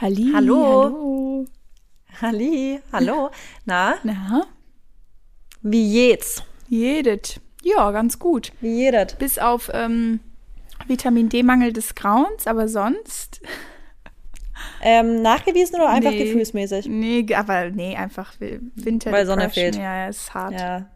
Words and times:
Halli, 0.00 0.30
Hallo. 0.34 0.84
hallo. 0.84 1.44
Halli, 2.22 2.80
hallo. 2.92 3.30
Na, 3.64 3.94
Na, 4.02 4.44
wie 5.62 5.92
geht's? 5.92 6.42
jedet. 6.68 7.40
Ja, 7.62 7.90
ganz 7.90 8.18
gut. 8.18 8.52
Wie 8.60 8.76
jedet? 8.76 9.18
Bis 9.18 9.38
auf 9.38 9.70
ähm, 9.72 10.20
Vitamin 10.86 11.28
D-Mangel 11.28 11.72
des 11.72 11.94
Grauens, 11.94 12.46
aber 12.46 12.68
sonst. 12.68 13.40
Ähm, 14.82 15.22
nachgewiesen 15.22 15.76
oder 15.76 15.88
einfach 15.90 16.10
Nee. 16.10 16.24
gefühlsmäßig? 16.24 16.86
Nee, 16.86 17.26
aber 17.34 17.70
nee, 17.70 17.96
einfach 17.96 18.34
Winter. 18.38 19.10
Weil 19.12 19.26
Sonne 19.26 19.50
fehlt. 19.50 19.76
Ja, 19.76 19.96
ja, 20.04 20.08
ist 20.08 20.32
hart. 20.34 20.52
Ja. 20.52 20.86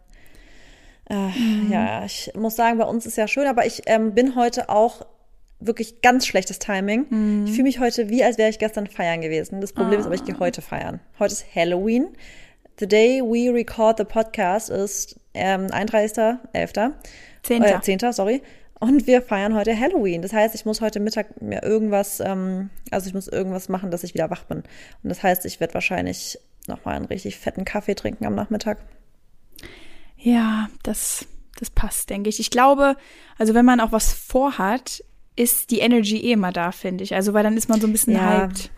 Äh, 1.09 1.30
Ja, 1.71 2.05
ich 2.05 2.30
muss 2.37 2.57
sagen, 2.57 2.79
bei 2.79 2.84
uns 2.84 3.07
ist 3.07 3.16
ja 3.16 3.27
schön, 3.29 3.46
aber 3.46 3.66
ich 3.66 3.82
ähm, 3.87 4.14
bin 4.14 4.37
heute 4.37 4.69
auch 4.69 5.07
wirklich 5.66 6.00
ganz 6.02 6.26
schlechtes 6.26 6.58
Timing. 6.58 7.45
Ich 7.46 7.52
fühle 7.52 7.64
mich 7.64 7.80
heute 7.80 8.08
wie, 8.08 8.22
als 8.24 8.38
wäre 8.38 8.50
ich 8.50 8.58
gestern 8.58 8.86
feiern 8.86 9.20
gewesen. 9.20 9.60
Das 9.60 9.72
Problem 9.72 10.00
ist 10.00 10.06
aber, 10.06 10.14
ich 10.14 10.24
gehe 10.24 10.38
heute 10.38 10.62
feiern. 10.62 11.00
Heute 11.18 11.32
ist 11.32 11.45
Halloween. 11.54 12.09
The 12.78 12.87
day 12.87 13.20
we 13.20 13.52
record 13.52 13.98
the 13.98 14.04
podcast 14.04 14.70
ist 14.70 15.18
ähm, 15.34 15.66
31.11. 15.66 16.92
Zehnter. 17.42 17.77
Äh, 17.77 17.80
10. 17.80 18.12
sorry. 18.12 18.42
Und 18.80 19.06
wir 19.06 19.23
feiern 19.23 19.54
heute 19.54 19.78
Halloween. 19.78 20.23
Das 20.23 20.32
heißt, 20.32 20.54
ich 20.56 20.64
muss 20.64 20.80
heute 20.80 20.98
Mittag 20.98 21.40
mir 21.40 21.62
irgendwas, 21.62 22.18
ähm, 22.18 22.70
also 22.90 23.06
ich 23.06 23.15
muss 23.15 23.29
irgendwas 23.29 23.68
machen, 23.68 23.92
dass 23.92 24.02
ich 24.02 24.15
wieder 24.15 24.30
wach 24.30 24.45
bin. 24.45 24.59
Und 24.59 25.09
das 25.09 25.23
heißt, 25.23 25.45
ich 25.45 25.60
werde 25.60 25.74
wahrscheinlich 25.74 26.38
nochmal 26.66 26.96
einen 26.96 27.04
richtig 27.04 27.38
fetten 27.38 27.65
Kaffee 27.65 27.95
trinken 27.95 28.26
am 28.26 28.34
Nachmittag. 28.34 28.79
Ja, 30.16 30.68
das, 30.82 31.26
das 31.59 31.70
passt, 31.70 32.10
denke 32.10 32.29
ich. 32.29 32.40
Ich 32.40 32.51
glaube, 32.51 32.96
also 33.38 33.54
wenn 33.54 33.65
man 33.65 33.80
auch 33.80 33.92
was 33.92 34.12
vorhat, 34.12 35.04
ist 35.42 35.70
die 35.70 35.80
Energy 35.80 36.16
eh 36.19 36.32
immer 36.32 36.52
da, 36.52 36.73
finde 36.73 37.05
ich. 37.05 37.14
Also, 37.14 37.32
weil 37.34 37.42
dann 37.42 37.56
ist 37.56 37.69
man 37.69 37.80
so 37.80 37.87
ein 37.87 37.92
bisschen 37.92 38.14
Ja. 38.14 38.42
hyped. 38.42 38.70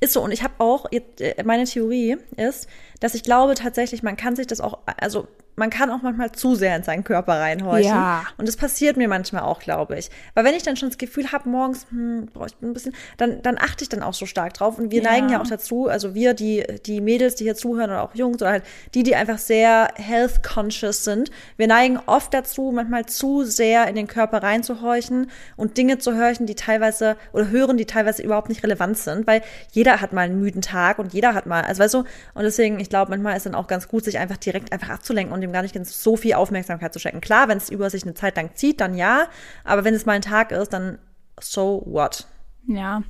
Ist 0.00 0.12
so, 0.12 0.22
und 0.22 0.30
ich 0.32 0.42
habe 0.42 0.54
auch, 0.58 0.86
äh, 0.92 1.42
meine 1.44 1.64
Theorie 1.64 2.18
ist, 2.36 2.68
dass 3.00 3.14
ich 3.14 3.22
glaube 3.22 3.54
tatsächlich, 3.54 4.02
man 4.02 4.16
kann 4.16 4.36
sich 4.36 4.46
das 4.46 4.60
auch, 4.60 4.78
also 5.00 5.26
man 5.58 5.70
kann 5.70 5.90
auch 5.90 6.02
manchmal 6.02 6.32
zu 6.32 6.54
sehr 6.54 6.76
in 6.76 6.82
seinen 6.82 7.02
Körper 7.02 7.40
reinhorchen. 7.40 7.90
Ja. 7.90 8.24
Und 8.36 8.46
das 8.46 8.56
passiert 8.58 8.98
mir 8.98 9.08
manchmal 9.08 9.40
auch, 9.42 9.58
glaube 9.60 9.98
ich. 9.98 10.10
Weil 10.34 10.44
wenn 10.44 10.54
ich 10.54 10.62
dann 10.62 10.76
schon 10.76 10.90
das 10.90 10.98
Gefühl 10.98 11.32
habe, 11.32 11.48
morgens, 11.48 11.86
hm, 11.88 12.26
boah, 12.34 12.44
ich 12.44 12.54
ein 12.60 12.74
bisschen, 12.74 12.94
dann, 13.16 13.40
dann 13.40 13.56
achte 13.56 13.82
ich 13.82 13.88
dann 13.88 14.02
auch 14.02 14.12
so 14.12 14.26
stark 14.26 14.52
drauf. 14.52 14.78
Und 14.78 14.90
wir 14.90 15.02
Ja. 15.02 15.10
neigen 15.12 15.30
ja 15.30 15.40
auch 15.40 15.46
dazu, 15.46 15.88
also 15.88 16.14
wir, 16.14 16.34
die, 16.34 16.62
die 16.84 17.00
Mädels, 17.00 17.36
die 17.36 17.44
hier 17.44 17.54
zuhören 17.54 17.88
oder 17.88 18.02
auch 18.02 18.14
Jungs 18.14 18.42
oder 18.42 18.50
halt 18.50 18.64
die, 18.92 19.02
die 19.02 19.16
einfach 19.16 19.38
sehr 19.38 19.88
health 19.94 20.42
conscious 20.42 21.04
sind, 21.04 21.30
wir 21.56 21.68
neigen 21.68 21.98
oft 22.04 22.34
dazu, 22.34 22.70
manchmal 22.74 23.06
zu 23.06 23.42
sehr 23.44 23.88
in 23.88 23.94
den 23.94 24.08
Körper 24.08 24.42
reinzuhorchen 24.42 25.30
und 25.56 25.78
Dinge 25.78 25.96
zu 25.96 26.14
hören, 26.14 26.44
die 26.44 26.54
teilweise 26.54 27.16
oder 27.32 27.48
hören, 27.48 27.78
die 27.78 27.86
teilweise 27.86 28.22
überhaupt 28.22 28.50
nicht 28.50 28.62
relevant 28.62 28.98
sind, 28.98 29.26
weil 29.26 29.40
jeder 29.72 29.95
hat 30.00 30.12
mal 30.12 30.22
einen 30.22 30.40
müden 30.40 30.62
Tag 30.62 30.98
und 30.98 31.12
jeder 31.12 31.34
hat 31.34 31.46
mal, 31.46 31.62
also 31.62 31.82
weißt 31.82 31.94
du, 31.94 31.98
und 32.34 32.42
deswegen, 32.42 32.80
ich 32.80 32.88
glaube, 32.88 33.10
manchmal 33.10 33.36
ist 33.36 33.46
dann 33.46 33.54
auch 33.54 33.66
ganz 33.66 33.88
gut, 33.88 34.04
sich 34.04 34.18
einfach 34.18 34.36
direkt 34.36 34.72
einfach 34.72 34.90
abzulenken 34.90 35.34
und 35.34 35.40
dem 35.40 35.52
gar 35.52 35.62
nicht 35.62 35.74
ganz 35.74 36.02
so 36.02 36.16
viel 36.16 36.34
Aufmerksamkeit 36.34 36.92
zu 36.92 36.98
schenken. 36.98 37.20
Klar, 37.20 37.48
wenn 37.48 37.58
es 37.58 37.70
über 37.70 37.90
sich 37.90 38.02
eine 38.02 38.14
Zeit 38.14 38.36
lang 38.36 38.50
zieht, 38.54 38.80
dann 38.80 38.94
ja, 38.94 39.26
aber 39.64 39.84
wenn 39.84 39.94
es 39.94 40.06
mal 40.06 40.12
ein 40.12 40.22
Tag 40.22 40.52
ist, 40.52 40.72
dann 40.72 40.98
so 41.40 41.82
what? 41.86 42.26
Ja, 42.66 43.02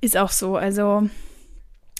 ist 0.00 0.16
auch 0.16 0.30
so. 0.30 0.56
Also 0.56 1.08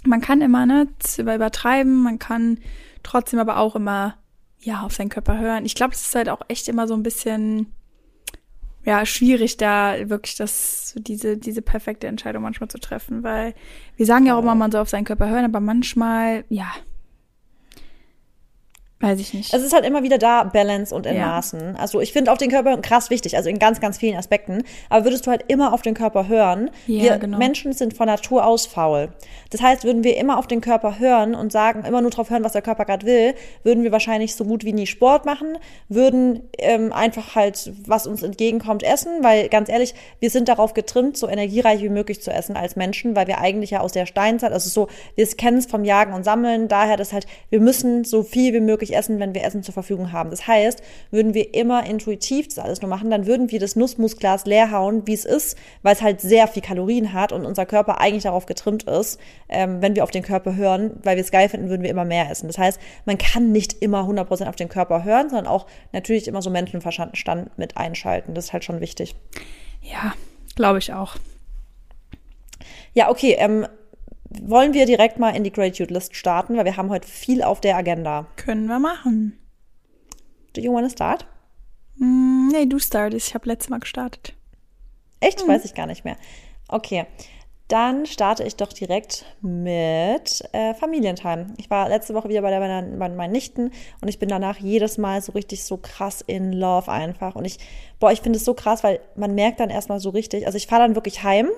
man 0.04 0.20
kann 0.20 0.40
immer 0.42 0.66
ne 0.66 0.88
übertreiben, 1.18 2.02
man 2.02 2.18
kann 2.18 2.58
trotzdem 3.02 3.38
aber 3.38 3.58
auch 3.58 3.76
immer 3.76 4.16
ja 4.60 4.82
auf 4.82 4.94
seinen 4.94 5.08
Körper 5.08 5.38
hören. 5.38 5.64
Ich 5.64 5.74
glaube, 5.74 5.94
es 5.94 6.06
ist 6.06 6.14
halt 6.14 6.28
auch 6.28 6.42
echt 6.48 6.68
immer 6.68 6.88
so 6.88 6.94
ein 6.94 7.02
bisschen 7.02 7.72
ja 8.84 9.04
schwierig, 9.06 9.56
da 9.56 9.96
wirklich 10.08 10.36
das 10.36 10.94
diese 10.98 11.36
diese 11.36 11.62
perfekte 11.62 12.06
Entscheidung 12.06 12.42
manchmal 12.42 12.68
zu 12.68 12.78
treffen, 12.78 13.22
weil 13.22 13.54
wir 13.96 14.06
sagen 14.06 14.26
ja 14.26 14.36
auch 14.36 14.42
immer, 14.42 14.54
man 14.54 14.70
soll 14.70 14.82
auf 14.82 14.90
seinen 14.90 15.04
Körper 15.04 15.28
hören, 15.28 15.44
aber 15.44 15.60
manchmal 15.60 16.44
ja 16.48 16.72
weiß 19.04 19.20
ich 19.20 19.34
nicht. 19.34 19.54
Es 19.54 19.62
ist 19.62 19.72
halt 19.72 19.84
immer 19.84 20.02
wieder 20.02 20.18
da, 20.18 20.44
Balance 20.44 20.94
und 20.94 21.06
in 21.06 21.16
Ja. 21.16 21.26
Maßen. 21.26 21.76
Also 21.76 22.00
ich 22.00 22.12
finde 22.12 22.32
auf 22.32 22.38
den 22.38 22.50
Körper 22.50 22.76
krass 22.78 23.10
wichtig, 23.10 23.36
also 23.36 23.48
in 23.48 23.58
ganz, 23.58 23.80
ganz 23.80 23.98
vielen 23.98 24.16
Aspekten. 24.16 24.64
Aber 24.88 25.04
würdest 25.04 25.26
du 25.26 25.30
halt 25.30 25.44
immer 25.48 25.72
auf 25.72 25.82
den 25.82 25.94
Körper 25.94 26.28
hören, 26.28 26.70
Ja, 26.86 27.02
wir 27.02 27.18
genau. 27.18 27.38
Menschen 27.38 27.72
sind 27.72 27.94
von 27.94 28.06
Natur 28.06 28.46
aus 28.46 28.66
faul. 28.66 29.10
Das 29.50 29.62
heißt, 29.62 29.84
würden 29.84 30.02
wir 30.02 30.16
immer 30.16 30.38
auf 30.38 30.46
den 30.46 30.60
Körper 30.60 30.98
hören 30.98 31.34
und 31.34 31.52
sagen, 31.52 31.84
immer 31.84 32.00
nur 32.00 32.10
drauf 32.10 32.30
hören, 32.30 32.42
was 32.42 32.52
der 32.52 32.62
Körper 32.62 32.84
gerade 32.84 33.06
will, 33.06 33.34
würden 33.62 33.84
wir 33.84 33.92
wahrscheinlich 33.92 34.34
so 34.34 34.44
gut 34.44 34.64
wie 34.64 34.72
nie 34.72 34.86
Sport 34.86 35.26
machen, 35.26 35.58
würden 35.88 36.48
ähm, 36.58 36.92
einfach 36.92 37.34
halt, 37.34 37.72
was 37.86 38.06
uns 38.06 38.22
entgegenkommt, 38.22 38.82
essen, 38.82 39.22
weil 39.22 39.48
ganz 39.48 39.68
ehrlich, 39.68 39.94
wir 40.18 40.30
sind 40.30 40.48
darauf 40.48 40.74
getrimmt, 40.74 41.16
so 41.16 41.28
energiereich 41.28 41.82
wie 41.82 41.88
möglich 41.88 42.20
zu 42.22 42.32
essen 42.32 42.56
als 42.56 42.74
Menschen, 42.76 43.14
weil 43.14 43.26
wir 43.26 43.38
eigentlich 43.38 43.70
ja 43.70 43.80
aus 43.80 43.92
der 43.92 44.06
Steinzeit, 44.06 44.52
also 44.52 44.68
so, 44.68 44.88
wir 45.14 45.26
kennen 45.26 45.58
es 45.58 45.66
vom 45.66 45.84
Jagen 45.84 46.14
und 46.14 46.24
Sammeln, 46.24 46.68
daher 46.68 46.96
das 46.96 47.12
halt, 47.12 47.26
wir 47.50 47.60
müssen 47.60 48.04
so 48.04 48.22
viel 48.22 48.52
wie 48.54 48.60
möglich 48.60 48.93
essen, 48.94 49.20
wenn 49.20 49.34
wir 49.34 49.44
Essen 49.44 49.62
zur 49.62 49.74
Verfügung 49.74 50.12
haben. 50.12 50.30
Das 50.30 50.46
heißt, 50.46 50.82
würden 51.10 51.34
wir 51.34 51.54
immer 51.54 51.84
intuitiv 51.86 52.48
das 52.48 52.58
alles 52.58 52.80
nur 52.80 52.88
machen, 52.88 53.10
dann 53.10 53.26
würden 53.26 53.50
wir 53.50 53.60
das 53.60 53.76
Nussmusglas 53.76 54.46
leer 54.46 54.70
hauen, 54.70 55.06
wie 55.06 55.14
es 55.14 55.24
ist, 55.24 55.56
weil 55.82 55.94
es 55.94 56.02
halt 56.02 56.20
sehr 56.20 56.48
viel 56.48 56.62
Kalorien 56.62 57.12
hat 57.12 57.32
und 57.32 57.44
unser 57.44 57.66
Körper 57.66 58.00
eigentlich 58.00 58.24
darauf 58.24 58.46
getrimmt 58.46 58.84
ist, 58.84 59.20
ähm, 59.48 59.82
wenn 59.82 59.94
wir 59.94 60.04
auf 60.04 60.10
den 60.10 60.22
Körper 60.22 60.56
hören, 60.56 60.92
weil 61.02 61.16
wir 61.16 61.22
es 61.22 61.30
geil 61.30 61.48
finden, 61.48 61.68
würden 61.68 61.82
wir 61.82 61.90
immer 61.90 62.04
mehr 62.04 62.30
essen. 62.30 62.46
Das 62.46 62.58
heißt, 62.58 62.80
man 63.04 63.18
kann 63.18 63.52
nicht 63.52 63.82
immer 63.82 64.02
100% 64.02 64.48
auf 64.48 64.56
den 64.56 64.68
Körper 64.68 65.04
hören, 65.04 65.28
sondern 65.28 65.46
auch 65.46 65.66
natürlich 65.92 66.28
immer 66.28 66.42
so 66.42 66.50
Menschenverstand 66.50 67.58
mit 67.58 67.76
einschalten. 67.76 68.34
Das 68.34 68.46
ist 68.46 68.52
halt 68.52 68.64
schon 68.64 68.80
wichtig. 68.80 69.14
ja, 69.82 70.14
glaube 70.54 70.78
ich 70.78 70.92
auch. 70.92 71.16
Ja, 72.94 73.10
okay, 73.10 73.36
ähm, 73.38 73.66
wollen 74.42 74.74
wir 74.74 74.86
direkt 74.86 75.18
mal 75.18 75.34
in 75.36 75.44
die 75.44 75.52
Gratitude 75.52 75.92
List 75.92 76.16
starten, 76.16 76.56
weil 76.56 76.64
wir 76.64 76.76
haben 76.76 76.90
heute 76.90 77.08
viel 77.08 77.42
auf 77.42 77.60
der 77.60 77.76
Agenda. 77.76 78.26
Können 78.36 78.66
wir 78.66 78.78
machen. 78.78 79.38
Do 80.54 80.60
you 80.60 80.72
wanna 80.72 80.90
start? 80.90 81.26
Hm, 81.98 82.48
nee, 82.52 82.66
du 82.66 82.78
startest. 82.78 83.28
Ich 83.28 83.34
habe 83.34 83.48
letztes 83.48 83.70
Mal 83.70 83.80
gestartet. 83.80 84.34
Echt? 85.20 85.46
Weiß 85.46 85.64
ich 85.64 85.74
gar 85.74 85.86
nicht 85.86 86.04
mehr. 86.04 86.16
Okay. 86.68 87.06
Dann 87.68 88.04
starte 88.04 88.44
ich 88.44 88.56
doch 88.56 88.74
direkt 88.74 89.24
mit 89.40 90.44
äh, 90.52 90.74
Familientime. 90.74 91.46
Ich 91.56 91.70
war 91.70 91.88
letzte 91.88 92.12
Woche 92.12 92.28
wieder 92.28 92.42
bei, 92.42 92.50
der, 92.50 92.82
bei 92.82 93.08
meinen 93.08 93.32
Nichten 93.32 93.70
und 94.02 94.08
ich 94.08 94.18
bin 94.18 94.28
danach 94.28 94.58
jedes 94.58 94.98
Mal 94.98 95.22
so 95.22 95.32
richtig 95.32 95.64
so 95.64 95.78
krass 95.78 96.20
in 96.20 96.52
Love 96.52 96.92
einfach. 96.92 97.36
Und 97.36 97.46
ich, 97.46 97.58
boah, 98.00 98.12
ich 98.12 98.20
finde 98.20 98.36
es 98.36 98.44
so 98.44 98.52
krass, 98.52 98.84
weil 98.84 99.00
man 99.16 99.34
merkt 99.34 99.60
dann 99.60 99.70
erstmal 99.70 99.98
so 99.98 100.10
richtig, 100.10 100.44
also 100.46 100.58
ich 100.58 100.66
fahre 100.66 100.82
dann 100.82 100.94
wirklich 100.94 101.22
heim 101.22 101.48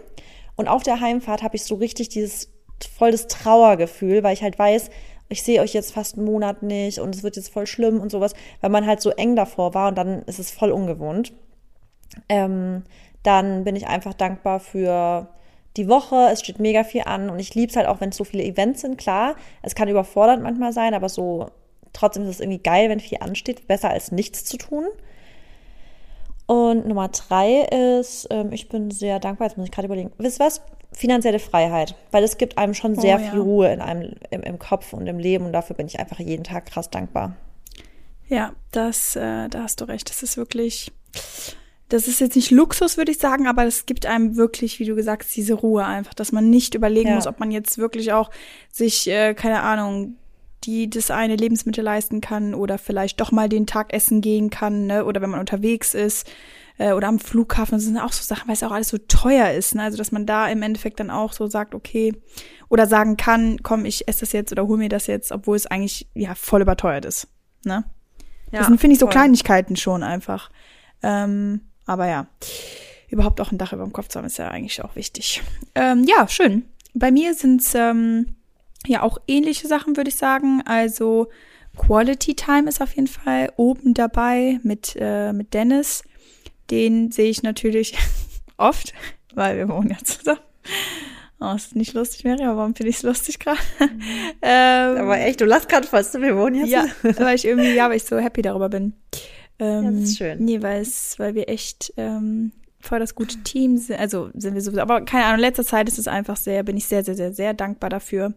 und 0.54 0.68
auf 0.68 0.84
der 0.84 1.00
Heimfahrt 1.00 1.42
habe 1.42 1.56
ich 1.56 1.64
so 1.64 1.74
richtig 1.74 2.08
dieses 2.08 2.55
voll 2.84 3.12
das 3.12 3.26
Trauergefühl, 3.26 4.22
weil 4.22 4.34
ich 4.34 4.42
halt 4.42 4.58
weiß, 4.58 4.90
ich 5.28 5.42
sehe 5.42 5.60
euch 5.60 5.72
jetzt 5.72 5.92
fast 5.92 6.16
einen 6.16 6.26
Monat 6.26 6.62
nicht 6.62 7.00
und 7.00 7.14
es 7.14 7.22
wird 7.22 7.36
jetzt 7.36 7.52
voll 7.52 7.66
schlimm 7.66 8.00
und 8.00 8.10
sowas, 8.10 8.34
weil 8.60 8.70
man 8.70 8.86
halt 8.86 9.00
so 9.00 9.10
eng 9.10 9.34
davor 9.34 9.74
war 9.74 9.88
und 9.88 9.98
dann 9.98 10.22
ist 10.22 10.38
es 10.38 10.50
voll 10.50 10.70
ungewohnt. 10.70 11.32
Ähm, 12.28 12.84
dann 13.22 13.64
bin 13.64 13.74
ich 13.74 13.88
einfach 13.88 14.14
dankbar 14.14 14.60
für 14.60 15.28
die 15.76 15.88
Woche. 15.88 16.28
Es 16.32 16.40
steht 16.40 16.60
mega 16.60 16.84
viel 16.84 17.02
an 17.04 17.28
und 17.28 17.38
ich 17.40 17.54
liebe 17.54 17.70
es 17.70 17.76
halt 17.76 17.88
auch, 17.88 18.00
wenn 18.00 18.10
es 18.10 18.16
so 18.16 18.24
viele 18.24 18.44
Events 18.44 18.82
sind. 18.82 18.98
Klar, 18.98 19.34
es 19.62 19.74
kann 19.74 19.88
überfordernd 19.88 20.42
manchmal 20.42 20.72
sein, 20.72 20.94
aber 20.94 21.08
so 21.08 21.50
trotzdem 21.92 22.22
ist 22.24 22.28
es 22.28 22.40
irgendwie 22.40 22.62
geil, 22.62 22.88
wenn 22.88 23.00
viel 23.00 23.18
ansteht. 23.20 23.66
Besser 23.66 23.90
als 23.90 24.12
nichts 24.12 24.44
zu 24.44 24.58
tun. 24.58 24.86
Und 26.46 26.86
Nummer 26.86 27.08
drei 27.08 27.62
ist, 27.98 28.28
ähm, 28.30 28.52
ich 28.52 28.68
bin 28.68 28.92
sehr 28.92 29.18
dankbar, 29.18 29.48
jetzt 29.48 29.56
muss 29.56 29.66
ich 29.66 29.72
gerade 29.72 29.86
überlegen, 29.86 30.12
wisst 30.18 30.38
was? 30.38 30.62
Finanzielle 30.96 31.38
Freiheit, 31.38 31.94
weil 32.10 32.24
es 32.24 32.38
gibt 32.38 32.56
einem 32.58 32.72
schon 32.74 32.94
sehr 32.96 33.16
Oh, 33.18 33.20
ja. 33.22 33.30
viel 33.30 33.38
Ruhe 33.40 33.70
in 33.72 33.80
einem, 33.82 34.14
im, 34.30 34.40
im 34.42 34.58
Kopf 34.58 34.92
und 34.94 35.06
im 35.06 35.18
Leben 35.18 35.44
und 35.44 35.52
dafür 35.52 35.76
bin 35.76 35.86
ich 35.86 36.00
einfach 36.00 36.18
jeden 36.18 36.42
Tag 36.42 36.66
krass 36.66 36.90
dankbar. 36.90 37.36
Ja, 38.28 38.54
das, 38.72 39.14
äh, 39.14 39.48
da 39.48 39.62
hast 39.62 39.80
du 39.80 39.84
recht. 39.84 40.08
Das 40.10 40.22
ist 40.22 40.36
wirklich, 40.38 40.90
das 41.90 42.08
ist 42.08 42.20
jetzt 42.20 42.34
nicht 42.34 42.50
Luxus, 42.50 42.96
würde 42.96 43.12
ich 43.12 43.18
sagen, 43.18 43.46
aber 43.46 43.64
es 43.66 43.86
gibt 43.86 44.06
einem 44.06 44.36
wirklich, 44.36 44.80
wie 44.80 44.86
du 44.86 44.96
gesagt 44.96 45.22
hast, 45.24 45.36
diese 45.36 45.54
Ruhe 45.54 45.84
einfach, 45.84 46.14
dass 46.14 46.32
man 46.32 46.48
nicht 46.50 46.74
überlegen 46.74 47.10
Ja. 47.10 47.14
muss, 47.14 47.26
ob 47.26 47.38
man 47.40 47.50
jetzt 47.50 47.78
wirklich 47.78 48.12
auch 48.12 48.30
sich, 48.72 49.06
äh, 49.08 49.34
keine 49.34 49.62
Ahnung, 49.62 50.16
die 50.64 50.90
das 50.90 51.10
eine 51.12 51.36
Lebensmittel 51.36 51.84
leisten 51.84 52.20
kann 52.20 52.54
oder 52.54 52.78
vielleicht 52.78 53.20
doch 53.20 53.30
mal 53.30 53.48
den 53.48 53.66
Tag 53.66 53.92
essen 53.92 54.20
gehen 54.22 54.48
kann, 54.50 54.86
ne? 54.86 55.04
Oder 55.04 55.20
wenn 55.20 55.30
man 55.30 55.38
unterwegs 55.40 55.94
ist 55.94 56.28
äh, 56.78 56.92
oder 56.92 57.08
am 57.08 57.18
Flughafen, 57.18 57.76
das 57.76 57.84
sind 57.84 57.98
auch 57.98 58.12
so 58.12 58.22
Sachen, 58.22 58.48
weil 58.48 58.54
es 58.54 58.62
auch 58.62 58.72
alles 58.72 58.88
so 58.88 58.98
teuer 58.98 59.50
ist, 59.50 59.74
ne? 59.74 59.82
Also 59.82 59.96
dass 59.96 60.12
man 60.12 60.26
da 60.26 60.48
im 60.48 60.62
Endeffekt 60.62 61.00
dann 61.00 61.10
auch 61.10 61.32
so 61.32 61.46
sagt, 61.46 61.74
okay, 61.74 62.14
oder 62.68 62.86
sagen 62.86 63.16
kann, 63.16 63.62
komm, 63.62 63.84
ich 63.84 64.08
esse 64.08 64.20
das 64.20 64.32
jetzt 64.32 64.52
oder 64.52 64.66
hol 64.66 64.78
mir 64.78 64.88
das 64.88 65.06
jetzt, 65.06 65.32
obwohl 65.32 65.56
es 65.56 65.66
eigentlich 65.66 66.08
ja 66.14 66.34
voll 66.34 66.62
überteuert 66.62 67.04
ist, 67.04 67.28
ne? 67.64 67.84
das 68.52 68.66
sind, 68.68 68.80
finde 68.80 68.94
ich, 68.94 69.00
so 69.00 69.06
voll. 69.06 69.12
Kleinigkeiten 69.12 69.76
schon 69.76 70.02
einfach. 70.02 70.50
Ähm, 71.02 71.60
aber 71.84 72.06
ja, 72.06 72.26
überhaupt 73.08 73.40
auch 73.40 73.52
ein 73.52 73.58
Dach 73.58 73.72
über 73.72 73.84
dem 73.84 73.92
Kopf 73.92 74.08
zu 74.08 74.18
haben, 74.18 74.26
ist 74.26 74.38
ja 74.38 74.48
eigentlich 74.48 74.82
auch 74.82 74.96
wichtig. 74.96 75.42
Ähm, 75.74 76.04
ja, 76.04 76.28
schön. 76.28 76.64
Bei 76.94 77.10
mir 77.10 77.34
sind's 77.34 77.74
ähm, 77.74 78.36
ja 78.86 79.02
auch 79.02 79.18
ähnliche 79.26 79.68
Sachen, 79.68 79.96
würde 79.96 80.08
ich 80.08 80.16
sagen. 80.16 80.62
Also 80.64 81.28
Quality 81.76 82.34
Time 82.34 82.68
ist 82.68 82.80
auf 82.80 82.94
jeden 82.94 83.08
Fall 83.08 83.52
oben 83.56 83.94
dabei 83.94 84.58
mit, 84.62 84.96
äh, 84.98 85.32
mit 85.32 85.54
Dennis. 85.54 86.02
Den 86.70 87.10
sehe 87.10 87.30
ich 87.30 87.42
natürlich 87.42 87.96
oft, 88.56 88.92
weil 89.34 89.56
wir 89.56 89.68
wohnen 89.68 89.90
ja 89.90 89.98
zusammen. 90.04 90.40
Oh, 91.38 91.52
ist 91.54 91.76
nicht 91.76 91.92
lustig, 91.92 92.24
Mary, 92.24 92.42
aber 92.44 92.56
warum 92.56 92.74
finde 92.74 92.88
ich 92.88 92.96
es 92.96 93.02
lustig 93.02 93.38
gerade? 93.38 93.58
Mhm. 93.78 94.00
ähm, 94.42 94.96
aber 94.98 95.18
echt, 95.18 95.40
du 95.40 95.44
lachst 95.44 95.68
gerade 95.68 95.86
fast, 95.86 96.14
wir 96.18 96.36
wohnen 96.36 96.56
jetzt. 96.56 96.70
Ja, 96.70 96.86
weil 97.02 97.36
ich 97.36 97.44
irgendwie, 97.44 97.74
ja, 97.74 97.88
weil 97.90 97.96
ich 97.96 98.04
so 98.04 98.18
happy 98.18 98.40
darüber 98.42 98.68
bin. 98.68 98.94
Ähm, 99.58 99.84
ja, 99.84 99.90
das 99.90 100.00
ist 100.10 100.18
schön. 100.18 100.44
Nee, 100.44 100.62
weil 100.62 100.80
es, 100.80 101.18
weil 101.18 101.34
wir 101.34 101.48
echt 101.48 101.92
ähm, 101.98 102.52
voll 102.80 103.00
das 103.00 103.14
gute 103.14 103.38
Team 103.42 103.76
sind. 103.76 103.98
Also 103.98 104.30
sind 104.34 104.54
wir 104.54 104.62
sowieso. 104.62 104.80
Aber 104.80 105.02
keine 105.02 105.24
Ahnung, 105.24 105.36
in 105.36 105.42
letzter 105.42 105.64
Zeit 105.64 105.88
ist 105.88 105.98
es 105.98 106.08
einfach 106.08 106.36
sehr, 106.36 106.62
bin 106.62 106.76
ich 106.76 106.86
sehr, 106.86 107.04
sehr, 107.04 107.14
sehr, 107.14 107.32
sehr 107.32 107.52
dankbar 107.52 107.90
dafür. 107.90 108.32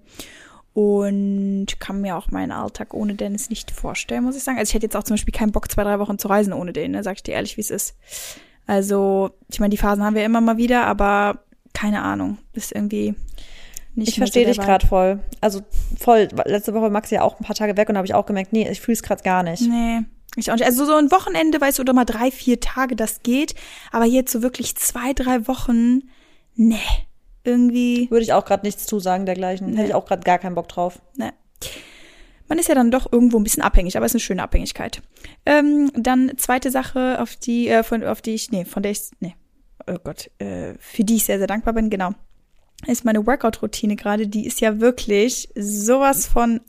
Und 0.73 1.67
kann 1.79 2.01
mir 2.01 2.15
auch 2.15 2.31
meinen 2.31 2.51
Alltag 2.51 2.93
ohne 2.93 3.15
Dennis 3.15 3.49
nicht 3.49 3.71
vorstellen, 3.71 4.23
muss 4.23 4.37
ich 4.37 4.43
sagen. 4.43 4.59
Also 4.59 4.69
ich 4.69 4.75
hätte 4.75 4.85
jetzt 4.85 4.95
auch 4.95 5.03
zum 5.03 5.15
Beispiel 5.15 5.33
keinen 5.33 5.51
Bock, 5.51 5.69
zwei, 5.69 5.83
drei 5.83 5.99
Wochen 5.99 6.19
zu 6.19 6.27
reisen 6.27 6.53
ohne 6.53 6.73
den, 6.73 6.91
ne? 6.91 7.03
sag 7.03 7.17
ich 7.17 7.23
dir 7.23 7.33
ehrlich, 7.33 7.57
wie 7.57 7.61
es 7.61 7.71
ist. 7.71 7.95
Also, 8.67 9.31
ich 9.49 9.59
meine, 9.59 9.71
die 9.71 9.77
Phasen 9.77 10.03
haben 10.03 10.15
wir 10.15 10.23
immer 10.23 10.41
mal 10.41 10.57
wieder, 10.57 10.85
aber 10.85 11.39
keine 11.73 12.03
Ahnung, 12.03 12.37
ist 12.53 12.71
irgendwie 12.71 13.15
nicht 13.95 14.09
Ich 14.09 14.17
verstehe 14.17 14.45
dich 14.45 14.59
gerade 14.59 14.85
voll. 14.85 15.19
Also 15.41 15.61
voll. 15.97 16.27
Letzte 16.45 16.73
Woche 16.73 16.89
Maxi 16.89 17.15
ja 17.15 17.23
auch 17.23 17.39
ein 17.39 17.43
paar 17.43 17.55
Tage 17.55 17.77
weg 17.77 17.89
und 17.89 17.97
habe 17.97 18.05
ich 18.05 18.13
auch 18.13 18.25
gemerkt, 18.25 18.53
nee, 18.53 18.69
ich 18.69 18.81
fühle 18.81 18.93
es 18.93 19.03
gerade 19.03 19.23
gar 19.23 19.43
nicht. 19.43 19.61
Nee. 19.61 20.01
Ich 20.35 20.51
auch 20.51 20.55
nicht. 20.55 20.65
Also 20.65 20.85
so 20.85 20.95
ein 20.95 21.11
Wochenende, 21.11 21.59
weißt 21.59 21.79
du, 21.79 21.81
oder 21.81 21.93
mal 21.93 22.05
drei, 22.05 22.31
vier 22.31 22.59
Tage, 22.59 22.95
das 22.95 23.23
geht. 23.23 23.55
Aber 23.91 24.05
jetzt 24.05 24.31
so 24.31 24.41
wirklich 24.41 24.75
zwei, 24.75 25.13
drei 25.13 25.47
Wochen, 25.47 26.09
nee. 26.55 26.77
Irgendwie. 27.49 28.09
Würde 28.11 28.23
ich 28.23 28.33
auch 28.33 28.45
gerade 28.45 28.65
nichts 28.65 28.85
zusagen 28.85 29.25
dergleichen. 29.25 29.71
Nee. 29.71 29.77
Hätte 29.77 29.87
ich 29.89 29.95
auch 29.95 30.05
gerade 30.05 30.23
gar 30.23 30.37
keinen 30.37 30.55
Bock 30.55 30.69
drauf. 30.69 31.01
Nee. 31.15 31.31
Man 32.47 32.57
ist 32.57 32.67
ja 32.67 32.75
dann 32.75 32.91
doch 32.91 33.11
irgendwo 33.11 33.37
ein 33.37 33.43
bisschen 33.43 33.63
abhängig, 33.63 33.95
aber 33.95 34.05
es 34.05 34.11
ist 34.11 34.15
eine 34.15 34.21
schöne 34.21 34.43
Abhängigkeit. 34.43 35.01
Ähm, 35.45 35.91
dann 35.93 36.31
zweite 36.37 36.71
Sache, 36.71 37.21
auf 37.21 37.35
die, 37.35 37.69
äh, 37.69 37.83
von, 37.83 38.03
auf 38.03 38.21
die 38.21 38.33
ich, 38.33 38.51
nee, 38.51 38.65
von 38.65 38.81
der 38.81 38.91
ich, 38.91 39.01
nee, 39.19 39.35
oh 39.87 39.97
Gott, 40.03 40.31
äh, 40.39 40.73
für 40.79 41.03
die 41.03 41.17
ich 41.17 41.25
sehr, 41.25 41.37
sehr 41.37 41.47
dankbar 41.47 41.73
bin, 41.73 41.91
genau, 41.91 42.11
ist 42.87 43.05
meine 43.05 43.25
Workout-Routine 43.27 43.95
gerade. 43.95 44.27
Die 44.27 44.47
ist 44.47 44.61
ja 44.61 44.79
wirklich 44.79 45.49
sowas 45.55 46.25
von 46.25 46.61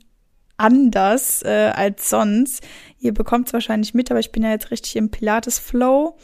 anders 0.57 1.41
äh, 1.43 1.71
als 1.73 2.09
sonst. 2.09 2.63
Ihr 2.99 3.13
bekommt 3.13 3.47
es 3.47 3.53
wahrscheinlich 3.53 3.93
mit, 3.93 4.11
aber 4.11 4.19
ich 4.19 4.31
bin 4.31 4.43
ja 4.43 4.51
jetzt 4.51 4.69
richtig 4.69 4.95
im 4.97 5.09
Pilates-Flow. 5.09 6.17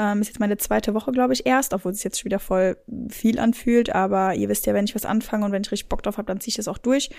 Ähm, 0.00 0.22
ist 0.22 0.28
jetzt 0.28 0.40
meine 0.40 0.56
zweite 0.56 0.94
Woche, 0.94 1.12
glaube 1.12 1.34
ich, 1.34 1.44
erst, 1.44 1.74
obwohl 1.74 1.92
es 1.92 2.02
jetzt 2.02 2.18
schon 2.18 2.24
wieder 2.24 2.38
voll 2.38 2.78
viel 3.10 3.38
anfühlt. 3.38 3.94
Aber 3.94 4.34
ihr 4.34 4.48
wisst 4.48 4.64
ja, 4.64 4.72
wenn 4.72 4.86
ich 4.86 4.94
was 4.94 5.04
anfange 5.04 5.44
und 5.44 5.52
wenn 5.52 5.60
ich 5.60 5.70
richtig 5.70 5.90
Bock 5.90 6.02
drauf 6.02 6.16
habe, 6.16 6.26
dann 6.26 6.40
ziehe 6.40 6.52
ich 6.52 6.56
das 6.56 6.68
auch 6.68 6.78
durch. 6.78 7.10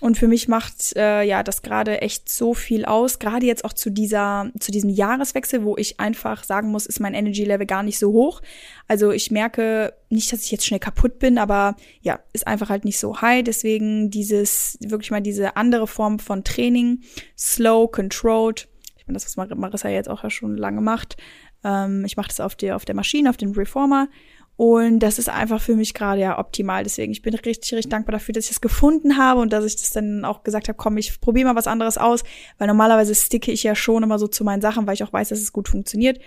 Und 0.00 0.18
für 0.18 0.26
mich 0.26 0.48
macht 0.48 0.96
äh, 0.96 1.22
ja 1.22 1.44
das 1.44 1.62
gerade 1.62 2.02
echt 2.02 2.28
so 2.28 2.52
viel 2.52 2.84
aus. 2.84 3.20
Gerade 3.20 3.46
jetzt 3.46 3.64
auch 3.64 3.72
zu 3.72 3.90
dieser, 3.90 4.50
zu 4.58 4.72
diesem 4.72 4.90
Jahreswechsel, 4.90 5.62
wo 5.62 5.76
ich 5.76 6.00
einfach 6.00 6.42
sagen 6.42 6.72
muss, 6.72 6.86
ist 6.86 6.98
mein 6.98 7.14
Energy 7.14 7.44
Level 7.44 7.64
gar 7.64 7.84
nicht 7.84 8.00
so 8.00 8.10
hoch. 8.10 8.42
Also 8.88 9.12
ich 9.12 9.30
merke 9.30 9.94
nicht, 10.10 10.32
dass 10.32 10.42
ich 10.42 10.50
jetzt 10.50 10.66
schnell 10.66 10.80
kaputt 10.80 11.20
bin, 11.20 11.38
aber 11.38 11.76
ja, 12.00 12.18
ist 12.32 12.48
einfach 12.48 12.70
halt 12.70 12.84
nicht 12.84 12.98
so 12.98 13.20
high. 13.20 13.44
Deswegen 13.44 14.10
dieses, 14.10 14.76
wirklich 14.80 15.12
mal 15.12 15.22
diese 15.22 15.56
andere 15.56 15.86
Form 15.86 16.18
von 16.18 16.42
Training, 16.42 17.02
slow, 17.38 17.88
controlled. 17.88 18.66
Ich 18.98 19.06
meine, 19.06 19.20
das, 19.20 19.36
was 19.36 19.48
Marissa 19.56 19.88
jetzt 19.88 20.08
auch 20.08 20.24
ja 20.24 20.30
schon 20.30 20.56
lange 20.56 20.80
macht. 20.80 21.16
Ähm, 21.64 22.04
ich 22.04 22.16
mache 22.16 22.28
das 22.28 22.40
auf 22.40 22.54
der, 22.54 22.76
auf 22.76 22.84
der 22.84 22.94
Maschine, 22.94 23.30
auf 23.30 23.36
dem 23.36 23.52
Reformer. 23.52 24.08
Und 24.56 25.00
das 25.00 25.18
ist 25.18 25.28
einfach 25.28 25.60
für 25.60 25.76
mich 25.76 25.92
gerade 25.92 26.22
ja 26.22 26.38
optimal. 26.38 26.82
Deswegen, 26.82 27.12
ich 27.12 27.20
bin 27.20 27.34
richtig, 27.34 27.74
richtig 27.74 27.90
dankbar 27.90 28.12
dafür, 28.12 28.32
dass 28.32 28.44
ich 28.44 28.50
das 28.50 28.60
gefunden 28.62 29.18
habe 29.18 29.40
und 29.40 29.52
dass 29.52 29.66
ich 29.66 29.76
das 29.76 29.90
dann 29.90 30.24
auch 30.24 30.44
gesagt 30.44 30.68
habe, 30.68 30.78
komm, 30.78 30.96
ich 30.96 31.20
probiere 31.20 31.48
mal 31.48 31.56
was 31.56 31.66
anderes 31.66 31.98
aus, 31.98 32.24
weil 32.56 32.66
normalerweise 32.66 33.14
sticke 33.14 33.52
ich 33.52 33.62
ja 33.62 33.74
schon 33.74 34.02
immer 34.02 34.18
so 34.18 34.28
zu 34.28 34.44
meinen 34.44 34.62
Sachen, 34.62 34.86
weil 34.86 34.94
ich 34.94 35.04
auch 35.04 35.12
weiß, 35.12 35.28
dass 35.28 35.40
es 35.40 35.52
gut 35.52 35.68
funktioniert. 35.68 36.18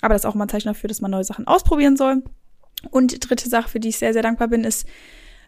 Aber 0.00 0.14
das 0.14 0.22
ist 0.22 0.26
auch 0.26 0.34
mal 0.34 0.46
ein 0.46 0.48
Zeichen 0.48 0.68
dafür, 0.68 0.88
dass 0.88 1.02
man 1.02 1.10
neue 1.10 1.24
Sachen 1.24 1.46
ausprobieren 1.46 1.96
soll. 1.96 2.22
Und 2.90 3.28
dritte 3.28 3.48
Sache, 3.48 3.68
für 3.68 3.80
die 3.80 3.88
ich 3.88 3.98
sehr, 3.98 4.14
sehr 4.14 4.22
dankbar 4.22 4.48
bin, 4.48 4.64
ist, 4.64 4.86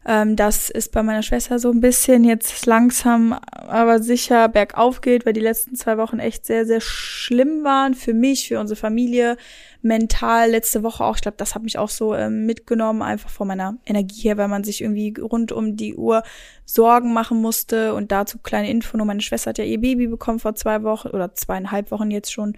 ähm, 0.09 0.37
dass 0.37 0.71
es 0.71 0.89
bei 0.89 1.03
meiner 1.03 1.25
Schwester 1.25 1.59
so 1.59 1.69
ein 1.71 1.81
bisschen 1.81 2.23
jetzt 2.23 2.65
langsam, 2.65 3.33
aber 3.51 4.01
sicher 4.01 4.49
bergauf 4.49 5.01
geht, 5.01 5.27
weil 5.27 5.33
die 5.33 5.41
letzten 5.41 5.75
zwei 5.75 5.99
Wochen 5.99 6.21
echt 6.21 6.47
sehr, 6.47 6.65
sehr 6.65 6.81
schlimm 6.81 7.65
waren 7.65 7.95
für 7.95 8.15
mich, 8.15 8.47
für 8.47 8.61
unsere 8.61 8.79
Familie, 8.79 9.37
mental. 9.83 10.51
Letzte 10.51 10.85
Woche 10.85 11.05
auch, 11.05 11.17
ich 11.17 11.23
glaube, 11.23 11.39
das 11.39 11.57
hat 11.57 11.65
mich 11.65 11.77
auch 11.77 11.89
so 11.89 12.15
ähm, 12.15 12.47
mitgenommen, 12.47 13.03
einfach 13.03 13.31
von 13.31 13.49
meiner 13.49 13.79
Energie 13.85 14.23
her, 14.23 14.37
weil 14.37 14.47
man 14.47 14.63
sich 14.63 14.81
irgendwie 14.81 15.13
rund 15.21 15.51
um 15.51 15.77
die 15.77 15.97
Uhr 15.97 16.23
Sorgen 16.65 17.13
machen 17.13 17.41
musste. 17.41 17.93
Und 17.93 18.13
dazu 18.13 18.39
kleine 18.39 18.71
Info, 18.71 18.97
nur 18.97 19.07
meine 19.07 19.23
Schwester 19.23 19.51
hat 19.51 19.59
ja 19.59 19.65
ihr 19.65 19.81
Baby 19.81 20.07
bekommen 20.07 20.39
vor 20.39 20.55
zwei 20.55 20.85
Wochen 20.85 21.09
oder 21.09 21.35
zweieinhalb 21.35 21.91
Wochen 21.91 22.13
jetzt 22.13 22.33
schon. 22.33 22.57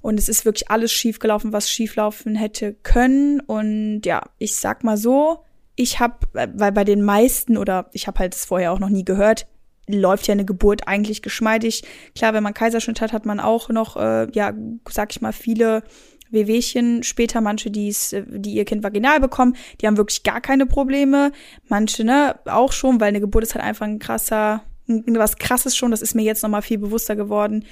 Und 0.00 0.20
es 0.20 0.28
ist 0.28 0.44
wirklich 0.44 0.70
alles 0.70 0.92
schiefgelaufen, 0.92 1.52
was 1.52 1.68
schieflaufen 1.68 2.36
hätte 2.36 2.74
können. 2.84 3.40
Und 3.40 4.02
ja, 4.04 4.22
ich 4.38 4.54
sag 4.54 4.84
mal 4.84 4.96
so, 4.96 5.40
ich 5.76 6.00
habe, 6.00 6.14
weil 6.32 6.72
bei 6.72 6.84
den 6.84 7.02
meisten 7.02 7.56
oder 7.56 7.88
ich 7.92 8.06
habe 8.06 8.18
halt 8.20 8.34
es 8.34 8.44
vorher 8.44 8.72
auch 8.72 8.78
noch 8.78 8.88
nie 8.88 9.04
gehört, 9.04 9.46
läuft 9.88 10.26
ja 10.26 10.32
eine 10.32 10.44
Geburt 10.44 10.88
eigentlich 10.88 11.22
geschmeidig. 11.22 11.84
Klar, 12.14 12.32
wenn 12.32 12.42
man 12.42 12.54
Kaiserschnitt 12.54 13.00
hat, 13.00 13.12
hat 13.12 13.26
man 13.26 13.40
auch 13.40 13.68
noch, 13.68 13.96
äh, 13.96 14.30
ja, 14.32 14.52
sag 14.88 15.10
ich 15.10 15.20
mal, 15.20 15.32
viele 15.32 15.82
Wehwehchen. 16.30 17.02
Später 17.02 17.40
manche, 17.40 17.70
die's, 17.70 18.12
äh, 18.12 18.24
die 18.26 18.54
ihr 18.54 18.64
Kind 18.64 18.82
vaginal 18.82 19.20
bekommen, 19.20 19.56
die 19.80 19.86
haben 19.86 19.96
wirklich 19.96 20.22
gar 20.22 20.40
keine 20.40 20.66
Probleme. 20.66 21.32
Manche, 21.68 22.04
ne, 22.04 22.36
auch 22.46 22.72
schon, 22.72 23.00
weil 23.00 23.08
eine 23.08 23.20
Geburt 23.20 23.44
ist 23.44 23.54
halt 23.54 23.64
einfach 23.64 23.86
ein 23.86 23.98
krasser, 23.98 24.62
was 24.86 25.36
krasses 25.36 25.76
schon. 25.76 25.90
Das 25.90 26.02
ist 26.02 26.14
mir 26.14 26.22
jetzt 26.22 26.42
noch 26.42 26.50
mal 26.50 26.62
viel 26.62 26.78
bewusster 26.78 27.16
geworden 27.16 27.64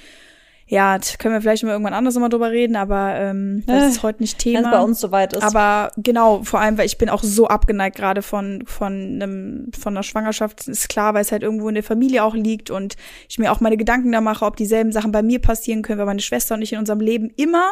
ja, 0.67 0.99
können 1.19 1.35
wir 1.35 1.43
vielleicht 1.43 1.64
mal 1.64 1.73
irgendwann 1.73 1.94
anders 1.94 2.14
nochmal 2.14 2.31
drüber 2.31 2.50
reden, 2.50 2.76
aber 2.76 3.14
ähm, 3.17 3.62
das 3.67 3.82
äh, 3.82 3.88
ist 3.88 4.03
heute 4.03 4.23
nicht 4.23 4.38
Thema. 4.38 4.59
Wenn 4.59 4.64
es 4.64 4.70
bei 4.70 4.81
uns 4.81 5.00
soweit 5.00 5.32
ist. 5.35 5.43
Aber 5.43 5.93
genau, 5.97 6.43
vor 6.44 6.61
allem, 6.61 6.79
weil 6.79 6.87
ich 6.87 6.99
bin 6.99 7.09
auch 7.11 7.23
so 7.23 7.47
abgeneigt 7.49 7.97
gerade 7.97 8.23
von 8.23 8.64
von 8.67 8.93
einem 8.93 9.70
von 9.79 9.94
einer 9.94 10.03
Schwangerschaft. 10.03 10.69
Ist 10.69 10.88
klar, 10.88 11.14
weil 11.14 11.23
es 11.23 11.32
halt 11.32 11.43
irgendwo 11.43 11.69
in 11.69 11.75
der 11.75 11.85
Familie 11.85 12.25
auch 12.25 12.35
liegt 12.35 12.70
und 12.70 12.97
ich 13.29 13.38
mir 13.38 13.53
auch 13.53 13.61
meine 13.61 13.76
Gedanken 13.76 14.12
da 14.12 14.20
mache, 14.20 14.44
ob 14.44 14.56
dieselben 14.56 14.93
Sachen 14.93 15.12
bei 15.12 15.23
mir 15.23 15.41
passieren 15.41 15.82
können, 15.82 15.99
weil 15.99 16.06
meine 16.06 16.20
Schwester 16.20 16.55
und 16.55 16.62
ich 16.62 16.73
in 16.73 16.79
unserem 16.79 17.00
Leben 17.00 17.31
immer 17.37 17.69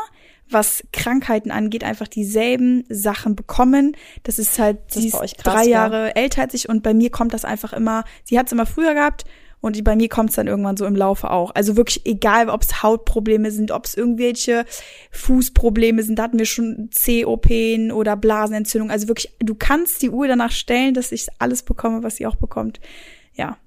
was 0.52 0.82
Krankheiten 0.92 1.50
angeht, 1.52 1.84
einfach 1.84 2.08
dieselben 2.08 2.84
Sachen 2.88 3.36
bekommen. 3.36 3.96
Das 4.24 4.38
ist 4.38 4.58
halt, 4.58 4.78
das 4.88 5.04
ist 5.04 5.12
krass, 5.12 5.32
drei 5.36 5.64
Jahre 5.64 6.08
ja. 6.08 6.12
älter 6.16 6.42
als 6.42 6.54
ich 6.54 6.68
und 6.68 6.82
bei 6.82 6.92
mir 6.92 7.10
kommt 7.10 7.32
das 7.34 7.44
einfach 7.44 7.72
immer, 7.72 8.04
sie 8.24 8.38
hat 8.38 8.46
es 8.46 8.52
immer 8.52 8.66
früher 8.66 8.94
gehabt 8.94 9.24
und 9.60 9.82
bei 9.84 9.94
mir 9.96 10.08
kommt 10.08 10.30
es 10.30 10.36
dann 10.36 10.46
irgendwann 10.46 10.76
so 10.76 10.86
im 10.86 10.96
Laufe 10.96 11.30
auch. 11.30 11.54
Also 11.54 11.76
wirklich 11.76 12.06
egal, 12.06 12.48
ob 12.48 12.62
es 12.62 12.82
Hautprobleme 12.82 13.50
sind, 13.50 13.70
ob 13.70 13.84
es 13.84 13.94
irgendwelche 13.94 14.64
Fußprobleme 15.10 16.02
sind, 16.02 16.18
da 16.18 16.24
hatten 16.24 16.38
wir 16.38 16.46
schon 16.46 16.90
COPen 16.94 17.92
oder 17.92 18.16
Blasenentzündung. 18.16 18.90
Also 18.90 19.08
wirklich, 19.08 19.34
du 19.38 19.54
kannst 19.54 20.00
die 20.02 20.10
Uhr 20.10 20.28
danach 20.28 20.52
stellen, 20.52 20.94
dass 20.94 21.12
ich 21.12 21.26
alles 21.38 21.62
bekomme, 21.62 22.02
was 22.02 22.16
sie 22.16 22.26
auch 22.26 22.36
bekommt. 22.36 22.80
Ja, 23.34 23.58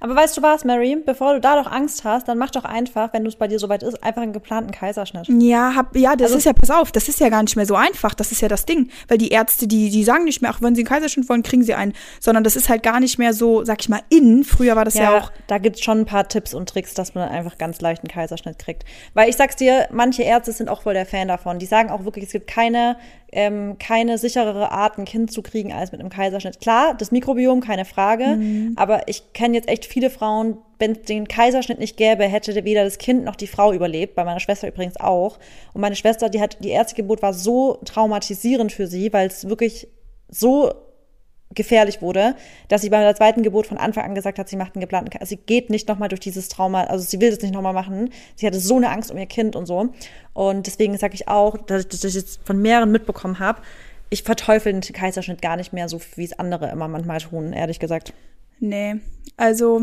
aber 0.00 0.16
weißt 0.16 0.36
du 0.36 0.42
was, 0.42 0.64
Mary? 0.64 0.96
Bevor 1.04 1.34
du 1.34 1.40
da 1.40 1.62
doch 1.62 1.70
Angst 1.70 2.04
hast, 2.04 2.28
dann 2.28 2.38
mach 2.38 2.50
doch 2.50 2.64
einfach, 2.64 3.12
wenn 3.12 3.24
du 3.24 3.28
es 3.28 3.36
bei 3.36 3.48
dir 3.48 3.58
soweit 3.58 3.82
ist, 3.82 4.02
einfach 4.02 4.22
einen 4.22 4.32
geplanten 4.32 4.72
Kaiserschnitt. 4.72 5.28
Ja, 5.28 5.74
hab, 5.74 5.94
ja, 5.96 6.16
das 6.16 6.26
also, 6.26 6.38
ist 6.38 6.44
ja, 6.44 6.52
pass 6.52 6.70
auf, 6.70 6.92
das 6.92 7.08
ist 7.08 7.20
ja 7.20 7.28
gar 7.28 7.42
nicht 7.42 7.56
mehr 7.56 7.66
so 7.66 7.74
einfach. 7.74 8.14
Das 8.14 8.32
ist 8.32 8.40
ja 8.40 8.48
das 8.48 8.64
Ding. 8.64 8.90
Weil 9.08 9.18
die 9.18 9.28
Ärzte, 9.28 9.68
die, 9.68 9.90
die 9.90 10.04
sagen 10.04 10.24
nicht 10.24 10.42
mehr, 10.42 10.50
ach, 10.52 10.62
wenn 10.62 10.74
sie 10.74 10.82
einen 10.82 10.88
Kaiserschnitt 10.88 11.28
wollen, 11.28 11.42
kriegen 11.42 11.62
sie 11.62 11.74
einen. 11.74 11.92
Sondern 12.18 12.44
das 12.44 12.56
ist 12.56 12.68
halt 12.68 12.82
gar 12.82 13.00
nicht 13.00 13.18
mehr 13.18 13.34
so, 13.34 13.64
sag 13.64 13.80
ich 13.80 13.88
mal, 13.88 14.00
in. 14.08 14.44
Früher 14.44 14.76
war 14.76 14.84
das 14.84 14.94
ja, 14.94 15.02
ja 15.02 15.18
auch. 15.18 15.32
Da 15.46 15.58
gibt's 15.58 15.82
schon 15.82 16.00
ein 16.00 16.06
paar 16.06 16.28
Tipps 16.28 16.54
und 16.54 16.68
Tricks, 16.68 16.94
dass 16.94 17.14
man 17.14 17.28
einfach 17.28 17.58
ganz 17.58 17.80
leicht 17.80 18.02
einen 18.02 18.10
Kaiserschnitt 18.10 18.58
kriegt. 18.58 18.84
Weil 19.14 19.28
ich 19.28 19.36
sag's 19.36 19.56
dir, 19.56 19.88
manche 19.92 20.22
Ärzte 20.22 20.52
sind 20.52 20.68
auch 20.68 20.82
voll 20.82 20.94
der 20.94 21.06
Fan 21.06 21.28
davon. 21.28 21.58
Die 21.58 21.66
sagen 21.66 21.90
auch 21.90 22.04
wirklich, 22.04 22.26
es 22.26 22.32
gibt 22.32 22.46
keine 22.46 22.96
ähm, 23.32 23.76
keine 23.78 24.18
sicherere 24.18 24.72
Art, 24.72 24.98
ein 24.98 25.04
Kind 25.04 25.32
zu 25.32 25.42
kriegen 25.42 25.72
als 25.72 25.92
mit 25.92 26.00
einem 26.00 26.10
Kaiserschnitt. 26.10 26.60
Klar, 26.60 26.94
das 26.94 27.12
Mikrobiom, 27.12 27.60
keine 27.60 27.84
Frage, 27.84 28.36
mhm. 28.36 28.72
aber 28.76 29.08
ich 29.08 29.32
kenne 29.32 29.54
jetzt 29.54 29.68
echt 29.68 29.84
viele 29.86 30.10
Frauen, 30.10 30.58
wenn 30.78 30.92
es 30.92 31.02
den 31.02 31.28
Kaiserschnitt 31.28 31.78
nicht 31.78 31.96
gäbe, 31.96 32.24
hätte 32.24 32.64
weder 32.64 32.84
das 32.84 32.98
Kind 32.98 33.24
noch 33.24 33.36
die 33.36 33.46
Frau 33.46 33.72
überlebt, 33.72 34.14
bei 34.14 34.24
meiner 34.24 34.40
Schwester 34.40 34.68
übrigens 34.68 34.98
auch. 34.98 35.38
Und 35.74 35.80
meine 35.82 35.96
Schwester, 35.96 36.28
die 36.28 36.40
hat, 36.40 36.58
die 36.64 36.70
erste 36.70 36.94
Geburt 36.94 37.22
war 37.22 37.34
so 37.34 37.78
traumatisierend 37.84 38.72
für 38.72 38.86
sie, 38.86 39.12
weil 39.12 39.28
es 39.28 39.48
wirklich 39.48 39.88
so 40.28 40.72
gefährlich 41.54 42.00
wurde, 42.00 42.36
dass 42.68 42.82
sie 42.82 42.90
bei 42.90 43.00
der 43.00 43.14
zweiten 43.14 43.42
Geburt 43.42 43.66
von 43.66 43.76
Anfang 43.76 44.04
an 44.04 44.14
gesagt 44.14 44.38
hat, 44.38 44.48
sie 44.48 44.56
macht 44.56 44.74
einen 44.74 44.80
geplanten, 44.80 45.16
also 45.18 45.30
sie 45.30 45.36
geht 45.36 45.68
nicht 45.68 45.88
nochmal 45.88 46.08
durch 46.08 46.20
dieses 46.20 46.48
Trauma, 46.48 46.84
also 46.84 47.04
sie 47.04 47.20
will 47.20 47.30
das 47.30 47.40
nicht 47.40 47.52
nochmal 47.52 47.72
machen. 47.72 48.10
Sie 48.36 48.46
hatte 48.46 48.60
so 48.60 48.76
eine 48.76 48.90
Angst 48.90 49.10
um 49.10 49.18
ihr 49.18 49.26
Kind 49.26 49.56
und 49.56 49.66
so. 49.66 49.88
Und 50.32 50.66
deswegen 50.66 50.96
sage 50.96 51.14
ich 51.14 51.28
auch, 51.28 51.56
dass 51.58 51.82
ich 51.82 52.00
das 52.00 52.14
jetzt 52.14 52.40
von 52.44 52.62
mehreren 52.62 52.92
mitbekommen 52.92 53.40
habe, 53.40 53.62
ich 54.10 54.22
verteufel 54.24 54.72
den 54.72 54.80
Kaiserschnitt 54.80 55.40
gar 55.40 55.56
nicht 55.56 55.72
mehr 55.72 55.88
so, 55.88 56.00
wie 56.16 56.24
es 56.24 56.38
andere 56.38 56.68
immer 56.70 56.88
manchmal 56.88 57.20
tun, 57.20 57.52
ehrlich 57.52 57.78
gesagt. 57.78 58.12
Nee, 58.58 58.96
also 59.36 59.82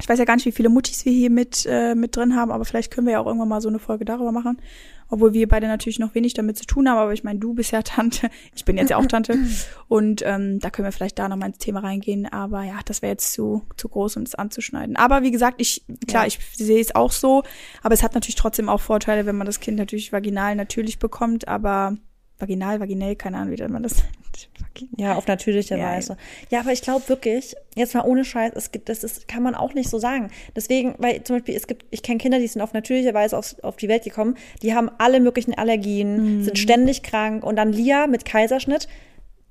ich 0.00 0.08
weiß 0.08 0.18
ja 0.18 0.24
gar 0.24 0.34
nicht, 0.34 0.46
wie 0.46 0.52
viele 0.52 0.68
Muttis 0.68 1.04
wir 1.04 1.12
hier 1.12 1.30
mit, 1.30 1.66
äh, 1.68 1.94
mit 1.94 2.16
drin 2.16 2.34
haben, 2.34 2.50
aber 2.50 2.64
vielleicht 2.64 2.90
können 2.90 3.06
wir 3.06 3.12
ja 3.12 3.20
auch 3.20 3.26
irgendwann 3.26 3.48
mal 3.48 3.60
so 3.60 3.68
eine 3.68 3.78
Folge 3.78 4.04
darüber 4.04 4.32
machen. 4.32 4.60
Obwohl 5.08 5.32
wir 5.32 5.48
beide 5.48 5.66
natürlich 5.66 5.98
noch 5.98 6.14
wenig 6.14 6.34
damit 6.34 6.56
zu 6.56 6.64
tun 6.64 6.88
haben, 6.88 6.96
aber 6.96 7.12
ich 7.12 7.24
meine, 7.24 7.38
du 7.40 7.52
bist 7.52 7.72
ja 7.72 7.82
Tante, 7.82 8.30
ich 8.54 8.64
bin 8.64 8.78
jetzt 8.78 8.90
ja 8.90 8.96
auch 8.96 9.06
Tante. 9.06 9.36
Und 9.88 10.22
ähm, 10.24 10.58
da 10.60 10.70
können 10.70 10.86
wir 10.86 10.92
vielleicht 10.92 11.18
da 11.18 11.28
noch 11.28 11.36
mal 11.36 11.46
ins 11.46 11.58
Thema 11.58 11.80
reingehen, 11.80 12.26
aber 12.26 12.62
ja, 12.62 12.78
das 12.84 13.02
wäre 13.02 13.12
jetzt 13.12 13.32
zu, 13.32 13.62
zu 13.76 13.88
groß, 13.88 14.16
um 14.16 14.22
es 14.22 14.34
anzuschneiden. 14.34 14.96
Aber 14.96 15.22
wie 15.22 15.30
gesagt, 15.30 15.60
ich, 15.60 15.84
klar, 16.06 16.22
ja. 16.22 16.28
ich 16.28 16.38
sehe 16.56 16.80
es 16.80 16.94
auch 16.94 17.12
so, 17.12 17.42
aber 17.82 17.94
es 17.94 18.02
hat 18.02 18.14
natürlich 18.14 18.36
trotzdem 18.36 18.68
auch 18.68 18.80
Vorteile, 18.80 19.26
wenn 19.26 19.36
man 19.36 19.46
das 19.46 19.60
Kind 19.60 19.76
natürlich 19.76 20.12
vaginal 20.12 20.54
natürlich 20.56 20.98
bekommt, 20.98 21.48
aber 21.48 21.96
vaginal, 22.40 22.80
vaginell, 22.80 23.16
keine 23.16 23.38
Ahnung, 23.38 23.56
wie 23.56 23.62
man 23.68 23.82
das. 23.82 23.96
Ja, 24.96 25.14
auf 25.16 25.26
natürliche 25.26 25.76
Ja, 25.76 25.90
Weise. 25.90 26.16
Ja, 26.48 26.60
aber 26.60 26.72
ich 26.72 26.80
glaube 26.80 27.06
wirklich, 27.08 27.54
jetzt 27.74 27.94
mal 27.94 28.04
ohne 28.04 28.24
Scheiß, 28.24 28.52
es 28.54 28.70
gibt, 28.72 28.88
das 28.88 29.04
ist, 29.04 29.28
kann 29.28 29.42
man 29.42 29.54
auch 29.54 29.74
nicht 29.74 29.90
so 29.90 29.98
sagen. 29.98 30.30
Deswegen, 30.56 30.94
weil 30.98 31.22
zum 31.24 31.36
Beispiel, 31.36 31.54
es 31.56 31.66
gibt, 31.66 31.84
ich 31.90 32.02
kenne 32.02 32.18
Kinder, 32.18 32.38
die 32.38 32.46
sind 32.46 32.62
auf 32.62 32.72
natürliche 32.72 33.12
Weise 33.12 33.36
auf, 33.36 33.56
auf 33.62 33.76
die 33.76 33.88
Welt 33.88 34.04
gekommen, 34.04 34.36
die 34.62 34.74
haben 34.74 34.90
alle 34.98 35.20
möglichen 35.20 35.52
Allergien, 35.54 36.38
Mhm. 36.38 36.44
sind 36.44 36.58
ständig 36.58 37.02
krank 37.02 37.44
und 37.44 37.56
dann 37.56 37.72
Lia 37.72 38.06
mit 38.06 38.24
Kaiserschnitt, 38.24 38.88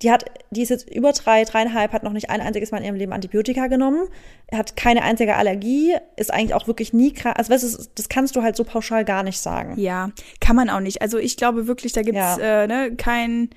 die 0.02 0.12
hat, 0.12 0.26
die 0.52 0.62
ist 0.62 0.70
jetzt 0.70 0.90
über 0.90 1.12
drei, 1.12 1.44
dreieinhalb, 1.44 1.92
hat 1.92 2.04
noch 2.04 2.14
nicht 2.14 2.30
ein 2.30 2.40
einziges 2.42 2.72
Mal 2.72 2.78
in 2.80 2.86
ihrem 2.86 2.96
Leben 2.96 3.12
Antibiotika 3.14 3.68
genommen, 3.68 4.08
hat 4.54 4.76
keine 4.76 5.04
einzige 5.04 5.36
Allergie, 5.36 5.94
ist 6.16 6.32
eigentlich 6.34 6.54
auch 6.54 6.68
wirklich 6.68 6.94
nie 6.94 7.12
krank. 7.14 7.38
Also 7.38 7.52
weißt 7.52 7.64
du, 7.80 7.84
das 7.96 8.08
kannst 8.08 8.36
du 8.36 8.42
halt 8.42 8.56
so 8.56 8.64
pauschal 8.64 9.04
gar 9.04 9.24
nicht 9.24 9.40
sagen. 9.40 9.78
Ja, 9.78 10.12
kann 10.40 10.56
man 10.56 10.70
auch 10.70 10.80
nicht. 10.80 11.02
Also 11.02 11.18
ich 11.18 11.36
glaube 11.36 11.68
wirklich, 11.68 11.92
da 11.92 12.02
gibt's 12.02 12.38
Ja. 12.38 12.64
äh, 12.64 12.68
ne, 12.68 12.96
kein, 12.96 13.50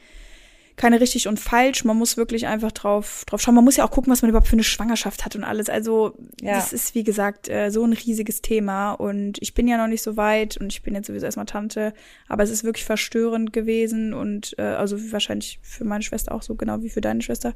keine 0.82 1.00
richtig 1.00 1.28
und 1.28 1.38
falsch. 1.38 1.84
Man 1.84 1.96
muss 1.96 2.16
wirklich 2.16 2.48
einfach 2.48 2.72
drauf, 2.72 3.22
drauf 3.26 3.40
schauen. 3.40 3.54
Man 3.54 3.62
muss 3.62 3.76
ja 3.76 3.84
auch 3.84 3.92
gucken, 3.92 4.12
was 4.12 4.20
man 4.20 4.30
überhaupt 4.30 4.48
für 4.48 4.54
eine 4.54 4.64
Schwangerschaft 4.64 5.24
hat 5.24 5.36
und 5.36 5.44
alles. 5.44 5.68
Also 5.68 6.16
Ja. 6.40 6.56
das 6.56 6.72
ist, 6.72 6.96
wie 6.96 7.04
gesagt, 7.04 7.48
äh, 7.48 7.70
so 7.70 7.84
ein 7.84 7.92
riesiges 7.92 8.42
Thema. 8.42 8.90
Und 8.94 9.40
ich 9.40 9.54
bin 9.54 9.68
ja 9.68 9.76
noch 9.76 9.86
nicht 9.86 10.02
so 10.02 10.16
weit 10.16 10.56
und 10.56 10.72
ich 10.72 10.82
bin 10.82 10.96
jetzt 10.96 11.06
sowieso 11.06 11.24
erstmal 11.24 11.46
Tante. 11.46 11.94
Aber 12.26 12.42
es 12.42 12.50
ist 12.50 12.64
wirklich 12.64 12.84
verstörend 12.84 13.52
gewesen 13.52 14.12
und 14.12 14.56
äh, 14.58 14.62
also 14.62 14.96
wahrscheinlich 15.12 15.60
für 15.62 15.84
meine 15.84 16.02
Schwester 16.02 16.34
auch 16.34 16.42
so 16.42 16.56
genau 16.56 16.82
wie 16.82 16.90
für 16.90 17.00
deine 17.00 17.22
Schwester. 17.22 17.54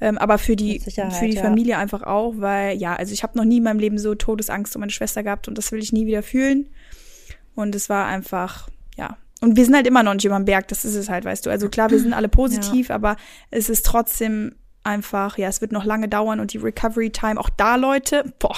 Ähm, 0.00 0.16
aber 0.16 0.38
für 0.38 0.54
die, 0.54 0.78
für 0.78 0.90
die 1.26 1.34
ja. 1.34 1.42
Familie 1.42 1.76
einfach 1.76 2.04
auch, 2.04 2.34
weil 2.36 2.78
ja, 2.78 2.94
also 2.94 3.12
ich 3.12 3.24
habe 3.24 3.36
noch 3.36 3.44
nie 3.44 3.56
in 3.56 3.64
meinem 3.64 3.80
Leben 3.80 3.98
so 3.98 4.14
Todesangst 4.14 4.76
um 4.76 4.80
meine 4.80 4.92
Schwester 4.92 5.24
gehabt 5.24 5.48
und 5.48 5.58
das 5.58 5.72
will 5.72 5.80
ich 5.80 5.92
nie 5.92 6.06
wieder 6.06 6.22
fühlen. 6.22 6.68
Und 7.56 7.74
es 7.74 7.88
war 7.88 8.06
einfach, 8.06 8.68
ja. 8.96 9.16
Und 9.40 9.56
wir 9.56 9.64
sind 9.64 9.74
halt 9.74 9.86
immer 9.86 10.02
noch 10.02 10.14
nicht 10.14 10.24
über 10.24 10.36
dem 10.36 10.44
Berg, 10.44 10.68
das 10.68 10.84
ist 10.84 10.94
es 10.94 11.08
halt, 11.08 11.24
weißt 11.24 11.46
du. 11.46 11.50
Also 11.50 11.68
klar, 11.68 11.90
wir 11.90 11.98
sind 11.98 12.12
alle 12.12 12.28
positiv, 12.28 12.90
aber 12.90 13.16
es 13.50 13.70
ist 13.70 13.86
trotzdem 13.86 14.54
einfach, 14.84 15.38
ja, 15.38 15.48
es 15.48 15.60
wird 15.60 15.72
noch 15.72 15.84
lange 15.84 16.08
dauern 16.08 16.40
und 16.40 16.52
die 16.52 16.58
Recovery 16.58 17.10
Time, 17.10 17.38
auch 17.40 17.50
da, 17.50 17.76
Leute, 17.76 18.34
boah, 18.38 18.56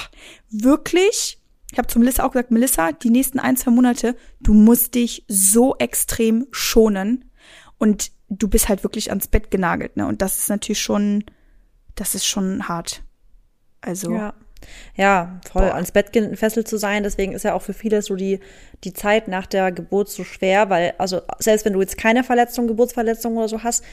wirklich. 0.50 1.38
Ich 1.70 1.78
habe 1.78 1.88
zu 1.88 1.98
Melissa 1.98 2.24
auch 2.24 2.32
gesagt, 2.32 2.50
Melissa, 2.50 2.92
die 2.92 3.10
nächsten 3.10 3.38
ein, 3.38 3.56
zwei 3.56 3.70
Monate, 3.70 4.16
du 4.40 4.54
musst 4.54 4.94
dich 4.94 5.24
so 5.28 5.74
extrem 5.78 6.46
schonen 6.50 7.24
und 7.78 8.10
du 8.28 8.48
bist 8.48 8.68
halt 8.68 8.82
wirklich 8.82 9.10
ans 9.10 9.28
Bett 9.28 9.50
genagelt, 9.50 9.96
ne? 9.96 10.06
Und 10.06 10.20
das 10.20 10.38
ist 10.38 10.50
natürlich 10.50 10.80
schon, 10.80 11.24
das 11.94 12.14
ist 12.14 12.26
schon 12.26 12.68
hart. 12.68 13.02
Also, 13.80 14.12
Ja. 14.12 14.34
Ja, 14.96 15.40
voll 15.50 15.62
Boah. 15.62 15.74
ans 15.74 15.92
Bett 15.92 16.12
gefesselt 16.12 16.68
zu 16.68 16.76
sein. 16.76 17.02
Deswegen 17.02 17.32
ist 17.32 17.44
ja 17.44 17.54
auch 17.54 17.62
für 17.62 17.72
viele 17.72 18.02
so 18.02 18.16
die, 18.16 18.40
die 18.84 18.92
Zeit 18.92 19.28
nach 19.28 19.46
der 19.46 19.72
Geburt 19.72 20.08
so 20.08 20.24
schwer, 20.24 20.70
weil, 20.70 20.94
also 20.98 21.20
selbst 21.38 21.64
wenn 21.64 21.72
du 21.72 21.80
jetzt 21.80 21.96
keine 21.98 22.24
Verletzung, 22.24 22.66
Geburtsverletzung 22.66 23.36
oder 23.36 23.48
so 23.48 23.62
hast, 23.62 23.84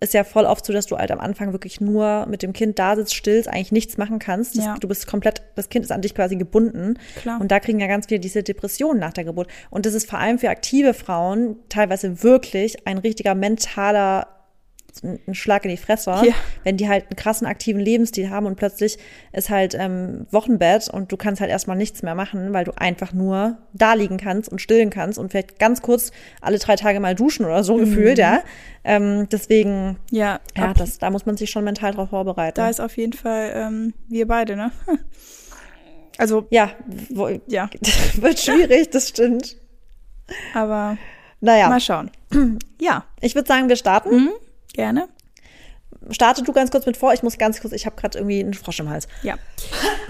ist 0.00 0.14
ja 0.14 0.24
voll 0.24 0.44
oft 0.44 0.64
so, 0.64 0.72
dass 0.72 0.86
du 0.86 0.96
halt 0.96 1.10
am 1.10 1.20
Anfang 1.20 1.52
wirklich 1.52 1.80
nur 1.80 2.26
mit 2.26 2.42
dem 2.42 2.52
Kind 2.52 2.78
da 2.78 2.96
sitzt, 2.96 3.14
stillst, 3.14 3.48
eigentlich 3.48 3.72
nichts 3.72 3.96
machen 3.96 4.18
kannst. 4.18 4.56
Das, 4.56 4.64
Ja. 4.64 4.76
Du 4.78 4.88
bist 4.88 5.06
komplett, 5.06 5.42
das 5.54 5.68
Kind 5.68 5.84
ist 5.84 5.90
an 5.90 6.02
dich 6.02 6.14
quasi 6.14 6.36
gebunden. 6.36 6.98
Klar. 7.20 7.40
Und 7.40 7.50
da 7.50 7.60
kriegen 7.60 7.80
ja 7.80 7.86
ganz 7.86 8.06
viele 8.06 8.20
diese 8.20 8.42
Depressionen 8.42 9.00
nach 9.00 9.12
der 9.12 9.24
Geburt. 9.24 9.48
Und 9.70 9.86
das 9.86 9.94
ist 9.94 10.08
vor 10.08 10.18
allem 10.18 10.38
für 10.38 10.50
aktive 10.50 10.94
Frauen 10.94 11.56
teilweise 11.68 12.22
wirklich 12.22 12.86
ein 12.86 12.98
richtiger 12.98 13.34
mentaler 13.34 14.33
ein 15.02 15.34
Schlag 15.34 15.64
in 15.64 15.70
die 15.70 15.76
Fresse, 15.76 16.10
Ja. 16.10 16.34
wenn 16.62 16.76
die 16.76 16.88
halt 16.88 17.04
einen 17.06 17.16
krassen 17.16 17.46
aktiven 17.46 17.80
Lebensstil 17.80 18.30
haben 18.30 18.46
und 18.46 18.56
plötzlich 18.56 18.98
ist 19.32 19.50
halt 19.50 19.74
ähm, 19.78 20.26
Wochenbett 20.30 20.88
und 20.88 21.10
du 21.10 21.16
kannst 21.16 21.40
halt 21.40 21.50
erstmal 21.50 21.76
nichts 21.76 22.02
mehr 22.02 22.14
machen, 22.14 22.52
weil 22.52 22.64
du 22.64 22.72
einfach 22.76 23.12
nur 23.12 23.58
da 23.72 23.94
liegen 23.94 24.16
kannst 24.18 24.50
und 24.52 24.60
stillen 24.60 24.90
kannst 24.90 25.18
und 25.18 25.30
vielleicht 25.30 25.58
ganz 25.58 25.82
kurz 25.82 26.12
alle 26.40 26.58
drei 26.58 26.76
Tage 26.76 27.00
mal 27.00 27.14
duschen 27.14 27.44
oder 27.44 27.64
so 27.64 27.76
gefühlt, 27.76 28.18
ja. 28.18 28.42
Ähm, 28.84 29.28
deswegen, 29.32 29.96
ja, 30.10 30.40
ja, 30.56 30.74
das, 30.74 30.98
da 30.98 31.10
muss 31.10 31.24
man 31.26 31.36
sich 31.36 31.50
schon 31.50 31.64
mental 31.64 31.92
drauf 31.92 32.10
vorbereiten. 32.10 32.56
da 32.56 32.68
ist 32.68 32.80
auf 32.80 32.96
jeden 32.96 33.14
Fall 33.14 33.50
ähm, 33.54 33.94
wir 34.08 34.28
beide, 34.28 34.56
ne? 34.56 34.70
Also, 36.16 36.46
ja, 36.50 36.70
wo, 37.10 37.28
ja, 37.48 37.68
wird 38.20 38.38
schwierig, 38.38 38.90
das 38.90 39.08
stimmt. 39.08 39.56
aber 40.54 40.96
Naja, 41.40 41.68
mal 41.68 41.80
schauen. 41.80 42.10
Ja, 42.80 43.04
ich 43.20 43.34
würde 43.34 43.48
sagen, 43.48 43.68
wir 43.68 43.76
starten. 43.76 44.28
Gerne. 44.74 45.08
Starte 46.10 46.42
du 46.42 46.52
ganz 46.52 46.70
kurz 46.70 46.84
mit 46.86 46.96
vor. 46.96 47.14
Ich 47.14 47.22
muss 47.22 47.38
ganz 47.38 47.60
kurz, 47.60 47.72
ich 47.72 47.86
habe 47.86 47.96
gerade 47.96 48.18
irgendwie 48.18 48.40
einen 48.40 48.54
Frosch 48.54 48.80
im 48.80 48.90
Hals. 48.90 49.08
Ja. 49.22 49.36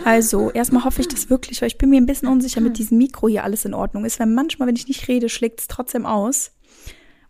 Also, 0.04 0.50
erstmal 0.50 0.84
hoffe 0.84 1.00
ich 1.00 1.08
das 1.08 1.30
wirklich, 1.30 1.60
weil 1.62 1.68
ich 1.68 1.78
bin 1.78 1.90
mir 1.90 2.00
ein 2.00 2.06
bisschen 2.06 2.28
unsicher, 2.28 2.60
mit 2.60 2.78
diesem 2.78 2.98
Mikro 2.98 3.28
hier 3.28 3.44
alles 3.44 3.64
in 3.64 3.74
Ordnung 3.74 4.04
ist, 4.04 4.18
weil 4.18 4.26
manchmal, 4.26 4.66
wenn 4.66 4.76
ich 4.76 4.88
nicht 4.88 5.06
rede, 5.08 5.28
schlägt 5.28 5.60
es 5.60 5.68
trotzdem 5.68 6.04
aus. 6.06 6.50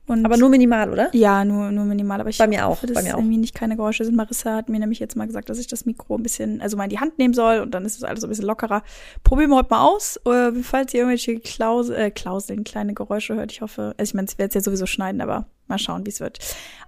Und 0.06 0.24
Aber 0.26 0.36
nur 0.36 0.50
minimal, 0.50 0.90
oder? 0.92 1.08
ja, 1.14 1.44
nur, 1.46 1.70
nur 1.70 1.86
minimal. 1.86 2.20
Aber 2.20 2.28
ich 2.28 2.36
Bei 2.36 2.46
mir 2.46 2.66
auch, 2.66 2.72
hoffe, 2.72 2.86
dass 2.86 2.94
bei 2.94 3.02
mir 3.02 3.14
auch. 3.14 3.20
irgendwie 3.20 3.38
nicht 3.38 3.54
keine 3.54 3.74
Geräusche 3.74 4.04
sind. 4.04 4.14
Marissa 4.14 4.54
hat 4.54 4.68
mir 4.68 4.78
nämlich 4.78 4.98
jetzt 4.98 5.16
mal 5.16 5.26
gesagt, 5.26 5.48
dass 5.48 5.58
ich 5.58 5.66
das 5.66 5.86
Mikro 5.86 6.16
ein 6.16 6.22
bisschen, 6.22 6.60
also 6.60 6.76
mal 6.76 6.84
in 6.84 6.90
die 6.90 7.00
Hand 7.00 7.18
nehmen 7.18 7.32
soll 7.32 7.60
und 7.60 7.70
dann 7.70 7.86
ist 7.86 7.96
es 7.96 8.04
alles 8.04 8.20
so 8.20 8.26
ein 8.26 8.30
bisschen 8.30 8.44
lockerer. 8.44 8.82
Probieren 9.22 9.48
wir 9.50 9.56
heute 9.56 9.70
mal 9.70 9.82
aus. 9.82 10.20
Äh, 10.26 10.52
falls 10.62 10.92
ihr 10.92 11.00
irgendwelche 11.00 11.40
Klaus 11.40 11.88
äh, 11.88 12.10
Klauseln, 12.10 12.64
kleine 12.64 12.92
Geräusche 12.92 13.34
hört, 13.34 13.50
ich 13.50 13.62
hoffe, 13.62 13.94
also 13.96 14.10
ich 14.10 14.14
meine, 14.14 14.28
ich 14.30 14.36
werde 14.36 14.48
es 14.48 14.54
ja 14.54 14.60
sowieso 14.60 14.84
schneiden, 14.84 15.22
aber 15.22 15.46
mal 15.66 15.78
schauen, 15.78 16.06
wie 16.06 16.10
es 16.10 16.20
wird. 16.20 16.38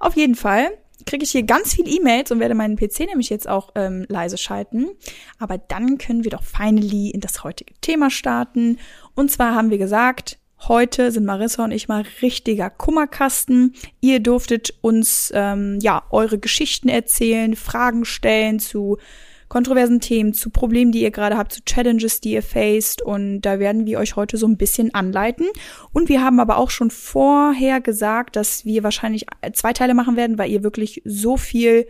Auf 0.01 0.17
jeden 0.17 0.35
Fall 0.35 0.71
kriege 1.05 1.25
ich 1.25 1.31
hier 1.31 1.43
ganz 1.43 1.75
viel 1.75 1.89
E-Mails 1.89 2.31
und 2.31 2.41
werde 2.41 2.55
meinen 2.55 2.77
PC 2.77 3.01
nämlich 3.01 3.29
jetzt 3.29 3.49
auch 3.49 3.71
ähm, 3.75 4.07
leise 4.09 4.39
schalten. 4.39 4.89
Aber 5.39 5.59
dann 5.59 5.99
können 5.99 6.25
wir 6.25 6.31
doch 6.31 6.43
finally 6.43 7.11
in 7.11 7.21
das 7.21 7.45
heutige 7.45 7.75
Thema 7.81 8.11
starten. 8.11 8.79
Und 9.15 9.31
zwar 9.31 9.55
haben 9.55 9.71
wir 9.71 9.79
gesagt, 9.79 10.39
heute 10.69 11.13
sind 11.13 11.27
Marissa 11.27 11.65
und 11.65 11.71
ich 11.71 11.89
mal 11.89 12.05
richtiger 12.23 12.71
Kummerkasten. 12.71 13.75
Ihr 14.01 14.21
durftet 14.21 14.75
uns 14.81 15.31
ähm, 15.35 15.79
ja 15.81 16.03
eure 16.11 16.39
Geschichten 16.39 16.89
erzählen, 16.89 17.55
Fragen 17.57 18.05
stellen 18.05 18.59
zu 18.59 18.99
kontroversen 19.49 20.01
Themen, 20.01 20.35
zu 20.35 20.51
Problemen, 20.51 20.93
die 20.93 21.03
ihr 21.03 21.11
gerade 21.11 21.37
habt, 21.37 21.53
zu 21.53 21.65
Challenges, 21.65 22.21
die 22.21 22.33
ihr 22.33 22.43
faced. 22.43 23.03
Und 23.03 23.43
da 23.43 23.59
werden 23.59 23.87
wir 23.87 23.99
euch 23.99 24.17
heute 24.17 24.37
so 24.37 24.47
ein 24.47 24.57
bisschen 24.57 24.95
anleiten. 24.95 25.47
Und 25.93 26.09
wir 26.09 26.23
haben 26.23 26.41
aber 26.41 26.59
auch 26.59 26.71
schon 26.71 26.91
vorher 26.91 27.81
gesagt, 27.81 28.37
dass 28.37 28.65
wir 28.65 28.83
wahrscheinlich 28.83 29.27
zwei 29.53 29.73
Teile 29.73 29.95
machen 29.95 30.17
werden, 30.17 30.39
weil 30.39 30.51
ihr 30.51 30.63
wirklich 30.63 31.03
so 31.05 31.37
viel 31.37 31.87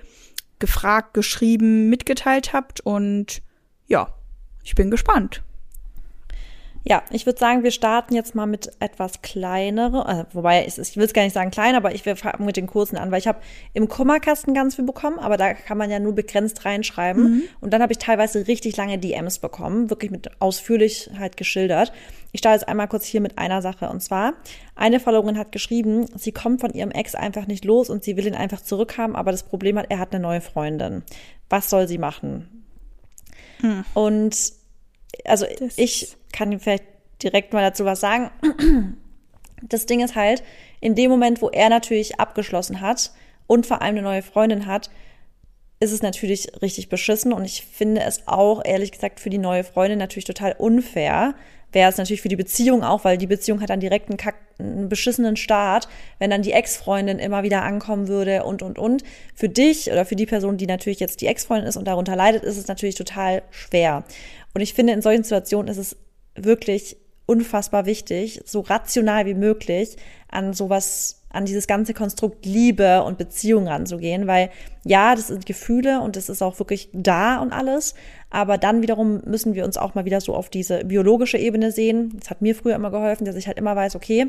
gefragt, 0.59 1.15
geschrieben, 1.15 1.89
mitgeteilt 1.89 2.53
habt. 2.53 2.81
Und 2.81 3.43
ja, 3.87 4.15
ich 4.63 4.75
bin 4.75 4.91
gespannt. 4.91 5.43
Ja, 6.89 7.03
ich 7.11 7.27
würde 7.27 7.41
sagen, 7.41 7.65
wir 7.65 7.73
starten 7.73 8.15
jetzt 8.15 8.37
mal 8.37 8.47
mit 8.47 8.71
etwas 8.79 9.21
kleinere, 9.21 10.07
äh, 10.31 10.35
wobei 10.37 10.65
ich, 10.65 10.79
ich 10.79 10.97
will 10.97 11.03
es 11.03 11.13
gar 11.13 11.23
nicht 11.23 11.33
sagen 11.33 11.51
klein, 11.51 11.75
aber 11.75 11.93
ich 11.93 12.07
will 12.07 12.15
mit 12.39 12.57
den 12.57 12.69
kurzen 12.69 12.97
an, 12.97 13.11
weil 13.11 13.19
ich 13.19 13.27
habe 13.27 13.41
im 13.75 13.89
Kummerkasten 13.89 14.55
ganz 14.55 14.77
viel 14.77 14.85
bekommen, 14.85 15.19
aber 15.19 15.37
da 15.37 15.53
kann 15.53 15.79
man 15.79 15.91
ja 15.91 15.99
nur 15.99 16.15
begrenzt 16.15 16.65
reinschreiben. 16.65 17.43
Und 17.61 17.73
dann 17.73 17.83
habe 17.83 17.93
ich 17.93 17.99
teilweise 17.99 18.47
richtig 18.47 18.77
lange 18.77 18.99
DMs 18.99 19.41
bekommen, 19.41 19.91
wirklich 19.91 20.13
mit 20.13 20.41
Ausführlichkeit 20.41 21.37
geschildert. 21.37 21.93
Ich 22.31 22.39
starte 22.39 22.61
jetzt 22.61 22.69
einmal 22.69 22.87
kurz 22.87 23.05
hier 23.05 23.21
mit 23.21 23.37
einer 23.37 23.63
Sache. 23.63 23.89
Und 23.89 24.01
zwar, 24.01 24.35
eine 24.77 25.01
Followerin 25.01 25.39
hat 25.39 25.51
geschrieben, 25.51 26.07
sie 26.15 26.31
kommt 26.31 26.61
von 26.61 26.73
ihrem 26.73 26.93
Ex 26.93 27.17
einfach 27.17 27.49
nicht 27.49 27.65
los 27.65 27.91
und 27.91 28.05
sie 28.05 28.17
will 28.17 28.29
ihn 28.29 28.37
einfach 28.37 28.61
zurückhaben, 28.61 29.17
aber 29.17 29.33
das 29.33 29.43
Problem 29.43 29.77
hat, 29.77 29.87
er 29.89 29.99
hat 29.99 30.15
eine 30.15 30.23
neue 30.23 30.41
Freundin. 30.41 31.03
Was 31.51 31.69
soll 31.69 31.89
sie 31.89 31.99
machen? 31.99 32.65
Und 33.95 34.53
also 35.25 35.47
Das 35.59 35.79
ich 35.79 36.17
kann 36.33 36.59
vielleicht 36.61 36.85
direkt 37.23 37.53
mal 37.53 37.63
dazu 37.63 37.85
was 37.85 38.01
sagen. 38.01 38.31
Das 39.63 39.87
Ding 39.87 40.01
ist 40.01 40.15
halt, 40.15 40.43
in 40.83 40.95
dem 40.95 41.11
Moment, 41.11 41.41
wo 41.41 41.49
er 41.49 41.71
natürlich 41.71 42.21
abgeschlossen 42.21 42.83
hat 42.83 43.11
und 43.47 43.65
vor 43.65 43.81
allem 43.81 43.95
eine 43.95 44.03
neue 44.03 44.21
Freundin 44.21 44.67
hat, 44.67 44.91
ist 45.81 45.93
es 45.93 46.03
natürlich 46.03 46.49
richtig 46.63 46.89
beschissen 46.89 47.33
und 47.33 47.45
ich 47.45 47.63
finde 47.63 48.03
es 48.03 48.27
auch, 48.27 48.63
ehrlich 48.65 48.93
gesagt, 48.93 49.21
für 49.21 49.31
die 49.31 49.39
neue 49.39 49.65
Freundin 49.65 49.99
natürlich 49.99 50.25
total 50.25 50.55
unfair. 50.59 51.35
Wäre 51.73 51.91
es 51.91 51.99
natürlich 51.99 52.23
für 52.23 52.29
die 52.29 52.37
Beziehung 52.37 52.85
auch, 52.85 53.05
weil 53.05 53.19
die 53.19 53.27
Beziehung 53.27 53.61
hat 53.61 53.69
dann 53.69 53.81
direkt 53.81 54.09
einen, 54.09 54.17
kack, 54.17 54.37
einen 54.59 54.89
beschissenen 54.89 55.37
Start, 55.37 55.89
wenn 56.19 56.31
dann 56.31 56.41
die 56.41 56.53
Ex-Freundin 56.53 57.19
immer 57.19 57.43
wieder 57.43 57.63
ankommen 57.65 58.09
würde 58.09 58.45
und, 58.45 58.63
und, 58.63 58.79
und. 58.79 59.03
Für 59.35 59.51
dich 59.51 59.91
oder 59.91 60.07
für 60.07 60.17
die 60.17 60.25
Person, 60.25 60.57
die 60.57 60.67
natürlich 60.67 61.01
jetzt 61.01 61.21
die 61.21 61.27
Ex-Freundin 61.27 61.69
ist 61.69 61.77
und 61.77 61.87
darunter 61.87 62.17
leidet, 62.17 62.45
ist 62.45 62.57
es 62.57 62.69
natürlich 62.69 62.95
total 62.95 63.43
schwer. 63.51 64.05
Und 64.57 64.63
ich 64.63 64.73
finde, 64.73 64.95
in 64.95 65.03
solchen 65.03 65.23
Situationen 65.23 65.69
ist 65.69 65.77
es 65.77 65.99
wirklich 66.35 66.97
unfassbar 67.27 67.85
wichtig, 67.85 68.41
so 68.47 68.61
rational 68.61 69.27
wie 69.27 69.35
möglich 69.35 69.99
an 70.29 70.55
sowas, 70.55 71.21
an 71.29 71.45
dieses 71.45 71.67
ganze 71.67 71.93
Konstrukt 71.93 72.47
Liebe 72.47 73.03
und 73.03 73.19
Beziehung 73.19 73.69
ranzugehen, 73.69 74.27
weil 74.27 74.49
ja, 74.83 75.15
das 75.15 75.27
sind 75.27 75.45
Gefühle 75.45 76.01
und 76.01 76.17
das 76.17 76.31
ist 76.31 76.41
auch 76.41 76.59
wirklich 76.59 76.89
da 76.95 77.39
und 77.43 77.53
alles, 77.53 77.95
aber 78.31 78.57
dann 78.57 78.81
wiederum 78.81 79.21
müssen 79.27 79.55
wir 79.55 79.67
uns 79.67 79.77
auch 79.77 79.95
mal 79.95 80.07
wieder 80.07 80.23
so 80.23 80.35
auf 80.35 80.49
diese 80.49 80.87
biologische 80.87 81.37
Ebene 81.37 81.71
sehen. 81.71 82.17
Das 82.19 82.31
hat 82.31 82.41
mir 82.41 82.55
früher 82.55 82.77
immer 82.77 82.91
geholfen, 82.91 83.27
dass 83.27 83.37
ich 83.37 83.49
halt 83.49 83.59
immer 83.59 83.77
weiß, 83.77 83.95
okay, 83.95 84.29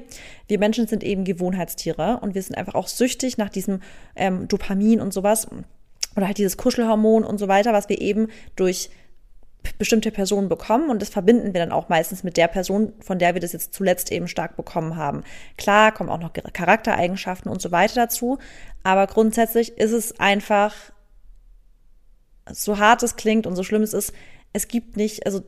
wir 0.49 0.59
Menschen 0.59 0.87
sind 0.87 1.05
eben 1.05 1.23
Gewohnheitstiere 1.23 2.19
und 2.21 2.35
wir 2.35 2.41
sind 2.41 2.57
einfach 2.57 2.75
auch 2.75 2.89
süchtig 2.89 3.37
nach 3.37 3.49
diesem 3.49 3.79
ähm, 4.17 4.49
Dopamin 4.49 4.99
und 4.99 5.13
sowas 5.13 5.47
oder 6.17 6.27
halt 6.27 6.37
dieses 6.37 6.57
Kuschelhormon 6.57 7.23
und 7.23 7.37
so 7.37 7.47
weiter, 7.47 7.71
was 7.71 7.87
wir 7.87 8.01
eben 8.01 8.27
durch 8.57 8.89
bestimmte 9.77 10.11
Personen 10.11 10.49
bekommen 10.49 10.89
und 10.89 11.01
das 11.01 11.09
verbinden 11.09 11.53
wir 11.53 11.61
dann 11.61 11.71
auch 11.71 11.89
meistens 11.89 12.23
mit 12.23 12.37
der 12.37 12.47
Person, 12.47 12.93
von 12.99 13.19
der 13.19 13.33
wir 13.33 13.41
das 13.41 13.53
jetzt 13.53 13.73
zuletzt 13.73 14.11
eben 14.11 14.27
stark 14.27 14.55
bekommen 14.55 14.95
haben. 14.95 15.23
Klar, 15.57 15.91
kommen 15.91 16.09
auch 16.09 16.19
noch 16.19 16.33
Charaktereigenschaften 16.33 17.51
und 17.51 17.61
so 17.61 17.71
weiter 17.71 17.95
dazu, 17.95 18.37
aber 18.83 19.07
grundsätzlich 19.07 19.77
ist 19.77 19.91
es 19.91 20.19
einfach, 20.19 20.73
so 22.51 22.77
hart 22.77 23.03
es 23.03 23.15
klingt 23.15 23.47
und 23.47 23.55
so 23.55 23.63
schlimm 23.63 23.83
es 23.83 23.93
ist, 23.93 24.13
es 24.53 24.67
gibt 24.67 24.97
nicht, 24.97 25.25
also 25.25 25.41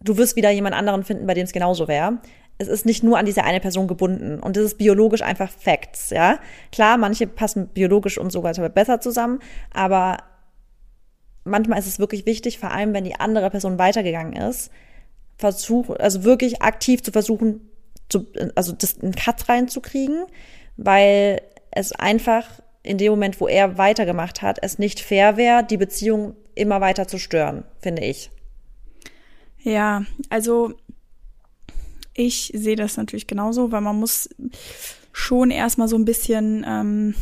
du 0.00 0.16
wirst 0.16 0.36
wieder 0.36 0.50
jemand 0.50 0.74
anderen 0.74 1.04
finden, 1.04 1.26
bei 1.26 1.34
dem 1.34 1.44
es 1.44 1.52
genauso 1.52 1.88
wäre 1.88 2.18
es 2.62 2.68
ist 2.68 2.86
nicht 2.86 3.02
nur 3.02 3.18
an 3.18 3.26
diese 3.26 3.44
eine 3.44 3.60
Person 3.60 3.88
gebunden. 3.88 4.38
Und 4.38 4.56
das 4.56 4.64
ist 4.64 4.78
biologisch 4.78 5.22
einfach 5.22 5.50
Facts, 5.50 6.10
ja. 6.10 6.38
Klar, 6.70 6.96
manche 6.96 7.26
passen 7.26 7.68
biologisch 7.68 8.18
und 8.18 8.30
so 8.30 8.42
weiter 8.42 8.68
besser 8.68 9.00
zusammen, 9.00 9.40
aber 9.72 10.18
manchmal 11.44 11.78
ist 11.78 11.86
es 11.86 11.98
wirklich 11.98 12.26
wichtig, 12.26 12.58
vor 12.58 12.70
allem 12.70 12.94
wenn 12.94 13.04
die 13.04 13.18
andere 13.18 13.50
Person 13.50 13.78
weitergegangen 13.78 14.34
ist, 14.34 14.70
versuch, 15.38 15.90
also 15.90 16.24
wirklich 16.24 16.62
aktiv 16.62 17.02
zu 17.02 17.10
versuchen, 17.10 17.68
zu, 18.08 18.26
also 18.54 18.72
das 18.72 19.00
einen 19.00 19.14
Cut 19.14 19.48
reinzukriegen, 19.48 20.24
weil 20.76 21.42
es 21.70 21.92
einfach 21.92 22.60
in 22.82 22.98
dem 22.98 23.12
Moment, 23.12 23.40
wo 23.40 23.48
er 23.48 23.78
weitergemacht 23.78 24.42
hat, 24.42 24.58
es 24.62 24.78
nicht 24.78 25.00
fair 25.00 25.36
wäre, 25.36 25.64
die 25.64 25.76
Beziehung 25.76 26.34
immer 26.54 26.80
weiter 26.80 27.06
zu 27.06 27.18
stören, 27.18 27.64
finde 27.80 28.04
ich. 28.04 28.30
Ja, 29.62 30.04
also 30.28 30.74
ich 32.14 32.52
sehe 32.54 32.76
das 32.76 32.96
natürlich 32.96 33.26
genauso, 33.26 33.72
weil 33.72 33.80
man 33.80 33.98
muss 33.98 34.28
schon 35.12 35.50
erstmal 35.50 35.88
so 35.88 35.96
ein 35.96 36.04
bisschen 36.04 36.64
ähm, 36.66 37.14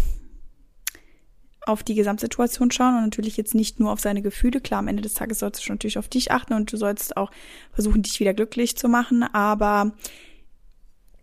auf 1.71 1.83
die 1.83 1.95
Gesamtsituation 1.95 2.71
schauen 2.71 2.97
und 2.97 3.05
natürlich 3.05 3.37
jetzt 3.37 3.55
nicht 3.55 3.81
nur 3.81 3.93
auf 3.93 4.01
seine 4.01 4.23
Gefühle. 4.23 4.61
Klar, 4.61 4.81
am 4.81 4.89
Ende 4.89 5.03
des 5.03 5.15
Tages 5.15 5.39
sollst 5.39 5.67
du 5.67 5.73
natürlich 5.73 5.99
auf 5.99 6.09
dich 6.09 6.33
achten 6.33 6.55
und 6.55 6.73
du 6.73 6.77
sollst 6.77 7.17
auch 7.17 7.31
versuchen, 7.73 8.03
dich 8.03 8.21
wieder 8.21 8.35
glücklich 8.35 8.77
zu 8.77 8.89
machen. 8.89 9.23
Aber 9.23 9.93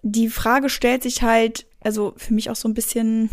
die 0.02 0.30
Frage 0.30 0.70
stellt 0.70 1.04
sich 1.04 1.22
halt, 1.22 1.66
also 1.82 2.14
für 2.18 2.34
mich 2.34 2.50
auch 2.50 2.56
so 2.56 2.68
ein 2.68 2.74
bisschen, 2.74 3.30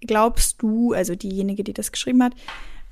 glaubst 0.00 0.62
du, 0.62 0.92
also 0.92 1.14
diejenige, 1.14 1.64
die 1.64 1.72
das 1.72 1.92
geschrieben 1.92 2.22
hat, 2.22 2.34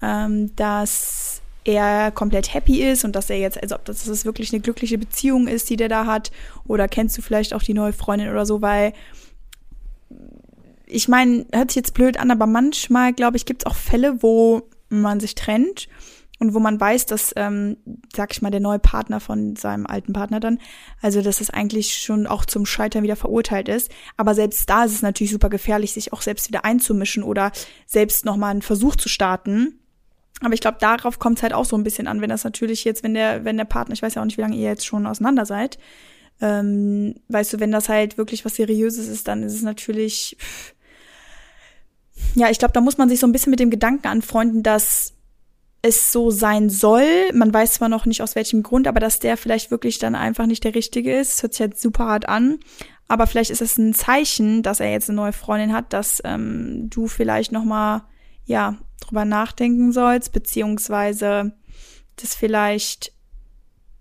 ähm, 0.01 0.55
dass 0.57 1.43
er 1.65 2.11
komplett 2.11 2.53
happy 2.55 2.83
ist 2.83 3.05
und 3.05 3.15
dass 3.15 3.31
er 3.31 3.39
jetzt, 3.39 3.63
also 3.63 3.77
ob 3.77 3.85
das, 3.85 4.05
das 4.05 4.25
wirklich 4.25 4.53
eine 4.53 4.61
glückliche 4.61 4.99
Beziehung 4.99 5.47
ist, 5.47 5.71
die 5.71 5.77
der 5.77 5.89
da 5.89 6.07
hat, 6.07 6.33
oder 6.67 6.89
kennst 6.89 7.17
du 7.17 7.23
vielleicht 7.23 7.55
auch 7.55 7.63
die 7.63 7.75
neue 7.75 7.93
Freundin 7.93 8.31
oder 8.31 8.47
so, 8.47 8.63
weil 8.63 8.93
ich 10.93 11.09
meine, 11.09 11.47
hört 11.53 11.71
sich 11.71 11.77
jetzt 11.77 11.95
blöd 11.95 12.19
an, 12.19 12.31
aber 12.31 12.47
manchmal, 12.47 13.13
glaube 13.13 13.37
ich, 13.37 13.47
gibt 13.47 13.63
es 13.63 13.67
auch 13.67 13.77
Fälle, 13.77 14.23
wo 14.23 14.69
man 14.89 15.21
sich 15.21 15.35
trennt 15.35 15.89
und 16.39 16.55
wo 16.55 16.59
man 16.59 16.81
weiß, 16.81 17.07
dass, 17.07 17.33
ähm, 17.37 17.77
sag 18.15 18.33
ich 18.33 18.43
mal, 18.43 18.51
der 18.51 18.61
neue 18.61 18.79
Partner 18.79 19.21
von 19.21 19.57
seinem 19.57 19.87
alten 19.87 20.13
Partner 20.13 20.41
dann, 20.41 20.59
also 21.01 21.23
dass 21.23 21.41
es 21.41 21.51
eigentlich 21.51 21.95
schon 21.95 22.27
auch 22.27 22.45
zum 22.45 22.67
Scheitern 22.67 23.03
wieder 23.03 23.17
verurteilt 23.17 23.69
ist. 23.69 23.91
Aber 24.17 24.35
selbst 24.35 24.69
da 24.69 24.85
ist 24.85 24.93
es 24.93 25.03
natürlich 25.03 25.31
super 25.31 25.51
gefährlich, 25.51 25.93
sich 25.93 26.13
auch 26.13 26.23
selbst 26.23 26.49
wieder 26.49 26.65
einzumischen 26.65 27.23
oder 27.23 27.53
selbst 27.87 28.25
nochmal 28.25 28.51
einen 28.51 28.63
Versuch 28.63 28.97
zu 28.97 29.09
starten 29.09 29.79
aber 30.43 30.55
ich 30.55 30.61
glaube, 30.61 30.79
darauf 30.81 31.19
kommt 31.19 31.39
es 31.39 31.43
halt 31.43 31.53
auch 31.53 31.65
so 31.65 31.77
ein 31.77 31.85
bisschen 31.85 32.09
an, 32.09 32.21
wenn 32.21 32.31
das 32.31 32.45
natürlich 32.45 32.85
jetzt, 32.85 33.05
wenn 33.05 33.15
der, 33.15 33.45
wenn 33.45 33.57
der 33.57 33.65
Partner, 33.65 33.95
ich 33.95 34.03
weiß 34.03 34.15
ja 34.15 34.23
auch 34.23 34.27
nicht, 34.27 34.37
wie 34.37 34.43
lange 34.43 34.57
ihr 34.57 34.69
jetzt 34.69 34.85
schon 34.85 35.07
auseinander 35.07 35.47
seid, 35.47 35.79
ähm, 36.41 37.15
weißt 37.29 37.53
du, 37.53 37.61
wenn 37.61 37.71
das 37.71 37.89
halt 37.89 38.19
wirklich 38.19 38.45
was 38.45 38.57
Seriöses 38.57 39.07
ist, 39.07 39.29
dann 39.29 39.45
ist 39.45 39.55
es 39.55 39.63
natürlich, 39.63 40.37
pff, 40.41 40.75
ja, 42.35 42.51
ich 42.51 42.59
glaube, 42.59 42.73
da 42.73 42.81
muss 42.81 42.99
man 42.99 43.09
sich 43.09 43.21
so 43.21 43.27
ein 43.27 43.33
bisschen 43.33 43.51
mit 43.51 43.61
dem 43.61 43.71
Gedanken 43.71 44.07
anfreunden, 44.07 44.63
dass 44.63 45.15
es 45.83 46.13
so 46.13 46.31
sein 46.31 46.71
soll. 46.71 47.33
Man 47.33 47.53
weiß 47.53 47.75
zwar 47.75 47.89
noch 47.89 48.07
nicht 48.07 48.23
aus 48.23 48.37
welchem 48.37 48.63
Grund, 48.63 48.87
aber 48.87 49.01
dass 49.01 49.19
der 49.19 49.37
vielleicht 49.37 49.71
wirklich 49.71 49.99
dann 49.99 50.15
einfach 50.15 50.47
nicht 50.47 50.65
der 50.65 50.75
Richtige 50.75 51.19
ist. 51.19 51.43
Hört 51.43 51.55
sich 51.55 51.61
halt 51.61 51.79
super 51.79 52.07
hart 52.07 52.29
an. 52.29 52.61
Aber 53.09 53.27
vielleicht 53.27 53.51
ist 53.51 53.61
es 53.61 53.77
ein 53.77 53.93
Zeichen, 53.93 54.63
dass 54.63 54.81
er 54.81 54.91
jetzt 54.91 55.11
eine 55.11 55.17
neue 55.17 55.33
Freundin 55.33 55.73
hat, 55.73 55.93
dass 55.93 56.23
ähm, 56.25 56.89
du 56.89 57.09
vielleicht 57.09 57.53
noch 57.53 57.65
mal 57.65 58.05
ja 58.47 58.79
drüber 59.01 59.25
nachdenken 59.25 59.93
sollst, 59.93 60.33
beziehungsweise 60.33 61.53
das 62.17 62.35
vielleicht, 62.35 63.13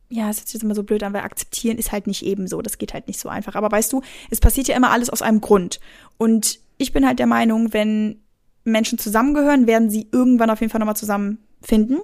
ja, 0.09 0.29
es 0.29 0.37
ist 0.37 0.53
jetzt 0.53 0.63
immer 0.63 0.75
so 0.75 0.83
blöd 0.83 1.03
an, 1.03 1.13
weil 1.13 1.23
akzeptieren 1.23 1.77
ist 1.77 1.91
halt 1.91 2.07
nicht 2.07 2.23
ebenso, 2.23 2.61
das 2.61 2.77
geht 2.77 2.93
halt 2.93 3.07
nicht 3.07 3.19
so 3.19 3.27
einfach. 3.27 3.55
Aber 3.55 3.71
weißt 3.71 3.91
du, 3.91 4.01
es 4.29 4.39
passiert 4.39 4.67
ja 4.67 4.77
immer 4.77 4.91
alles 4.91 5.09
aus 5.09 5.21
einem 5.21 5.41
Grund. 5.41 5.79
Und 6.17 6.59
ich 6.81 6.93
bin 6.93 7.05
halt 7.05 7.19
der 7.19 7.27
Meinung, 7.27 7.73
wenn 7.73 8.23
Menschen 8.63 8.97
zusammengehören, 8.97 9.67
werden 9.67 9.89
sie 9.89 10.07
irgendwann 10.11 10.49
auf 10.49 10.61
jeden 10.61 10.71
Fall 10.71 10.79
nochmal 10.79 10.95
zusammenfinden. 10.95 12.01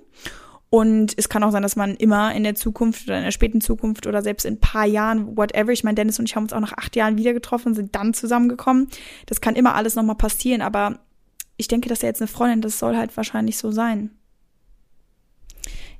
Und 0.69 1.13
es 1.17 1.29
kann 1.29 1.43
auch 1.43 1.51
sein, 1.51 1.63
dass 1.63 1.77
man 1.77 1.95
immer 1.95 2.35
in 2.35 2.43
der 2.43 2.55
Zukunft 2.55 3.07
oder 3.07 3.17
in 3.17 3.23
der 3.23 3.31
späten 3.31 3.61
Zukunft 3.61 4.05
oder 4.05 4.21
selbst 4.21 4.45
in 4.45 4.55
ein 4.55 4.59
paar 4.59 4.85
Jahren, 4.85 5.37
whatever, 5.37 5.71
ich 5.71 5.83
meine, 5.83 5.95
Dennis 5.95 6.19
und 6.19 6.25
ich 6.25 6.35
haben 6.35 6.43
uns 6.43 6.53
auch 6.53 6.59
nach 6.59 6.73
acht 6.73 6.95
Jahren 6.95 7.17
wieder 7.17 7.33
getroffen, 7.33 7.73
sind 7.73 7.95
dann 7.95 8.13
zusammengekommen. 8.13 8.89
Das 9.27 9.39
kann 9.39 9.55
immer 9.55 9.75
alles 9.75 9.95
nochmal 9.95 10.17
passieren, 10.17 10.61
aber 10.61 10.99
ich 11.55 11.67
denke, 11.67 11.87
dass 11.87 12.03
er 12.03 12.09
jetzt 12.09 12.21
eine 12.21 12.27
Freundin, 12.27 12.61
das 12.61 12.79
soll 12.79 12.97
halt 12.97 13.15
wahrscheinlich 13.15 13.57
so 13.57 13.71
sein. 13.71 14.11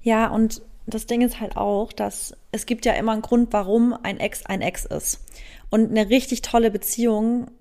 Ja, 0.01 0.27
und 0.27 0.61
das 0.85 1.05
Ding 1.05 1.21
ist 1.21 1.39
halt 1.39 1.55
auch, 1.55 1.93
dass 1.93 2.35
es 2.51 2.65
gibt 2.65 2.85
ja 2.85 2.93
immer 2.93 3.13
einen 3.13 3.21
Grund, 3.21 3.53
warum 3.53 3.93
ein 4.03 4.19
Ex 4.19 4.45
ein 4.45 4.61
Ex 4.61 4.85
ist. 4.85 5.23
Und 5.69 5.89
eine 5.89 6.09
richtig 6.09 6.41
tolle 6.41 6.71
Beziehung 6.71 7.51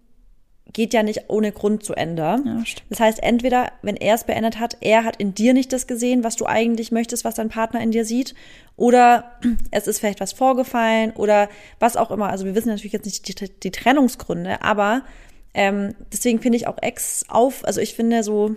geht 0.72 0.92
ja 0.92 1.02
nicht 1.02 1.24
ohne 1.28 1.52
Grund 1.52 1.84
zu 1.84 1.94
Ende. 1.94 2.22
Ja, 2.22 2.62
das 2.90 3.00
heißt, 3.00 3.22
entweder, 3.22 3.72
wenn 3.82 3.96
er 3.96 4.14
es 4.14 4.24
beendet 4.24 4.58
hat, 4.58 4.76
er 4.80 5.04
hat 5.04 5.16
in 5.16 5.34
dir 5.34 5.52
nicht 5.52 5.72
das 5.72 5.86
gesehen, 5.86 6.24
was 6.24 6.36
du 6.36 6.46
eigentlich 6.46 6.92
möchtest, 6.92 7.24
was 7.24 7.34
dein 7.34 7.48
Partner 7.48 7.80
in 7.80 7.92
dir 7.92 8.04
sieht, 8.04 8.34
oder 8.76 9.32
es 9.70 9.86
ist 9.86 10.00
vielleicht 10.00 10.20
was 10.20 10.32
vorgefallen 10.32 11.12
oder 11.12 11.48
was 11.78 11.96
auch 11.96 12.10
immer. 12.10 12.28
Also 12.28 12.44
wir 12.44 12.54
wissen 12.54 12.68
natürlich 12.68 12.92
jetzt 12.92 13.06
nicht 13.06 13.28
die, 13.28 13.50
die 13.62 13.70
Trennungsgründe, 13.70 14.62
aber 14.62 15.02
ähm, 15.54 15.94
deswegen 16.12 16.40
finde 16.40 16.56
ich 16.58 16.66
auch 16.66 16.78
Ex 16.82 17.24
auf, 17.28 17.64
also 17.64 17.80
ich 17.80 17.94
finde 17.94 18.22
so, 18.22 18.56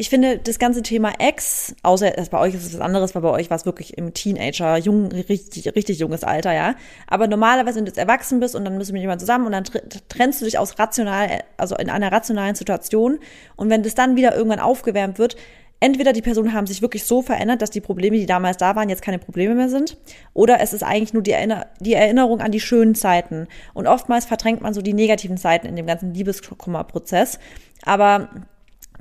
ich 0.00 0.08
finde 0.08 0.38
das 0.38 0.58
ganze 0.58 0.80
Thema 0.80 1.12
Ex, 1.18 1.74
außer 1.82 2.10
bei 2.30 2.38
euch 2.38 2.54
ist 2.54 2.64
es 2.64 2.72
was 2.72 2.80
anderes, 2.80 3.14
weil 3.14 3.20
bei 3.20 3.28
euch 3.28 3.50
war 3.50 3.58
es 3.58 3.66
wirklich 3.66 3.98
im 3.98 4.14
Teenager, 4.14 4.78
jung, 4.78 5.12
richtig, 5.12 5.66
richtig 5.76 5.98
junges 5.98 6.24
Alter, 6.24 6.54
ja. 6.54 6.74
Aber 7.06 7.28
normalerweise, 7.28 7.76
wenn 7.76 7.84
du 7.84 7.90
jetzt 7.90 7.98
erwachsen 7.98 8.40
bist 8.40 8.56
und 8.56 8.64
dann 8.64 8.78
bist 8.78 8.88
du 8.88 8.94
mit 8.94 9.02
jemandem 9.02 9.20
zusammen 9.20 9.44
und 9.44 9.52
dann 9.52 9.64
trennst 10.08 10.40
du 10.40 10.46
dich 10.46 10.58
aus 10.58 10.78
rational, 10.78 11.42
also 11.58 11.76
in 11.76 11.90
einer 11.90 12.10
rationalen 12.10 12.54
Situation 12.54 13.18
und 13.56 13.68
wenn 13.68 13.82
das 13.82 13.94
dann 13.94 14.16
wieder 14.16 14.34
irgendwann 14.34 14.58
aufgewärmt 14.58 15.18
wird, 15.18 15.36
entweder 15.80 16.14
die 16.14 16.22
Personen 16.22 16.54
haben 16.54 16.66
sich 16.66 16.80
wirklich 16.80 17.04
so 17.04 17.20
verändert, 17.20 17.60
dass 17.60 17.70
die 17.70 17.82
Probleme, 17.82 18.16
die 18.16 18.24
damals 18.24 18.56
da 18.56 18.76
waren, 18.76 18.88
jetzt 18.88 19.02
keine 19.02 19.18
Probleme 19.18 19.54
mehr 19.54 19.68
sind, 19.68 19.98
oder 20.32 20.60
es 20.60 20.72
ist 20.72 20.82
eigentlich 20.82 21.12
nur 21.12 21.22
die, 21.22 21.32
Erinner 21.32 21.66
die 21.78 21.92
Erinnerung 21.92 22.40
an 22.40 22.52
die 22.52 22.60
schönen 22.60 22.94
Zeiten. 22.94 23.48
Und 23.74 23.86
oftmals 23.86 24.24
verdrängt 24.24 24.62
man 24.62 24.72
so 24.72 24.80
die 24.80 24.94
negativen 24.94 25.36
Zeiten 25.36 25.66
in 25.66 25.76
dem 25.76 25.86
ganzen 25.86 26.14
Liebeskummerprozess. 26.14 27.38
Aber 27.84 28.30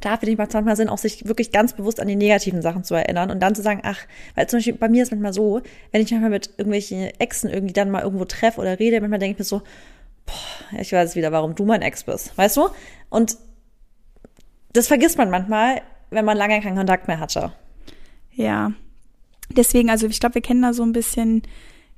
da 0.01 0.17
finde 0.17 0.31
ich 0.31 0.37
manchmal 0.37 0.75
Sinn, 0.75 0.89
auch 0.89 0.97
sich 0.97 1.27
wirklich 1.27 1.51
ganz 1.51 1.73
bewusst 1.73 1.99
an 1.99 2.07
die 2.07 2.15
negativen 2.15 2.61
Sachen 2.61 2.83
zu 2.83 2.95
erinnern 2.95 3.31
und 3.31 3.39
dann 3.39 3.55
zu 3.55 3.61
sagen, 3.61 3.81
ach, 3.83 3.99
weil 4.35 4.47
zum 4.47 4.57
Beispiel 4.57 4.73
bei 4.75 4.89
mir 4.89 5.03
ist 5.03 5.11
manchmal 5.11 5.33
so, 5.33 5.61
wenn 5.91 6.01
ich 6.01 6.11
manchmal 6.11 6.29
mit 6.29 6.49
irgendwelchen 6.57 7.09
Exen 7.19 7.49
irgendwie 7.49 7.73
dann 7.73 7.89
mal 7.91 8.03
irgendwo 8.03 8.25
treffe 8.25 8.61
oder 8.61 8.79
rede, 8.79 8.99
manchmal 9.01 9.19
denke 9.19 9.33
ich 9.33 9.39
mir 9.39 9.45
so, 9.45 9.61
boah, 10.25 10.79
ich 10.79 10.91
weiß 10.91 11.15
wieder, 11.15 11.31
warum 11.31 11.55
du 11.55 11.65
mein 11.65 11.81
Ex 11.81 12.03
bist, 12.03 12.37
weißt 12.37 12.57
du? 12.57 12.69
Und 13.09 13.37
das 14.73 14.87
vergisst 14.87 15.17
man 15.17 15.29
manchmal, 15.29 15.81
wenn 16.09 16.25
man 16.25 16.37
lange 16.37 16.61
keinen 16.61 16.77
Kontakt 16.77 17.07
mehr 17.07 17.19
hatte. 17.19 17.51
Ja. 18.33 18.71
Deswegen, 19.49 19.89
also 19.89 20.07
ich 20.07 20.19
glaube, 20.19 20.35
wir 20.35 20.41
kennen 20.41 20.61
da 20.61 20.73
so 20.73 20.83
ein 20.83 20.93
bisschen, 20.93 21.41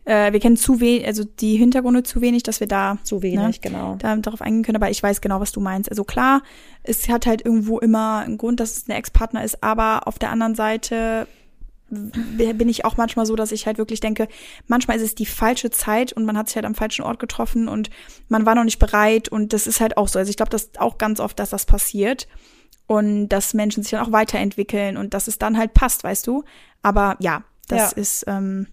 äh, 0.06 0.32
wir 0.32 0.40
kennen 0.40 0.58
zu 0.58 0.80
wenig, 0.80 1.06
also 1.06 1.24
die 1.24 1.56
Hintergründe 1.58 2.04
zu 2.04 2.22
wenig, 2.22 2.44
dass 2.44 2.60
wir 2.60 2.68
da 2.68 2.98
zu 3.04 3.22
wenig, 3.22 3.62
ne, 3.62 3.70
genau, 3.70 3.96
da, 3.96 4.16
darauf 4.16 4.42
eingehen 4.42 4.64
können. 4.64 4.78
Aber 4.78 4.90
ich 4.90 5.02
weiß 5.02 5.22
genau, 5.22 5.40
was 5.40 5.52
du 5.52 5.60
meinst. 5.60 5.90
Also 5.90 6.04
klar, 6.04 6.42
es 6.84 7.10
hat 7.10 7.26
halt 7.26 7.46
irgendwo 7.46 7.80
immer 7.80 8.20
einen 8.20 8.38
Grund, 8.38 8.60
dass 8.60 8.78
es 8.78 8.88
ein 8.88 8.92
Ex-Partner 8.92 9.44
ist, 9.44 9.64
aber 9.64 10.08
auf 10.08 10.20
der 10.20 10.32
anderen 10.32 10.56
Seite 10.56 11.28
bin 11.92 12.70
ich 12.70 12.86
auch 12.86 12.96
manchmal 12.96 13.26
so, 13.26 13.36
dass 13.36 13.52
ich 13.52 13.68
halt 13.68 13.78
wirklich 13.78 14.00
denke, 14.00 14.30
manchmal 14.68 14.96
ist 14.96 15.04
es 15.04 15.16
die 15.16 15.26
falsche 15.26 15.72
Zeit 15.72 16.14
und 16.14 16.24
man 16.24 16.38
hat 16.38 16.48
sich 16.48 16.56
halt 16.56 16.66
am 16.66 16.76
falschen 16.76 17.04
Ort 17.04 17.20
getroffen 17.20 17.68
und 17.68 17.90
man 18.30 18.46
war 18.46 18.56
noch 18.56 18.64
nicht 18.64 18.80
bereit 18.80 19.28
und 19.28 19.52
das 19.52 19.68
ist 19.68 19.82
halt 19.82 19.98
auch 19.98 20.08
so. 20.08 20.18
Also 20.18 20.30
ich 20.30 20.38
glaube, 20.38 20.50
das 20.50 20.64
ist 20.64 20.80
auch 20.80 20.98
ganz 20.98 21.20
oft, 21.20 21.38
dass 21.38 21.50
das 21.50 21.66
passiert 21.66 22.30
und 22.88 23.28
dass 23.28 23.54
Menschen 23.54 23.84
sich 23.84 23.92
dann 23.92 24.06
auch 24.06 24.14
weiterentwickeln 24.14 24.96
und 24.96 25.14
dass 25.14 25.28
es 25.28 25.38
dann 25.38 25.58
halt 25.58 25.74
passt, 25.74 26.04
weißt 26.06 26.26
du. 26.28 26.46
Aber 26.82 27.18
ja, 27.20 27.44
das 27.68 27.92
ja. 27.92 27.98
ist, 27.98 28.24
ähm, 28.28 28.68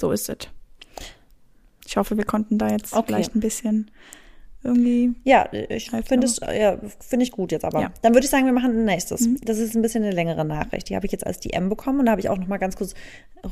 so 0.00 0.12
ist 0.12 0.28
es. 0.28 0.48
Ich 1.86 1.96
hoffe, 1.96 2.16
wir 2.16 2.24
konnten 2.24 2.58
da 2.58 2.68
jetzt 2.68 2.92
okay. 2.92 3.04
vielleicht 3.06 3.34
ein 3.34 3.40
bisschen 3.40 3.90
irgendwie. 4.62 5.14
Ja, 5.24 5.48
ich 5.52 5.90
finde 5.90 6.26
es, 6.26 6.40
ja, 6.40 6.76
finde 7.00 7.24
ich 7.24 7.30
gut 7.30 7.52
jetzt 7.52 7.64
aber. 7.64 7.80
Ja. 7.80 7.92
Dann 8.02 8.14
würde 8.14 8.24
ich 8.24 8.30
sagen, 8.30 8.44
wir 8.44 8.52
machen 8.52 8.72
ein 8.72 8.84
nächstes. 8.84 9.26
Mhm. 9.26 9.38
Das 9.42 9.58
ist 9.58 9.74
ein 9.74 9.82
bisschen 9.82 10.02
eine 10.02 10.12
längere 10.12 10.44
Nachricht. 10.44 10.88
Die 10.88 10.96
habe 10.96 11.06
ich 11.06 11.12
jetzt 11.12 11.26
als 11.26 11.40
DM 11.40 11.68
bekommen 11.68 12.00
und 12.00 12.06
da 12.06 12.12
habe 12.12 12.20
ich 12.20 12.28
auch 12.28 12.36
noch 12.36 12.48
mal 12.48 12.58
ganz 12.58 12.76
kurz 12.76 12.94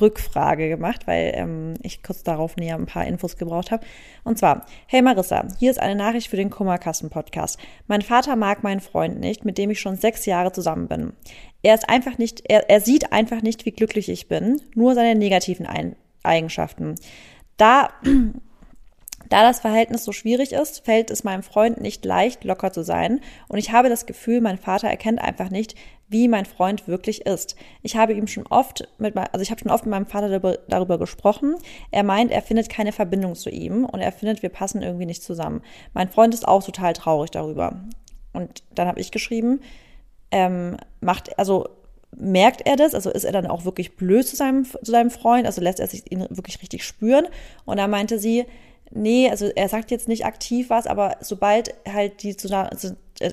Rückfrage 0.01 0.69
gemacht, 0.69 1.07
weil 1.07 1.33
ähm, 1.35 1.75
ich 1.83 2.03
kurz 2.03 2.25
darauf 2.25 2.57
näher 2.57 2.75
ein 2.75 2.87
paar 2.87 3.07
Infos 3.07 3.37
gebraucht 3.37 3.71
habe. 3.71 3.87
Und 4.25 4.39
zwar, 4.39 4.67
hey 4.87 5.01
Marissa, 5.01 5.47
hier 5.59 5.71
ist 5.71 5.81
eine 5.81 5.95
Nachricht 5.95 6.29
für 6.29 6.37
den 6.37 6.51
Kummerkasten-Podcast. 6.51 7.59
Mein 7.87 8.03
Vater 8.03 8.35
mag 8.35 8.65
meinen 8.65 8.81
Freund 8.81 9.21
nicht, 9.21 9.45
mit 9.45 9.59
dem 9.59 9.71
ich 9.71 9.81
schon 9.81 9.97
sechs 9.97 10.27
Jahre 10.27 10.53
zusammen 10.53 10.89
bin. 10.89 11.13
Er 11.63 11.75
ist 11.75 11.89
einfach 11.89 12.19
nicht, 12.19 12.43
er, 12.49 12.69
er 12.69 12.81
sieht 12.81 13.13
einfach 13.13 13.43
nicht, 13.43 13.65
wie 13.65 13.73
glücklich 13.73 14.09
ich 14.09 14.29
bin, 14.29 14.61
nur 14.75 14.95
seine 14.95 15.19
negativen 15.19 15.67
Ein 15.67 15.97
Eigenschaften. 16.27 16.97
Da 17.57 17.91
da 19.29 19.43
das 19.43 19.61
Verhältnis 19.61 20.05
so 20.05 20.13
schwierig 20.13 20.53
ist, 20.53 20.85
fällt 20.85 21.11
es 21.11 21.25
meinem 21.25 21.43
Freund 21.43 21.81
nicht 21.81 22.05
leicht, 22.05 22.45
locker 22.45 22.73
zu 22.73 22.83
sein. 22.83 23.21
Und 23.49 23.59
ich 23.59 23.73
habe 23.73 23.89
das 23.89 24.07
Gefühl, 24.07 24.41
mein 24.41 24.59
Vater 24.59 24.89
erkennt 24.89 25.21
einfach 25.21 25.51
nicht, 25.51 25.75
wie 26.09 26.29
mein 26.29 26.47
Freund 26.47 26.87
wirklich 26.87 27.27
ist. 27.27 27.57
Ich 27.83 27.97
habe 27.97 28.13
ihm 28.13 28.29
schon 28.29 28.47
oft 28.47 28.89
mit, 28.99 29.17
also 29.17 29.41
ich 29.41 29.51
habe 29.51 29.61
schon 29.61 29.73
oft 29.73 29.85
mit 29.85 29.91
meinem 29.91 30.07
Vater 30.07 30.29
darüber, 30.29 30.59
darüber 30.69 30.99
gesprochen. 30.99 31.57
Er 31.91 32.05
meint, 32.05 32.31
er 32.31 32.43
findet 32.43 32.69
keine 32.69 32.93
Verbindung 32.93 33.35
zu 33.35 33.51
ihm 33.51 33.85
und 33.85 34.01
er 34.01 34.13
findet, 34.13 34.43
wir 34.43 34.51
passen 34.51 34.83
irgendwie 34.83 35.07
nicht 35.07 35.23
zusammen. 35.23 35.63
Mein 35.95 36.09
Freund 36.09 36.33
ist 36.33 36.47
auch 36.47 36.63
total 36.63 36.93
traurig 36.93 37.31
darüber. 37.33 37.81
Und 38.33 38.63
dann 38.75 38.87
habe 38.87 39.01
ich 39.01 39.11
geschrieben, 39.11 39.61
ähm, 40.31 40.77
macht, 41.01 41.39
also 41.39 41.69
merkt 42.17 42.67
er 42.67 42.77
das? 42.77 42.95
Also 42.95 43.11
ist 43.11 43.25
er 43.25 43.33
dann 43.33 43.47
auch 43.47 43.65
wirklich 43.65 43.97
blöd 43.97 44.27
zu 44.27 44.37
seinem, 44.37 44.65
zu 44.65 44.91
seinem 44.91 45.11
Freund? 45.11 45.47
Also 45.47 45.61
lässt 45.61 45.81
er 45.81 45.87
sich 45.87 46.11
ihn 46.11 46.27
wirklich 46.31 46.61
richtig 46.63 46.85
spüren? 46.85 47.27
Und 47.65 47.77
da 47.77 47.87
meinte 47.89 48.19
sie, 48.19 48.47
nee, 48.91 49.29
also 49.31 49.47
er 49.47 49.69
sagt 49.69 49.91
jetzt 49.91 50.09
nicht 50.09 50.25
aktiv 50.25 50.71
was, 50.71 50.87
aber 50.87 51.17
sobald 51.21 51.75
halt 51.91 52.23
die 52.23 52.37
zusammen, 52.37 52.71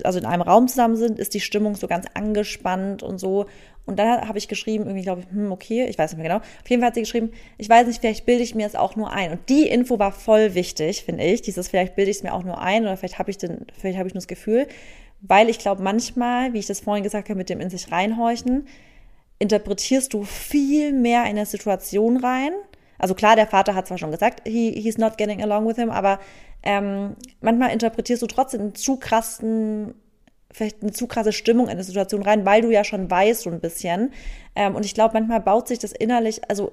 also 0.02 0.18
in 0.18 0.26
einem 0.26 0.42
Raum 0.42 0.68
zusammen 0.68 0.96
sind, 0.96 1.18
ist 1.18 1.34
die 1.34 1.40
Stimmung 1.40 1.76
so 1.76 1.86
ganz 1.86 2.06
angespannt 2.14 3.02
und 3.02 3.18
so. 3.18 3.46
Und 3.86 3.98
dann 3.98 4.26
habe 4.26 4.38
ich 4.38 4.48
geschrieben, 4.48 4.84
irgendwie 4.84 5.02
glaube 5.02 5.22
ich, 5.22 5.30
hm, 5.30 5.52
okay, 5.52 5.84
ich 5.84 5.98
weiß 5.98 6.12
nicht 6.12 6.22
mehr 6.22 6.28
genau. 6.28 6.40
Auf 6.40 6.70
jeden 6.70 6.80
Fall 6.80 6.88
hat 6.88 6.94
sie 6.94 7.02
geschrieben, 7.02 7.32
ich 7.58 7.68
weiß 7.68 7.86
nicht, 7.86 8.00
vielleicht 8.00 8.24
bilde 8.24 8.42
ich 8.42 8.54
mir 8.54 8.66
es 8.66 8.76
auch 8.76 8.96
nur 8.96 9.12
ein. 9.12 9.32
Und 9.32 9.48
die 9.50 9.68
Info 9.68 9.98
war 9.98 10.12
voll 10.12 10.54
wichtig, 10.54 11.04
finde 11.04 11.24
ich. 11.24 11.42
Dieses, 11.42 11.68
vielleicht 11.68 11.94
bilde 11.94 12.10
ich 12.10 12.18
es 12.18 12.22
mir 12.22 12.32
auch 12.32 12.44
nur 12.44 12.60
ein 12.60 12.84
oder 12.84 12.96
vielleicht 12.96 13.18
habe 13.18 13.30
ich 13.30 13.36
den, 13.36 13.66
vielleicht 13.78 13.98
habe 13.98 14.08
ich 14.08 14.14
nur 14.14 14.20
das 14.20 14.28
Gefühl, 14.28 14.66
weil 15.26 15.48
ich 15.48 15.58
glaube, 15.58 15.82
manchmal, 15.82 16.52
wie 16.52 16.58
ich 16.58 16.66
das 16.66 16.80
vorhin 16.80 17.02
gesagt 17.02 17.28
habe, 17.28 17.38
mit 17.38 17.48
dem 17.50 17.60
in 17.60 17.70
sich 17.70 17.90
reinhorchen, 17.90 18.66
interpretierst 19.38 20.14
du 20.14 20.24
viel 20.24 20.92
mehr 20.92 21.24
in 21.24 21.36
der 21.36 21.46
Situation 21.46 22.18
rein 22.18 22.52
also 22.98 23.14
klar, 23.14 23.36
der 23.36 23.46
Vater 23.46 23.74
hat 23.74 23.86
zwar 23.86 23.98
schon 23.98 24.10
gesagt, 24.10 24.42
he, 24.46 24.72
he's 24.72 24.98
not 24.98 25.18
getting 25.18 25.42
along 25.42 25.66
with 25.66 25.76
him, 25.76 25.90
aber 25.90 26.20
ähm, 26.62 27.16
manchmal 27.40 27.70
interpretierst 27.70 28.22
du 28.22 28.26
trotzdem 28.26 28.60
einen 28.60 28.74
zu 28.74 28.96
krassen, 28.96 29.94
vielleicht 30.50 30.82
eine 30.82 30.92
zu 30.92 31.06
krasse 31.06 31.32
Stimmung 31.32 31.68
in 31.68 31.76
die 31.76 31.84
Situation 31.84 32.22
rein, 32.22 32.46
weil 32.46 32.62
du 32.62 32.70
ja 32.70 32.84
schon 32.84 33.10
weißt 33.10 33.42
so 33.42 33.50
ein 33.50 33.60
bisschen. 33.60 34.12
Ähm, 34.54 34.74
und 34.74 34.84
ich 34.84 34.94
glaube, 34.94 35.14
manchmal 35.14 35.40
baut 35.40 35.68
sich 35.68 35.78
das 35.78 35.92
innerlich, 35.92 36.48
also 36.48 36.72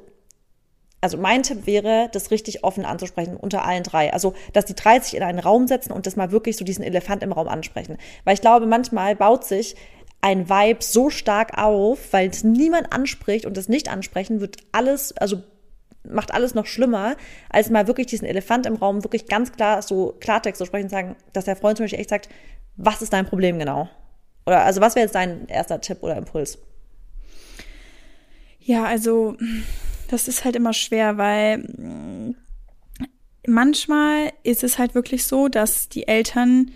also 1.01 1.17
mein 1.17 1.41
Tipp 1.41 1.65
wäre, 1.65 2.09
das 2.11 2.29
richtig 2.29 2.63
offen 2.63 2.85
anzusprechen 2.85 3.35
unter 3.35 3.65
allen 3.65 3.83
drei. 3.83 4.13
Also, 4.13 4.35
dass 4.53 4.65
die 4.65 4.75
drei 4.75 4.99
sich 4.99 5.15
in 5.15 5.23
einen 5.23 5.39
Raum 5.39 5.67
setzen 5.67 5.91
und 5.91 6.05
das 6.05 6.15
mal 6.15 6.31
wirklich 6.31 6.57
so 6.57 6.63
diesen 6.63 6.83
Elefant 6.83 7.23
im 7.23 7.31
Raum 7.31 7.47
ansprechen. 7.47 7.97
Weil 8.23 8.35
ich 8.35 8.41
glaube, 8.41 8.67
manchmal 8.67 9.15
baut 9.15 9.43
sich 9.43 9.75
ein 10.21 10.47
Vibe 10.47 10.83
so 10.83 11.09
stark 11.09 11.57
auf, 11.57 12.13
weil 12.13 12.29
es 12.29 12.43
niemand 12.43 12.93
anspricht 12.93 13.47
und 13.47 13.57
das 13.57 13.67
nicht 13.67 13.89
ansprechen 13.89 14.39
wird 14.39 14.57
alles, 14.71 15.17
also 15.17 15.41
macht 16.07 16.31
alles 16.33 16.53
noch 16.53 16.67
schlimmer, 16.67 17.15
als 17.49 17.71
mal 17.71 17.87
wirklich 17.87 18.07
diesen 18.07 18.27
Elefant 18.27 18.67
im 18.67 18.75
Raum 18.75 19.03
wirklich 19.03 19.27
ganz 19.27 19.51
klar 19.51 19.81
so 19.81 20.15
Klartext 20.19 20.59
zu 20.59 20.65
sprechen 20.65 20.85
und 20.85 20.91
sagen, 20.91 21.15
dass 21.33 21.45
der 21.45 21.55
Freund 21.55 21.77
zum 21.77 21.85
Beispiel 21.85 21.99
echt 21.99 22.09
sagt, 22.11 22.29
was 22.75 23.01
ist 23.01 23.13
dein 23.13 23.25
Problem 23.25 23.57
genau? 23.57 23.89
Oder 24.45 24.63
also 24.63 24.81
was 24.81 24.95
wäre 24.95 25.05
jetzt 25.05 25.15
dein 25.15 25.47
erster 25.47 25.81
Tipp 25.81 25.99
oder 26.01 26.15
Impuls? 26.17 26.59
Ja, 28.59 28.85
also 28.85 29.37
das 30.11 30.27
ist 30.27 30.43
halt 30.43 30.55
immer 30.55 30.73
schwer, 30.73 31.17
weil 31.17 31.59
mm, 31.59 32.35
manchmal 33.47 34.31
ist 34.43 34.63
es 34.63 34.77
halt 34.77 34.93
wirklich 34.93 35.23
so, 35.23 35.47
dass 35.47 35.89
die 35.89 36.07
Eltern 36.07 36.71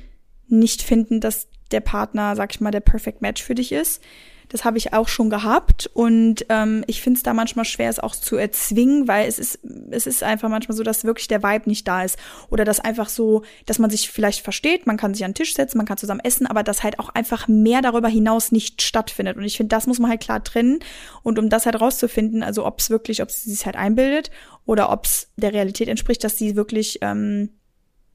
nicht 0.48 0.82
finden, 0.82 1.20
dass 1.20 1.48
der 1.72 1.82
Partner, 1.82 2.36
sag 2.36 2.54
ich 2.54 2.62
mal, 2.62 2.72
der 2.72 2.80
Perfect 2.80 3.22
Match 3.22 3.44
für 3.44 3.56
dich 3.56 3.72
ist. 3.72 4.02
Das 4.50 4.66
habe 4.66 4.78
ich 4.78 4.94
auch 4.94 5.08
schon 5.08 5.30
gehabt 5.30 5.90
und 5.94 6.46
ähm, 6.50 6.84
ich 6.88 7.02
finde 7.02 7.18
es 7.18 7.24
da 7.24 7.34
manchmal 7.34 7.66
schwer, 7.66 7.90
es 7.90 8.00
auch 8.00 8.16
zu 8.16 8.36
erzwingen, 8.36 9.08
weil 9.08 9.28
es 9.28 9.40
ist, 9.40 9.60
es 9.92 10.08
ist 10.08 10.24
einfach 10.24 10.50
manchmal 10.50 10.76
so, 10.76 10.84
dass 10.84 11.04
wirklich 11.04 11.28
der 11.28 11.44
Vibe 11.44 11.70
nicht 11.70 11.88
da 11.88 12.04
ist. 12.04 12.18
Oder 12.50 12.66
dass 12.66 12.80
einfach 12.80 13.10
so, 13.10 13.44
dass 13.66 13.80
man 13.80 13.90
sich 13.90 14.10
vielleicht 14.10 14.42
versteht, 14.42 14.88
man 14.88 14.98
kann 14.98 15.14
sich 15.14 15.24
an 15.26 15.32
den 15.32 15.36
Tisch 15.36 15.54
setzen, 15.54 15.78
man 15.78 15.86
kann 15.86 15.98
zusammen 15.98 16.22
essen, 16.24 16.46
aber 16.46 16.64
dass 16.64 16.84
halt 16.84 17.00
auch 17.00 17.10
einfach 17.10 17.48
mehr 17.48 17.82
darüber 17.82 18.08
hinaus 18.08 18.52
nicht 18.52 18.82
stattfindet. 18.82 19.38
Und 19.38 19.44
ich 19.44 19.58
finde, 19.58 19.76
das 19.76 19.88
muss 19.88 20.00
man 20.00 20.10
halt 20.10 20.22
klar 20.22 20.44
trennen. 20.44 20.80
Und 21.24 21.40
um 21.40 21.50
das 21.50 21.66
halt 21.66 21.80
rauszufinden, 21.80 22.44
also 22.44 22.66
ob 22.66 22.80
es 22.80 22.90
wirklich, 22.90 23.22
ob 23.22 23.32
sie 23.32 23.52
sich 23.52 23.66
halt 23.66 23.76
einbildet 23.76 24.32
oder 24.66 24.92
ob 24.92 25.06
es 25.06 25.30
der 25.38 25.54
Realität 25.54 25.88
entspricht, 25.88 26.24
dass 26.24 26.38
sie 26.38 26.56
wirklich 26.56 27.00
ähm, 27.02 27.50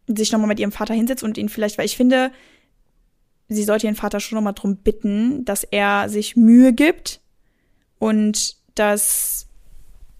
sich 0.06 0.32
nochmal 0.32 0.48
mit 0.48 0.60
ihrem 0.60 0.72
Vater 0.72 0.94
hinsetzt 0.94 1.22
und 1.22 1.38
ihn 1.38 1.48
vielleicht, 1.48 1.78
weil 1.78 1.86
ich 1.86 1.96
finde, 1.96 2.32
sie 3.50 3.64
sollte 3.64 3.86
ihren 3.86 3.96
Vater 3.96 4.20
schon 4.20 4.36
nochmal 4.36 4.54
drum 4.54 4.76
bitten, 4.76 5.44
dass 5.44 5.64
er 5.64 6.08
sich 6.08 6.36
Mühe 6.36 6.72
gibt 6.72 7.20
und 7.98 8.56
dass 8.74 9.46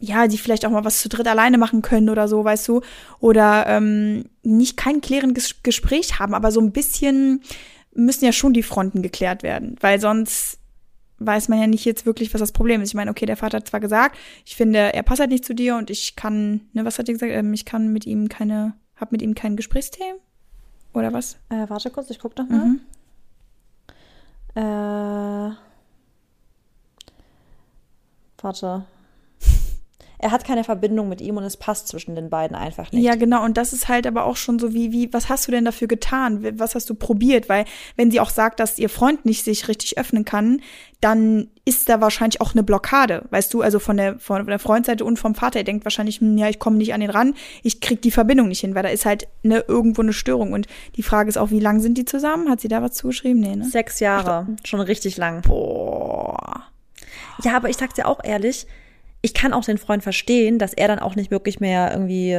ja, 0.00 0.26
die 0.26 0.38
vielleicht 0.38 0.64
auch 0.64 0.70
mal 0.70 0.84
was 0.84 1.00
zu 1.00 1.08
dritt 1.08 1.28
alleine 1.28 1.58
machen 1.58 1.82
können 1.82 2.08
oder 2.08 2.26
so, 2.26 2.42
weißt 2.42 2.66
du, 2.68 2.80
oder 3.20 3.66
ähm, 3.66 4.24
nicht 4.42 4.76
kein 4.76 5.02
klärendes 5.02 5.62
Gespräch 5.62 6.18
haben, 6.18 6.34
aber 6.34 6.50
so 6.50 6.60
ein 6.60 6.72
bisschen 6.72 7.42
müssen 7.92 8.24
ja 8.24 8.32
schon 8.32 8.54
die 8.54 8.62
Fronten 8.62 9.02
geklärt 9.02 9.42
werden, 9.42 9.76
weil 9.80 10.00
sonst 10.00 10.58
weiß 11.18 11.48
man 11.48 11.60
ja 11.60 11.66
nicht 11.66 11.84
jetzt 11.84 12.06
wirklich, 12.06 12.32
was 12.32 12.40
das 12.40 12.52
Problem 12.52 12.80
ist. 12.80 12.90
Ich 12.90 12.94
meine, 12.94 13.10
okay, 13.10 13.26
der 13.26 13.36
Vater 13.36 13.58
hat 13.58 13.68
zwar 13.68 13.80
gesagt, 13.80 14.16
ich 14.46 14.56
finde, 14.56 14.94
er 14.94 15.02
passt 15.02 15.20
halt 15.20 15.30
nicht 15.30 15.44
zu 15.44 15.54
dir 15.54 15.76
und 15.76 15.90
ich 15.90 16.16
kann, 16.16 16.62
ne, 16.72 16.86
was 16.86 16.98
hat 16.98 17.08
er 17.08 17.12
gesagt? 17.12 17.32
Ähm, 17.32 17.52
ich 17.52 17.66
kann 17.66 17.92
mit 17.92 18.06
ihm 18.06 18.30
keine, 18.30 18.72
hab 18.96 19.12
mit 19.12 19.20
ihm 19.20 19.34
kein 19.34 19.54
Gesprächsthemen 19.54 20.16
oder 20.94 21.12
was? 21.12 21.34
Äh, 21.50 21.68
warte 21.68 21.90
kurz, 21.90 22.08
ich 22.08 22.18
guck 22.18 22.34
doch 22.36 22.48
mal. 22.48 22.64
Mhm. 22.64 22.80
Äh, 24.54 25.50
warte. 28.42 28.84
Er 30.22 30.33
hat 30.33 30.44
keine 30.44 30.64
Verbindung 30.64 31.09
mit 31.09 31.22
ihm 31.22 31.38
und 31.38 31.44
es 31.44 31.56
passt 31.56 31.88
zwischen 31.88 32.14
den 32.14 32.28
beiden 32.28 32.54
einfach 32.54 32.92
nicht. 32.92 33.02
Ja, 33.02 33.14
genau. 33.14 33.42
Und 33.42 33.56
das 33.56 33.72
ist 33.72 33.88
halt 33.88 34.06
aber 34.06 34.24
auch 34.24 34.37
schon 34.37 34.59
so 34.59 34.74
wie, 34.74 34.92
wie, 34.92 35.11
was 35.14 35.30
hast 35.30 35.48
du 35.48 35.50
denn 35.50 35.64
dafür 35.64 35.88
getan? 35.88 36.59
Was 36.59 36.74
hast 36.74 36.90
du 36.90 36.94
probiert? 36.94 37.48
Weil, 37.48 37.64
wenn 37.96 38.11
sie 38.11 38.20
auch 38.20 38.28
sagt, 38.28 38.61
dass 38.61 38.78
ihr 38.78 38.90
Freund 38.90 39.24
nicht 39.24 39.44
sich 39.44 39.66
richtig 39.66 39.96
öffnen 39.96 40.26
kann, 40.26 40.61
dann 41.00 41.48
ist 41.64 41.88
da 41.88 42.02
wahrscheinlich 42.02 42.42
auch 42.42 42.52
eine 42.52 42.62
Blockade, 42.62 43.24
weißt 43.30 43.54
du, 43.54 43.62
also 43.62 43.78
von 43.78 43.96
der, 43.96 44.18
von 44.18 44.46
der 44.46 44.59
Freundseite 44.59 45.06
und 45.06 45.18
vom 45.18 45.35
Vater. 45.35 45.61
Er 45.61 45.64
denkt 45.64 45.87
wahrscheinlich, 45.87 46.20
hm, 46.20 46.37
ja, 46.37 46.50
ich 46.50 46.59
komme 46.59 46.76
nicht 46.76 46.92
an 46.92 47.00
den 47.00 47.09
ran, 47.09 47.35
ich 47.62 47.80
krieg 47.80 48.02
die 48.02 48.11
Verbindung 48.11 48.48
nicht 48.48 48.61
hin, 48.61 48.74
weil 48.74 48.83
da 48.83 48.90
ist 48.90 49.06
halt 49.06 49.26
ne, 49.42 49.64
irgendwo 49.66 50.02
eine 50.02 50.12
Störung. 50.12 50.52
Und 50.52 50.66
die 50.96 51.02
Frage 51.02 51.30
ist 51.30 51.38
auch, 51.38 51.50
wie 51.50 51.61
lang 51.61 51.80
sind 51.80 51.96
die 51.96 52.04
zusammen? 52.04 52.50
Hat 52.50 52.61
sie 52.61 52.68
da 52.68 52.83
was 52.83 52.92
zugeschrieben? 52.92 53.40
Nee, 53.40 53.56
ne? 53.56 53.64
Sechs 53.64 54.00
Jahre. 54.00 54.48
Ach, 54.50 54.66
schon 54.66 54.80
richtig 54.80 55.16
lang. 55.16 55.40
Boah. 55.40 56.64
Ja, 57.42 57.56
aber 57.56 57.70
ich 57.70 57.78
sag's 57.78 57.94
dir 57.94 58.06
auch 58.06 58.22
ehrlich, 58.22 58.66
ich 59.22 59.35
kann 59.35 59.52
auch 59.52 59.64
den 59.64 59.78
Freund 59.78 60.02
verstehen, 60.02 60.59
dass 60.59 60.72
er 60.72 60.88
dann 60.88 60.98
auch 60.98 61.14
nicht 61.14 61.30
wirklich 61.30 61.61
mehr 61.61 61.90
irgendwie 61.92 62.38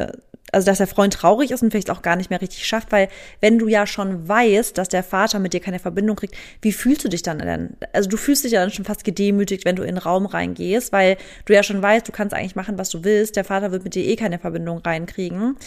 also 0.52 0.66
dass 0.66 0.80
der 0.80 0.88
Freund 0.88 1.14
traurig 1.14 1.52
ist 1.52 1.62
und 1.62 1.72
vielleicht 1.72 1.90
auch 1.90 2.02
gar 2.02 2.16
nicht 2.16 2.30
mehr 2.30 2.42
richtig 2.42 2.68
schafft, 2.68 2.92
weil 2.92 3.08
wenn 3.40 3.58
du 3.58 3.68
ja 3.68 3.88
schon 3.88 4.28
weißt, 4.28 4.78
dass 4.78 4.90
der 4.90 5.04
Vater 5.04 5.40
mit 5.40 5.54
dir 5.54 5.60
keine 5.60 5.80
Verbindung 5.80 6.16
kriegt, 6.16 6.36
wie 6.62 6.72
fühlst 6.72 7.04
du 7.04 7.10
dich 7.10 7.22
dann 7.22 7.40
denn? 7.40 7.78
Also 7.94 8.10
du 8.10 8.18
fühlst 8.18 8.44
dich 8.44 8.52
ja 8.54 8.62
dann 8.62 8.72
schon 8.72 8.86
fast 8.86 9.04
gedemütigt, 9.04 9.66
wenn 9.66 9.76
du 9.76 9.84
in 9.84 9.96
den 9.96 9.98
Raum 9.98 10.26
reingehst, 10.26 10.92
weil 10.92 11.18
du 11.46 11.54
ja 11.54 11.64
schon 11.64 11.82
weißt, 11.82 12.08
du 12.08 12.12
kannst 12.12 12.36
eigentlich 12.36 12.56
machen, 12.56 12.78
was 12.78 12.90
du 12.90 13.04
willst, 13.04 13.36
der 13.36 13.46
Vater 13.46 13.72
wird 13.72 13.84
mit 13.84 13.96
dir 13.96 14.04
eh 14.04 14.16
keine 14.16 14.40
Verbindung 14.40 14.80
reinkriegen. 14.80 15.58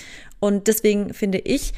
Und 0.40 0.66
deswegen 0.68 1.14
finde 1.14 1.38
ich, 1.38 1.72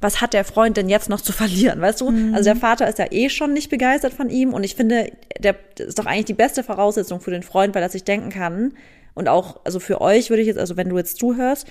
was 0.00 0.20
hat 0.20 0.34
der 0.34 0.44
Freund 0.44 0.76
denn 0.76 0.88
jetzt 0.88 1.08
noch 1.08 1.20
zu 1.20 1.32
verlieren, 1.32 1.80
weißt 1.80 2.00
du? 2.00 2.10
Mhm. 2.10 2.34
Also 2.34 2.44
der 2.44 2.56
Vater 2.56 2.88
ist 2.88 2.98
ja 2.98 3.06
eh 3.10 3.28
schon 3.28 3.52
nicht 3.52 3.70
begeistert 3.70 4.12
von 4.12 4.28
ihm 4.28 4.52
und 4.52 4.64
ich 4.64 4.74
finde, 4.74 5.12
der 5.38 5.56
ist 5.78 5.98
doch 5.98 6.06
eigentlich 6.06 6.26
die 6.26 6.34
beste 6.34 6.62
Voraussetzung 6.62 7.20
für 7.20 7.30
den 7.30 7.42
Freund, 7.42 7.74
weil 7.74 7.82
er 7.82 7.88
sich 7.88 8.04
denken 8.04 8.30
kann 8.30 8.74
und 9.14 9.28
auch, 9.28 9.60
also 9.64 9.80
für 9.80 10.00
euch 10.00 10.30
würde 10.30 10.42
ich 10.42 10.48
jetzt, 10.48 10.58
also 10.58 10.76
wenn 10.76 10.88
du 10.88 10.98
jetzt 10.98 11.18
zuhörst, 11.18 11.66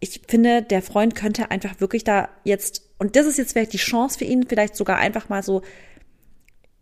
ich 0.00 0.22
finde, 0.28 0.62
der 0.62 0.82
Freund 0.82 1.14
könnte 1.14 1.50
einfach 1.50 1.80
wirklich 1.80 2.04
da 2.04 2.28
jetzt, 2.44 2.82
und 2.98 3.16
das 3.16 3.26
ist 3.26 3.36
jetzt 3.36 3.52
vielleicht 3.52 3.72
die 3.72 3.78
Chance 3.78 4.18
für 4.18 4.24
ihn, 4.24 4.46
vielleicht 4.48 4.76
sogar 4.76 4.96
einfach 4.96 5.28
mal 5.28 5.42
so 5.42 5.62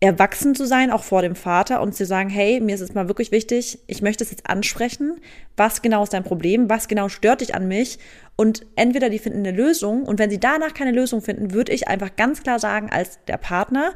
erwachsen 0.01 0.55
zu 0.55 0.65
sein, 0.65 0.91
auch 0.91 1.03
vor 1.03 1.21
dem 1.21 1.35
Vater 1.35 1.81
und 1.81 1.93
zu 1.93 2.05
sagen, 2.05 2.29
hey, 2.29 2.61
mir 2.61 2.75
ist 2.75 2.81
es 2.81 2.93
mal 2.93 3.09
wirklich 3.09 3.31
wichtig, 3.31 3.79
ich 3.87 4.01
möchte 4.01 4.23
es 4.23 4.31
jetzt 4.31 4.49
ansprechen. 4.49 5.19
Was 5.57 5.81
genau 5.81 6.03
ist 6.03 6.13
dein 6.13 6.23
Problem? 6.23 6.69
Was 6.69 6.87
genau 6.87 7.09
stört 7.09 7.41
dich 7.41 7.53
an 7.53 7.67
mich? 7.67 7.99
Und 8.37 8.65
entweder 8.77 9.09
die 9.09 9.19
finden 9.19 9.39
eine 9.39 9.51
Lösung 9.51 10.03
und 10.03 10.17
wenn 10.17 10.29
sie 10.29 10.39
danach 10.39 10.73
keine 10.73 10.91
Lösung 10.91 11.21
finden, 11.21 11.51
würde 11.51 11.73
ich 11.73 11.89
einfach 11.89 12.15
ganz 12.15 12.43
klar 12.43 12.59
sagen, 12.59 12.89
als 12.89 13.19
der 13.25 13.37
Partner, 13.37 13.93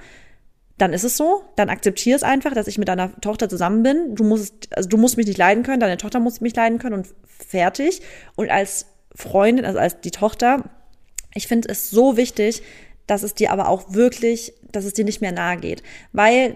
dann 0.77 0.91
ist 0.91 1.05
es 1.05 1.15
so, 1.15 1.45
dann 1.55 1.69
akzeptiere 1.69 2.17
es 2.17 2.23
einfach, 2.23 2.53
dass 2.53 2.67
ich 2.67 2.77
mit 2.77 2.89
deiner 2.89 3.15
Tochter 3.21 3.47
zusammen 3.47 3.83
bin. 3.83 4.15
Du 4.15 4.25
musst, 4.25 4.75
also 4.75 4.89
du 4.89 4.97
musst 4.97 5.15
mich 5.15 5.27
nicht 5.27 5.37
leiden 5.37 5.63
können, 5.63 5.79
deine 5.79 5.97
Tochter 5.97 6.19
muss 6.19 6.41
mich 6.41 6.55
leiden 6.55 6.79
können 6.79 6.95
und 6.95 7.07
fertig. 7.25 8.01
Und 8.35 8.49
als 8.49 8.87
Freundin, 9.15 9.65
also 9.65 9.79
als 9.79 10.01
die 10.01 10.11
Tochter, 10.11 10.63
Ich 11.35 11.47
finde 11.47 11.69
es 11.69 11.89
so 11.89 12.17
wichtig, 12.17 12.61
dass 13.07 13.23
es 13.23 13.33
dir 13.33 13.51
aber 13.51 13.67
auch 13.69 13.93
wirklich, 13.93 14.53
dass 14.71 14.85
es 14.85 14.93
dir 14.93 15.05
nicht 15.05 15.21
mehr 15.21 15.31
nahe 15.31 15.57
geht. 15.57 15.83
Weil 16.11 16.55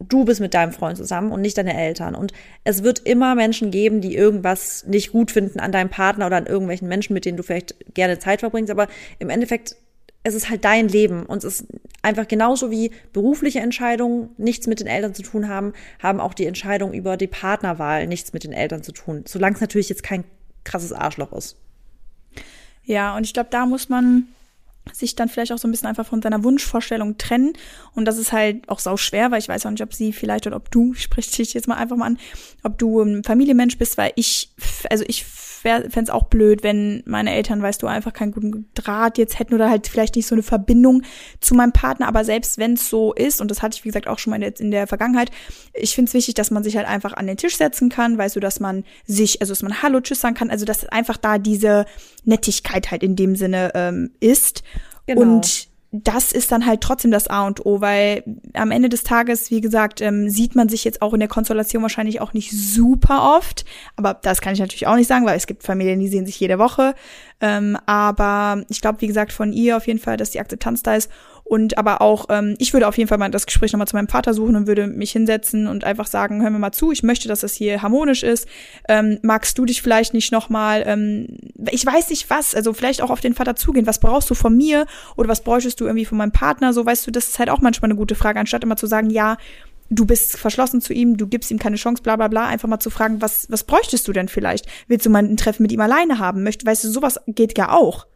du 0.00 0.24
bist 0.24 0.40
mit 0.40 0.54
deinem 0.54 0.72
Freund 0.72 0.96
zusammen 0.96 1.32
und 1.32 1.40
nicht 1.40 1.56
deine 1.56 1.76
Eltern. 1.76 2.14
Und 2.14 2.32
es 2.64 2.82
wird 2.82 3.00
immer 3.00 3.34
Menschen 3.34 3.70
geben, 3.70 4.00
die 4.00 4.14
irgendwas 4.14 4.84
nicht 4.86 5.12
gut 5.12 5.30
finden 5.30 5.60
an 5.60 5.72
deinem 5.72 5.90
Partner 5.90 6.26
oder 6.26 6.36
an 6.36 6.46
irgendwelchen 6.46 6.88
Menschen, 6.88 7.14
mit 7.14 7.24
denen 7.24 7.36
du 7.36 7.42
vielleicht 7.42 7.74
gerne 7.94 8.18
Zeit 8.18 8.40
verbringst. 8.40 8.70
Aber 8.70 8.88
im 9.18 9.30
Endeffekt, 9.30 9.76
es 10.22 10.34
ist 10.34 10.50
halt 10.50 10.64
dein 10.64 10.88
Leben. 10.88 11.26
Und 11.26 11.44
es 11.44 11.60
ist 11.60 11.66
einfach 12.02 12.26
genauso 12.26 12.70
wie 12.70 12.90
berufliche 13.12 13.60
Entscheidungen 13.60 14.30
nichts 14.36 14.66
mit 14.66 14.80
den 14.80 14.86
Eltern 14.86 15.14
zu 15.14 15.22
tun 15.22 15.48
haben, 15.48 15.72
haben 16.02 16.20
auch 16.20 16.34
die 16.34 16.46
Entscheidungen 16.46 16.94
über 16.94 17.16
die 17.16 17.26
Partnerwahl 17.26 18.06
nichts 18.06 18.32
mit 18.32 18.44
den 18.44 18.52
Eltern 18.52 18.82
zu 18.82 18.92
tun. 18.92 19.24
Solange 19.26 19.54
es 19.54 19.60
natürlich 19.60 19.88
jetzt 19.88 20.02
kein 20.02 20.24
krasses 20.64 20.92
Arschloch 20.92 21.32
ist. 21.32 21.56
Ja, 22.84 23.16
und 23.16 23.24
ich 23.24 23.32
glaube, 23.32 23.48
da 23.50 23.64
muss 23.64 23.88
man 23.88 24.28
sich 24.92 25.16
dann 25.16 25.28
vielleicht 25.28 25.52
auch 25.52 25.58
so 25.58 25.66
ein 25.66 25.70
bisschen 25.70 25.88
einfach 25.88 26.06
von 26.06 26.22
seiner 26.22 26.44
Wunschvorstellung 26.44 27.16
trennen. 27.18 27.54
Und 27.94 28.04
das 28.04 28.18
ist 28.18 28.32
halt 28.32 28.68
auch 28.68 28.78
sau 28.78 28.96
schwer, 28.96 29.30
weil 29.30 29.38
ich 29.38 29.48
weiß 29.48 29.66
auch 29.66 29.70
nicht, 29.70 29.82
ob 29.82 29.94
sie 29.94 30.12
vielleicht 30.12 30.46
oder 30.46 30.56
ob 30.56 30.70
du, 30.70 30.94
sprich 30.94 31.30
dich 31.30 31.54
jetzt 31.54 31.68
mal 31.68 31.76
einfach 31.76 31.96
mal 31.96 32.06
an, 32.06 32.18
ob 32.62 32.78
du 32.78 33.00
ein 33.00 33.24
Familienmensch 33.24 33.78
bist, 33.78 33.96
weil 33.96 34.12
ich, 34.16 34.50
also 34.90 35.04
ich 35.06 35.24
fände 35.64 36.02
es 36.02 36.10
auch 36.10 36.24
blöd, 36.24 36.62
wenn 36.62 37.02
meine 37.06 37.34
Eltern, 37.34 37.62
weißt 37.62 37.82
du, 37.82 37.86
einfach 37.86 38.12
keinen 38.12 38.32
guten 38.32 38.68
Draht 38.74 39.16
jetzt 39.16 39.38
hätten 39.38 39.54
oder 39.54 39.70
halt 39.70 39.88
vielleicht 39.88 40.14
nicht 40.14 40.26
so 40.26 40.34
eine 40.34 40.42
Verbindung 40.42 41.02
zu 41.40 41.54
meinem 41.54 41.72
Partner. 41.72 42.06
Aber 42.06 42.24
selbst 42.24 42.58
wenn 42.58 42.74
es 42.74 42.90
so 42.90 43.14
ist, 43.14 43.40
und 43.40 43.50
das 43.50 43.62
hatte 43.62 43.76
ich, 43.76 43.84
wie 43.84 43.88
gesagt, 43.88 44.06
auch 44.06 44.18
schon 44.18 44.30
mal 44.30 44.36
in 44.36 44.42
der, 44.42 44.60
in 44.60 44.70
der 44.70 44.86
Vergangenheit, 44.86 45.30
ich 45.72 45.94
finde 45.94 46.10
es 46.10 46.14
wichtig, 46.14 46.34
dass 46.34 46.50
man 46.50 46.62
sich 46.62 46.76
halt 46.76 46.86
einfach 46.86 47.14
an 47.14 47.26
den 47.26 47.38
Tisch 47.38 47.56
setzen 47.56 47.88
kann, 47.88 48.18
weißt 48.18 48.36
du, 48.36 48.40
dass 48.40 48.60
man 48.60 48.84
sich, 49.06 49.40
also 49.40 49.52
dass 49.52 49.62
man 49.62 49.82
Hallo, 49.82 50.00
Tschüss 50.00 50.20
sagen 50.20 50.34
kann, 50.34 50.50
also 50.50 50.66
dass 50.66 50.84
einfach 50.86 51.16
da 51.16 51.38
diese 51.38 51.86
Nettigkeit 52.24 52.90
halt 52.90 53.02
in 53.02 53.16
dem 53.16 53.34
Sinne 53.34 53.72
ähm, 53.74 54.10
ist. 54.20 54.62
Genau. 55.06 55.20
Und 55.20 55.68
das 55.96 56.32
ist 56.32 56.50
dann 56.50 56.66
halt 56.66 56.80
trotzdem 56.80 57.12
das 57.12 57.28
A 57.28 57.46
und 57.46 57.64
O, 57.64 57.80
weil 57.80 58.24
am 58.52 58.72
Ende 58.72 58.88
des 58.88 59.04
Tages, 59.04 59.52
wie 59.52 59.60
gesagt, 59.60 60.00
ähm, 60.00 60.28
sieht 60.28 60.56
man 60.56 60.68
sich 60.68 60.82
jetzt 60.82 61.00
auch 61.02 61.14
in 61.14 61.20
der 61.20 61.28
Konstellation 61.28 61.82
wahrscheinlich 61.82 62.20
auch 62.20 62.32
nicht 62.32 62.50
super 62.50 63.36
oft. 63.36 63.64
Aber 63.94 64.14
das 64.14 64.40
kann 64.40 64.54
ich 64.54 64.58
natürlich 64.58 64.88
auch 64.88 64.96
nicht 64.96 65.06
sagen, 65.06 65.24
weil 65.24 65.36
es 65.36 65.46
gibt 65.46 65.62
Familien, 65.62 66.00
die 66.00 66.08
sehen 66.08 66.26
sich 66.26 66.40
jede 66.40 66.58
Woche. 66.58 66.94
Ähm, 67.40 67.78
aber 67.86 68.64
ich 68.68 68.80
glaube, 68.80 69.02
wie 69.02 69.06
gesagt, 69.06 69.32
von 69.32 69.52
ihr 69.52 69.76
auf 69.76 69.86
jeden 69.86 70.00
Fall, 70.00 70.16
dass 70.16 70.32
die 70.32 70.40
Akzeptanz 70.40 70.82
da 70.82 70.96
ist. 70.96 71.12
Und 71.44 71.76
aber 71.76 72.00
auch, 72.00 72.26
ähm, 72.30 72.54
ich 72.58 72.72
würde 72.72 72.88
auf 72.88 72.96
jeden 72.96 73.08
Fall 73.08 73.18
mal 73.18 73.30
das 73.30 73.44
Gespräch 73.44 73.72
nochmal 73.72 73.86
zu 73.86 73.96
meinem 73.96 74.08
Vater 74.08 74.32
suchen 74.32 74.56
und 74.56 74.66
würde 74.66 74.86
mich 74.86 75.12
hinsetzen 75.12 75.66
und 75.66 75.84
einfach 75.84 76.06
sagen, 76.06 76.42
hör 76.42 76.50
mir 76.50 76.58
mal 76.58 76.72
zu, 76.72 76.90
ich 76.90 77.02
möchte, 77.02 77.28
dass 77.28 77.40
das 77.40 77.52
hier 77.52 77.82
harmonisch 77.82 78.22
ist. 78.22 78.48
Ähm, 78.88 79.18
magst 79.22 79.58
du 79.58 79.66
dich 79.66 79.82
vielleicht 79.82 80.14
nicht 80.14 80.32
nochmal, 80.32 80.82
ähm, 80.86 81.38
ich 81.70 81.84
weiß 81.84 82.08
nicht 82.08 82.30
was, 82.30 82.54
also 82.54 82.72
vielleicht 82.72 83.02
auch 83.02 83.10
auf 83.10 83.20
den 83.20 83.34
Vater 83.34 83.56
zugehen, 83.56 83.86
was 83.86 84.00
brauchst 84.00 84.30
du 84.30 84.34
von 84.34 84.56
mir 84.56 84.86
oder 85.16 85.28
was 85.28 85.42
bräuchtest 85.42 85.80
du 85.80 85.84
irgendwie 85.84 86.06
von 86.06 86.16
meinem 86.16 86.32
Partner? 86.32 86.72
So, 86.72 86.86
weißt 86.86 87.06
du, 87.06 87.10
das 87.10 87.28
ist 87.28 87.38
halt 87.38 87.50
auch 87.50 87.60
manchmal 87.60 87.90
eine 87.90 87.98
gute 87.98 88.14
Frage, 88.14 88.40
anstatt 88.40 88.64
immer 88.64 88.76
zu 88.76 88.86
sagen, 88.86 89.10
ja, 89.10 89.36
du 89.90 90.06
bist 90.06 90.38
verschlossen 90.38 90.80
zu 90.80 90.92
ihm, 90.94 91.16
du 91.18 91.26
gibst 91.26 91.50
ihm 91.50 91.58
keine 91.58 91.76
Chance, 91.76 92.02
bla 92.02 92.16
bla 92.16 92.28
bla, 92.28 92.46
einfach 92.46 92.68
mal 92.68 92.80
zu 92.80 92.90
fragen, 92.90 93.20
was, 93.20 93.46
was 93.50 93.64
bräuchtest 93.64 94.08
du 94.08 94.12
denn 94.12 94.28
vielleicht? 94.28 94.66
Willst 94.88 95.04
du 95.04 95.10
mal 95.10 95.22
ein 95.22 95.36
Treffen 95.36 95.62
mit 95.62 95.72
ihm 95.72 95.80
alleine 95.80 96.18
haben? 96.18 96.42
Möcht, 96.42 96.64
weißt 96.64 96.84
du, 96.84 96.88
sowas 96.88 97.20
geht 97.26 97.58
ja 97.58 97.70
auch. 97.70 98.06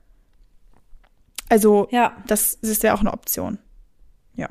Also, 1.49 1.89
ja. 1.91 2.17
das 2.27 2.55
ist 2.55 2.83
ja 2.83 2.95
auch 2.95 3.01
eine 3.01 3.13
Option. 3.13 3.59
Ja. 4.35 4.51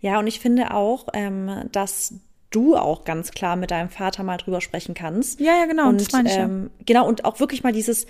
Ja, 0.00 0.18
und 0.18 0.26
ich 0.26 0.40
finde 0.40 0.74
auch, 0.74 1.08
ähm, 1.12 1.68
dass 1.72 2.14
du 2.50 2.76
auch 2.76 3.04
ganz 3.04 3.30
klar 3.30 3.56
mit 3.56 3.70
deinem 3.70 3.90
Vater 3.90 4.22
mal 4.22 4.36
drüber 4.36 4.60
sprechen 4.60 4.94
kannst. 4.94 5.40
Ja, 5.40 5.56
ja, 5.58 5.66
genau. 5.66 5.88
Und, 5.88 6.00
das 6.00 6.12
meine 6.12 6.28
ich, 6.28 6.36
ähm, 6.36 6.70
ja. 6.78 6.84
Genau, 6.86 7.08
und 7.08 7.24
auch 7.24 7.40
wirklich 7.40 7.62
mal 7.62 7.72
dieses 7.72 8.06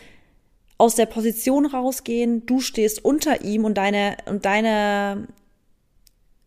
aus 0.79 0.95
der 0.95 1.07
Position 1.07 1.67
rausgehen, 1.67 2.47
du 2.47 2.61
stehst 2.61 3.05
unter 3.05 3.43
ihm 3.45 3.67
und 3.67 3.75
deine, 3.75 4.17
und 4.25 4.47
deine 4.47 5.29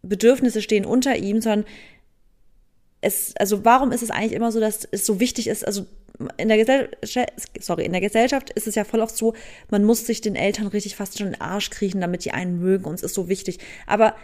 Bedürfnisse 0.02 0.64
stehen 0.64 0.86
unter 0.86 1.16
ihm, 1.18 1.40
sondern 1.40 1.66
es, 3.02 3.36
also 3.38 3.64
warum 3.64 3.92
ist 3.92 4.02
es 4.02 4.10
eigentlich 4.10 4.32
immer 4.32 4.52
so, 4.52 4.60
dass 4.60 4.88
es 4.92 5.06
so 5.06 5.20
wichtig 5.20 5.48
ist, 5.48 5.66
also 5.66 5.86
in 6.38 6.48
der 6.48 6.58
Gesellschaft, 6.58 7.30
sorry, 7.60 7.86
in 7.86 7.92
der 7.92 8.02
Gesellschaft 8.02 8.50
ist 8.52 8.68
es 8.68 8.76
ja 8.76 8.84
voll 8.84 9.02
oft 9.02 9.16
so, 9.16 9.34
man 9.70 9.84
muss 9.84 10.06
sich 10.06 10.22
den 10.22 10.36
Eltern 10.36 10.68
richtig 10.68 10.96
fast 10.96 11.18
schon 11.18 11.28
in 11.28 11.34
den 11.34 11.42
Arsch 11.42 11.70
kriechen, 11.70 12.02
damit 12.02 12.26
die 12.26 12.32
einen 12.32 12.60
mögen 12.60 12.86
und 12.86 12.96
es 12.96 13.04
ist 13.04 13.16
so 13.16 13.30
wichtig. 13.30 13.60
Aber 13.88 14.16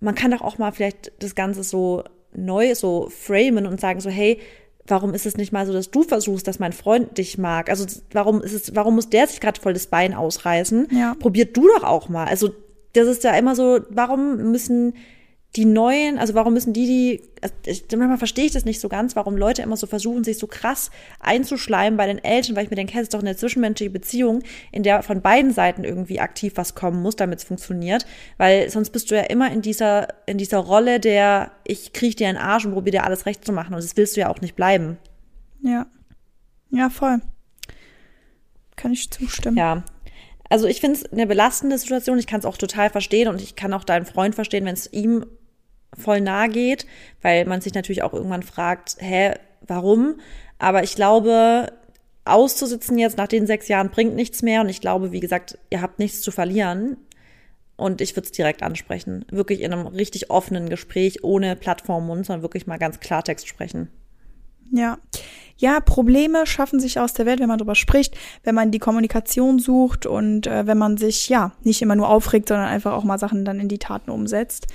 man 0.00 0.14
kann 0.14 0.30
doch 0.30 0.40
auch 0.40 0.58
mal 0.58 0.72
vielleicht 0.72 1.12
das 1.18 1.34
Ganze 1.34 1.62
so 1.62 2.04
neu 2.32 2.74
so 2.74 3.08
framen 3.10 3.66
und 3.66 3.80
sagen 3.80 4.00
so, 4.00 4.10
hey, 4.10 4.40
warum 4.86 5.14
ist 5.14 5.26
es 5.26 5.36
nicht 5.36 5.52
mal 5.52 5.66
so, 5.66 5.72
dass 5.72 5.90
du 5.90 6.02
versuchst, 6.02 6.46
dass 6.46 6.58
mein 6.58 6.72
Freund 6.72 7.16
dich 7.18 7.38
mag? 7.38 7.70
Also 7.70 7.86
warum 8.12 8.42
ist 8.42 8.52
es, 8.52 8.74
warum 8.74 8.96
muss 8.96 9.08
der 9.08 9.26
sich 9.26 9.40
gerade 9.40 9.60
voll 9.60 9.72
das 9.72 9.86
Bein 9.86 10.14
ausreißen? 10.14 10.88
Ja. 10.90 11.14
Probier 11.14 11.46
du 11.46 11.68
doch 11.68 11.84
auch 11.84 12.08
mal. 12.08 12.26
Also 12.26 12.50
das 12.92 13.08
ist 13.08 13.24
ja 13.24 13.32
immer 13.36 13.56
so, 13.56 13.80
warum 13.90 14.50
müssen 14.50 14.94
die 15.56 15.66
neuen, 15.66 16.18
also 16.18 16.34
warum 16.34 16.54
müssen 16.54 16.72
die, 16.72 16.86
die, 16.86 17.22
also 17.40 17.54
ich, 17.64 17.84
manchmal 17.92 18.18
verstehe 18.18 18.46
ich 18.46 18.52
das 18.52 18.64
nicht 18.64 18.80
so 18.80 18.88
ganz, 18.88 19.14
warum 19.14 19.36
Leute 19.36 19.62
immer 19.62 19.76
so 19.76 19.86
versuchen, 19.86 20.24
sich 20.24 20.38
so 20.38 20.48
krass 20.48 20.90
einzuschleimen 21.20 21.96
bei 21.96 22.06
den 22.06 22.22
Eltern, 22.22 22.56
weil 22.56 22.64
ich 22.64 22.70
mir 22.70 22.76
denke, 22.76 22.94
es 22.94 23.02
ist 23.02 23.14
doch 23.14 23.20
eine 23.20 23.36
zwischenmenschliche 23.36 23.90
Beziehung, 23.90 24.42
in 24.72 24.82
der 24.82 25.04
von 25.04 25.22
beiden 25.22 25.52
Seiten 25.52 25.84
irgendwie 25.84 26.18
aktiv 26.18 26.54
was 26.56 26.74
kommen 26.74 27.00
muss, 27.02 27.14
damit 27.14 27.38
es 27.38 27.44
funktioniert, 27.44 28.04
weil 28.36 28.68
sonst 28.68 28.90
bist 28.90 29.10
du 29.10 29.14
ja 29.14 29.22
immer 29.22 29.52
in 29.52 29.62
dieser, 29.62 30.08
in 30.26 30.38
dieser 30.38 30.58
Rolle 30.58 30.98
der, 30.98 31.52
ich 31.64 31.92
kriege 31.92 32.16
dir 32.16 32.28
einen 32.28 32.38
Arsch 32.38 32.64
und 32.64 32.72
probiere 32.72 32.98
dir 32.98 33.04
alles 33.04 33.26
recht 33.26 33.44
zu 33.44 33.52
machen 33.52 33.74
und 33.74 33.84
das 33.84 33.96
willst 33.96 34.16
du 34.16 34.22
ja 34.22 34.30
auch 34.30 34.40
nicht 34.40 34.56
bleiben. 34.56 34.98
Ja. 35.62 35.86
Ja, 36.70 36.90
voll. 36.90 37.20
Kann 38.74 38.92
ich 38.92 39.08
zustimmen. 39.08 39.56
Ja, 39.56 39.84
also 40.50 40.66
ich 40.66 40.80
finde 40.80 40.98
es 40.98 41.12
eine 41.12 41.26
belastende 41.26 41.78
Situation. 41.78 42.18
Ich 42.18 42.26
kann 42.26 42.40
es 42.40 42.46
auch 42.46 42.56
total 42.56 42.90
verstehen 42.90 43.28
und 43.28 43.40
ich 43.40 43.54
kann 43.54 43.72
auch 43.72 43.84
deinen 43.84 44.06
Freund 44.06 44.34
verstehen, 44.34 44.64
wenn 44.64 44.74
es 44.74 44.92
ihm 44.92 45.24
voll 45.98 46.20
nahe 46.20 46.48
geht, 46.48 46.86
weil 47.22 47.44
man 47.46 47.60
sich 47.60 47.74
natürlich 47.74 48.02
auch 48.02 48.12
irgendwann 48.12 48.42
fragt, 48.42 48.96
hä, 48.98 49.34
warum? 49.66 50.16
Aber 50.58 50.82
ich 50.82 50.94
glaube, 50.94 51.72
auszusitzen 52.24 52.98
jetzt 52.98 53.18
nach 53.18 53.28
den 53.28 53.46
sechs 53.46 53.68
Jahren 53.68 53.90
bringt 53.90 54.14
nichts 54.14 54.42
mehr. 54.42 54.60
Und 54.60 54.68
ich 54.68 54.80
glaube, 54.80 55.12
wie 55.12 55.20
gesagt, 55.20 55.58
ihr 55.70 55.82
habt 55.82 55.98
nichts 55.98 56.20
zu 56.22 56.30
verlieren. 56.30 56.96
Und 57.76 58.00
ich 58.00 58.14
würde 58.14 58.26
es 58.26 58.32
direkt 58.32 58.62
ansprechen. 58.62 59.24
Wirklich 59.30 59.60
in 59.60 59.72
einem 59.72 59.88
richtig 59.88 60.30
offenen 60.30 60.68
Gespräch, 60.68 61.24
ohne 61.24 61.56
Plattformmund, 61.56 62.24
sondern 62.26 62.42
wirklich 62.42 62.66
mal 62.66 62.78
ganz 62.78 63.00
Klartext 63.00 63.48
sprechen. 63.48 63.88
Ja. 64.70 64.98
Ja, 65.56 65.80
Probleme 65.80 66.46
schaffen 66.46 66.80
sich 66.80 66.98
aus 66.98 67.14
der 67.14 67.26
Welt, 67.26 67.40
wenn 67.40 67.48
man 67.48 67.58
darüber 67.58 67.74
spricht, 67.74 68.16
wenn 68.42 68.54
man 68.54 68.70
die 68.70 68.78
Kommunikation 68.80 69.58
sucht 69.58 70.06
und 70.06 70.46
äh, 70.46 70.66
wenn 70.66 70.78
man 70.78 70.96
sich, 70.96 71.28
ja, 71.28 71.52
nicht 71.62 71.80
immer 71.82 71.94
nur 71.94 72.08
aufregt, 72.08 72.48
sondern 72.48 72.66
einfach 72.66 72.92
auch 72.92 73.04
mal 73.04 73.18
Sachen 73.18 73.44
dann 73.44 73.60
in 73.60 73.68
die 73.68 73.78
Taten 73.78 74.10
umsetzt. 74.10 74.66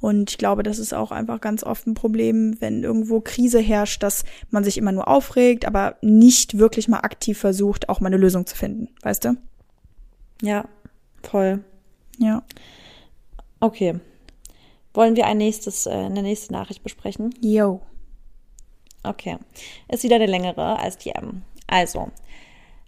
Und 0.00 0.30
ich 0.30 0.38
glaube, 0.38 0.62
das 0.62 0.78
ist 0.78 0.94
auch 0.94 1.10
einfach 1.10 1.40
ganz 1.40 1.62
oft 1.62 1.86
ein 1.86 1.94
Problem, 1.94 2.56
wenn 2.60 2.82
irgendwo 2.82 3.20
Krise 3.20 3.60
herrscht, 3.60 4.02
dass 4.02 4.24
man 4.50 4.64
sich 4.64 4.78
immer 4.78 4.92
nur 4.92 5.08
aufregt, 5.08 5.66
aber 5.66 5.96
nicht 6.00 6.58
wirklich 6.58 6.88
mal 6.88 7.00
aktiv 7.00 7.38
versucht, 7.38 7.88
auch 7.88 8.00
mal 8.00 8.06
eine 8.06 8.16
Lösung 8.16 8.46
zu 8.46 8.56
finden. 8.56 8.88
Weißt 9.02 9.24
du? 9.24 9.36
Ja, 10.42 10.64
voll. 11.22 11.62
Ja. 12.18 12.42
Okay. 13.60 14.00
Wollen 14.94 15.16
wir 15.16 15.26
ein 15.26 15.38
nächstes, 15.38 15.86
äh, 15.86 15.90
eine 15.90 16.22
nächste 16.22 16.52
Nachricht 16.52 16.82
besprechen? 16.82 17.34
Yo. 17.40 17.82
Okay. 19.02 19.36
Ist 19.88 20.02
wieder 20.02 20.16
eine 20.16 20.26
längere 20.26 20.78
als 20.78 20.96
die 20.98 21.10
M. 21.10 21.42
Also. 21.66 22.10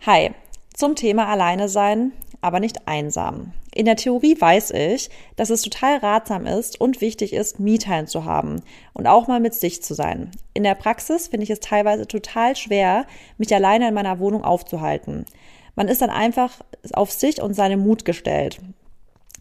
Hi. 0.07 0.31
Zum 0.75 0.97
Thema 0.97 1.29
Alleine 1.29 1.69
sein 1.69 2.13
aber 2.43 2.61
nicht 2.61 2.87
einsam. 2.87 3.53
In 3.75 3.87
der 3.87 3.97
Theorie 3.97 4.39
weiß 4.39 4.73
ich, 4.73 5.09
dass 5.37 5.49
es 5.49 5.63
total 5.63 5.97
ratsam 5.99 6.45
ist 6.45 6.79
und 6.79 7.01
wichtig 7.01 7.33
ist, 7.33 7.59
Me-Time 7.59 8.05
zu 8.05 8.27
haben 8.27 8.61
und 8.93 9.07
auch 9.07 9.29
mal 9.29 9.41
mit 9.41 9.55
sich 9.55 9.83
zu 9.83 9.95
sein. 9.95 10.31
In 10.53 10.65
der 10.65 10.75
Praxis 10.75 11.29
finde 11.29 11.45
ich 11.45 11.51
es 11.51 11.61
teilweise 11.61 12.07
total 12.07 12.55
schwer, 12.57 13.07
mich 13.39 13.55
alleine 13.55 13.89
in 13.89 13.95
meiner 13.95 14.19
Wohnung 14.19 14.45
aufzuhalten. 14.45 15.25
Man 15.75 15.89
ist 15.89 16.03
dann 16.03 16.11
einfach 16.11 16.61
auf 16.93 17.11
sich 17.11 17.41
und 17.41 17.55
seine 17.55 17.79
Mut 17.79 18.05
gestellt. 18.05 18.59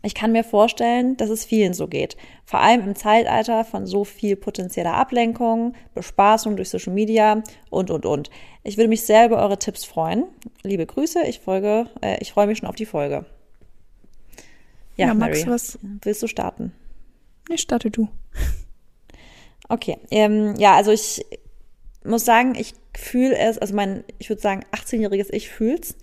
Ich 0.03 0.15
kann 0.15 0.31
mir 0.31 0.43
vorstellen, 0.43 1.15
dass 1.17 1.29
es 1.29 1.45
vielen 1.45 1.73
so 1.73 1.87
geht. 1.87 2.17
Vor 2.43 2.59
allem 2.59 2.81
im 2.81 2.95
Zeitalter 2.95 3.63
von 3.63 3.85
so 3.85 4.03
viel 4.03 4.35
potenzieller 4.35 4.95
Ablenkung, 4.95 5.75
Bespaßung 5.93 6.55
durch 6.55 6.69
Social 6.69 6.93
Media 6.93 7.43
und, 7.69 7.91
und, 7.91 8.05
und. 8.05 8.29
Ich 8.63 8.77
würde 8.77 8.87
mich 8.87 9.03
sehr 9.03 9.27
über 9.27 9.41
eure 9.41 9.59
Tipps 9.59 9.85
freuen. 9.85 10.25
Liebe 10.63 10.85
Grüße, 10.85 11.21
ich 11.27 11.39
folge, 11.39 11.87
äh, 12.01 12.17
ich 12.19 12.33
freue 12.33 12.47
mich 12.47 12.57
schon 12.57 12.69
auf 12.69 12.75
die 12.75 12.85
Folge. 12.85 13.25
Ja, 14.97 15.07
ja 15.07 15.13
Mary, 15.13 15.43
was? 15.45 15.77
willst 16.01 16.23
du 16.23 16.27
starten? 16.27 16.73
Nee, 17.49 17.57
starte 17.57 17.91
du. 17.91 18.07
Okay, 19.69 19.97
ähm, 20.09 20.55
ja, 20.57 20.75
also 20.75 20.91
ich 20.91 21.25
muss 22.03 22.25
sagen, 22.25 22.55
ich 22.55 22.73
fühle 22.97 23.37
es, 23.37 23.57
also 23.57 23.73
mein, 23.73 24.03
ich 24.19 24.29
würde 24.29 24.41
sagen, 24.41 24.65
18-jähriges 24.71 25.31
Ich 25.31 25.49
fühl's. 25.49 25.95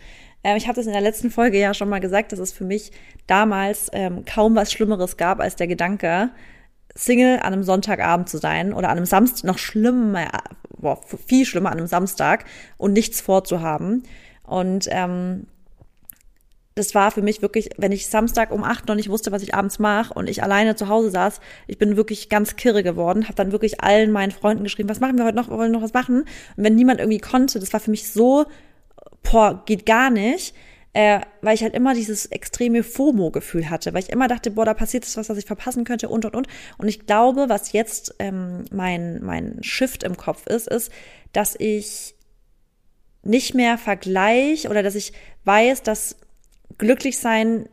Ähm, 0.45 0.57
ich 0.57 0.67
habe 0.67 0.77
das 0.77 0.87
in 0.87 0.93
der 0.93 1.01
letzten 1.01 1.31
Folge 1.31 1.59
ja 1.59 1.75
schon 1.75 1.89
mal 1.89 2.01
gesagt, 2.01 2.33
dass 2.33 2.39
es 2.39 2.53
für 2.53 2.65
mich 2.65 2.93
damals 3.27 3.89
ähm, 3.93 4.25
kaum 4.25 4.55
was 4.55 4.73
Schlimmeres 4.73 5.17
gab 5.17 5.41
als 5.41 5.57
der 5.57 5.67
Gedanke, 5.67 6.31
Single 6.95 7.39
an 7.39 7.53
einem 7.53 7.63
Sonntagabend 7.63 8.29
zu 8.29 8.39
sein 8.39 8.73
oder 8.73 8.89
an 8.89 8.97
einem 8.97 9.07
Samstag, 9.07 9.45
noch 9.45 9.59
schlimmer, 9.59 10.29
boah, 10.77 11.01
viel 11.27 11.45
schlimmer 11.45 11.71
an 11.71 11.79
einem 11.79 11.87
Samstag 11.87 12.45
und 12.77 12.93
nichts 12.93 13.21
vorzuhaben. 13.21 14.03
Und 14.43 14.89
ähm, 14.91 15.47
das 16.75 16.95
war 16.95 17.11
für 17.11 17.23
mich 17.23 17.43
wirklich, 17.43 17.71
wenn 17.77 17.93
ich 17.93 18.07
Samstag 18.07 18.53
um 18.53 18.63
acht 18.63 18.87
noch 18.87 18.95
nicht 18.95 19.11
wusste, 19.11 19.33
was 19.33 19.43
ich 19.43 19.55
abends 19.55 19.79
mache 19.79 20.15
und 20.15 20.29
ich 20.29 20.43
alleine 20.43 20.77
zu 20.77 20.89
Hause 20.89 21.11
saß, 21.11 21.41
ich 21.67 21.77
bin 21.79 21.97
wirklich 21.97 22.29
ganz 22.29 22.57
kirre 22.57 22.83
geworden, 22.83 23.25
habe 23.25 23.35
dann 23.35 23.53
wirklich 23.53 23.83
allen 23.83 24.13
meinen 24.13 24.31
Freunden 24.31 24.63
geschrieben, 24.63 24.89
was 24.89 25.01
machen 25.01 25.19
wir 25.19 25.25
heute 25.25 25.37
noch, 25.37 25.51
wir 25.51 25.59
wollen 25.59 25.73
noch 25.73 25.83
was 25.83 25.93
machen. 25.93 26.21
Und 26.57 26.65
wenn 26.65 26.77
niemand 26.77 27.01
irgendwie 27.01 27.19
konnte, 27.19 27.59
das 27.59 27.73
war 27.73 27.81
für 27.81 27.91
mich 27.91 28.11
so, 28.13 28.47
boah, 29.23 29.63
geht 29.67 29.87
gar 29.87 30.11
nicht, 30.11 30.55
äh, 30.93 31.21
weil 31.43 31.55
ich 31.55 31.63
halt 31.63 31.75
immer 31.75 31.95
dieses 31.95 32.27
extreme 32.27 32.83
FOMO-Gefühl 32.83 33.71
hatte, 33.71 33.93
weil 33.93 34.03
ich 34.03 34.11
immer 34.11 34.29
dachte, 34.29 34.51
boah, 34.51 34.65
da 34.65 34.75
passiert 34.75 35.05
jetzt 35.05 35.17
was, 35.17 35.29
was 35.29 35.39
ich 35.39 35.45
verpassen 35.45 35.85
könnte 35.85 36.09
und 36.09 36.25
und 36.25 36.35
und. 36.35 36.49
Und 36.79 36.89
ich 36.89 37.07
glaube, 37.07 37.49
was 37.49 37.73
jetzt 37.73 38.15
ähm, 38.19 38.65
mein, 38.73 39.23
mein 39.23 39.63
Shift 39.63 40.03
im 40.03 40.17
Kopf 40.17 40.47
ist, 40.47 40.67
ist, 40.69 40.91
dass 41.33 41.55
ich 41.59 42.15
nicht 43.23 43.55
mehr 43.55 43.79
vergleich 43.79 44.69
oder 44.69 44.83
dass 44.83 44.95
ich 44.95 45.13
weiß, 45.45 45.83
dass 45.83 46.17
glücklich 46.79 47.19
sein 47.19 47.69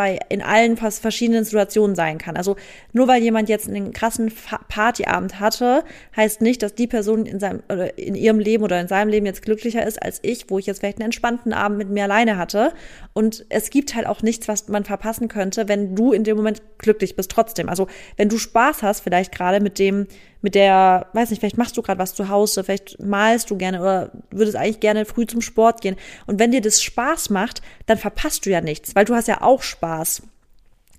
bei 0.00 0.18
in 0.30 0.40
allen 0.40 0.78
verschiedenen 0.78 1.44
Situationen 1.44 1.94
sein 1.94 2.16
kann. 2.16 2.34
Also 2.34 2.56
nur 2.94 3.06
weil 3.06 3.22
jemand 3.22 3.50
jetzt 3.50 3.68
einen 3.68 3.92
krassen 3.92 4.32
Partyabend 4.70 5.40
hatte, 5.40 5.84
heißt 6.16 6.40
nicht, 6.40 6.62
dass 6.62 6.74
die 6.74 6.86
Person 6.86 7.26
in 7.26 7.38
seinem 7.38 7.62
oder 7.70 7.98
in 7.98 8.14
ihrem 8.14 8.38
Leben 8.38 8.64
oder 8.64 8.80
in 8.80 8.88
seinem 8.88 9.10
Leben 9.10 9.26
jetzt 9.26 9.42
glücklicher 9.42 9.86
ist 9.86 10.02
als 10.02 10.18
ich, 10.22 10.48
wo 10.48 10.58
ich 10.58 10.64
jetzt 10.64 10.78
vielleicht 10.78 10.96
einen 10.96 11.04
entspannten 11.04 11.52
Abend 11.52 11.76
mit 11.76 11.90
mir 11.90 12.04
alleine 12.04 12.38
hatte. 12.38 12.72
Und 13.12 13.44
es 13.50 13.68
gibt 13.68 13.94
halt 13.94 14.06
auch 14.06 14.22
nichts, 14.22 14.48
was 14.48 14.68
man 14.68 14.84
verpassen 14.84 15.28
könnte, 15.28 15.68
wenn 15.68 15.94
du 15.94 16.12
in 16.12 16.24
dem 16.24 16.38
Moment 16.38 16.62
glücklich 16.78 17.14
bist 17.14 17.30
trotzdem. 17.30 17.68
Also 17.68 17.86
wenn 18.16 18.30
du 18.30 18.38
Spaß 18.38 18.82
hast, 18.82 19.00
vielleicht 19.00 19.32
gerade 19.32 19.60
mit 19.60 19.78
dem 19.78 20.06
mit 20.42 20.54
der, 20.54 21.06
weiß 21.12 21.30
nicht, 21.30 21.40
vielleicht 21.40 21.58
machst 21.58 21.76
du 21.76 21.82
gerade 21.82 21.98
was 21.98 22.14
zu 22.14 22.28
Hause, 22.28 22.64
vielleicht 22.64 23.00
malst 23.00 23.50
du 23.50 23.56
gerne 23.56 23.80
oder 23.80 24.10
würdest 24.30 24.56
eigentlich 24.56 24.80
gerne 24.80 25.04
früh 25.04 25.26
zum 25.26 25.40
Sport 25.40 25.80
gehen. 25.80 25.96
Und 26.26 26.38
wenn 26.38 26.52
dir 26.52 26.60
das 26.60 26.82
Spaß 26.82 27.30
macht, 27.30 27.62
dann 27.86 27.98
verpasst 27.98 28.46
du 28.46 28.50
ja 28.50 28.60
nichts, 28.60 28.94
weil 28.94 29.04
du 29.04 29.14
hast 29.14 29.28
ja 29.28 29.42
auch 29.42 29.62
Spaß. 29.62 30.22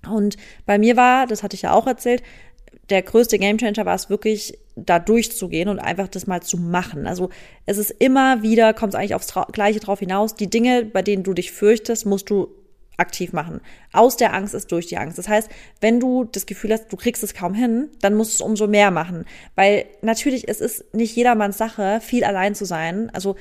Und 0.09 0.37
bei 0.65 0.77
mir 0.77 0.97
war, 0.97 1.27
das 1.27 1.43
hatte 1.43 1.55
ich 1.55 1.63
ja 1.63 1.73
auch 1.73 1.87
erzählt, 1.87 2.23
der 2.89 3.01
größte 3.01 3.39
Gamechanger 3.39 3.85
war 3.85 3.95
es 3.95 4.09
wirklich, 4.09 4.57
da 4.75 4.99
durchzugehen 4.99 5.69
und 5.69 5.79
einfach 5.79 6.07
das 6.07 6.27
mal 6.27 6.41
zu 6.41 6.57
machen. 6.57 7.07
Also 7.07 7.29
es 7.65 7.77
ist 7.77 7.91
immer 7.91 8.41
wieder, 8.41 8.73
kommt 8.73 8.93
es 8.93 8.99
eigentlich 8.99 9.15
aufs 9.15 9.33
Gleiche 9.51 9.79
drauf 9.79 9.99
hinaus, 9.99 10.35
die 10.35 10.49
Dinge, 10.49 10.85
bei 10.85 11.01
denen 11.01 11.23
du 11.23 11.33
dich 11.33 11.51
fürchtest, 11.51 12.05
musst 12.05 12.29
du 12.29 12.49
aktiv 13.01 13.33
machen. 13.33 13.59
Aus 13.91 14.15
der 14.15 14.33
Angst 14.33 14.53
ist 14.53 14.71
durch 14.71 14.87
die 14.87 14.97
Angst. 14.97 15.17
Das 15.17 15.27
heißt, 15.27 15.49
wenn 15.81 15.99
du 15.99 16.23
das 16.23 16.45
Gefühl 16.45 16.71
hast, 16.71 16.87
du 16.91 16.95
kriegst 16.95 17.23
es 17.23 17.33
kaum 17.33 17.53
hin, 17.53 17.89
dann 17.99 18.15
musst 18.15 18.31
du 18.31 18.35
es 18.35 18.47
umso 18.49 18.67
mehr 18.67 18.91
machen. 18.91 19.25
Weil 19.55 19.85
natürlich, 20.01 20.47
es 20.47 20.61
ist 20.61 20.93
nicht 20.93 21.15
jedermanns 21.15 21.57
Sache, 21.57 21.99
viel 22.01 22.23
allein 22.23 22.55
zu 22.55 22.65
sein. 22.65 23.09
Also 23.13 23.35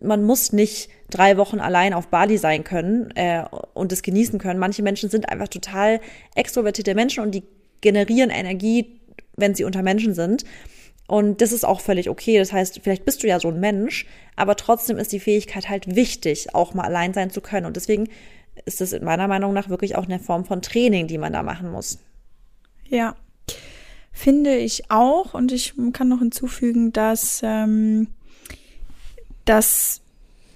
man 0.00 0.24
muss 0.24 0.52
nicht 0.52 0.88
drei 1.10 1.36
Wochen 1.36 1.60
allein 1.60 1.92
auf 1.94 2.08
Bali 2.08 2.38
sein 2.38 2.64
können 2.64 3.10
äh, 3.16 3.44
und 3.74 3.92
es 3.92 4.02
genießen 4.02 4.38
können. 4.38 4.58
Manche 4.58 4.82
Menschen 4.82 5.10
sind 5.10 5.28
einfach 5.28 5.48
total 5.48 6.00
extrovertierte 6.34 6.94
Menschen 6.94 7.22
und 7.22 7.34
die 7.34 7.42
generieren 7.80 8.30
Energie, 8.30 9.00
wenn 9.36 9.54
sie 9.54 9.64
unter 9.64 9.82
Menschen 9.82 10.14
sind. 10.14 10.44
Und 11.08 11.40
das 11.42 11.52
ist 11.52 11.64
auch 11.64 11.80
völlig 11.80 12.08
okay. 12.08 12.38
Das 12.38 12.52
heißt, 12.52 12.80
vielleicht 12.82 13.04
bist 13.04 13.22
du 13.22 13.26
ja 13.26 13.40
so 13.40 13.48
ein 13.48 13.60
Mensch, 13.60 14.06
aber 14.36 14.56
trotzdem 14.56 14.98
ist 14.98 15.12
die 15.12 15.20
Fähigkeit 15.20 15.68
halt 15.68 15.94
wichtig, 15.94 16.54
auch 16.54 16.74
mal 16.74 16.84
allein 16.84 17.12
sein 17.12 17.30
zu 17.30 17.40
können. 17.40 17.66
Und 17.66 17.76
deswegen 17.76 18.08
ist 18.64 18.80
das 18.80 18.92
in 18.92 19.04
meiner 19.04 19.28
Meinung 19.28 19.52
nach 19.52 19.68
wirklich 19.68 19.96
auch 19.96 20.04
eine 20.04 20.18
Form 20.18 20.44
von 20.44 20.62
Training, 20.62 21.06
die 21.06 21.18
man 21.18 21.32
da 21.32 21.42
machen 21.42 21.70
muss. 21.70 21.98
Ja, 22.88 23.14
finde 24.12 24.56
ich 24.56 24.90
auch. 24.90 25.34
Und 25.34 25.52
ich 25.52 25.74
kann 25.92 26.08
noch 26.08 26.20
hinzufügen, 26.20 26.92
dass 26.92 27.40
ähm, 27.42 28.08
das 29.44 30.02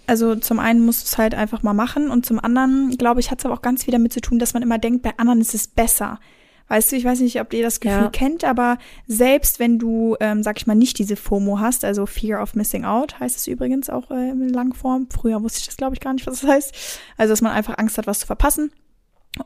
also 0.06 0.36
zum 0.36 0.58
einen 0.58 0.84
musst 0.84 1.02
du 1.02 1.06
es 1.06 1.18
halt 1.18 1.34
einfach 1.34 1.62
mal 1.62 1.74
machen 1.74 2.10
und 2.10 2.24
zum 2.24 2.38
anderen, 2.38 2.96
glaube 2.96 3.20
ich, 3.20 3.30
hat 3.30 3.40
es 3.40 3.44
aber 3.44 3.54
auch 3.54 3.62
ganz 3.62 3.84
viel 3.84 3.92
damit 3.92 4.12
zu 4.12 4.20
tun, 4.20 4.38
dass 4.38 4.54
man 4.54 4.62
immer 4.62 4.78
denkt, 4.78 5.02
bei 5.02 5.12
anderen 5.16 5.40
ist 5.40 5.54
es 5.54 5.66
besser. 5.66 6.20
Weißt 6.68 6.90
du, 6.90 6.96
ich 6.96 7.04
weiß 7.04 7.20
nicht, 7.20 7.40
ob 7.40 7.52
ihr 7.52 7.62
das 7.62 7.80
Gefühl 7.80 8.02
ja. 8.04 8.10
kennt, 8.10 8.42
aber 8.42 8.78
selbst 9.06 9.60
wenn 9.60 9.78
du, 9.78 10.16
ähm, 10.20 10.42
sag 10.42 10.58
ich 10.58 10.66
mal, 10.66 10.74
nicht 10.74 10.98
diese 10.98 11.16
FOMO 11.16 11.60
hast, 11.60 11.84
also 11.84 12.06
Fear 12.06 12.42
of 12.42 12.54
Missing 12.54 12.84
Out 12.84 13.20
heißt 13.20 13.36
es 13.36 13.46
übrigens 13.46 13.88
auch 13.88 14.10
äh, 14.10 14.30
in 14.30 14.48
Langform. 14.48 15.08
Früher 15.10 15.42
wusste 15.42 15.60
ich 15.60 15.66
das, 15.66 15.76
glaube 15.76 15.94
ich, 15.94 16.00
gar 16.00 16.12
nicht, 16.12 16.26
was 16.26 16.40
das 16.40 16.50
heißt. 16.50 16.74
Also, 17.16 17.32
dass 17.32 17.42
man 17.42 17.52
einfach 17.52 17.78
Angst 17.78 17.98
hat, 17.98 18.06
was 18.06 18.20
zu 18.20 18.26
verpassen. 18.26 18.72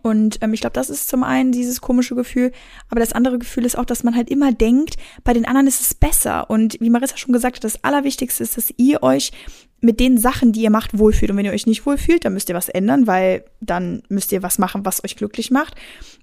Und 0.03 0.39
ähm, 0.41 0.55
ich 0.55 0.61
glaube, 0.61 0.75
das 0.75 0.89
ist 0.89 1.09
zum 1.09 1.25
einen 1.25 1.53
dieses 1.53 1.81
komische 1.81 2.15
Gefühl, 2.15 2.53
aber 2.89 3.01
das 3.01 3.13
andere 3.13 3.39
Gefühl 3.39 3.65
ist 3.65 3.77
auch, 3.77 3.85
dass 3.85 4.05
man 4.05 4.15
halt 4.15 4.31
immer 4.31 4.53
denkt, 4.53 4.97
bei 5.25 5.33
den 5.33 5.47
anderen 5.47 5.67
ist 5.67 5.81
es 5.81 5.95
besser. 5.95 6.49
Und 6.49 6.81
wie 6.81 6.91
Marissa 6.91 7.17
schon 7.17 7.33
gesagt 7.33 7.57
hat, 7.57 7.65
das 7.65 7.83
Allerwichtigste 7.85 8.43
ist, 8.43 8.57
dass 8.57 8.73
ihr 8.77 9.03
euch 9.03 9.33
mit 9.81 9.99
den 9.99 10.19
Sachen, 10.19 10.53
die 10.53 10.63
ihr 10.63 10.71
macht, 10.71 10.99
wohlfühlt. 10.99 11.31
Und 11.31 11.37
wenn 11.37 11.47
ihr 11.47 11.53
euch 11.53 11.67
nicht 11.67 11.87
wohlfühlt, 11.87 12.25
dann 12.25 12.35
müsst 12.35 12.49
ihr 12.49 12.55
was 12.55 12.69
ändern, 12.69 13.07
weil 13.07 13.45
dann 13.61 14.03
müsst 14.09 14.31
ihr 14.33 14.43
was 14.43 14.59
machen, 14.59 14.85
was 14.85 15.03
euch 15.05 15.17
glücklich 15.17 15.51
macht. 15.51 15.75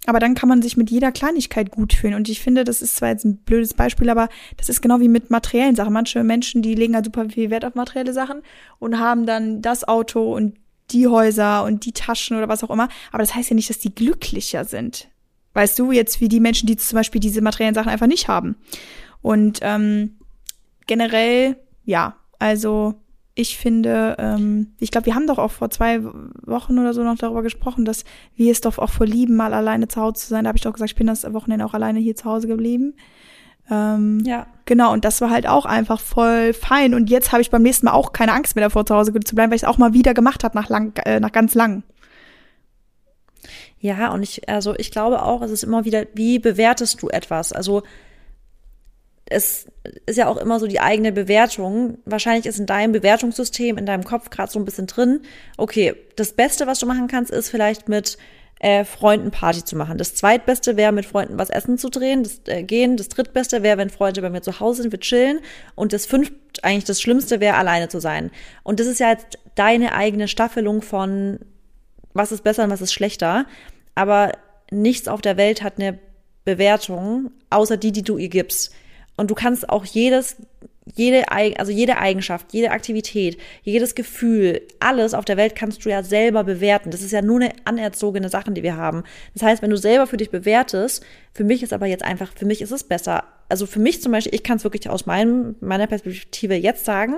Aber 0.06 0.20
dann 0.20 0.36
kann 0.36 0.50
man 0.50 0.62
sich 0.62 0.78
mit 0.78 0.92
jeder 0.92 1.12
Kleinigkeit 1.12 1.72
gut 1.72 1.94
fühlen. 1.94 2.14
Und 2.14 2.30
ich 2.30 2.42
finde, 2.42 2.64
das 2.64 2.82
ist 2.82 2.96
zwar 2.98 3.10
jetzt 3.10 3.26
ein 3.26 3.38
blödes 3.38 3.74
Beispiel, 3.74 4.10
aber 4.10 4.30
das 4.58 4.70
ist 4.70 4.82
genau 4.82 5.00
wie 5.00 5.10
mit 5.10 5.32
materiellen 5.32 5.76
Sachen. 5.76 5.94
Manche 5.94 6.24
Menschen, 6.24 6.62
die 6.62 6.76
legen 6.76 6.96
halt 6.96 7.06
super 7.06 7.30
viel 7.30 7.50
Wert 7.50 7.66
auf 7.66 7.76
materielle 7.76 8.14
Sachen 8.14 8.42
und 8.80 9.00
haben 9.00 9.26
dann 9.26 9.62
das 9.62 9.88
Auto 9.88 10.36
und 10.36 10.56
die 10.92 11.08
Häuser 11.08 11.64
und 11.64 11.86
die 11.86 11.92
Taschen 11.92 12.38
oder 12.38 12.48
was 12.48 12.64
auch 12.64 12.70
immer. 12.70 12.90
Aber 13.12 13.24
das 13.24 13.34
heißt 13.36 13.50
ja 13.50 13.56
nicht, 13.56 13.70
dass 13.70 13.80
die 13.80 13.94
glücklicher 13.94 14.66
sind. 14.66 15.10
Weißt 15.54 15.80
du, 15.80 15.92
jetzt 15.92 16.22
wie 16.22 16.30
die 16.30 16.40
Menschen, 16.40 16.68
die 16.68 16.78
zum 16.78 16.98
Beispiel 16.98 17.20
diese 17.20 17.42
materiellen 17.42 17.76
Sachen 17.76 17.90
einfach 17.90 18.08
nicht 18.08 18.28
haben. 18.28 18.56
Und 19.22 19.60
ähm, 19.64 20.18
generell, 20.86 21.58
ja, 21.84 22.16
also 22.40 22.96
ich 23.38 23.58
finde, 23.58 24.16
ähm, 24.18 24.74
ich 24.80 24.90
glaube, 24.90 25.06
wir 25.06 25.16
haben 25.16 25.28
doch 25.28 25.38
auch 25.38 25.52
vor 25.52 25.70
zwei 25.70 26.04
Wochen 26.04 26.80
oder 26.80 26.94
so 26.94 27.04
noch 27.04 27.18
darüber 27.18 27.44
gesprochen, 27.44 27.86
dass 27.86 28.04
wir 28.36 28.52
es 28.52 28.62
doch 28.62 28.80
auch 28.80 28.90
vor 28.90 29.06
lieben, 29.06 29.36
mal 29.36 29.54
alleine 29.54 29.88
zu 29.88 30.02
Hause 30.02 30.14
zu 30.16 30.28
sein. 30.28 30.44
Da 30.44 30.48
habe 30.48 30.58
ich 30.58 30.64
doch 30.64 30.74
gesagt, 30.74 30.90
ich 30.90 30.98
bin 30.98 31.06
das 31.06 31.32
Wochenende 31.34 31.64
auch 31.64 31.76
alleine 31.76 32.00
hier 32.00 32.16
zu 32.16 32.26
Hause 32.26 32.48
geblieben. 32.48 32.96
Ähm, 33.70 34.22
ja. 34.26 34.48
Genau, 34.66 34.92
und 34.92 35.06
das 35.06 35.22
war 35.22 35.30
halt 35.30 35.48
auch 35.48 35.66
einfach 35.66 36.00
voll 36.00 36.54
fein. 36.54 36.96
Und 36.96 37.12
jetzt 37.12 37.32
habe 37.32 37.42
ich 37.42 37.52
beim 37.52 37.62
nächsten 37.62 37.86
Mal 37.86 37.94
auch 37.94 38.12
keine 38.12 38.34
Angst 38.34 38.56
mehr 38.56 38.66
davor, 38.66 38.88
zu 38.88 38.96
Hause 38.96 39.14
zu 39.14 39.36
bleiben, 39.36 39.52
weil 39.52 39.58
ich 39.58 39.64
es 39.64 39.70
auch 39.70 39.78
mal 39.78 39.94
wieder 39.94 40.16
gemacht 40.16 40.44
habe 40.44 40.58
nach 40.58 40.70
lang, 40.70 40.98
äh, 41.06 41.20
nach 41.20 41.32
ganz 41.32 41.54
lang. 41.54 41.84
Ja, 43.80 44.12
und 44.12 44.24
ich, 44.24 44.50
also 44.50 44.74
ich 44.78 44.90
glaube 44.90 45.22
auch, 45.22 45.44
es 45.44 45.52
ist 45.52 45.64
immer 45.64 45.86
wieder, 45.86 46.06
wie 46.16 46.40
bewertest 46.40 47.04
du 47.04 47.10
etwas? 47.10 47.54
Also 47.54 47.84
es 49.30 49.68
ist 50.06 50.18
ja 50.18 50.28
auch 50.28 50.38
immer 50.38 50.60
so 50.60 50.68
die 50.68 50.80
eigene 50.80 51.12
Bewertung. 51.12 51.98
Wahrscheinlich 52.06 52.46
ist 52.46 52.60
in 52.60 52.66
deinem 52.66 52.92
Bewertungssystem, 52.92 53.78
in 53.78 53.86
deinem 53.86 54.04
Kopf 54.04 54.30
gerade 54.30 54.52
so 54.52 54.60
ein 54.60 54.66
bisschen 54.66 54.88
drin, 54.88 55.22
okay, 55.58 55.96
das 56.16 56.34
Beste, 56.34 56.68
was 56.68 56.80
du 56.80 56.86
machen 56.86 57.08
kannst, 57.08 57.32
ist 57.32 57.50
vielleicht 57.50 57.90
mit 57.90 58.18
äh, 58.60 58.86
Freunden 58.86 59.32
Party 59.32 59.64
zu 59.64 59.76
machen. 59.76 59.98
Das 59.98 60.16
zweitbeste 60.16 60.78
wäre, 60.78 60.92
mit 60.92 61.06
Freunden 61.06 61.38
was 61.38 61.50
essen 61.50 61.78
zu 61.78 61.90
drehen, 61.90 62.24
das, 62.24 62.42
äh, 62.48 62.64
gehen. 62.64 62.98
Das 62.98 63.10
drittbeste 63.10 63.64
wäre, 63.64 63.78
wenn 63.78 63.90
Freunde 63.90 64.22
bei 64.22 64.30
mir 64.30 64.42
zu 64.42 64.60
Hause 64.60 64.82
sind, 64.82 64.92
wir 64.92 65.00
chillen. 65.00 65.40
Und 65.76 65.94
das 65.94 66.06
fünft, 66.06 66.34
eigentlich 66.64 66.86
das 66.86 67.02
Schlimmste 67.02 67.40
wäre, 67.40 67.56
alleine 67.56 67.90
zu 67.90 68.00
sein. 68.00 68.32
Und 68.64 68.80
das 68.80 68.88
ist 68.88 69.00
ja 69.00 69.12
jetzt 69.12 69.38
deine 69.56 69.94
eigene 69.94 70.28
Staffelung 70.28 70.82
von, 70.82 71.40
was 72.14 72.32
ist 72.32 72.44
besser 72.44 72.64
und 72.64 72.72
was 72.72 72.82
ist 72.82 72.94
schlechter. 72.94 73.46
Aber 73.94 74.32
nichts 74.72 75.08
auf 75.08 75.22
der 75.22 75.38
Welt 75.38 75.62
hat 75.62 75.78
eine 75.78 76.00
Bewertung, 76.46 77.32
außer 77.50 77.78
die, 77.78 77.92
die 77.92 78.04
du 78.04 78.18
ihr 78.18 78.30
gibst. 78.30 78.74
Und 79.18 79.30
du 79.32 79.36
kannst 79.36 79.70
auch 79.70 79.84
jedes, 79.84 80.38
jede, 80.96 81.30
also 81.32 81.72
jede 81.72 81.98
Eigenschaft, 81.98 82.54
jede 82.54 82.72
Aktivität, 82.72 83.38
jedes 83.64 83.96
Gefühl, 83.96 84.62
alles 84.80 85.14
auf 85.14 85.26
der 85.26 85.38
Welt 85.38 85.56
kannst 85.56 85.84
du 85.84 85.90
ja 85.90 86.04
selber 86.04 86.44
bewerten. 86.44 86.92
Das 86.92 87.02
ist 87.02 87.12
ja 87.12 87.22
nur 87.22 87.42
eine 87.42 87.52
anerzogene 87.66 88.30
Sache, 88.30 88.52
die 88.52 88.64
wir 88.64 88.78
haben. 88.78 89.04
Das 89.34 89.44
heißt, 89.44 89.62
wenn 89.62 89.72
du 89.72 89.78
selber 89.78 90.08
für 90.08 90.18
dich 90.18 90.30
bewertest, 90.30 91.04
für 91.34 91.44
mich 91.44 91.64
ist 91.64 91.74
aber 91.74 91.88
jetzt 91.88 92.04
einfach, 92.04 92.32
für 92.34 92.46
mich 92.46 92.62
ist 92.62 92.72
es 92.72 92.84
besser. 92.84 93.26
Also 93.50 93.66
für 93.66 93.80
mich 93.80 94.02
zum 94.02 94.12
Beispiel, 94.12 94.36
ich 94.36 94.44
kann 94.44 94.58
es 94.58 94.64
wirklich 94.64 94.90
aus 94.90 95.06
meinem, 95.06 95.56
meiner 95.60 95.88
Perspektive 95.88 96.56
jetzt 96.56 96.86
sagen, 96.86 97.16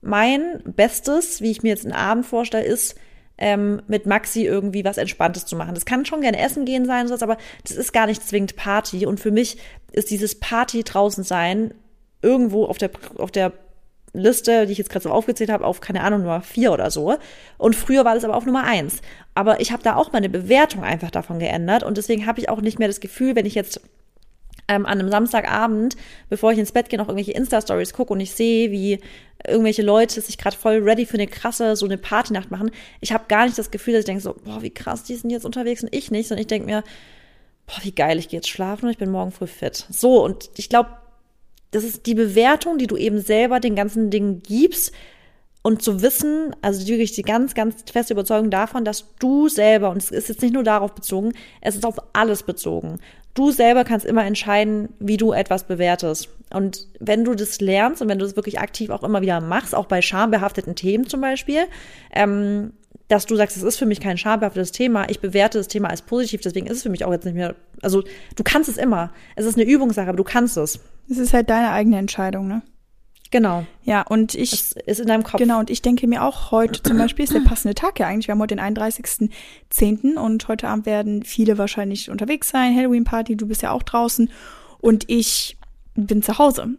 mein 0.00 0.62
Bestes, 0.64 1.40
wie 1.40 1.50
ich 1.50 1.62
mir 1.62 1.70
jetzt 1.70 1.84
einen 1.84 1.94
Abend 1.94 2.24
vorstelle, 2.24 2.64
ist, 2.64 2.96
ähm, 3.38 3.82
mit 3.86 4.06
Maxi 4.06 4.44
irgendwie 4.44 4.84
was 4.84 4.98
Entspanntes 4.98 5.46
zu 5.46 5.56
machen. 5.56 5.74
Das 5.74 5.86
kann 5.86 6.04
schon 6.04 6.20
gerne 6.20 6.38
essen 6.38 6.64
gehen 6.64 6.86
sein, 6.86 7.08
sowas, 7.08 7.22
aber 7.22 7.36
das 7.66 7.76
ist 7.76 7.92
gar 7.92 8.06
nicht 8.06 8.26
zwingend 8.26 8.56
Party. 8.56 9.06
Und 9.06 9.20
für 9.20 9.30
mich 9.30 9.58
ist 9.92 10.10
dieses 10.10 10.38
Party 10.38 10.84
draußen 10.84 11.24
sein 11.24 11.74
irgendwo 12.22 12.64
auf 12.64 12.78
der, 12.78 12.90
auf 13.18 13.30
der 13.30 13.52
Liste, 14.12 14.66
die 14.66 14.72
ich 14.72 14.78
jetzt 14.78 14.90
gerade 14.90 15.04
so 15.04 15.10
aufgezählt 15.10 15.50
habe, 15.50 15.64
auf, 15.64 15.80
keine 15.80 16.02
Ahnung, 16.02 16.22
Nummer 16.22 16.40
vier 16.40 16.72
oder 16.72 16.90
so. 16.90 17.16
Und 17.58 17.76
früher 17.76 18.04
war 18.04 18.14
das 18.14 18.24
aber 18.24 18.34
auf 18.34 18.46
Nummer 18.46 18.64
eins. 18.64 19.00
Aber 19.34 19.60
ich 19.60 19.72
habe 19.72 19.82
da 19.82 19.96
auch 19.96 20.12
meine 20.12 20.30
Bewertung 20.30 20.82
einfach 20.82 21.10
davon 21.10 21.38
geändert. 21.38 21.82
Und 21.82 21.98
deswegen 21.98 22.26
habe 22.26 22.40
ich 22.40 22.48
auch 22.48 22.60
nicht 22.60 22.78
mehr 22.78 22.88
das 22.88 23.00
Gefühl, 23.00 23.36
wenn 23.36 23.46
ich 23.46 23.54
jetzt 23.54 23.80
ähm, 24.68 24.86
an 24.86 24.98
einem 24.98 25.10
Samstagabend, 25.10 25.96
bevor 26.28 26.52
ich 26.52 26.58
ins 26.58 26.72
Bett 26.72 26.88
gehe, 26.88 26.98
noch 26.98 27.08
irgendwelche 27.08 27.32
Insta-Stories 27.32 27.92
gucke 27.92 28.12
und 28.12 28.20
ich 28.20 28.32
sehe, 28.32 28.70
wie 28.70 29.00
irgendwelche 29.46 29.82
Leute 29.82 30.20
sich 30.20 30.38
gerade 30.38 30.56
voll 30.56 30.78
ready 30.78 31.06
für 31.06 31.14
eine 31.14 31.26
krasse, 31.26 31.76
so 31.76 31.86
eine 31.86 31.98
Partynacht 31.98 32.50
machen. 32.50 32.70
Ich 33.00 33.12
habe 33.12 33.24
gar 33.28 33.44
nicht 33.44 33.56
das 33.58 33.70
Gefühl, 33.70 33.94
dass 33.94 34.00
ich 34.00 34.06
denke 34.06 34.22
so, 34.22 34.34
boah, 34.44 34.62
wie 34.62 34.70
krass, 34.70 35.04
die 35.04 35.14
sind 35.14 35.30
jetzt 35.30 35.44
unterwegs 35.44 35.82
und 35.82 35.94
ich 35.94 36.10
nicht, 36.10 36.28
sondern 36.28 36.40
ich 36.40 36.48
denke 36.48 36.66
mir, 36.66 36.82
boah, 37.66 37.78
wie 37.82 37.92
geil, 37.92 38.18
ich 38.18 38.28
gehe 38.28 38.38
jetzt 38.38 38.48
schlafen 38.48 38.86
und 38.86 38.90
ich 38.90 38.98
bin 38.98 39.10
morgen 39.10 39.30
früh 39.30 39.46
fit. 39.46 39.86
So, 39.90 40.24
und 40.24 40.50
ich 40.56 40.68
glaube, 40.68 40.90
das 41.70 41.84
ist 41.84 42.06
die 42.06 42.14
Bewertung, 42.14 42.78
die 42.78 42.86
du 42.86 42.96
eben 42.96 43.20
selber 43.20 43.60
den 43.60 43.76
ganzen 43.76 44.10
Dingen 44.10 44.42
gibst. 44.42 44.92
und 45.66 45.82
zu 45.82 46.00
wissen, 46.00 46.54
also 46.62 46.86
wirklich 46.86 47.10
die 47.10 47.22
ganz, 47.22 47.54
ganz 47.54 47.82
feste 47.90 48.14
Überzeugung 48.14 48.52
davon, 48.52 48.84
dass 48.84 49.16
du 49.18 49.48
selber, 49.48 49.90
und 49.90 49.96
es 49.96 50.12
ist 50.12 50.28
jetzt 50.28 50.40
nicht 50.40 50.54
nur 50.54 50.62
darauf 50.62 50.94
bezogen, 50.94 51.32
es 51.60 51.74
ist 51.74 51.84
auf 51.84 51.96
alles 52.12 52.44
bezogen. 52.44 53.00
Du 53.36 53.50
selber 53.50 53.84
kannst 53.84 54.06
immer 54.06 54.24
entscheiden, 54.24 54.88
wie 54.98 55.18
du 55.18 55.32
etwas 55.32 55.64
bewertest. 55.64 56.30
Und 56.52 56.88
wenn 57.00 57.22
du 57.22 57.34
das 57.34 57.60
lernst 57.60 58.00
und 58.00 58.08
wenn 58.08 58.18
du 58.18 58.24
das 58.24 58.34
wirklich 58.34 58.60
aktiv 58.60 58.88
auch 58.88 59.02
immer 59.02 59.20
wieder 59.20 59.42
machst, 59.42 59.74
auch 59.74 59.84
bei 59.84 60.00
schambehafteten 60.00 60.74
Themen 60.74 61.06
zum 61.06 61.20
Beispiel, 61.20 61.64
ähm, 62.14 62.72
dass 63.08 63.26
du 63.26 63.36
sagst, 63.36 63.58
es 63.58 63.62
ist 63.62 63.76
für 63.76 63.84
mich 63.84 64.00
kein 64.00 64.16
schambehaftetes 64.16 64.72
Thema, 64.72 65.08
ich 65.10 65.20
bewerte 65.20 65.58
das 65.58 65.68
Thema 65.68 65.90
als 65.90 66.00
positiv, 66.00 66.40
deswegen 66.40 66.66
ist 66.66 66.78
es 66.78 66.82
für 66.82 66.88
mich 66.88 67.04
auch 67.04 67.12
jetzt 67.12 67.26
nicht 67.26 67.34
mehr, 67.34 67.54
also 67.82 68.02
du 68.36 68.42
kannst 68.42 68.70
es 68.70 68.78
immer. 68.78 69.12
Es 69.36 69.44
ist 69.44 69.56
eine 69.56 69.68
Übungssache, 69.70 70.08
aber 70.08 70.16
du 70.16 70.24
kannst 70.24 70.56
es. 70.56 70.80
Es 71.10 71.18
ist 71.18 71.34
halt 71.34 71.50
deine 71.50 71.72
eigene 71.72 71.98
Entscheidung, 71.98 72.48
ne? 72.48 72.62
Genau. 73.30 73.66
Ja, 73.82 74.02
und 74.02 74.34
ich. 74.34 74.50
Das 74.50 74.72
ist 74.72 75.00
in 75.00 75.08
deinem 75.08 75.22
Kopf. 75.22 75.38
Genau, 75.38 75.58
und 75.58 75.70
ich 75.70 75.82
denke 75.82 76.06
mir 76.06 76.22
auch 76.22 76.50
heute 76.50 76.82
zum 76.82 76.98
Beispiel 76.98 77.24
ist 77.24 77.34
der 77.34 77.40
passende 77.44 77.74
Tag 77.74 77.98
ja 77.98 78.06
eigentlich. 78.06 78.28
Wir 78.28 78.32
haben 78.32 78.40
heute 78.40 78.56
den 78.56 78.76
31.10. 78.76 80.16
und 80.16 80.48
heute 80.48 80.68
Abend 80.68 80.86
werden 80.86 81.22
viele 81.22 81.58
wahrscheinlich 81.58 82.10
unterwegs 82.10 82.48
sein. 82.48 82.74
Halloween-Party, 82.74 83.36
du 83.36 83.46
bist 83.46 83.62
ja 83.62 83.70
auch 83.70 83.82
draußen. 83.82 84.30
Und 84.78 85.04
ich 85.08 85.56
bin 85.94 86.22
zu 86.22 86.38
Hause. 86.38 86.76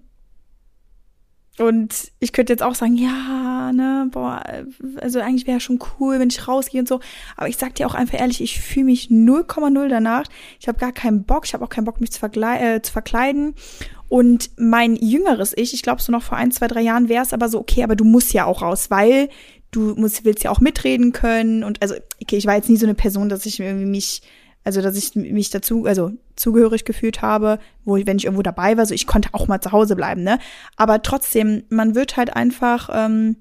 Und 1.59 2.11
ich 2.19 2.33
könnte 2.33 2.53
jetzt 2.53 2.61
auch 2.61 2.75
sagen, 2.75 2.95
ja, 2.95 3.71
ne, 3.73 4.07
boah, 4.11 4.43
also 5.01 5.19
eigentlich 5.19 5.47
wäre 5.47 5.59
schon 5.59 5.79
cool, 5.99 6.19
wenn 6.19 6.29
ich 6.29 6.47
rausgehe 6.47 6.81
und 6.81 6.87
so. 6.87 6.99
Aber 7.35 7.49
ich 7.49 7.57
sag 7.57 7.73
dir 7.75 7.87
auch 7.87 7.95
einfach 7.95 8.19
ehrlich, 8.19 8.41
ich 8.41 8.61
fühle 8.61 8.85
mich 8.85 9.07
0,0 9.07 9.87
danach. 9.87 10.25
Ich 10.59 10.67
habe 10.67 10.77
gar 10.77 10.91
keinen 10.91 11.23
Bock. 11.23 11.45
Ich 11.45 11.55
habe 11.55 11.65
auch 11.65 11.69
keinen 11.69 11.85
Bock, 11.85 11.99
mich 11.99 12.11
zu, 12.11 12.23
äh, 12.23 12.81
zu 12.83 12.91
verkleiden. 12.91 13.55
Und 14.09 14.51
mein 14.57 14.95
jüngeres 14.95 15.53
Ich, 15.55 15.73
ich 15.73 15.81
glaube 15.81 16.01
so 16.01 16.11
noch 16.11 16.23
vor 16.23 16.37
ein, 16.37 16.51
zwei, 16.51 16.67
drei 16.67 16.81
Jahren 16.81 17.09
wäre 17.09 17.23
es 17.23 17.33
aber 17.33 17.49
so, 17.49 17.59
okay, 17.59 17.83
aber 17.83 17.95
du 17.95 18.05
musst 18.05 18.33
ja 18.33 18.45
auch 18.45 18.61
raus, 18.61 18.89
weil 18.89 19.29
du 19.71 19.95
musst, 19.95 20.23
willst 20.23 20.43
ja 20.43 20.51
auch 20.51 20.61
mitreden 20.61 21.11
können. 21.11 21.63
Und 21.63 21.81
also, 21.81 21.95
okay, 22.21 22.37
ich 22.37 22.45
war 22.45 22.55
jetzt 22.55 22.69
nie 22.69 22.77
so 22.77 22.85
eine 22.85 22.95
Person, 22.95 23.29
dass 23.29 23.45
ich 23.45 23.59
irgendwie 23.59 23.85
mich, 23.85 24.21
also 24.63 24.81
dass 24.81 24.97
ich 24.97 25.15
mich 25.15 25.49
dazu, 25.49 25.85
also 25.85 26.11
zugehörig 26.35 26.85
gefühlt 26.85 27.21
habe, 27.21 27.59
wo 27.83 27.97
ich, 27.97 28.07
wenn 28.07 28.17
ich 28.17 28.25
irgendwo 28.25 28.43
dabei 28.43 28.77
war, 28.77 28.85
so 28.85 28.93
ich 28.93 29.07
konnte 29.07 29.29
auch 29.33 29.47
mal 29.47 29.61
zu 29.61 29.71
Hause 29.71 29.95
bleiben, 29.95 30.23
ne? 30.23 30.39
Aber 30.77 31.01
trotzdem, 31.01 31.63
man 31.69 31.95
wird 31.95 32.15
halt 32.15 32.35
einfach 32.35 32.89
ähm, 32.93 33.37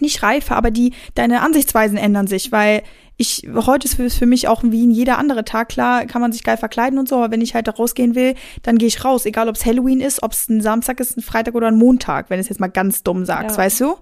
nicht 0.00 0.22
reifer, 0.22 0.56
aber 0.56 0.70
die, 0.70 0.92
deine 1.14 1.42
Ansichtsweisen 1.42 1.96
ändern 1.96 2.26
sich, 2.26 2.52
weil 2.52 2.82
ich, 3.16 3.46
heute 3.54 3.86
ist 3.86 3.98
es 3.98 4.16
für 4.16 4.26
mich 4.26 4.48
auch 4.48 4.62
wie 4.64 4.90
jeder 4.90 5.18
andere 5.18 5.44
Tag, 5.44 5.68
klar, 5.68 6.04
kann 6.06 6.20
man 6.20 6.32
sich 6.32 6.42
geil 6.42 6.56
verkleiden 6.56 6.98
und 6.98 7.08
so, 7.08 7.16
aber 7.16 7.30
wenn 7.30 7.40
ich 7.40 7.54
halt 7.54 7.68
da 7.68 7.72
rausgehen 7.72 8.14
will, 8.14 8.34
dann 8.62 8.76
gehe 8.76 8.88
ich 8.88 9.04
raus, 9.04 9.24
egal 9.24 9.48
ob 9.48 9.54
es 9.54 9.64
Halloween 9.64 10.00
ist, 10.00 10.22
ob 10.22 10.32
es 10.32 10.48
ein 10.48 10.60
Samstag 10.60 10.98
ist, 10.98 11.16
ein 11.16 11.22
Freitag 11.22 11.54
oder 11.54 11.68
ein 11.68 11.76
Montag, 11.76 12.28
wenn 12.28 12.38
du 12.38 12.40
es 12.40 12.48
jetzt 12.48 12.60
mal 12.60 12.68
ganz 12.68 13.04
dumm 13.04 13.24
sagst, 13.24 13.56
ja. 13.56 13.64
weißt 13.64 13.80
du? 13.82 13.94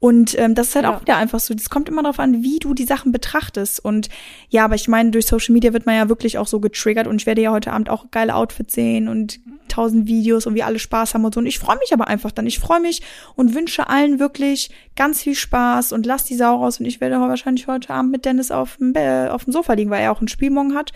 Und 0.00 0.38
ähm, 0.38 0.54
das 0.54 0.68
ist 0.68 0.74
halt 0.76 0.84
ja. 0.84 0.94
auch 0.94 1.00
wieder 1.00 1.16
einfach 1.16 1.40
so. 1.40 1.54
Das 1.54 1.70
kommt 1.70 1.88
immer 1.88 2.02
darauf 2.02 2.20
an, 2.20 2.42
wie 2.44 2.60
du 2.60 2.72
die 2.72 2.84
Sachen 2.84 3.10
betrachtest. 3.10 3.84
Und 3.84 4.08
ja, 4.48 4.64
aber 4.64 4.76
ich 4.76 4.86
meine, 4.86 5.10
durch 5.10 5.26
Social 5.26 5.52
Media 5.52 5.72
wird 5.72 5.86
man 5.86 5.96
ja 5.96 6.08
wirklich 6.08 6.38
auch 6.38 6.46
so 6.46 6.60
getriggert 6.60 7.08
und 7.08 7.20
ich 7.20 7.26
werde 7.26 7.42
ja 7.42 7.50
heute 7.50 7.72
Abend 7.72 7.90
auch 7.90 8.10
geile 8.12 8.36
Outfits 8.36 8.74
sehen 8.74 9.08
und 9.08 9.40
tausend 9.68 10.06
Videos 10.06 10.46
und 10.46 10.54
wie 10.54 10.62
alle 10.62 10.78
Spaß 10.78 11.14
haben 11.14 11.24
und 11.24 11.34
so. 11.34 11.40
Und 11.40 11.46
ich 11.46 11.58
freue 11.58 11.78
mich 11.78 11.92
aber 11.92 12.08
einfach 12.08 12.32
dann. 12.32 12.46
Ich 12.46 12.58
freue 12.58 12.80
mich 12.80 13.02
und 13.36 13.54
wünsche 13.54 13.88
allen 13.88 14.18
wirklich 14.18 14.70
ganz 14.96 15.22
viel 15.22 15.34
Spaß 15.34 15.92
und 15.92 16.06
lass 16.06 16.24
die 16.24 16.36
Sau 16.36 16.56
raus. 16.56 16.80
Und 16.80 16.86
ich 16.86 17.00
werde 17.00 17.20
wahrscheinlich 17.20 17.66
heute 17.66 17.92
Abend 17.92 18.10
mit 18.10 18.24
Dennis 18.24 18.50
auf 18.50 18.76
dem, 18.76 18.94
äh, 18.94 19.28
auf 19.28 19.44
dem 19.44 19.52
Sofa 19.52 19.74
liegen, 19.74 19.90
weil 19.90 20.02
er 20.02 20.12
auch 20.12 20.20
ein 20.20 20.28
Spiel 20.28 20.50
morgen 20.50 20.74
hat. 20.74 20.92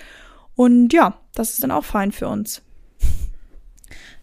Und 0.57 0.93
ja, 0.93 1.15
das 1.35 1.53
ist 1.53 1.63
dann 1.63 1.71
auch 1.71 1.85
fein 1.85 2.13
für 2.13 2.29
uns. 2.29 2.63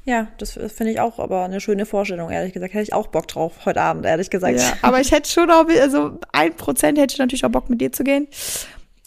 Ja, 0.06 0.28
das 0.38 0.54
finde 0.54 0.92
ich 0.92 1.00
auch 1.00 1.20
aber 1.20 1.44
eine 1.44 1.62
schöne 1.62 1.86
Vorstellung, 1.86 2.32
ehrlich 2.32 2.54
gesagt. 2.54 2.74
Hätte 2.74 2.84
ich 2.84 2.94
auch 2.94 3.08
Bock 3.08 3.28
drauf, 3.28 3.66
heute 3.66 3.82
Abend, 3.82 4.06
ehrlich 4.06 4.30
gesagt. 4.30 4.60
Ja, 4.60 4.74
aber 4.82 5.00
ich 5.02 5.12
hätte 5.12 5.30
schon 5.30 5.52
auch, 5.52 5.68
also 5.68 6.18
ein 6.32 6.56
Prozent 6.56 6.98
hätte 6.98 7.14
ich 7.14 7.20
natürlich 7.20 7.46
auch 7.46 7.52
Bock, 7.52 7.70
mit 7.70 7.80
dir 7.80 7.92
zu 7.92 8.04
gehen. 8.04 8.28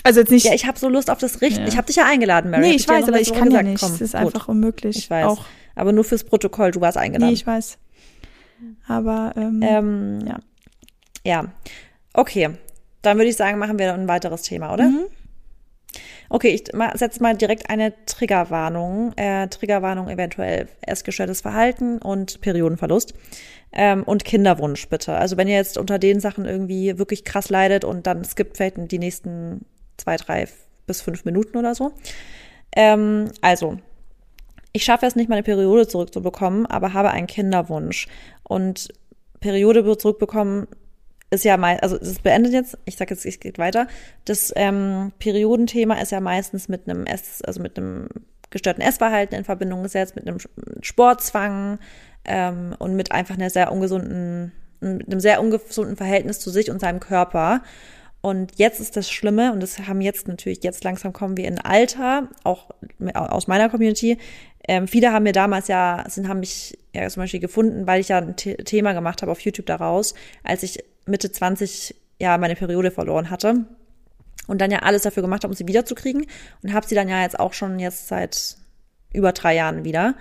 Also 0.05 0.21
jetzt 0.21 0.31
nicht. 0.31 0.47
Ja, 0.47 0.55
ich 0.55 0.67
habe 0.67 0.79
so 0.79 0.89
Lust 0.89 1.11
auf 1.11 1.19
das 1.19 1.41
Richten. 1.41 1.63
Ja. 1.63 1.69
Ich 1.69 1.77
habe 1.77 1.87
dich 1.87 1.97
ja 1.97 2.07
eingeladen, 2.07 2.51
Mary. 2.51 2.63
Nee, 2.63 2.71
ich, 2.71 2.83
ich 2.83 2.89
weiß, 2.89 3.09
aber 3.09 3.21
ich 3.21 3.33
kann 3.33 3.49
gesagt, 3.49 3.65
ja 3.65 3.71
nicht. 3.71 3.81
Komm, 3.81 3.93
das 3.93 4.01
ist 4.01 4.13
gut. 4.13 4.21
einfach 4.21 4.49
unmöglich. 4.49 4.97
Ich 4.97 5.11
weiß. 5.11 5.27
Auch. 5.27 5.45
Aber 5.75 5.93
nur 5.93 6.05
fürs 6.05 6.25
Protokoll, 6.25 6.71
du 6.71 6.81
warst 6.81 6.99
eingeladen. 6.99 7.29
Nee, 7.29 7.35
ich 7.35 7.47
weiß. 7.47 7.79
Aber, 8.87 9.33
ähm, 9.37 9.61
ähm, 9.63 10.19
ja. 10.27 10.39
Ja. 11.25 11.45
Okay. 12.15 12.51
Dann 13.03 13.17
würde 13.17 13.31
ich 13.31 13.37
sagen, 13.37 13.59
machen 13.59 13.79
wir 13.79 13.95
ein 13.95 14.09
weiteres 14.09 14.43
Thema, 14.43 14.73
oder? 14.73 14.85
Mhm. 14.85 15.07
Okay, 16.29 16.49
ich 16.49 16.65
setze 16.95 17.23
mal 17.23 17.37
direkt 17.37 17.69
eine 17.69 17.93
Triggerwarnung. 18.07 19.13
Äh, 19.17 19.49
Triggerwarnung 19.49 20.09
eventuell 20.09 20.69
essgestörtes 20.81 21.43
Verhalten 21.43 21.99
und 21.99 22.41
Periodenverlust. 22.41 23.13
Ähm, 23.73 24.03
und 24.05 24.25
Kinderwunsch 24.25 24.89
bitte. 24.89 25.15
Also 25.15 25.37
wenn 25.37 25.49
ihr 25.49 25.57
jetzt 25.57 25.77
unter 25.77 25.99
den 25.99 26.21
Sachen 26.21 26.45
irgendwie 26.45 26.99
wirklich 26.99 27.25
krass 27.25 27.51
leidet 27.51 27.85
und 27.85 28.07
dann 28.07 28.25
skippt 28.25 28.57
vielleicht 28.57 28.77
die 28.91 28.99
nächsten 28.99 29.67
zwei, 30.03 30.17
drei 30.17 30.49
bis 30.87 31.01
fünf 31.01 31.25
Minuten 31.25 31.57
oder 31.57 31.75
so. 31.75 31.93
Ähm, 32.75 33.31
also, 33.41 33.79
ich 34.73 34.85
schaffe 34.85 35.07
es 35.07 35.17
nicht, 35.17 35.29
meine 35.29 35.43
Periode 35.43 35.87
zurückzubekommen, 35.87 36.67
aber 36.67 36.93
habe 36.95 37.11
einen 37.11 37.27
Kinderwunsch. 37.27 38.09
Und 38.43 38.89
Periode 39.41 39.99
zurückbekommen 39.99 40.67
ist 41.31 41.45
ja 41.45 41.57
mal, 41.57 41.79
also 41.81 41.97
es 41.97 42.19
beendet 42.19 42.53
jetzt, 42.53 42.79
ich 42.85 42.97
sag 42.97 43.11
jetzt, 43.11 43.25
es 43.25 43.41
geht 43.41 43.59
weiter. 43.59 43.87
Das 44.25 44.53
ähm, 44.57 45.13
Periodenthema 45.19 45.95
ist 45.95 46.13
ja 46.13 46.21
meistens 46.21 46.69
mit 46.69 46.89
einem 46.89 47.07
Ess, 47.07 47.43
also 47.43 47.61
mit 47.61 47.79
einem 47.79 48.09
gestörten 48.51 48.83
Essverhalten 48.83 49.37
in 49.37 49.45
Verbindung 49.45 49.83
gesetzt, 49.83 50.15
mit 50.15 50.27
einem 50.27 50.39
Sportzwang 50.83 51.79
ähm, 52.25 52.75
und 52.79 52.97
mit 52.97 53.13
einfach 53.13 53.35
einer 53.35 53.51
sehr 53.51 53.73
ungesunden, 53.73 54.53
mit 54.81 55.09
einem 55.09 55.21
sehr 55.21 55.41
ungesunden 55.41 55.97
Verhältnis 55.97 56.39
zu 56.39 56.51
sich 56.51 56.71
und 56.71 56.81
seinem 56.81 57.01
Körper. 57.01 57.63
Und 58.23 58.53
jetzt 58.57 58.81
ist 58.81 58.97
das 58.97 59.11
Schlimme, 59.11 59.53
und 59.53 59.61
das 59.61 59.81
haben 59.81 60.01
jetzt 60.01 60.29
natürlich, 60.29 60.63
jetzt 60.63 60.85
langsam 60.85 61.13
kommen 61.13 61.37
wir 61.37 61.47
in 61.49 61.59
Alter, 61.59 62.29
auch 62.45 62.71
aus 63.15 63.49
meiner 63.49 63.69
Community. 63.69 64.17
Ähm, 64.69 64.87
viele 64.87 65.13
haben 65.13 65.25
mir 65.25 65.33
damals 65.33 65.67
ja, 65.67 66.05
sind, 66.09 66.29
haben 66.29 66.39
mich 66.39 66.79
ja 66.95 67.09
zum 67.09 67.25
Beispiel 67.25 67.41
gefunden, 67.41 67.85
weil 67.89 68.01
ich 68.01 68.09
ja 68.09 68.19
ein 68.19 68.37
Thema 68.37 68.93
gemacht 68.93 69.23
habe 69.23 69.33
auf 69.33 69.41
YouTube 69.41 69.67
daraus, 69.67 70.15
als 70.45 70.63
ich 70.63 70.79
Mitte 71.05 71.33
20 71.33 71.97
ja 72.21 72.39
meine 72.39 72.55
Periode 72.55 72.93
verloren 72.93 73.29
hatte 73.29 73.65
und 74.47 74.61
dann 74.61 74.71
ja 74.71 74.79
alles 74.81 75.03
dafür 75.03 75.25
gemacht 75.25 75.43
habe, 75.43 75.51
um 75.51 75.57
sie 75.57 75.67
wiederzukriegen 75.67 76.27
und 76.63 76.73
habe 76.73 76.87
sie 76.87 76.95
dann 76.95 77.09
ja 77.09 77.23
jetzt 77.23 77.41
auch 77.41 77.53
schon 77.53 77.81
jetzt 77.81 78.07
seit 78.07 78.57
über 79.13 79.33
drei 79.33 79.57
Jahren 79.57 79.83
wieder. 79.83 80.15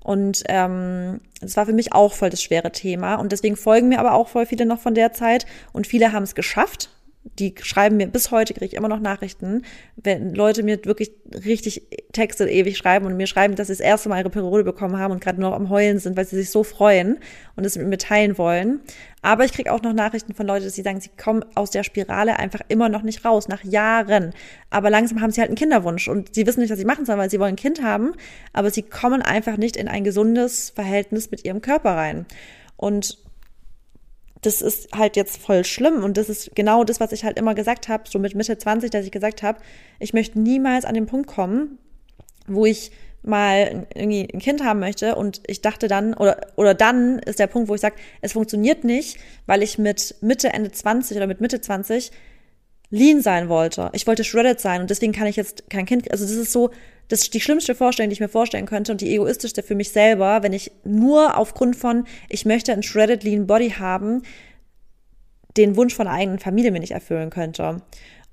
Und 0.00 0.44
ähm, 0.48 1.22
das 1.40 1.56
war 1.56 1.64
für 1.64 1.72
mich 1.72 1.94
auch 1.94 2.12
voll 2.12 2.28
das 2.28 2.42
schwere 2.42 2.70
Thema. 2.70 3.14
Und 3.14 3.32
deswegen 3.32 3.56
folgen 3.56 3.88
mir 3.88 3.98
aber 3.98 4.12
auch 4.12 4.28
voll 4.28 4.44
viele 4.44 4.66
noch 4.66 4.78
von 4.78 4.94
der 4.94 5.14
Zeit. 5.14 5.46
Und 5.72 5.86
viele 5.86 6.12
haben 6.12 6.22
es 6.22 6.34
geschafft 6.34 6.90
die 7.38 7.54
schreiben 7.60 7.96
mir, 7.96 8.06
bis 8.06 8.30
heute 8.30 8.54
kriege 8.54 8.66
ich 8.66 8.74
immer 8.74 8.88
noch 8.88 9.00
Nachrichten, 9.00 9.62
wenn 9.96 10.34
Leute 10.34 10.62
mir 10.62 10.84
wirklich 10.84 11.10
richtig 11.44 11.82
Texte 12.12 12.48
ewig 12.48 12.76
schreiben 12.76 13.06
und 13.06 13.16
mir 13.16 13.26
schreiben, 13.26 13.56
dass 13.56 13.66
sie 13.66 13.72
das 13.72 13.80
erste 13.80 14.08
Mal 14.08 14.20
ihre 14.20 14.30
Periode 14.30 14.64
bekommen 14.64 14.98
haben 14.98 15.12
und 15.12 15.20
gerade 15.20 15.40
noch 15.40 15.52
am 15.52 15.68
Heulen 15.68 15.98
sind, 15.98 16.16
weil 16.16 16.26
sie 16.26 16.36
sich 16.36 16.50
so 16.50 16.62
freuen 16.62 17.18
und 17.56 17.64
es 17.64 17.76
mit 17.76 17.88
mir 17.88 17.98
teilen 17.98 18.38
wollen. 18.38 18.80
Aber 19.22 19.44
ich 19.44 19.52
kriege 19.52 19.72
auch 19.72 19.82
noch 19.82 19.92
Nachrichten 19.92 20.34
von 20.34 20.46
Leuten, 20.46 20.64
dass 20.64 20.74
sie 20.74 20.82
sagen, 20.82 21.00
sie 21.00 21.10
kommen 21.16 21.44
aus 21.54 21.70
der 21.70 21.82
Spirale 21.82 22.38
einfach 22.38 22.60
immer 22.68 22.88
noch 22.88 23.02
nicht 23.02 23.24
raus, 23.24 23.48
nach 23.48 23.64
Jahren. 23.64 24.32
Aber 24.70 24.88
langsam 24.88 25.20
haben 25.20 25.32
sie 25.32 25.40
halt 25.40 25.50
einen 25.50 25.56
Kinderwunsch 25.56 26.08
und 26.08 26.34
sie 26.34 26.46
wissen 26.46 26.60
nicht, 26.60 26.70
was 26.70 26.78
sie 26.78 26.84
machen 26.84 27.06
sollen, 27.06 27.18
weil 27.18 27.30
sie 27.30 27.40
wollen 27.40 27.54
ein 27.54 27.56
Kind 27.56 27.82
haben, 27.82 28.12
aber 28.52 28.70
sie 28.70 28.82
kommen 28.82 29.22
einfach 29.22 29.56
nicht 29.56 29.76
in 29.76 29.88
ein 29.88 30.04
gesundes 30.04 30.70
Verhältnis 30.70 31.30
mit 31.30 31.44
ihrem 31.44 31.60
Körper 31.60 31.96
rein. 31.96 32.26
Und 32.76 33.18
das 34.42 34.62
ist 34.62 34.92
halt 34.92 35.16
jetzt 35.16 35.38
voll 35.38 35.64
schlimm 35.64 36.04
und 36.04 36.16
das 36.16 36.28
ist 36.28 36.54
genau 36.54 36.84
das, 36.84 37.00
was 37.00 37.12
ich 37.12 37.24
halt 37.24 37.38
immer 37.38 37.54
gesagt 37.54 37.88
habe, 37.88 38.04
so 38.08 38.18
mit 38.18 38.34
Mitte 38.34 38.56
20, 38.56 38.90
dass 38.90 39.04
ich 39.04 39.10
gesagt 39.10 39.42
habe, 39.42 39.58
ich 39.98 40.12
möchte 40.12 40.38
niemals 40.40 40.84
an 40.84 40.94
den 40.94 41.06
Punkt 41.06 41.26
kommen, 41.26 41.78
wo 42.46 42.66
ich 42.66 42.92
mal 43.22 43.86
irgendwie 43.94 44.28
ein 44.32 44.38
Kind 44.38 44.62
haben 44.62 44.78
möchte 44.78 45.16
und 45.16 45.42
ich 45.46 45.60
dachte 45.60 45.88
dann 45.88 46.14
oder 46.14 46.46
oder 46.54 46.74
dann 46.74 47.18
ist 47.18 47.40
der 47.40 47.48
Punkt, 47.48 47.68
wo 47.68 47.74
ich 47.74 47.80
sage, 47.80 47.96
es 48.20 48.34
funktioniert 48.34 48.84
nicht, 48.84 49.18
weil 49.46 49.62
ich 49.62 49.78
mit 49.78 50.14
Mitte 50.20 50.52
Ende 50.52 50.70
20 50.70 51.16
oder 51.16 51.26
mit 51.26 51.40
Mitte 51.40 51.60
20 51.60 52.12
lean 52.90 53.20
sein 53.20 53.48
wollte. 53.48 53.90
Ich 53.94 54.06
wollte 54.06 54.22
shredded 54.22 54.60
sein 54.60 54.80
und 54.80 54.90
deswegen 54.90 55.12
kann 55.12 55.26
ich 55.26 55.36
jetzt 55.36 55.68
kein 55.70 55.86
Kind, 55.86 56.10
also 56.12 56.24
das 56.24 56.34
ist 56.34 56.52
so, 56.52 56.70
das 57.08 57.22
ist 57.22 57.34
die 57.34 57.40
schlimmste 57.40 57.74
Vorstellung, 57.74 58.10
die 58.10 58.14
ich 58.14 58.20
mir 58.20 58.28
vorstellen 58.28 58.66
könnte 58.66 58.92
und 58.92 59.00
die 59.00 59.14
egoistischste 59.14 59.62
für 59.62 59.74
mich 59.74 59.90
selber, 59.90 60.42
wenn 60.42 60.52
ich 60.52 60.72
nur 60.84 61.36
aufgrund 61.36 61.76
von, 61.76 62.04
ich 62.28 62.44
möchte 62.44 62.72
ein 62.72 62.82
shredded 62.82 63.22
lean 63.22 63.46
Body 63.46 63.70
haben, 63.70 64.22
den 65.56 65.76
Wunsch 65.76 65.94
von 65.94 66.06
einer 66.06 66.16
eigenen 66.16 66.38
Familie 66.38 66.70
mir 66.70 66.80
nicht 66.80 66.92
erfüllen 66.92 67.30
könnte. 67.30 67.82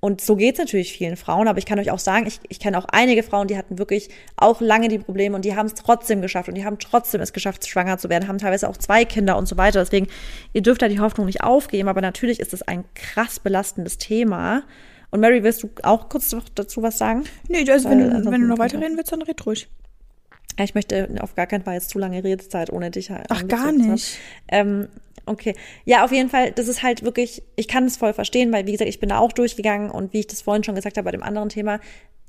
Und 0.04 0.20
so 0.20 0.36
geht's 0.36 0.60
natürlich 0.60 0.92
vielen 0.92 1.16
Frauen, 1.16 1.48
aber 1.48 1.60
ich 1.60 1.66
kann 1.66 1.80
euch 1.80 1.90
auch 1.90 2.00
sagen, 2.00 2.26
ich, 2.28 2.42
ich 2.50 2.60
kenne 2.60 2.78
auch 2.78 2.84
einige 2.92 3.24
Frauen, 3.24 3.48
die 3.48 3.58
hatten 3.58 3.78
wirklich 3.78 4.10
auch 4.36 4.60
lange 4.60 4.90
die 4.90 5.00
Probleme 5.00 5.34
und 5.34 5.46
die 5.46 5.56
haben 5.56 5.68
es 5.68 5.76
trotzdem 5.76 6.22
geschafft 6.22 6.50
und 6.50 6.56
die 6.56 6.66
haben 6.66 6.78
trotzdem 6.78 7.22
es 7.22 7.32
geschafft, 7.32 7.66
schwanger 7.66 7.98
zu 7.98 8.10
werden, 8.10 8.28
haben 8.28 8.38
teilweise 8.38 8.68
auch 8.68 8.76
zwei 8.76 9.06
Kinder 9.06 9.38
und 9.38 9.48
so 9.48 9.56
weiter. 9.56 9.80
Deswegen, 9.80 10.08
ihr 10.52 10.62
dürft 10.62 10.82
da 10.82 10.90
die 10.90 11.00
Hoffnung 11.00 11.26
nicht 11.26 11.42
aufgeben, 11.42 11.88
aber 11.88 12.02
natürlich 12.02 12.42
ist 12.42 12.54
es 12.54 12.64
ein 12.64 12.84
krass 12.96 13.40
belastendes 13.40 13.98
Thema. 13.98 14.64
Und 15.14 15.20
Mary, 15.20 15.44
willst 15.44 15.62
du 15.62 15.70
auch 15.84 16.10
kurz 16.10 16.36
dazu 16.56 16.82
was 16.82 16.98
sagen? 16.98 17.26
Nee, 17.48 17.70
also 17.70 17.88
Weil, 17.88 18.00
wenn, 18.00 18.24
du, 18.24 18.32
wenn 18.32 18.42
du 18.42 18.48
noch 18.48 18.58
weiterreden 18.58 18.98
willst, 18.98 19.12
dann 19.12 19.22
red 19.22 19.46
ruhig. 19.46 19.70
Ich 20.60 20.74
möchte 20.74 21.08
auf 21.20 21.36
gar 21.36 21.46
keinen 21.46 21.64
Fall 21.64 21.76
jetzt 21.76 21.92
zu 21.92 22.00
lange 22.00 22.24
Redezeit 22.24 22.74
ohne 22.74 22.90
dich. 22.90 23.12
Ach, 23.30 23.48
gar 23.48 23.72
nicht. 23.72 24.18
Ähm, 24.48 24.88
Okay. 25.26 25.56
Ja, 25.86 26.04
auf 26.04 26.12
jeden 26.12 26.30
Fall, 26.30 26.52
das 26.52 26.68
ist 26.68 26.84
halt 26.84 27.04
wirklich, 27.04 27.44
ich 27.56 27.70
kann 27.70 27.86
es 27.86 27.96
voll 27.96 28.12
verstehen, 28.12 28.52
weil, 28.52 28.66
wie 28.66 28.74
gesagt, 28.74 28.90
ich 28.90 29.00
bin 29.00 29.08
da 29.08 29.20
auch 29.20 29.32
durchgegangen 29.32 29.90
und 29.90 30.12
wie 30.12 30.20
ich 30.20 30.28
das 30.28 30.42
vorhin 30.42 30.66
schon 30.66 30.76
gesagt 30.76 30.98
habe 30.98 31.06
bei 31.06 31.12
dem 31.12 31.24
anderen 31.24 31.48
Thema, 31.48 31.80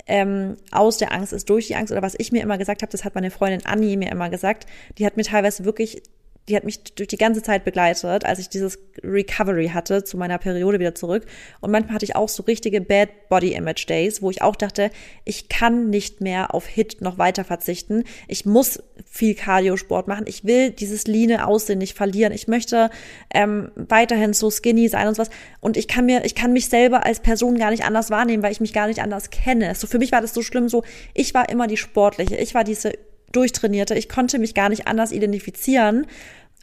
ähm, 0.07 0.57
aus 0.71 0.99
der 0.99 1.11
Angst 1.11 1.33
ist 1.33 1.51
durch 1.51 1.67
die 1.67 1.75
Angst 1.75 1.91
oder 1.91 2.03
was 2.03 2.15
ich 2.17 2.31
mir 2.31 2.43
immer 2.43 2.57
gesagt 2.57 2.83
habe, 2.83 2.93
das 2.93 3.05
hat 3.05 3.17
meine 3.17 3.33
Freundin 3.33 3.67
Annie 3.67 3.97
mir 3.97 4.13
immer 4.13 4.29
gesagt, 4.31 4.67
die 4.99 5.07
hat 5.07 5.17
mir 5.17 5.25
teilweise 5.25 5.65
wirklich 5.65 6.03
die 6.49 6.57
hat 6.57 6.65
mich 6.65 6.83
durch 6.83 7.09
die 7.09 7.17
ganze 7.17 7.43
Zeit 7.43 7.65
begleitet, 7.65 8.25
als 8.25 8.39
ich 8.39 8.49
dieses 8.49 8.79
Recovery 9.03 9.69
hatte, 9.69 10.05
zu 10.05 10.17
meiner 10.17 10.39
Periode 10.39 10.79
wieder 10.79 10.95
zurück. 10.95 11.25
Und 11.61 11.71
manchmal 11.71 11.95
hatte 11.95 12.05
ich 12.05 12.17
auch 12.17 12.29
so 12.29 12.43
richtige 12.43 12.81
Bad 12.81 13.29
Body 13.31 13.55
Image 13.55 13.89
Days, 13.89 14.21
wo 14.21 14.31
ich 14.31 14.43
auch 14.43 14.57
dachte, 14.57 14.91
ich 15.25 15.49
kann 15.49 15.89
nicht 15.89 16.21
mehr 16.21 16.55
auf 16.55 16.67
Hit 16.67 17.01
noch 17.01 17.17
weiter 17.17 17.45
verzichten. 17.45 18.05
Ich 18.29 18.45
muss 18.45 18.83
viel 19.11 19.35
Cardio-Sport 19.35 20.07
machen. 20.07 20.27
Ich 20.27 20.45
will 20.45 20.71
dieses 20.71 21.07
leane 21.07 21.47
Aussehen 21.47 21.79
nicht 21.79 21.97
verlieren. 21.97 22.33
Ich 22.33 22.47
möchte 22.47 22.91
ähm, 23.33 23.71
weiterhin 23.75 24.35
so 24.35 24.51
skinny 24.51 24.89
sein 24.89 25.09
und 25.09 25.15
sowas. 25.15 25.31
Und 25.61 25.79
ich 25.79 25.89
kann 25.89 26.05
mir, 26.05 26.25
ich 26.25 26.35
kann 26.35 26.53
mich 26.53 26.69
selber 26.69 27.07
als 27.07 27.21
Person 27.21 27.57
gar 27.57 27.71
nicht 27.71 27.85
anders 27.85 28.11
wahrnehmen, 28.11 28.43
weil 28.43 28.53
ich 28.53 28.61
mich 28.61 28.75
gar 28.75 28.87
nicht 28.87 29.01
anders 29.01 29.31
kenne. 29.31 29.75
So 29.75 29.87
für 29.87 29.99
mich 29.99 30.13
war 30.13 30.21
das 30.21 30.35
so 30.35 30.43
schlimm, 30.43 30.69
so 30.69 30.85
ich 31.15 31.33
war 31.33 31.49
immer 31.49 31.67
die 31.67 31.79
Sportliche. 31.79 32.37
Ich 32.37 32.55
war 32.55 32.65
diese 32.65 32.93
durchtrainierte. 33.35 33.95
Ich 33.95 34.09
konnte 34.09 34.39
mich 34.39 34.55
gar 34.55 34.69
nicht 34.69 34.87
anders 34.87 35.13
identifizieren. 35.13 36.07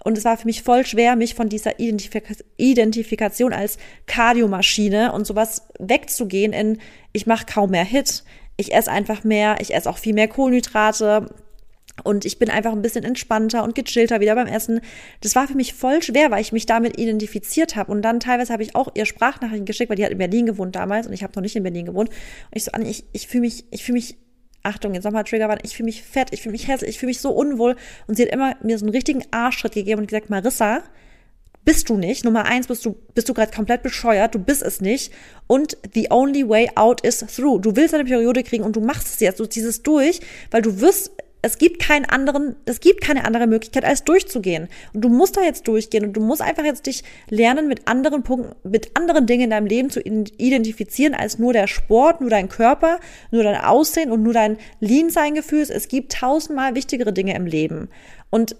Und 0.03 0.17
es 0.17 0.25
war 0.25 0.37
für 0.37 0.47
mich 0.47 0.63
voll 0.63 0.85
schwer, 0.85 1.15
mich 1.15 1.35
von 1.35 1.47
dieser 1.47 1.79
Identifika 1.79 2.33
Identifikation 2.57 3.53
als 3.53 3.77
Kardiomaschine 4.07 5.11
und 5.11 5.27
sowas 5.27 5.67
wegzugehen 5.77 6.53
in, 6.53 6.79
ich 7.13 7.27
mache 7.27 7.45
kaum 7.45 7.71
mehr 7.71 7.85
Hit. 7.85 8.23
Ich 8.57 8.73
esse 8.73 8.91
einfach 8.91 9.23
mehr, 9.23 9.57
ich 9.59 9.73
esse 9.73 9.89
auch 9.89 9.99
viel 9.99 10.13
mehr 10.13 10.27
Kohlenhydrate, 10.27 11.27
und 12.03 12.25
ich 12.25 12.39
bin 12.39 12.49
einfach 12.49 12.71
ein 12.71 12.81
bisschen 12.81 13.03
entspannter 13.03 13.63
und 13.63 13.75
gechillter 13.75 14.19
wieder 14.19 14.35
beim 14.35 14.47
Essen. 14.47 14.81
Das 15.21 15.35
war 15.35 15.47
für 15.47 15.55
mich 15.55 15.73
voll 15.73 16.01
schwer, 16.01 16.31
weil 16.31 16.41
ich 16.41 16.51
mich 16.51 16.65
damit 16.65 16.99
identifiziert 16.99 17.75
habe. 17.75 17.91
Und 17.91 18.01
dann 18.01 18.19
teilweise 18.19 18.53
habe 18.53 18.63
ich 18.63 18.75
auch 18.75 18.89
ihr 18.95 19.05
Sprachnachrichten 19.05 19.65
geschickt, 19.65 19.89
weil 19.89 19.97
die 19.97 20.05
hat 20.05 20.11
in 20.11 20.17
Berlin 20.17 20.45
gewohnt 20.45 20.75
damals 20.75 21.07
und 21.07 21.13
ich 21.13 21.23
habe 21.23 21.33
noch 21.35 21.41
nicht 21.41 21.55
in 21.55 21.63
Berlin 21.63 21.85
gewohnt. 21.85 22.09
Und 22.09 22.55
ich 22.55 22.63
so, 22.63 22.71
Anni, 22.71 22.89
ich, 22.89 23.05
ich 23.11 23.27
fühle 23.27 23.41
mich, 23.41 23.65
ich 23.71 23.83
fühle 23.83 23.97
mich 23.97 24.17
Achtung, 24.63 24.93
jetzt 24.93 25.03
nochmal 25.03 25.23
Trigger 25.23 25.57
ich 25.63 25.75
fühle 25.75 25.85
mich 25.85 26.03
fett, 26.03 26.29
ich 26.31 26.41
fühle 26.41 26.51
mich 26.51 26.67
hässlich, 26.67 26.91
ich 26.91 26.99
fühle 26.99 27.09
mich 27.09 27.19
so 27.19 27.31
unwohl. 27.31 27.75
Und 28.07 28.15
sie 28.15 28.23
hat 28.23 28.31
immer 28.31 28.55
mir 28.61 28.77
so 28.77 28.85
einen 28.85 28.93
richtigen 28.93 29.23
Arschschritt 29.31 29.73
gegeben 29.73 30.01
und 30.01 30.07
gesagt, 30.07 30.29
Marissa, 30.29 30.83
bist 31.63 31.89
du 31.89 31.97
nicht. 31.97 32.25
Nummer 32.25 32.45
eins, 32.45 32.67
bist 32.67 32.85
du, 32.85 32.95
bist 33.13 33.29
du 33.29 33.33
gerade 33.33 33.51
komplett 33.51 33.83
bescheuert, 33.83 34.35
du 34.35 34.39
bist 34.39 34.61
es 34.63 34.81
nicht. 34.81 35.13
Und 35.47 35.77
the 35.93 36.07
only 36.09 36.47
way 36.47 36.69
out 36.75 37.01
is 37.01 37.19
through. 37.19 37.59
Du 37.59 37.75
willst 37.75 37.93
eine 37.93 38.05
Periode 38.05 38.43
kriegen 38.43 38.63
und 38.63 38.75
du 38.75 38.81
machst 38.81 39.07
es 39.07 39.19
jetzt, 39.19 39.39
du 39.39 39.45
ziehst 39.45 39.67
es 39.67 39.83
durch, 39.83 40.19
weil 40.49 40.61
du 40.61 40.79
wirst 40.81 41.11
es 41.41 41.57
gibt 41.57 41.79
keinen 41.79 42.05
anderen, 42.05 42.55
es 42.65 42.79
gibt 42.79 43.01
keine 43.01 43.25
andere 43.25 43.47
Möglichkeit, 43.47 43.83
als 43.83 44.03
durchzugehen. 44.03 44.67
Und 44.93 45.01
du 45.01 45.09
musst 45.09 45.37
da 45.37 45.41
jetzt 45.41 45.67
durchgehen 45.67 46.05
und 46.05 46.13
du 46.13 46.21
musst 46.21 46.41
einfach 46.41 46.63
jetzt 46.63 46.85
dich 46.85 47.03
lernen, 47.29 47.67
mit 47.67 47.87
anderen 47.87 48.23
Punkten, 48.23 48.55
mit 48.67 48.91
anderen 48.95 49.25
Dingen 49.25 49.45
in 49.45 49.49
deinem 49.49 49.65
Leben 49.65 49.89
zu 49.89 50.01
identifizieren, 50.01 51.13
als 51.13 51.39
nur 51.39 51.53
der 51.53 51.67
Sport, 51.67 52.21
nur 52.21 52.29
dein 52.29 52.49
Körper, 52.49 52.99
nur 53.31 53.43
dein 53.43 53.59
Aussehen 53.59 54.11
und 54.11 54.21
nur 54.21 54.33
dein 54.33 54.57
Lean-Sein-Gefühl. 54.79 55.61
Es 55.61 55.87
gibt 55.87 56.13
tausendmal 56.13 56.75
wichtigere 56.75 57.13
Dinge 57.13 57.35
im 57.35 57.45
Leben. 57.45 57.89
Und 58.29 58.55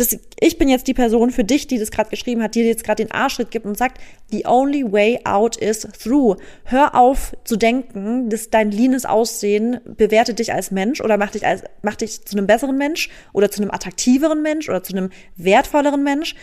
das, 0.00 0.18
ich 0.40 0.58
bin 0.58 0.68
jetzt 0.68 0.86
die 0.86 0.94
Person 0.94 1.30
für 1.30 1.44
dich, 1.44 1.66
die 1.66 1.78
das 1.78 1.90
gerade 1.90 2.10
geschrieben 2.10 2.42
hat, 2.42 2.54
die 2.54 2.62
dir 2.62 2.68
jetzt 2.68 2.84
gerade 2.84 3.04
den 3.04 3.12
Arschritt 3.12 3.50
gibt 3.50 3.66
und 3.66 3.76
sagt, 3.76 4.00
the 4.30 4.46
only 4.46 4.90
way 4.90 5.20
out 5.24 5.56
is 5.56 5.80
through. 6.02 6.36
Hör 6.64 6.94
auf 6.94 7.36
zu 7.44 7.56
denken, 7.56 8.28
dass 8.28 8.50
dein 8.50 8.70
leanes 8.70 9.04
Aussehen 9.04 9.80
bewertet 9.84 10.38
dich 10.38 10.52
als 10.52 10.70
Mensch 10.70 11.00
oder 11.00 11.16
macht 11.18 11.34
dich 11.34 11.46
als, 11.46 11.62
macht 11.82 12.00
dich 12.00 12.24
zu 12.24 12.36
einem 12.36 12.46
besseren 12.46 12.76
Mensch 12.76 13.10
oder 13.32 13.50
zu 13.50 13.62
einem 13.62 13.70
attraktiveren 13.70 14.42
Mensch 14.42 14.68
oder 14.68 14.82
zu 14.82 14.96
einem 14.96 15.10
wertvolleren 15.36 16.02
Mensch. 16.02 16.34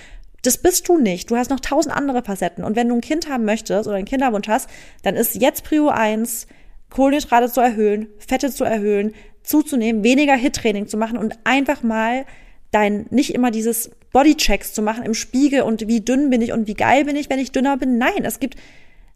Das 0.43 0.57
bist 0.57 0.89
du 0.89 0.97
nicht. 0.97 1.31
Du 1.31 1.37
hast 1.37 1.49
noch 1.49 1.61
tausend 1.61 1.95
andere 1.95 2.23
Facetten. 2.23 2.63
Und 2.63 2.75
wenn 2.75 2.89
du 2.89 2.95
ein 2.95 3.01
Kind 3.01 3.29
haben 3.29 3.45
möchtest 3.45 3.87
oder 3.87 3.97
einen 3.97 4.05
Kinderwunsch 4.05 4.47
hast, 4.47 4.69
dann 5.01 5.15
ist 5.15 5.35
jetzt 5.35 5.63
Prio 5.63 5.87
eins, 5.87 6.47
Kohlenhydrate 6.89 7.51
zu 7.51 7.61
erhöhen, 7.61 8.07
Fette 8.19 8.51
zu 8.51 8.65
erhöhen, 8.65 9.13
zuzunehmen, 9.41 10.03
weniger 10.03 10.35
Hit-Training 10.35 10.87
zu 10.87 10.97
machen 10.97 11.17
und 11.17 11.37
einfach 11.43 11.83
mal 11.83 12.25
dein, 12.73 13.05
nicht 13.09 13.33
immer 13.33 13.51
dieses 13.51 13.91
Bodychecks 14.11 14.73
zu 14.73 14.81
machen 14.81 15.03
im 15.03 15.13
Spiegel 15.13 15.61
und 15.61 15.87
wie 15.87 16.01
dünn 16.01 16.29
bin 16.29 16.41
ich 16.41 16.51
und 16.51 16.67
wie 16.67 16.73
geil 16.73 17.05
bin 17.05 17.15
ich, 17.15 17.29
wenn 17.29 17.39
ich 17.39 17.51
dünner 17.51 17.77
bin. 17.77 17.97
Nein, 17.97 18.23
es 18.23 18.39
gibt, 18.39 18.55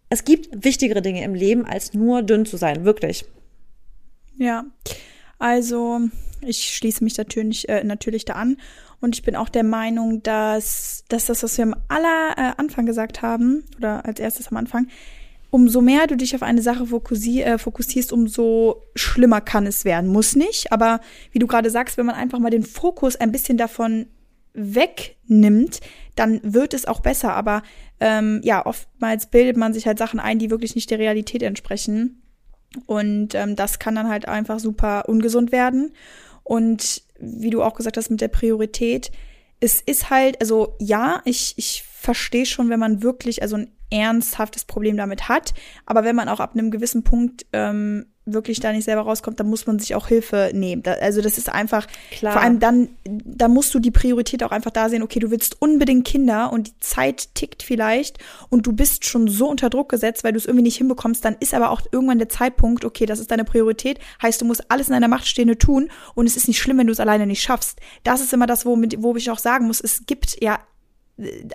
es 0.09 0.23
gibt 0.23 0.63
wichtigere 0.63 1.01
Dinge 1.01 1.23
im 1.23 1.35
Leben, 1.35 1.65
als 1.65 1.93
nur 1.93 2.23
dünn 2.23 2.45
zu 2.45 2.57
sein, 2.57 2.85
wirklich. 2.85 3.25
Ja, 4.37 4.65
also 5.39 6.01
ich 6.41 6.75
schließe 6.75 7.03
mich 7.03 7.17
natürlich, 7.17 7.67
äh, 7.69 7.83
natürlich 7.83 8.25
da 8.25 8.33
an. 8.33 8.57
Und 8.99 9.15
ich 9.15 9.23
bin 9.23 9.35
auch 9.35 9.49
der 9.49 9.63
Meinung, 9.63 10.23
dass, 10.23 11.03
dass 11.07 11.25
das, 11.25 11.43
was 11.43 11.57
wir 11.57 11.65
am 11.65 11.75
aller 11.87 12.33
äh, 12.35 12.53
Anfang 12.57 12.85
gesagt 12.85 13.21
haben, 13.21 13.63
oder 13.77 14.05
als 14.05 14.19
erstes 14.19 14.47
am 14.47 14.57
Anfang, 14.57 14.87
umso 15.49 15.81
mehr 15.81 16.07
du 16.07 16.17
dich 16.17 16.35
auf 16.35 16.43
eine 16.43 16.61
Sache 16.61 16.83
äh, 16.83 17.57
fokussierst, 17.57 18.11
umso 18.11 18.83
schlimmer 18.95 19.41
kann 19.41 19.65
es 19.65 19.85
werden. 19.85 20.09
Muss 20.09 20.35
nicht, 20.35 20.71
aber 20.71 20.99
wie 21.31 21.39
du 21.39 21.47
gerade 21.47 21.69
sagst, 21.69 21.97
wenn 21.97 22.05
man 22.05 22.15
einfach 22.15 22.39
mal 22.39 22.49
den 22.49 22.63
Fokus 22.63 23.15
ein 23.15 23.31
bisschen 23.31 23.57
davon 23.57 24.07
wegnimmt, 24.53 25.79
dann 26.15 26.41
wird 26.43 26.73
es 26.73 26.85
auch 26.85 26.99
besser. 26.99 27.33
Aber 27.33 27.63
ähm, 27.99 28.41
ja, 28.43 28.65
oftmals 28.65 29.27
bildet 29.27 29.55
man 29.55 29.73
sich 29.73 29.87
halt 29.87 29.99
Sachen 29.99 30.19
ein, 30.19 30.39
die 30.39 30.49
wirklich 30.49 30.75
nicht 30.75 30.89
der 30.89 30.99
Realität 30.99 31.43
entsprechen. 31.43 32.21
Und 32.85 33.33
ähm, 33.35 33.55
das 33.55 33.79
kann 33.79 33.95
dann 33.95 34.09
halt 34.09 34.27
einfach 34.27 34.59
super 34.59 35.07
ungesund 35.07 35.51
werden. 35.51 35.93
Und 36.43 37.03
wie 37.19 37.49
du 37.49 37.63
auch 37.63 37.75
gesagt 37.75 37.97
hast 37.97 38.09
mit 38.09 38.21
der 38.21 38.27
Priorität, 38.27 39.11
es 39.59 39.81
ist 39.81 40.09
halt, 40.09 40.39
also 40.41 40.75
ja, 40.79 41.21
ich, 41.25 41.53
ich 41.57 41.83
verstehe 41.83 42.45
schon, 42.45 42.69
wenn 42.69 42.79
man 42.79 43.01
wirklich, 43.01 43.41
also 43.41 43.57
ein 43.57 43.71
ernsthaftes 43.89 44.65
Problem 44.65 44.97
damit 44.97 45.29
hat. 45.29 45.53
Aber 45.85 46.03
wenn 46.03 46.15
man 46.15 46.29
auch 46.29 46.39
ab 46.39 46.51
einem 46.53 46.71
gewissen 46.71 47.03
Punkt 47.03 47.45
ähm, 47.53 48.05
wirklich 48.27 48.59
da 48.59 48.71
nicht 48.71 48.83
selber 48.83 49.03
rauskommt, 49.03 49.39
dann 49.39 49.49
muss 49.49 49.65
man 49.65 49.79
sich 49.79 49.95
auch 49.95 50.07
Hilfe 50.07 50.51
nehmen. 50.53 50.83
Da, 50.83 50.93
also 50.93 51.21
das 51.21 51.37
ist 51.37 51.49
einfach, 51.49 51.87
Klar. 52.11 52.33
vor 52.33 52.41
allem 52.41 52.59
dann, 52.59 52.89
da 53.05 53.47
musst 53.47 53.73
du 53.73 53.79
die 53.79 53.91
Priorität 53.91 54.43
auch 54.43 54.51
einfach 54.51 54.71
da 54.71 54.89
sehen, 54.89 55.01
okay, 55.01 55.19
du 55.19 55.31
willst 55.31 55.61
unbedingt 55.61 56.05
Kinder 56.05 56.51
und 56.51 56.67
die 56.67 56.79
Zeit 56.79 57.33
tickt 57.35 57.63
vielleicht 57.63 58.19
und 58.49 58.67
du 58.67 58.73
bist 58.73 59.05
schon 59.05 59.27
so 59.27 59.49
unter 59.49 59.69
Druck 59.69 59.89
gesetzt, 59.89 60.23
weil 60.23 60.33
du 60.33 60.37
es 60.37 60.45
irgendwie 60.45 60.63
nicht 60.63 60.77
hinbekommst, 60.77 61.23
dann 61.23 61.37
ist 61.39 61.53
aber 61.53 61.71
auch 61.71 61.81
irgendwann 61.91 62.19
der 62.19 62.29
Zeitpunkt, 62.29 62.83
okay, 62.83 63.05
das 63.05 63.19
ist 63.19 63.31
deine 63.31 63.45
Priorität, 63.45 63.99
heißt, 64.21 64.41
du 64.41 64.45
musst 64.45 64.69
alles 64.69 64.89
in 64.89 64.93
deiner 64.93 65.07
Macht 65.07 65.27
Stehende 65.27 65.57
tun 65.57 65.89
und 66.13 66.27
es 66.27 66.35
ist 66.35 66.47
nicht 66.47 66.59
schlimm, 66.59 66.77
wenn 66.77 66.87
du 66.87 66.93
es 66.93 66.99
alleine 66.99 67.25
nicht 67.25 67.41
schaffst. 67.41 67.79
Das 68.03 68.21
ist 68.21 68.33
immer 68.33 68.47
das, 68.47 68.65
wo, 68.65 68.75
wo 68.75 69.15
ich 69.15 69.31
auch 69.31 69.39
sagen 69.39 69.67
muss, 69.67 69.79
es 69.79 70.05
gibt 70.05 70.41
ja 70.41 70.59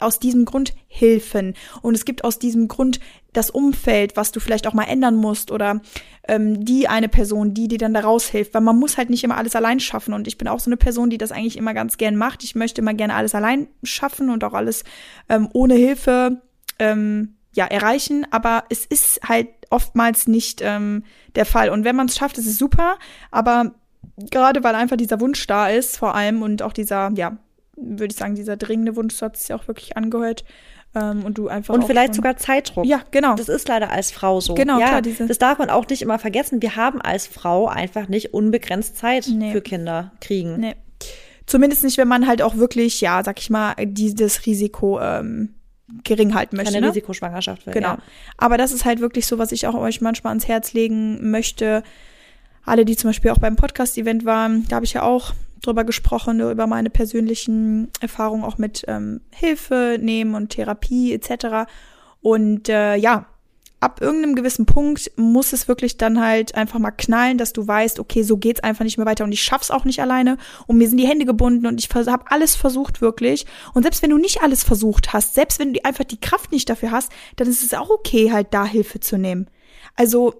aus 0.00 0.18
diesem 0.18 0.44
Grund 0.44 0.74
Hilfen. 0.88 1.54
Und 1.80 1.94
es 1.94 2.04
gibt 2.04 2.24
aus 2.24 2.38
diesem 2.38 2.68
Grund 2.68 3.00
das 3.32 3.50
Umfeld, 3.50 4.16
was 4.16 4.32
du 4.32 4.40
vielleicht 4.40 4.66
auch 4.66 4.74
mal 4.74 4.84
ändern 4.84 5.16
musst 5.16 5.50
oder 5.50 5.80
ähm, 6.28 6.64
die 6.64 6.88
eine 6.88 7.08
Person, 7.08 7.54
die 7.54 7.68
dir 7.68 7.78
dann 7.78 7.94
da 7.94 8.00
raushilft, 8.00 8.52
weil 8.54 8.60
man 8.60 8.78
muss 8.78 8.98
halt 8.98 9.10
nicht 9.10 9.24
immer 9.24 9.36
alles 9.36 9.56
allein 9.56 9.80
schaffen. 9.80 10.14
Und 10.14 10.26
ich 10.26 10.38
bin 10.38 10.48
auch 10.48 10.60
so 10.60 10.68
eine 10.68 10.76
Person, 10.76 11.10
die 11.10 11.18
das 11.18 11.32
eigentlich 11.32 11.56
immer 11.56 11.74
ganz 11.74 11.96
gern 11.96 12.16
macht. 12.16 12.44
Ich 12.44 12.54
möchte 12.54 12.80
immer 12.80 12.94
gerne 12.94 13.14
alles 13.14 13.34
allein 13.34 13.68
schaffen 13.82 14.30
und 14.30 14.44
auch 14.44 14.54
alles 14.54 14.84
ähm, 15.28 15.48
ohne 15.52 15.74
Hilfe 15.74 16.42
ähm, 16.78 17.36
ja 17.54 17.66
erreichen, 17.66 18.26
aber 18.30 18.64
es 18.70 18.86
ist 18.86 19.20
halt 19.28 19.48
oftmals 19.70 20.26
nicht 20.26 20.60
ähm, 20.62 21.04
der 21.34 21.46
Fall. 21.46 21.70
Und 21.70 21.84
wenn 21.84 21.96
man 21.96 22.06
es 22.06 22.16
schafft, 22.16 22.38
ist 22.38 22.46
es 22.46 22.58
super, 22.58 22.98
aber 23.30 23.74
gerade 24.30 24.64
weil 24.64 24.74
einfach 24.74 24.96
dieser 24.96 25.20
Wunsch 25.20 25.46
da 25.46 25.68
ist, 25.68 25.96
vor 25.96 26.14
allem 26.14 26.42
und 26.42 26.62
auch 26.62 26.72
dieser 26.72 27.10
ja 27.14 27.38
würde 27.76 28.12
ich 28.12 28.16
sagen, 28.16 28.34
dieser 28.34 28.56
dringende 28.56 28.96
Wunsch, 28.96 29.14
so 29.14 29.26
hat 29.26 29.36
sich 29.36 29.48
ja 29.48 29.56
auch 29.56 29.68
wirklich 29.68 29.96
angehört. 29.96 30.44
Ähm, 30.94 31.24
und 31.24 31.38
du 31.38 31.48
einfach. 31.48 31.74
Und 31.74 31.84
vielleicht 31.84 32.14
sogar 32.14 32.36
Zeitdruck. 32.36 32.84
Ja, 32.84 33.00
genau. 33.10 33.34
Das 33.34 33.48
ist 33.48 33.66
leider 33.68 33.90
als 33.90 34.10
Frau 34.10 34.40
so. 34.40 34.54
Genau, 34.54 34.78
ja, 34.78 34.88
klar. 34.88 35.02
Diese 35.02 35.26
das 35.26 35.38
darf 35.38 35.58
man 35.58 35.70
auch 35.70 35.88
nicht 35.88 36.02
immer 36.02 36.18
vergessen. 36.18 36.60
Wir 36.60 36.76
haben 36.76 37.00
als 37.00 37.26
Frau 37.26 37.66
einfach 37.66 38.08
nicht 38.08 38.34
unbegrenzt 38.34 38.98
Zeit 38.98 39.26
nee. 39.32 39.52
für 39.52 39.62
Kinder 39.62 40.12
kriegen. 40.20 40.60
Nee. 40.60 40.74
Zumindest 41.46 41.82
nicht, 41.82 41.98
wenn 41.98 42.08
man 42.08 42.26
halt 42.26 42.42
auch 42.42 42.56
wirklich, 42.56 43.00
ja, 43.00 43.24
sag 43.24 43.40
ich 43.40 43.50
mal, 43.50 43.74
dieses 43.84 44.46
Risiko 44.46 45.00
ähm, 45.00 45.54
gering 46.04 46.34
halten 46.34 46.56
möchte. 46.56 46.72
Keine 46.72 46.86
ne? 46.86 46.90
Risikoschwangerschaft 46.90 47.66
will. 47.66 47.72
Genau. 47.72 47.94
Ja. 47.94 47.98
Aber 48.36 48.58
das 48.58 48.72
ist 48.72 48.84
halt 48.84 49.00
wirklich 49.00 49.26
so, 49.26 49.38
was 49.38 49.50
ich 49.52 49.66
auch 49.66 49.74
euch 49.74 50.00
manchmal 50.00 50.32
ans 50.32 50.46
Herz 50.46 50.72
legen 50.74 51.30
möchte. 51.30 51.82
Alle, 52.64 52.84
die 52.84 52.96
zum 52.96 53.10
Beispiel 53.10 53.30
auch 53.30 53.38
beim 53.38 53.56
Podcast-Event 53.56 54.24
waren, 54.24 54.66
da 54.68 54.76
habe 54.76 54.84
ich 54.84 54.92
ja 54.92 55.02
auch 55.02 55.32
drüber 55.62 55.84
gesprochen, 55.84 56.40
über 56.40 56.66
meine 56.66 56.90
persönlichen 56.90 57.88
Erfahrungen 58.00 58.44
auch 58.44 58.58
mit 58.58 58.84
ähm, 58.88 59.20
Hilfe 59.30 59.98
nehmen 60.00 60.34
und 60.34 60.50
Therapie 60.50 61.12
etc. 61.12 61.70
Und 62.20 62.68
äh, 62.68 62.96
ja, 62.96 63.26
ab 63.82 64.00
irgendeinem 64.00 64.36
gewissen 64.36 64.64
Punkt 64.64 65.10
muss 65.16 65.52
es 65.52 65.66
wirklich 65.66 65.98
dann 65.98 66.20
halt 66.20 66.54
einfach 66.54 66.78
mal 66.78 66.92
knallen, 66.92 67.36
dass 67.36 67.52
du 67.52 67.66
weißt, 67.66 67.98
okay, 67.98 68.22
so 68.22 68.36
geht's 68.36 68.62
einfach 68.62 68.84
nicht 68.84 68.96
mehr 68.96 69.06
weiter 69.06 69.24
und 69.24 69.32
ich 69.32 69.42
schaff's 69.42 69.72
auch 69.72 69.84
nicht 69.84 70.00
alleine 70.00 70.38
und 70.68 70.78
mir 70.78 70.88
sind 70.88 70.98
die 70.98 71.08
Hände 71.08 71.26
gebunden 71.26 71.66
und 71.66 71.80
ich 71.80 71.92
habe 71.92 72.30
alles 72.30 72.54
versucht 72.54 73.00
wirklich 73.00 73.44
und 73.74 73.82
selbst 73.82 74.00
wenn 74.02 74.10
du 74.10 74.18
nicht 74.18 74.40
alles 74.40 74.62
versucht 74.62 75.12
hast, 75.12 75.34
selbst 75.34 75.58
wenn 75.58 75.72
du 75.72 75.84
einfach 75.84 76.04
die 76.04 76.20
Kraft 76.20 76.52
nicht 76.52 76.70
dafür 76.70 76.92
hast, 76.92 77.10
dann 77.36 77.48
ist 77.48 77.64
es 77.64 77.74
auch 77.74 77.90
okay 77.90 78.30
halt 78.30 78.54
da 78.54 78.64
Hilfe 78.64 79.00
zu 79.00 79.18
nehmen. 79.18 79.48
Also 79.96 80.34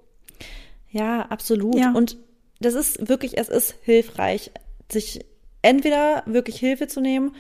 ja, 0.91 1.23
absolut 1.23 1.75
ja. 1.75 1.93
und 1.93 2.19
das 2.61 2.75
ist 2.75 3.09
wirklich, 3.09 3.39
es 3.39 3.49
ist 3.49 3.75
hilfreich 3.83 4.53
sich 4.93 5.25
entweder 5.63 6.23
wirklich 6.27 6.59
Hilfe 6.59 6.87
zu 6.89 7.01
nehmen 7.01 7.35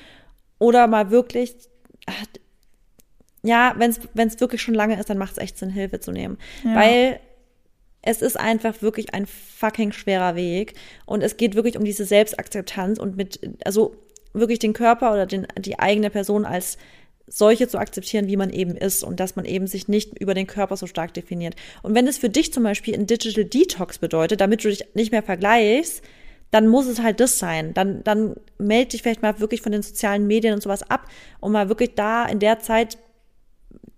oder 0.59 0.86
mal 0.86 1.11
wirklich 1.11 1.55
ja, 3.42 3.74
wenn 3.76 3.90
es 4.28 4.40
wirklich 4.40 4.62
schon 4.62 4.74
lange 4.74 4.98
ist, 4.98 5.11
dann 5.11 5.18
macht 5.18 5.32
es 5.32 5.38
echt 5.38 5.59
Sinn, 5.59 5.70
Hilfe 5.70 6.00
zu 6.00 6.12
nehmen. 6.12 6.38
Ja. 6.64 6.76
Weil 6.76 7.20
es 8.03 8.22
ist 8.22 8.38
einfach 8.38 8.82
wirklich 8.82 9.14
ein 9.14 9.26
fucking 9.26 9.92
schwerer 9.92 10.34
Weg. 10.36 10.74
Und 11.07 11.22
es 11.22 11.36
geht 11.36 11.55
wirklich 11.55 11.76
um 11.76 11.84
diese 11.84 12.05
Selbstakzeptanz 12.05 12.98
und 12.98 13.16
mit, 13.16 13.40
also 13.64 13.96
wirklich 14.32 14.59
den 14.59 14.72
Körper 14.72 15.12
oder 15.12 15.26
den, 15.26 15.46
die 15.59 15.78
eigene 15.78 16.11
Person 16.11 16.44
als 16.44 16.78
solche 17.26 17.68
zu 17.68 17.78
akzeptieren, 17.78 18.26
wie 18.26 18.36
man 18.36 18.50
eben 18.50 18.76
ist 18.76 19.05
und 19.05 19.20
dass 19.20 19.36
man 19.36 19.44
eben 19.44 19.66
sich 19.66 19.88
nicht 19.88 20.18
über 20.18 20.34
den 20.34 20.46
Körper 20.46 20.76
so 20.76 20.86
stark 20.86 21.14
definiert. 21.14 21.55
Und 21.82 21.94
wenn 21.94 22.07
es 22.07 22.18
für 22.18 22.28
dich 22.28 22.53
zum 22.53 22.64
Beispiel 22.64 22.94
ein 22.94 23.07
Digital 23.07 23.44
Detox 23.44 23.98
bedeutet, 23.98 24.40
damit 24.40 24.64
du 24.64 24.68
dich 24.68 24.84
nicht 24.94 25.12
mehr 25.12 25.22
vergleichst, 25.22 26.03
dann 26.53 26.68
muss 26.68 26.86
es 26.86 27.03
halt 27.03 27.18
das 27.18 27.38
sein. 27.38 27.74
Dann, 27.74 28.05
dann 28.05 28.36
melde 28.59 28.90
dich 28.90 29.03
vielleicht 29.03 29.22
mal 29.22 29.40
wirklich 29.40 29.62
von 29.62 29.72
den 29.72 29.82
sozialen 29.82 30.26
Medien 30.26 30.55
und 30.55 30.62
sowas 30.62 30.88
ab, 30.88 31.09
um 31.40 31.50
mal 31.50 31.68
wirklich 31.68 31.94
da 31.96 32.26
in 32.26 32.38
der 32.38 32.61
Zeit 32.61 32.98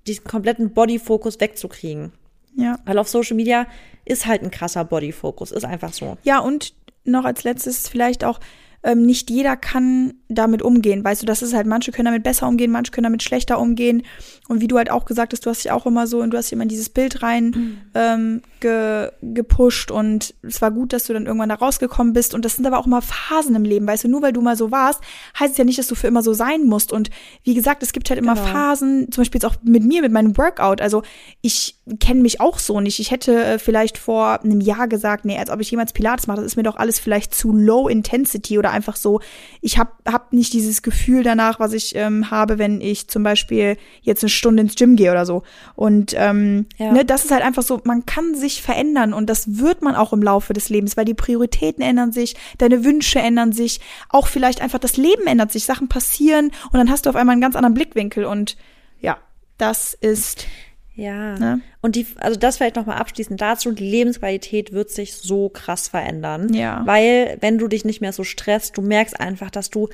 diesen 0.07 0.24
kompletten 0.24 0.72
Bodyfokus 0.72 1.40
wegzukriegen. 1.40 2.12
Ja. 2.57 2.78
Weil 2.84 2.98
auf 2.98 3.09
Social 3.09 3.36
Media 3.36 3.66
ist 4.05 4.26
halt 4.26 4.42
ein 4.42 4.52
krasser 4.52 4.84
Bodyfokus, 4.84 5.50
ist 5.50 5.64
einfach 5.64 5.92
so. 5.92 6.16
Ja, 6.22 6.38
und 6.38 6.74
noch 7.05 7.24
als 7.24 7.42
letztes 7.42 7.88
vielleicht 7.88 8.24
auch, 8.24 8.38
ähm, 8.85 9.07
nicht 9.07 9.30
jeder 9.30 9.57
kann 9.57 10.14
damit 10.28 10.62
umgehen. 10.62 11.03
Weißt 11.03 11.22
du, 11.22 11.26
das 11.26 11.43
ist 11.43 11.55
halt, 11.55 11.66
manche 11.66 11.91
können 11.91 12.07
damit 12.07 12.22
besser 12.22 12.47
umgehen, 12.47 12.70
manche 12.70 12.93
können 12.93 13.05
damit 13.05 13.22
schlechter 13.22 13.59
umgehen. 13.59 14.03
Und 14.47 14.61
wie 14.61 14.68
du 14.68 14.76
halt 14.76 14.91
auch 14.91 15.07
gesagt 15.07 15.32
hast, 15.32 15.47
du 15.47 15.51
hast 15.51 15.64
dich 15.64 15.72
auch 15.72 15.87
immer 15.87 16.07
so 16.07 16.20
und 16.20 16.30
du 16.30 16.37
hast 16.37 16.53
immer 16.53 16.64
in 16.64 16.68
dieses 16.68 16.91
Bild 16.91 17.22
rein 17.22 17.45
mhm. 17.45 17.78
ähm, 17.95 18.43
ge, 18.61 19.11
gepusht 19.22 19.91
und 19.91 20.35
es 20.43 20.61
war 20.61 20.70
gut, 20.70 20.93
dass 20.93 21.05
du 21.05 21.14
dann 21.14 21.24
irgendwann 21.24 21.49
da 21.49 21.55
rausgekommen 21.55 22.12
bist. 22.12 22.35
Und 22.35 22.45
das 22.45 22.57
sind 22.57 22.66
aber 22.66 22.78
auch 22.78 22.87
immer 22.87 23.01
Phasen 23.01 23.55
im 23.55 23.64
Leben, 23.64 23.87
weißt 23.87 24.05
du, 24.05 24.09
nur 24.09 24.20
weil 24.20 24.35
du 24.35 24.43
mal 24.43 24.57
so 24.57 24.70
warst, 24.70 25.01
heißt 25.39 25.53
es 25.53 25.59
ja 25.59 25.64
nicht, 25.64 25.78
dass 25.78 25.87
du 25.87 25.95
für 25.95 26.09
immer 26.09 26.22
so 26.22 26.35
sein 26.35 26.66
musst. 26.66 26.93
Und 26.93 27.09
wie 27.43 27.55
gesagt, 27.55 27.82
es 27.82 27.93
gibt 27.93 28.11
halt 28.11 28.18
immer 28.18 28.35
genau. 28.35 28.47
Phasen, 28.47 29.11
zum 29.11 29.22
Beispiel 29.22 29.41
jetzt 29.41 29.47
auch 29.47 29.57
mit 29.62 29.82
mir, 29.82 30.03
mit 30.03 30.12
meinem 30.12 30.37
Workout. 30.37 30.82
Also 30.82 31.03
ich 31.41 31.76
kenne 32.01 32.20
mich 32.20 32.41
auch 32.41 32.59
so 32.59 32.80
nicht. 32.80 33.01
Ich 33.01 33.11
hätte 33.11 33.43
äh, 33.43 33.59
vielleicht 33.59 33.97
vor 33.97 34.43
einem 34.43 34.61
Jahr 34.61 34.89
gesagt, 34.89 35.24
nee, 35.24 35.39
als 35.39 35.49
ob 35.49 35.61
ich 35.61 35.70
jemals 35.70 35.95
Pilates 35.95 36.26
mache, 36.26 36.39
das 36.39 36.47
ist 36.47 36.57
mir 36.57 36.64
doch 36.64 36.76
alles 36.76 36.99
vielleicht 36.99 37.35
zu 37.35 37.55
low 37.55 37.89
intensity 37.89 38.59
oder 38.59 38.73
einfach 38.74 38.96
so, 38.96 39.20
ich 39.60 39.78
habe 39.78 39.92
hab 40.06 40.32
nicht 40.32 40.52
dieses 40.52 40.82
Gefühl 40.82 41.22
danach, 41.22 41.60
was 41.60 41.72
ich 41.72 41.94
ähm, 41.94 42.30
habe, 42.30 42.58
wenn 42.58 42.80
ich 42.80 43.08
zum 43.08 43.22
Beispiel 43.22 43.76
jetzt 44.02 44.22
eine 44.22 44.28
Stunde 44.28 44.62
ins 44.62 44.74
Gym 44.74 44.96
gehe 44.96 45.10
oder 45.10 45.24
so. 45.24 45.42
Und 45.74 46.14
ähm, 46.16 46.66
ja. 46.76 46.92
ne, 46.92 47.04
das 47.04 47.24
ist 47.24 47.30
halt 47.30 47.42
einfach 47.42 47.62
so, 47.62 47.80
man 47.84 48.04
kann 48.06 48.34
sich 48.34 48.62
verändern 48.62 49.14
und 49.14 49.30
das 49.30 49.58
wird 49.58 49.82
man 49.82 49.94
auch 49.94 50.12
im 50.12 50.22
Laufe 50.22 50.52
des 50.52 50.68
Lebens, 50.68 50.96
weil 50.96 51.04
die 51.04 51.14
Prioritäten 51.14 51.82
ändern 51.82 52.12
sich, 52.12 52.36
deine 52.58 52.84
Wünsche 52.84 53.18
ändern 53.18 53.52
sich, 53.52 53.80
auch 54.08 54.26
vielleicht 54.26 54.60
einfach 54.60 54.78
das 54.78 54.96
Leben 54.96 55.26
ändert 55.26 55.52
sich, 55.52 55.64
Sachen 55.64 55.88
passieren 55.88 56.50
und 56.72 56.74
dann 56.74 56.90
hast 56.90 57.06
du 57.06 57.10
auf 57.10 57.16
einmal 57.16 57.32
einen 57.34 57.42
ganz 57.42 57.56
anderen 57.56 57.74
Blickwinkel 57.74 58.24
und 58.24 58.56
ja, 59.00 59.16
das 59.58 59.94
ist 59.94 60.46
ja. 60.95 61.38
Ne? 61.38 61.61
Und 61.80 61.97
die, 61.97 62.07
also 62.16 62.38
das 62.38 62.57
vielleicht 62.57 62.76
nochmal 62.76 62.99
abschließend 62.99 63.40
dazu, 63.40 63.72
die 63.72 63.88
Lebensqualität 63.88 64.72
wird 64.72 64.90
sich 64.90 65.14
so 65.14 65.49
krass 65.49 65.88
verändern. 65.88 66.53
Ja. 66.55 66.82
Weil, 66.86 67.36
wenn 67.40 67.59
du 67.59 67.68
dich 67.68 67.84
nicht 67.84 68.01
mehr 68.01 68.12
so 68.12 68.24
stresst, 68.24 68.76
du 68.76 68.82
merkst 68.82 69.18
einfach, 69.18 69.51
dass 69.51 69.70
du 69.70 69.88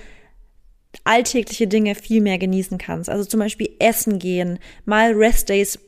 alltägliche 1.05 1.67
Dinge 1.69 1.95
viel 1.95 2.21
mehr 2.21 2.39
genießen 2.39 2.77
kannst. 2.77 3.09
Also 3.09 3.25
zum 3.25 3.41
Beispiel 3.41 3.71
essen 3.79 4.19
gehen, 4.19 4.59
mal 4.85 5.13
Restdays 5.13 5.79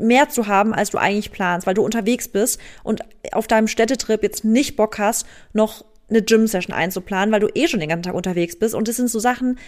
mehr 0.00 0.28
zu 0.28 0.46
haben, 0.46 0.74
als 0.74 0.90
du 0.90 0.98
eigentlich 0.98 1.32
planst, 1.32 1.66
weil 1.66 1.74
du 1.74 1.82
unterwegs 1.82 2.28
bist 2.28 2.60
und 2.84 3.02
auf 3.32 3.48
deinem 3.48 3.66
Städtetrip 3.66 4.22
jetzt 4.22 4.44
nicht 4.44 4.76
Bock 4.76 4.98
hast, 4.98 5.26
noch 5.52 5.84
eine 6.08 6.22
Gym-Session 6.22 6.74
einzuplanen, 6.74 7.32
weil 7.32 7.40
du 7.40 7.48
eh 7.54 7.66
schon 7.66 7.80
den 7.80 7.88
ganzen 7.88 8.04
Tag 8.04 8.14
unterwegs 8.14 8.56
bist. 8.56 8.74
Und 8.74 8.86
das 8.86 8.96
sind 8.96 9.10
so 9.10 9.18
Sachen, 9.18 9.58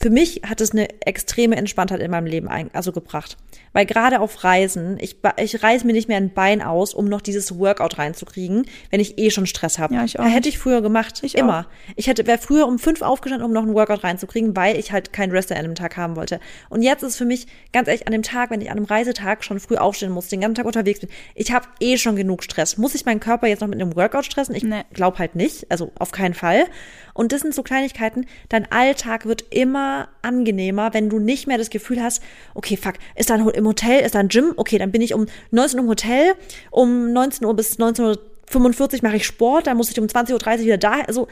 für 0.00 0.10
mich 0.10 0.42
hat 0.44 0.60
es 0.60 0.72
eine 0.72 0.88
extreme 1.02 1.56
Entspanntheit 1.56 2.00
in 2.00 2.10
meinem 2.10 2.26
Leben 2.26 2.48
ein, 2.48 2.70
also 2.74 2.92
gebracht. 2.92 3.36
Weil 3.76 3.84
gerade 3.84 4.20
auf 4.20 4.42
Reisen, 4.42 4.96
ich, 5.02 5.16
ich 5.36 5.62
reiße 5.62 5.86
mir 5.86 5.92
nicht 5.92 6.08
mehr 6.08 6.16
ein 6.16 6.32
Bein 6.32 6.62
aus, 6.62 6.94
um 6.94 7.04
noch 7.04 7.20
dieses 7.20 7.58
Workout 7.58 7.98
reinzukriegen, 7.98 8.64
wenn 8.88 9.00
ich 9.00 9.18
eh 9.18 9.28
schon 9.28 9.44
Stress 9.44 9.78
habe. 9.78 9.94
Ja, 9.94 10.02
ich 10.02 10.18
auch. 10.18 10.24
Hätte 10.24 10.48
ich 10.48 10.58
früher 10.58 10.80
gemacht. 10.80 11.18
Ich 11.22 11.36
immer. 11.36 11.66
Auch. 11.66 11.94
Ich 11.94 12.06
hätte, 12.06 12.26
wäre 12.26 12.38
früher 12.38 12.66
um 12.66 12.78
fünf 12.78 13.02
aufgestanden, 13.02 13.44
um 13.44 13.52
noch 13.52 13.64
ein 13.64 13.74
Workout 13.74 14.02
reinzukriegen, 14.02 14.56
weil 14.56 14.78
ich 14.78 14.92
halt 14.92 15.12
keinen 15.12 15.30
Rest 15.30 15.52
an 15.52 15.58
einem 15.58 15.74
Tag 15.74 15.98
haben 15.98 16.16
wollte. 16.16 16.40
Und 16.70 16.80
jetzt 16.80 17.02
ist 17.02 17.18
für 17.18 17.26
mich, 17.26 17.48
ganz 17.74 17.86
ehrlich, 17.88 18.06
an 18.06 18.12
dem 18.12 18.22
Tag, 18.22 18.50
wenn 18.50 18.62
ich 18.62 18.70
an 18.70 18.78
einem 18.78 18.86
Reisetag 18.86 19.44
schon 19.44 19.60
früh 19.60 19.76
aufstehen 19.76 20.10
muss, 20.10 20.28
den 20.28 20.40
ganzen 20.40 20.54
Tag 20.54 20.64
unterwegs 20.64 21.00
bin, 21.00 21.10
ich 21.34 21.52
habe 21.52 21.66
eh 21.78 21.98
schon 21.98 22.16
genug 22.16 22.44
Stress. 22.44 22.78
Muss 22.78 22.94
ich 22.94 23.04
meinen 23.04 23.20
Körper 23.20 23.46
jetzt 23.46 23.60
noch 23.60 23.68
mit 23.68 23.78
einem 23.78 23.94
Workout 23.94 24.24
stressen? 24.24 24.54
Ich 24.54 24.62
nee. 24.62 24.84
glaube 24.94 25.18
halt 25.18 25.36
nicht. 25.36 25.70
Also 25.70 25.92
auf 25.98 26.12
keinen 26.12 26.32
Fall. 26.32 26.64
Und 27.12 27.32
das 27.32 27.42
sind 27.42 27.54
so 27.54 27.62
Kleinigkeiten. 27.62 28.24
Dein 28.48 28.72
Alltag 28.72 29.26
wird 29.26 29.44
immer 29.50 30.08
angenehmer, 30.22 30.94
wenn 30.94 31.08
du 31.08 31.18
nicht 31.18 31.46
mehr 31.46 31.58
das 31.58 31.70
Gefühl 31.70 32.02
hast, 32.02 32.22
okay, 32.54 32.76
fuck, 32.76 32.94
ist 33.16 33.30
da 33.30 33.34
ein, 33.34 33.46
im 33.66 33.70
Hotel, 33.70 34.04
ist 34.04 34.16
ein 34.16 34.28
Gym, 34.28 34.52
okay, 34.56 34.78
dann 34.78 34.92
bin 34.92 35.02
ich 35.02 35.12
um 35.14 35.26
19 35.50 35.78
Uhr 35.78 35.84
im 35.84 35.90
Hotel, 35.90 36.34
um 36.70 37.12
19 37.12 37.46
Uhr 37.46 37.54
bis 37.54 37.78
19.45 37.78 38.94
Uhr 38.94 39.00
mache 39.02 39.16
ich 39.16 39.26
Sport, 39.26 39.66
dann 39.66 39.76
muss 39.76 39.90
ich 39.90 39.98
um 39.98 40.06
20.30 40.06 40.32
Uhr 40.32 40.58
wieder 40.60 40.78
da. 40.78 41.00
Also 41.00 41.28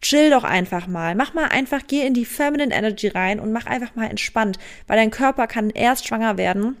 chill 0.00 0.30
doch 0.30 0.44
einfach 0.44 0.86
mal. 0.86 1.14
Mach 1.14 1.34
mal 1.34 1.46
einfach, 1.46 1.82
geh 1.86 2.06
in 2.06 2.14
die 2.14 2.24
Feminine 2.24 2.74
Energy 2.74 3.08
rein 3.08 3.40
und 3.40 3.52
mach 3.52 3.66
einfach 3.66 3.94
mal 3.96 4.08
entspannt, 4.08 4.58
weil 4.86 4.96
dein 4.96 5.10
Körper 5.10 5.46
kann 5.46 5.70
erst 5.70 6.06
schwanger 6.06 6.38
werden, 6.38 6.76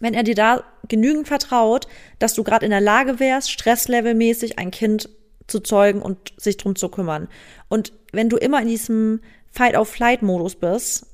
wenn 0.00 0.14
er 0.14 0.22
dir 0.22 0.34
da 0.34 0.64
genügend 0.88 1.28
vertraut, 1.28 1.86
dass 2.18 2.34
du 2.34 2.44
gerade 2.44 2.64
in 2.64 2.70
der 2.70 2.80
Lage 2.80 3.20
wärst, 3.20 3.50
stresslevelmäßig 3.50 4.58
ein 4.58 4.70
Kind 4.70 5.10
zu 5.46 5.60
zeugen 5.60 6.02
und 6.02 6.32
sich 6.38 6.56
drum 6.56 6.76
zu 6.76 6.88
kümmern. 6.88 7.28
Und 7.68 7.92
wenn 8.12 8.28
du 8.28 8.36
immer 8.36 8.62
in 8.62 8.68
diesem 8.68 9.20
Fight-of-Flight-Modus 9.52 10.56
bist, 10.56 11.06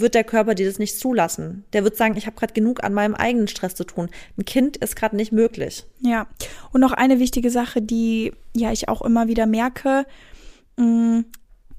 wird 0.00 0.14
der 0.14 0.24
Körper 0.24 0.54
dir 0.54 0.66
das 0.66 0.78
nicht 0.78 0.98
zulassen. 0.98 1.64
Der 1.72 1.84
wird 1.84 1.96
sagen, 1.96 2.16
ich 2.16 2.26
habe 2.26 2.36
gerade 2.36 2.54
genug 2.54 2.82
an 2.84 2.94
meinem 2.94 3.14
eigenen 3.14 3.48
Stress 3.48 3.74
zu 3.74 3.84
tun. 3.84 4.08
Ein 4.36 4.44
Kind 4.44 4.76
ist 4.76 4.96
gerade 4.96 5.16
nicht 5.16 5.32
möglich. 5.32 5.84
Ja, 6.00 6.26
und 6.72 6.80
noch 6.80 6.92
eine 6.92 7.18
wichtige 7.18 7.50
Sache, 7.50 7.82
die 7.82 8.32
ja 8.54 8.72
ich 8.72 8.88
auch 8.88 9.02
immer 9.02 9.28
wieder 9.28 9.46
merke, 9.46 10.06
mh, 10.76 10.84
mm, 10.86 11.24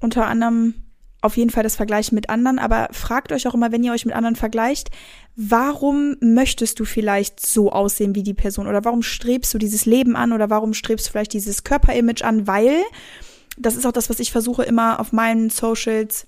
unter 0.00 0.26
anderem 0.26 0.74
auf 1.22 1.36
jeden 1.36 1.50
Fall 1.50 1.62
das 1.62 1.76
Vergleichen 1.76 2.14
mit 2.14 2.30
anderen, 2.30 2.58
aber 2.58 2.88
fragt 2.92 3.32
euch 3.32 3.48
auch 3.48 3.54
immer, 3.54 3.72
wenn 3.72 3.82
ihr 3.82 3.92
euch 3.92 4.06
mit 4.06 4.14
anderen 4.14 4.36
vergleicht, 4.36 4.90
warum 5.34 6.16
möchtest 6.20 6.78
du 6.78 6.84
vielleicht 6.84 7.44
so 7.44 7.72
aussehen 7.72 8.14
wie 8.14 8.22
die 8.22 8.34
Person 8.34 8.66
oder 8.66 8.84
warum 8.84 9.02
strebst 9.02 9.52
du 9.52 9.58
dieses 9.58 9.86
Leben 9.86 10.14
an 10.14 10.32
oder 10.32 10.50
warum 10.50 10.74
strebst 10.74 11.06
du 11.06 11.10
vielleicht 11.10 11.32
dieses 11.32 11.64
Körperimage 11.64 12.22
an, 12.22 12.46
weil 12.46 12.82
das 13.58 13.76
ist 13.76 13.86
auch 13.86 13.92
das, 13.92 14.10
was 14.10 14.20
ich 14.20 14.30
versuche 14.30 14.62
immer 14.62 15.00
auf 15.00 15.12
meinen 15.12 15.50
Socials 15.50 16.26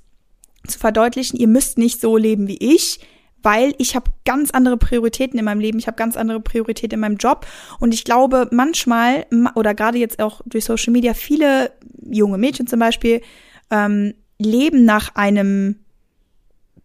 zu 0.66 0.78
verdeutlichen, 0.78 1.38
ihr 1.38 1.48
müsst 1.48 1.78
nicht 1.78 2.00
so 2.00 2.16
leben 2.16 2.48
wie 2.48 2.58
ich, 2.58 3.00
weil 3.42 3.74
ich 3.78 3.94
habe 3.94 4.10
ganz 4.24 4.50
andere 4.50 4.76
Prioritäten 4.76 5.38
in 5.38 5.44
meinem 5.44 5.60
Leben, 5.60 5.78
ich 5.78 5.86
habe 5.86 5.96
ganz 5.96 6.16
andere 6.16 6.40
Prioritäten 6.40 6.94
in 6.94 7.00
meinem 7.00 7.16
Job 7.16 7.46
und 7.78 7.94
ich 7.94 8.04
glaube 8.04 8.48
manchmal 8.50 9.26
oder 9.54 9.74
gerade 9.74 9.98
jetzt 9.98 10.20
auch 10.20 10.40
durch 10.44 10.64
Social 10.64 10.92
Media 10.92 11.14
viele 11.14 11.72
junge 12.10 12.38
Mädchen 12.38 12.66
zum 12.66 12.80
Beispiel 12.80 13.20
ähm, 13.70 14.14
leben 14.38 14.84
nach 14.84 15.14
einem 15.14 15.76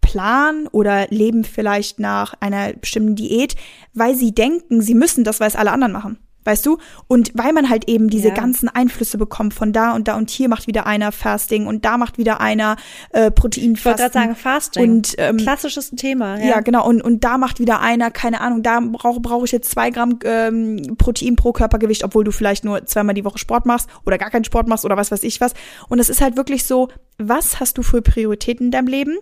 Plan 0.02 0.68
oder 0.68 1.08
leben 1.10 1.44
vielleicht 1.44 2.00
nach 2.00 2.36
einer 2.40 2.74
bestimmten 2.74 3.16
Diät, 3.16 3.56
weil 3.94 4.16
sie 4.16 4.36
denken, 4.36 4.82
sie 4.82 4.96
müssen 4.96 5.24
das, 5.24 5.40
weil 5.40 5.48
es 5.48 5.56
alle 5.56 5.72
anderen 5.72 5.94
machen. 5.94 6.20
Weißt 6.46 6.66
du? 6.66 6.78
Und 7.08 7.32
weil 7.36 7.54
man 7.54 7.70
halt 7.70 7.88
eben 7.88 8.10
diese 8.10 8.30
ja. 8.30 8.34
ganzen 8.34 8.70
Einflüsse 8.70 9.18
bekommt 9.18 9.54
von 9.54 9.74
da 9.74 9.94
und 9.94 10.08
da 10.08 10.16
und 10.16 10.30
hier 10.30 10.50
macht 10.50 10.68
wieder 10.68 10.86
einer 10.86 11.12
Fasting 11.12 11.68
und 11.68 11.86
da 11.86 11.98
macht 11.98 12.18
wieder 12.18 12.42
einer 12.42 12.76
äh, 13.12 13.32
Proteinfasten. 13.32 13.74
Ich 13.74 13.86
wollte 13.86 14.02
gerade 14.02 14.14
sagen 14.14 14.36
Fasting. 14.36 14.92
Und, 14.92 15.16
ähm, 15.18 15.38
Klassisches 15.38 15.92
Thema. 15.92 16.38
Ja. 16.40 16.46
ja, 16.46 16.60
genau. 16.62 16.88
Und, 16.88 17.02
und 17.02 17.24
da 17.24 17.38
macht 17.38 17.60
wieder 17.60 17.80
einer, 17.80 18.12
keine 18.12 18.42
Ahnung, 18.42 18.64
da 18.64 18.80
brauche 18.80 19.20
brauch 19.20 19.44
ich 19.44 19.52
jetzt 19.52 19.72
zwei 19.72 19.90
Gramm 19.90 20.20
ähm, 20.24 20.96
Protein 20.98 21.36
pro 21.36 21.54
Körpergewicht, 21.54 22.04
obwohl 22.04 22.24
du 22.24 22.32
vielleicht 22.32 22.66
nur 22.66 22.86
zweimal 22.86 23.16
die 23.16 23.26
Woche 23.26 23.38
Sport 23.38 23.66
machst 23.66 23.90
oder 24.06 24.18
gar 24.18 24.30
keinen 24.30 24.44
Sport 24.44 24.68
machst 24.68 24.86
oder 24.86 24.98
was 24.98 25.12
weiß 25.12 25.24
ich 25.24 25.42
was. 25.42 25.54
Und 25.90 26.00
es 26.00 26.10
ist 26.10 26.22
halt 26.22 26.36
wirklich 26.38 26.66
so, 26.66 26.90
was 27.18 27.60
hast 27.60 27.78
du 27.78 27.84
für 27.84 28.02
Prioritäten 28.02 28.68
in 28.68 28.72
deinem 28.72 28.88
Leben? 28.88 29.18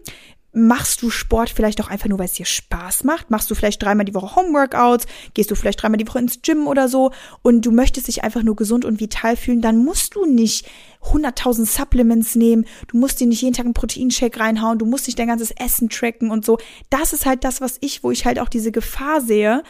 Machst 0.53 1.01
du 1.01 1.09
Sport 1.09 1.49
vielleicht 1.49 1.79
auch 1.81 1.87
einfach 1.87 2.09
nur, 2.09 2.19
weil 2.19 2.25
es 2.25 2.33
dir 2.33 2.45
Spaß 2.45 3.05
macht? 3.05 3.31
Machst 3.31 3.49
du 3.49 3.55
vielleicht 3.55 3.81
dreimal 3.81 4.05
die 4.05 4.13
Woche 4.13 4.35
Homeworkouts? 4.35 5.05
Gehst 5.33 5.49
du 5.49 5.55
vielleicht 5.55 5.81
dreimal 5.81 5.97
die 5.97 6.07
Woche 6.07 6.19
ins 6.19 6.41
Gym 6.41 6.67
oder 6.67 6.89
so? 6.89 7.11
Und 7.41 7.65
du 7.65 7.71
möchtest 7.71 8.09
dich 8.09 8.23
einfach 8.23 8.43
nur 8.43 8.57
gesund 8.57 8.83
und 8.83 8.99
vital 8.99 9.37
fühlen? 9.37 9.61
Dann 9.61 9.77
musst 9.77 10.15
du 10.15 10.25
nicht 10.25 10.67
100.000 11.03 11.65
Supplements 11.65 12.35
nehmen. 12.35 12.65
Du 12.87 12.97
musst 12.97 13.21
dir 13.21 13.27
nicht 13.27 13.41
jeden 13.41 13.53
Tag 13.53 13.65
einen 13.65 13.73
Proteinshake 13.73 14.39
reinhauen. 14.39 14.77
Du 14.77 14.85
musst 14.85 15.07
nicht 15.07 15.17
dein 15.17 15.27
ganzes 15.27 15.51
Essen 15.51 15.89
tracken 15.89 16.31
und 16.31 16.45
so. 16.45 16.57
Das 16.89 17.13
ist 17.13 17.25
halt 17.25 17.45
das, 17.45 17.61
was 17.61 17.77
ich, 17.79 18.03
wo 18.03 18.11
ich 18.11 18.25
halt 18.25 18.37
auch 18.37 18.49
diese 18.49 18.73
Gefahr 18.73 19.21
sehe, 19.21 19.63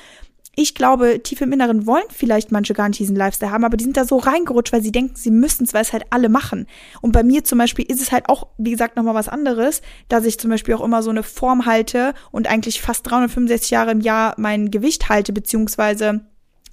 ich 0.56 0.76
glaube, 0.76 1.24
tief 1.24 1.40
im 1.42 1.54
Inneren 1.54 1.86
wollen 1.86 2.04
vielleicht 2.10 2.52
manche 2.52 2.74
gar 2.74 2.90
nicht 2.90 3.00
diesen 3.00 3.16
Lifestyle 3.16 3.52
haben, 3.52 3.64
aber 3.64 3.78
die 3.78 3.86
sind 3.86 3.96
da 3.96 4.04
so 4.04 4.18
reingerutscht, 4.18 4.74
weil 4.74 4.84
sie 4.84 4.92
denken, 4.92 5.16
sie 5.16 5.32
müssten 5.32 5.64
es, 5.64 5.74
weil 5.74 5.82
es 5.82 5.94
halt 5.94 6.04
alle 6.10 6.28
machen. 6.28 6.68
Und 7.00 7.14
bei 7.14 7.24
mir 7.24 7.46
zum 7.46 7.58
Beispiel 7.58 7.86
ist 7.86 8.02
es 8.02 8.12
halt 8.12 8.28
auch, 8.28 8.48
wie 8.58 8.72
gesagt, 8.72 8.98
nochmal 8.98 9.16
was 9.16 9.30
anderes, 9.30 9.82
dass 10.10 10.26
ich 10.26 10.38
zum 10.40 10.50
Beispiel 10.50 10.74
auch 10.74 10.84
immer 10.84 11.04
so 11.04 11.10
eine 11.10 11.24
Form 11.24 11.66
halte 11.66 12.14
und 12.32 12.48
eigentlich 12.48 12.82
fast 12.82 13.10
365 13.10 13.72
Jahre 13.72 13.92
im 13.92 14.02
Jahr 14.02 14.34
mein 14.38 14.72
Gewicht 14.72 15.08
halte, 15.08 15.32
beziehungsweise 15.32 16.22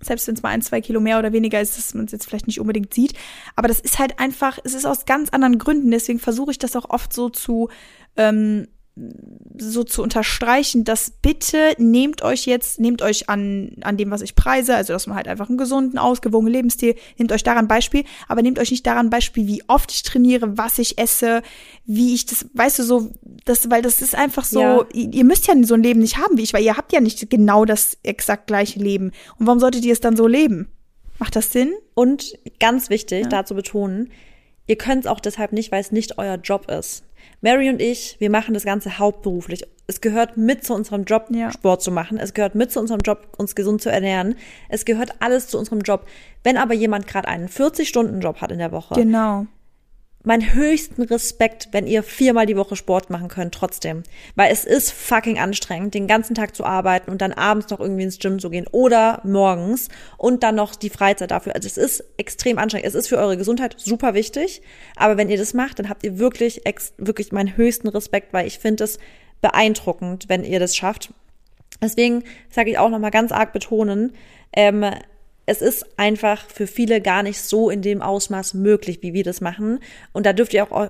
selbst 0.01 0.26
wenn 0.29 0.35
es 0.35 0.43
mal 0.43 0.51
ein, 0.51 0.62
zwei 0.62 0.81
Kilo 0.81 1.01
mehr 1.01 1.18
oder 1.18 1.33
weniger 1.33 1.61
ist, 1.61 1.76
dass 1.76 1.95
man 1.95 2.05
es 2.05 2.12
jetzt 2.12 2.26
vielleicht 2.26 2.47
nicht 2.47 2.61
unbedingt 2.61 2.95
sieht. 2.95 3.14
Aber 3.57 3.68
das 3.68 3.81
ist 3.81 3.99
halt 3.99 4.18
einfach, 4.20 4.59
es 4.62 4.74
ist 4.74 4.87
aus 4.87 5.07
ganz 5.07 5.31
anderen 5.31 5.59
Gründen. 5.59 5.91
Deswegen 5.91 6.20
versuche 6.20 6.53
ich 6.53 6.59
das 6.59 6.76
auch 6.76 6.91
oft 6.91 7.12
so 7.12 7.31
zu 7.31 7.68
ähm, 8.16 8.68
so 9.61 9.85
zu 9.85 10.03
unterstreichen, 10.03 10.85
dass 10.85 11.11
bitte 11.11 11.75
nehmt 11.79 12.23
euch 12.23 12.47
jetzt, 12.47 12.81
nehmt 12.81 13.03
euch 13.03 13.29
an, 13.29 13.73
an 13.81 13.97
dem, 13.97 14.11
was 14.11 14.23
ich 14.23 14.35
preise, 14.35 14.75
also 14.75 14.93
dass 14.93 15.07
man 15.07 15.17
halt 15.17 15.29
einfach 15.29 15.49
einen 15.49 15.59
gesunden, 15.59 15.99
ausgewogenen 15.99 16.53
Lebensstil, 16.53 16.95
nehmt 17.17 17.33
euch 17.33 17.43
daran 17.43 17.69
Beispiel, 17.69 18.05
aber 18.29 18.43
nehmt 18.43 18.59
euch 18.59 18.71
nicht 18.71 18.87
daran 18.87 19.11
Beispiel, 19.11 19.47
wie 19.47 19.63
oft 19.69 19.93
ich 19.93 20.03
trainiere, 20.03 20.57
was 20.57 20.79
ich 20.79 20.99
esse, 20.99 21.43
wie 21.87 22.15
ich 22.15 22.27
das, 22.27 22.47
weißt 22.55 22.79
du, 22.79 22.83
so, 22.85 23.11
das, 23.45 23.71
weil 23.71 23.83
das 23.83 24.01
ist 24.01 24.15
einfach 24.15 24.45
so, 24.45 24.61
ja. 24.61 24.87
ihr, 24.93 25.13
ihr 25.13 25.25
müsst 25.25 25.47
ja 25.49 25.55
so 25.63 25.75
ein 25.75 25.83
Leben 25.83 26.01
nicht 26.01 26.19
haben 26.19 26.37
wie 26.39 26.43
ich, 26.43 26.53
weil 26.53 26.65
ihr 26.65 26.77
habt 26.77 26.93
ja 26.93 27.01
nicht 27.01 27.29
genau 27.31 27.65
das 27.65 27.99
exakt 28.03 28.47
gleiche 28.47 28.79
Leben. 28.79 29.13
Und 29.39 29.47
warum 29.47 29.61
solltet 29.61 29.85
ihr 29.85 29.93
es 29.93 30.01
dann 30.01 30.17
so 30.17 30.27
leben? 30.27 30.69
Macht 31.19 31.35
das 31.35 31.53
Sinn? 31.53 31.73
Und 31.95 32.39
ganz 32.61 32.91
wichtig, 32.91 33.25
ja. 33.25 33.29
dazu 33.29 33.55
betonen, 33.55 34.11
ihr 34.67 34.77
könnt 34.77 35.05
es 35.05 35.11
auch 35.11 35.21
deshalb 35.21 35.53
nicht, 35.53 35.73
weil 35.73 35.81
es 35.81 35.91
nicht 35.91 36.19
euer 36.19 36.37
Job 36.37 36.71
ist. 36.71 37.03
Mary 37.41 37.68
und 37.68 37.80
ich, 37.80 38.16
wir 38.18 38.30
machen 38.30 38.55
das 38.55 38.64
Ganze 38.64 38.99
hauptberuflich. 38.99 39.64
Es 39.86 40.01
gehört 40.01 40.36
mit 40.36 40.64
zu 40.64 40.74
unserem 40.74 41.05
Job, 41.05 41.28
ja. 41.30 41.51
Sport 41.51 41.82
zu 41.82 41.91
machen. 41.91 42.18
Es 42.18 42.34
gehört 42.34 42.55
mit 42.55 42.70
zu 42.70 42.80
unserem 42.80 43.01
Job, 43.01 43.28
uns 43.39 43.55
gesund 43.55 43.80
zu 43.80 43.91
ernähren. 43.91 44.34
Es 44.68 44.84
gehört 44.84 45.14
alles 45.20 45.49
zu 45.49 45.59
unserem 45.59 45.80
Job. 45.80 46.07
Wenn 46.45 46.57
aber 46.57 46.74
jemand 46.74 47.07
gerade 47.07 47.28
einen 47.28 47.49
40-Stunden-Job 47.49 48.41
hat 48.41 48.53
in 48.53 48.59
der 48.59 48.72
Woche, 48.72 48.95
genau 48.95 49.47
meinen 50.25 50.53
höchsten 50.53 51.03
Respekt, 51.03 51.69
wenn 51.73 51.87
ihr 51.87 52.03
viermal 52.03 52.47
die 52.47 52.57
Woche 52.57 52.77
Sport 52.77 53.09
machen 53.09 53.29
könnt, 53.29 53.55
trotzdem. 53.55 54.03
Weil 54.35 54.53
es 54.53 54.64
ist 54.64 54.93
fucking 54.93 55.39
anstrengend, 55.39 55.95
den 55.95 56.07
ganzen 56.07 56.35
Tag 56.35 56.57
zu 56.57 56.64
arbeiten 56.64 57.11
und 57.11 57.23
dann 57.23 57.33
abends 57.33 57.71
noch 57.71 57.81
irgendwie 57.81 58.03
ins 58.03 58.19
Gym 58.19 58.39
zu 58.39 58.51
gehen 58.51 58.66
oder 58.73 59.21
morgens 59.25 59.89
und 60.16 60.43
dann 60.43 60.57
noch 60.57 60.75
die 60.75 60.91
Freizeit 60.91 61.31
dafür. 61.31 61.55
Also 61.55 61.66
es 61.66 61.77
ist 61.77 62.05
extrem 62.16 62.59
anstrengend. 62.59 62.89
Es 62.89 62.95
ist 62.95 63.09
für 63.09 63.19
eure 63.19 63.37
Gesundheit 63.37 63.77
super 63.79 64.14
wichtig. 64.14 64.61
Aber 64.97 65.16
wenn 65.16 65.31
ihr 65.31 65.39
das 65.39 65.55
macht, 65.55 65.79
dann 65.79 65.89
habt 65.89 66.05
ihr 66.05 66.19
wirklich, 66.19 66.62
wirklich 66.99 67.33
meinen 67.33 67.57
höchsten 67.57 67.89
Respekt, 67.89 68.33
weil 68.33 68.47
ich 68.47 68.59
finde 68.59 68.85
es 68.85 68.99
beeindruckend, 69.41 70.29
wenn 70.29 70.45
ihr 70.45 70.59
das 70.59 70.77
schafft. 70.77 71.12
Deswegen 71.81 72.25
sage 72.51 72.71
ich 72.71 72.79
auch 72.79 72.89
nochmal 72.89 73.12
ganz 73.12 73.31
arg 73.31 73.53
betonen, 73.53 74.12
ähm, 74.53 74.85
es 75.49 75.63
ist 75.63 75.87
einfach 75.99 76.45
für 76.51 76.67
viele 76.67 77.01
gar 77.01 77.23
nicht 77.23 77.41
so 77.41 77.71
in 77.71 77.81
dem 77.81 78.03
Ausmaß 78.03 78.53
möglich, 78.53 78.99
wie 79.01 79.15
wir 79.15 79.25
das 79.25 79.41
machen. 79.41 79.81
Und 80.13 80.27
da 80.27 80.35
dürft 80.35 80.53
ihr 80.53 80.71
auch 80.71 80.83
äh, 80.83 80.89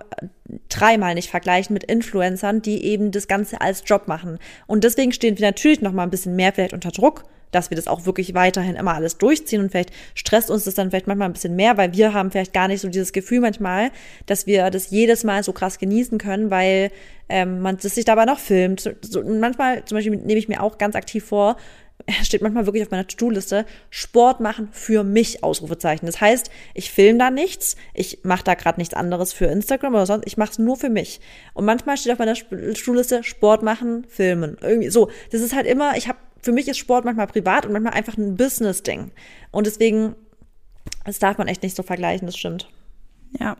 dreimal 0.68 1.14
nicht 1.14 1.30
vergleichen 1.30 1.74
mit 1.74 1.84
Influencern, 1.84 2.60
die 2.60 2.84
eben 2.84 3.12
das 3.12 3.28
Ganze 3.28 3.60
als 3.60 3.84
Job 3.86 4.08
machen. 4.08 4.40
Und 4.66 4.82
deswegen 4.82 5.12
stehen 5.12 5.38
wir 5.38 5.46
natürlich 5.46 5.80
noch 5.80 5.92
mal 5.92 6.02
ein 6.02 6.10
bisschen 6.10 6.34
mehr 6.34 6.52
vielleicht 6.52 6.72
unter 6.72 6.90
Druck, 6.90 7.22
dass 7.50 7.70
wir 7.70 7.76
das 7.76 7.86
auch 7.86 8.06
wirklich 8.06 8.34
weiterhin 8.34 8.76
immer 8.76 8.94
alles 8.94 9.18
durchziehen 9.18 9.60
und 9.60 9.70
vielleicht 9.70 9.90
stresst 10.14 10.50
uns 10.50 10.64
das 10.64 10.74
dann 10.74 10.90
vielleicht 10.90 11.06
manchmal 11.06 11.28
ein 11.28 11.32
bisschen 11.32 11.56
mehr, 11.56 11.76
weil 11.76 11.92
wir 11.92 12.14
haben 12.14 12.30
vielleicht 12.30 12.52
gar 12.52 12.68
nicht 12.68 12.80
so 12.80 12.88
dieses 12.88 13.12
Gefühl 13.12 13.40
manchmal, 13.40 13.90
dass 14.26 14.46
wir 14.46 14.70
das 14.70 14.90
jedes 14.90 15.24
Mal 15.24 15.42
so 15.42 15.52
krass 15.52 15.78
genießen 15.78 16.18
können, 16.18 16.50
weil 16.50 16.90
ähm, 17.28 17.60
man 17.60 17.76
das 17.76 17.94
sich 17.94 18.04
dabei 18.04 18.24
noch 18.24 18.38
filmt. 18.38 18.96
So, 19.02 19.22
manchmal 19.22 19.84
zum 19.84 19.96
Beispiel 19.96 20.16
nehme 20.16 20.38
ich 20.38 20.48
mir 20.48 20.62
auch 20.62 20.78
ganz 20.78 20.94
aktiv 20.94 21.24
vor, 21.24 21.56
steht 22.22 22.42
manchmal 22.42 22.66
wirklich 22.66 22.84
auf 22.84 22.90
meiner 22.90 23.06
To-Do-Liste, 23.06 23.64
Sport 23.90 24.40
machen 24.40 24.68
für 24.72 25.04
mich, 25.04 25.42
Ausrufezeichen. 25.42 26.06
Das 26.06 26.20
heißt, 26.20 26.50
ich 26.74 26.90
filme 26.90 27.18
da 27.18 27.30
nichts, 27.30 27.76
ich 27.94 28.20
mache 28.22 28.44
da 28.44 28.54
gerade 28.54 28.80
nichts 28.80 28.94
anderes 28.94 29.32
für 29.32 29.46
Instagram 29.46 29.94
oder 29.94 30.06
sonst, 30.06 30.26
ich 30.26 30.36
mache 30.36 30.52
es 30.52 30.58
nur 30.58 30.76
für 30.76 30.90
mich. 30.90 31.20
Und 31.54 31.64
manchmal 31.64 31.96
steht 31.96 32.12
auf 32.12 32.18
meiner 32.18 32.34
To-Do-Liste 32.34 33.24
Sport 33.24 33.62
machen, 33.62 34.06
filmen. 34.08 34.56
Irgendwie 34.60 34.90
so. 34.90 35.10
Das 35.30 35.40
ist 35.40 35.54
halt 35.54 35.66
immer, 35.66 35.96
ich 35.96 36.08
habe, 36.08 36.18
für 36.42 36.52
mich 36.52 36.68
ist 36.68 36.78
Sport 36.78 37.04
manchmal 37.04 37.26
privat 37.26 37.66
und 37.66 37.72
manchmal 37.72 37.94
einfach 37.94 38.16
ein 38.16 38.36
Business-Ding. 38.36 39.10
Und 39.50 39.66
deswegen, 39.66 40.14
das 41.04 41.18
darf 41.18 41.38
man 41.38 41.48
echt 41.48 41.62
nicht 41.62 41.76
so 41.76 41.82
vergleichen, 41.82 42.26
das 42.26 42.36
stimmt. 42.36 42.68
Ja. 43.38 43.56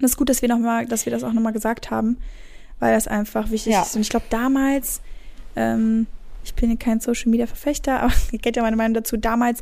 Das 0.00 0.12
ist 0.12 0.16
gut, 0.16 0.28
dass 0.28 0.42
wir 0.42 0.48
noch 0.48 0.58
mal, 0.58 0.86
dass 0.86 1.06
wir 1.06 1.12
das 1.12 1.22
auch 1.24 1.32
nochmal 1.32 1.52
gesagt 1.52 1.90
haben, 1.90 2.18
weil 2.80 2.94
das 2.94 3.08
einfach 3.08 3.50
wichtig 3.50 3.72
ja. 3.72 3.82
ist. 3.82 3.94
Und 3.94 4.02
ich 4.02 4.08
glaube, 4.08 4.26
damals, 4.28 5.00
ähm, 5.56 6.06
ich 6.44 6.54
bin 6.54 6.78
kein 6.78 7.00
Social 7.00 7.30
Media 7.30 7.46
Verfechter, 7.46 8.00
aber 8.00 8.12
ihr 8.32 8.38
kennt 8.38 8.56
ja 8.56 8.62
meine 8.62 8.76
Meinung 8.76 8.94
dazu. 8.94 9.16
Damals 9.16 9.60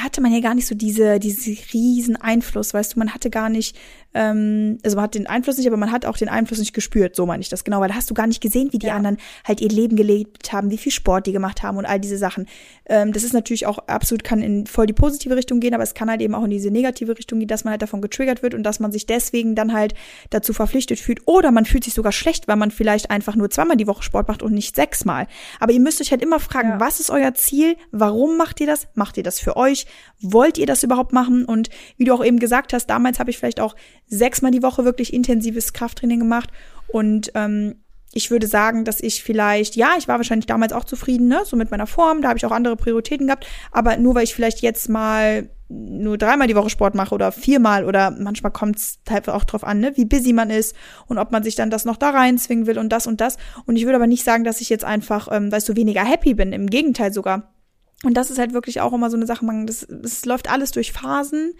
hatte 0.00 0.20
man 0.20 0.32
ja 0.32 0.40
gar 0.40 0.54
nicht 0.54 0.66
so 0.66 0.74
diese, 0.74 1.18
diese 1.18 1.50
riesen 1.72 2.16
Einfluss, 2.16 2.72
weißt 2.72 2.94
du, 2.94 2.98
man 2.98 3.12
hatte 3.12 3.30
gar 3.30 3.48
nicht, 3.48 3.76
ähm, 4.14 4.78
also 4.82 4.96
man 4.96 5.04
hat 5.04 5.14
den 5.14 5.26
Einfluss 5.26 5.58
nicht, 5.58 5.66
aber 5.66 5.76
man 5.76 5.92
hat 5.92 6.06
auch 6.06 6.16
den 6.16 6.28
Einfluss 6.28 6.58
nicht 6.58 6.72
gespürt, 6.72 7.14
so 7.14 7.26
meine 7.26 7.42
ich 7.42 7.48
das 7.48 7.64
genau, 7.64 7.80
weil 7.80 7.88
da 7.88 7.94
hast 7.94 8.10
du 8.10 8.14
gar 8.14 8.26
nicht 8.26 8.40
gesehen, 8.40 8.72
wie 8.72 8.78
die 8.78 8.86
ja. 8.86 8.94
anderen 8.96 9.18
halt 9.44 9.60
ihr 9.60 9.68
Leben 9.68 9.96
gelebt 9.96 10.52
haben, 10.52 10.70
wie 10.70 10.78
viel 10.78 10.92
Sport 10.92 11.26
die 11.26 11.32
gemacht 11.32 11.62
haben 11.62 11.76
und 11.76 11.84
all 11.84 12.00
diese 12.00 12.16
Sachen. 12.16 12.46
Ähm, 12.86 13.12
das 13.12 13.22
ist 13.22 13.32
natürlich 13.34 13.66
auch 13.66 13.78
absolut, 13.86 14.24
kann 14.24 14.42
in 14.42 14.66
voll 14.66 14.86
die 14.86 14.92
positive 14.92 15.36
Richtung 15.36 15.60
gehen, 15.60 15.74
aber 15.74 15.82
es 15.82 15.94
kann 15.94 16.08
halt 16.08 16.20
eben 16.20 16.34
auch 16.34 16.44
in 16.44 16.50
diese 16.50 16.70
negative 16.70 17.16
Richtung 17.18 17.38
gehen, 17.38 17.48
dass 17.48 17.64
man 17.64 17.72
halt 17.72 17.82
davon 17.82 18.00
getriggert 18.00 18.42
wird 18.42 18.54
und 18.54 18.62
dass 18.62 18.80
man 18.80 18.92
sich 18.92 19.06
deswegen 19.06 19.54
dann 19.54 19.72
halt 19.72 19.94
dazu 20.30 20.52
verpflichtet 20.52 21.00
fühlt 21.00 21.20
oder 21.26 21.50
man 21.50 21.64
fühlt 21.66 21.84
sich 21.84 21.94
sogar 21.94 22.12
schlecht, 22.12 22.48
weil 22.48 22.56
man 22.56 22.70
vielleicht 22.70 23.10
einfach 23.10 23.36
nur 23.36 23.50
zweimal 23.50 23.76
die 23.76 23.86
Woche 23.86 24.02
Sport 24.02 24.28
macht 24.28 24.42
und 24.42 24.52
nicht 24.52 24.74
sechsmal. 24.74 25.26
Aber 25.60 25.72
ihr 25.72 25.80
müsst 25.80 26.00
euch 26.00 26.10
halt 26.10 26.22
immer 26.22 26.40
fragen, 26.40 26.70
ja. 26.70 26.80
was 26.80 27.00
ist 27.00 27.10
euer 27.10 27.34
Ziel? 27.34 27.76
Warum 27.90 28.36
macht 28.36 28.60
ihr 28.60 28.66
das? 28.66 28.88
Macht 28.94 29.16
ihr 29.16 29.22
das 29.22 29.38
für 29.38 29.56
euch? 29.56 29.81
Wollt 30.20 30.58
ihr 30.58 30.66
das 30.66 30.82
überhaupt 30.82 31.12
machen? 31.12 31.44
Und 31.44 31.70
wie 31.96 32.04
du 32.04 32.14
auch 32.14 32.24
eben 32.24 32.38
gesagt 32.38 32.72
hast, 32.72 32.86
damals 32.86 33.18
habe 33.18 33.30
ich 33.30 33.38
vielleicht 33.38 33.60
auch 33.60 33.76
sechsmal 34.06 34.50
die 34.50 34.62
Woche 34.62 34.84
wirklich 34.84 35.12
intensives 35.12 35.72
Krafttraining 35.72 36.20
gemacht. 36.20 36.50
Und 36.88 37.32
ähm, 37.34 37.76
ich 38.12 38.30
würde 38.30 38.46
sagen, 38.46 38.84
dass 38.84 39.00
ich 39.00 39.22
vielleicht, 39.22 39.74
ja, 39.76 39.94
ich 39.98 40.06
war 40.06 40.18
wahrscheinlich 40.18 40.46
damals 40.46 40.72
auch 40.72 40.84
zufrieden, 40.84 41.28
ne, 41.28 41.40
so 41.44 41.56
mit 41.56 41.70
meiner 41.70 41.86
Form, 41.86 42.22
da 42.22 42.28
habe 42.28 42.38
ich 42.38 42.46
auch 42.46 42.52
andere 42.52 42.76
Prioritäten 42.76 43.26
gehabt, 43.26 43.46
aber 43.70 43.96
nur 43.96 44.14
weil 44.14 44.24
ich 44.24 44.34
vielleicht 44.34 44.60
jetzt 44.60 44.88
mal 44.88 45.48
nur 45.68 46.18
dreimal 46.18 46.48
die 46.48 46.54
Woche 46.54 46.68
Sport 46.68 46.94
mache 46.94 47.14
oder 47.14 47.32
viermal 47.32 47.86
oder 47.86 48.10
manchmal 48.10 48.52
kommt 48.52 48.76
es 48.76 48.98
halt 49.08 49.28
auch 49.30 49.44
drauf 49.44 49.64
an, 49.64 49.80
ne, 49.80 49.92
wie 49.96 50.04
busy 50.04 50.34
man 50.34 50.50
ist 50.50 50.76
und 51.06 51.16
ob 51.16 51.32
man 51.32 51.42
sich 51.42 51.54
dann 51.54 51.70
das 51.70 51.86
noch 51.86 51.96
da 51.96 52.10
reinzwingen 52.10 52.66
will 52.66 52.78
und 52.78 52.90
das 52.90 53.06
und 53.06 53.20
das. 53.22 53.38
Und 53.64 53.76
ich 53.76 53.84
würde 53.86 53.96
aber 53.96 54.06
nicht 54.06 54.24
sagen, 54.24 54.44
dass 54.44 54.60
ich 54.60 54.68
jetzt 54.68 54.84
einfach, 54.84 55.28
ähm, 55.32 55.50
weißt 55.50 55.68
du, 55.68 55.76
weniger 55.76 56.04
happy 56.04 56.34
bin. 56.34 56.52
Im 56.52 56.68
Gegenteil 56.68 57.12
sogar. 57.12 57.54
Und 58.04 58.14
das 58.14 58.30
ist 58.30 58.38
halt 58.38 58.52
wirklich 58.52 58.80
auch 58.80 58.92
immer 58.92 59.10
so 59.10 59.16
eine 59.16 59.26
Sache, 59.26 59.44
man, 59.44 59.66
das, 59.66 59.86
das 59.88 60.24
läuft 60.24 60.50
alles 60.50 60.72
durch 60.72 60.92
Phasen 60.92 61.54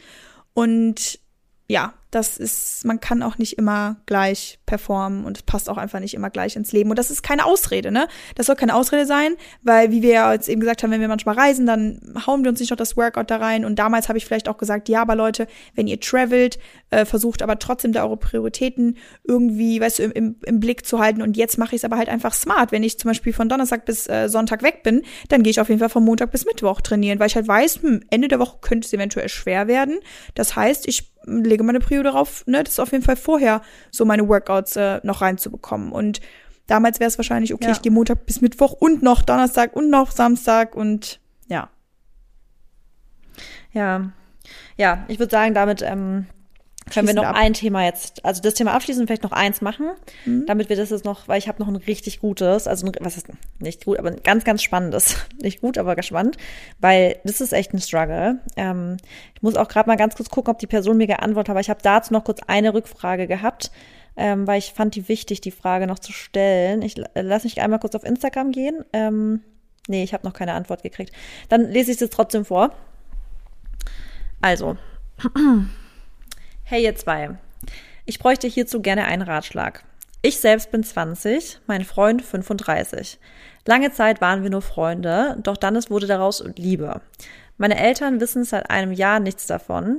und 0.55 1.21
ja, 1.69 1.95
das 2.13 2.37
ist, 2.37 2.85
man 2.85 3.01
kann 3.01 3.23
auch 3.23 3.39
nicht 3.39 3.57
immer 3.57 3.97
gleich 4.05 4.59
performen 4.67 5.25
und 5.25 5.39
es 5.39 5.43
passt 5.45 5.71
auch 5.71 5.79
einfach 5.79 5.99
nicht 5.99 6.13
immer 6.13 6.29
gleich 6.29 6.57
ins 6.57 6.71
Leben. 6.71 6.91
Und 6.91 6.99
das 6.99 7.11
ist 7.11 7.23
keine 7.23 7.47
Ausrede, 7.47 7.91
ne? 7.91 8.07
Das 8.35 8.47
soll 8.47 8.57
keine 8.57 8.75
Ausrede 8.75 9.07
sein, 9.07 9.35
weil, 9.63 9.91
wie 9.91 10.03
wir 10.03 10.11
ja 10.11 10.33
jetzt 10.35 10.51
eben 10.51 10.61
gesagt 10.61 10.83
haben, 10.83 10.91
wenn 10.91 11.01
wir 11.01 11.09
manchmal 11.09 11.37
reisen, 11.37 11.65
dann 11.65 12.15
hauen 12.27 12.45
wir 12.45 12.51
uns 12.51 12.61
nicht 12.61 12.69
noch 12.69 12.77
das 12.77 12.99
Workout 12.99 13.31
da 13.31 13.39
rein. 13.39 13.65
Und 13.65 13.79
damals 13.79 14.09
habe 14.11 14.19
ich 14.19 14.27
vielleicht 14.27 14.51
auch 14.51 14.59
gesagt, 14.59 14.91
ja, 14.91 15.01
aber 15.01 15.15
Leute, 15.15 15.47
wenn 15.75 15.87
ihr 15.87 16.01
travelt, 16.01 16.59
äh, 16.91 17.07
versucht 17.07 17.41
aber 17.41 17.59
trotzdem 17.59 17.93
da 17.93 18.05
eure 18.05 18.19
Prioritäten 18.19 18.99
irgendwie, 19.25 19.81
weißt 19.81 20.01
du, 20.01 20.03
im, 20.03 20.13
im, 20.13 20.37
im 20.45 20.61
Blick 20.61 20.85
zu 20.85 20.99
halten. 20.99 21.23
Und 21.23 21.39
jetzt 21.39 21.57
mache 21.57 21.75
ich 21.75 21.81
es 21.81 21.87
aber 21.87 21.97
halt 21.97 22.11
einfach 22.11 22.35
smart. 22.35 22.73
Wenn 22.73 22.83
ich 22.83 22.99
zum 22.99 23.09
Beispiel 23.09 23.33
von 23.33 23.49
Donnerstag 23.49 23.87
bis 23.87 24.07
äh, 24.07 24.29
Sonntag 24.29 24.63
weg 24.63 24.83
bin, 24.83 25.01
dann 25.31 25.43
gehe 25.43 25.51
ich 25.51 25.61
auf 25.61 25.71
jeden 25.71 25.79
Fall 25.79 25.89
von 25.89 26.05
Montag 26.05 26.31
bis 26.31 26.45
Mittwoch 26.45 26.83
trainieren, 26.83 27.19
weil 27.21 27.29
ich 27.29 27.37
halt 27.37 27.49
weiß, 27.49 27.81
hm, 27.81 28.03
Ende 28.11 28.29
der 28.29 28.39
Woche 28.39 28.59
könnte 28.61 28.85
es 28.85 28.93
eventuell 28.93 29.31
schwer 29.31 29.67
werden. 29.67 29.99
Das 30.35 30.57
heißt, 30.57 30.87
ich 30.89 31.12
lege 31.27 31.63
meine 31.65 31.81
Prio 31.81 32.03
darauf, 32.03 32.47
ne, 32.47 32.63
das 32.63 32.75
ist 32.75 32.81
auf 32.81 32.93
jeden 32.93 33.05
Fall 33.05 33.17
vorher 33.17 33.63
so 33.91 34.05
meine 34.05 34.29
Workouts 34.29 34.77
äh, 34.77 35.01
noch 35.03 35.21
reinzubekommen. 35.21 35.93
Und 35.93 36.21
damals 36.67 37.01
wäre 37.01 37.09
es 37.09 37.19
wahrscheinlich, 37.19 37.55
okay, 37.55 37.67
ja. 37.67 37.73
ich 37.73 37.83
gehe 37.83 37.93
Montag 37.93 38.27
bis 38.27 38.41
Mittwoch 38.41 38.73
und 38.73 39.03
noch 39.03 39.23
Donnerstag 39.23 39.75
und 39.75 39.91
noch 39.91 40.11
Samstag 40.11 40.75
und 40.75 41.21
ja. 41.49 41.69
Ja. 43.73 44.13
Ja, 44.77 45.05
ich 45.09 45.19
würde 45.19 45.31
sagen, 45.31 45.55
damit 45.55 45.83
ähm, 45.83 46.27
können 46.91 47.07
wir 47.07 47.15
noch 47.15 47.25
ab. 47.25 47.37
ein 47.37 47.55
Thema 47.55 47.85
jetzt, 47.85 48.25
also 48.25 48.43
das 48.43 48.55
Thema 48.55 48.73
abschließen, 48.73 49.07
vielleicht 49.07 49.23
noch 49.23 49.33
eins 49.33 49.61
machen, 49.61 49.91
mhm. 50.25 50.47
damit 50.47 50.69
wir 50.69 50.77
das 50.77 50.91
jetzt 50.91 51.05
noch, 51.05 51.29
weil 51.29 51.39
ich 51.39 51.49
habe 51.49 51.61
noch 51.61 51.69
ein 51.69 51.77
richtig 51.77 52.21
gutes, 52.21 52.67
also 52.67 52.87
ein, 52.87 52.93
was 53.01 53.17
ist 53.17 53.29
nicht 53.59 53.85
gut, 53.85 53.99
aber 53.99 54.11
ein 54.11 54.23
ganz, 54.23 54.45
ganz 54.45 54.63
spannendes, 54.63 55.17
nicht 55.41 55.61
gut, 55.61 55.79
aber 55.79 55.97
gespannt, 55.97 56.37
weil 56.81 57.17
das 57.25 57.41
ist 57.41 57.53
echt 57.53 57.73
ein 57.73 57.81
Struggle. 57.81 58.41
Ähm, 58.57 58.97
ich 59.35 59.43
muss 59.43 59.57
auch 59.57 59.69
gerade 59.69 59.89
mal 59.89 59.97
ganz 59.97 60.17
kurz 60.17 60.31
gucken, 60.31 60.53
ob 60.53 60.59
die 60.59 60.67
Person 60.67 60.97
mir 60.97 61.07
geantwortet 61.07 61.49
hat, 61.49 61.55
aber 61.55 61.61
ich 61.61 61.71
habe 61.71 61.81
dazu 61.83 62.13
noch 62.13 62.25
kurz 62.25 62.41
eine 62.47 62.75
Rückfrage 62.75 63.27
gehabt, 63.27 63.71
ähm, 64.17 64.47
weil 64.47 64.59
ich 64.59 64.73
fand 64.73 64.95
die 64.95 65.09
wichtig, 65.09 65.41
die 65.41 65.51
Frage 65.51 65.87
noch 65.87 65.99
zu 65.99 66.13
stellen. 66.13 66.83
Ich 66.83 66.99
äh, 67.15 67.23
lasse 67.23 67.47
mich 67.47 67.61
einmal 67.61 67.79
kurz 67.79 67.95
auf 67.95 68.05
Instagram 68.05 68.53
gehen. 68.53 68.85
Ähm, 68.93 69.41
nee, 69.89 70.03
ich 70.03 70.13
habe 70.13 70.27
noch 70.27 70.35
keine 70.35 70.53
Antwort 70.53 70.83
gekriegt. 70.83 71.13
Dann 71.49 71.71
lese 71.71 71.91
ich 71.91 71.97
es 71.97 72.01
jetzt 72.01 72.13
trotzdem 72.13 72.45
vor. 72.45 72.73
Also. 74.41 74.77
Hey 76.73 76.85
ihr 76.85 76.97
zwei, 76.97 77.37
ich 78.07 78.19
bräuchte 78.19 78.49
hierzu 78.49 78.81
gerne 78.81 79.05
einen 79.05 79.21
Ratschlag. 79.21 79.85
Ich 80.23 80.41
selbst 80.41 80.71
bin 80.71 80.83
20, 80.83 81.61
mein 81.67 81.85
Freund 81.85 82.23
35. 82.23 83.19
Lange 83.67 83.93
Zeit 83.93 84.23
waren 84.23 84.43
wir 84.43 84.49
nur 84.49 84.63
Freunde, 84.63 85.37
doch 85.43 85.59
dann 85.59 85.77
es 85.77 85.91
wurde 85.91 86.07
daraus 86.07 86.43
Liebe. 86.57 87.03
Meine 87.59 87.79
Eltern 87.79 88.21
wissen 88.23 88.45
seit 88.45 88.71
einem 88.71 88.93
Jahr 88.93 89.21
nichts 89.21 89.47
davon, 89.47 89.99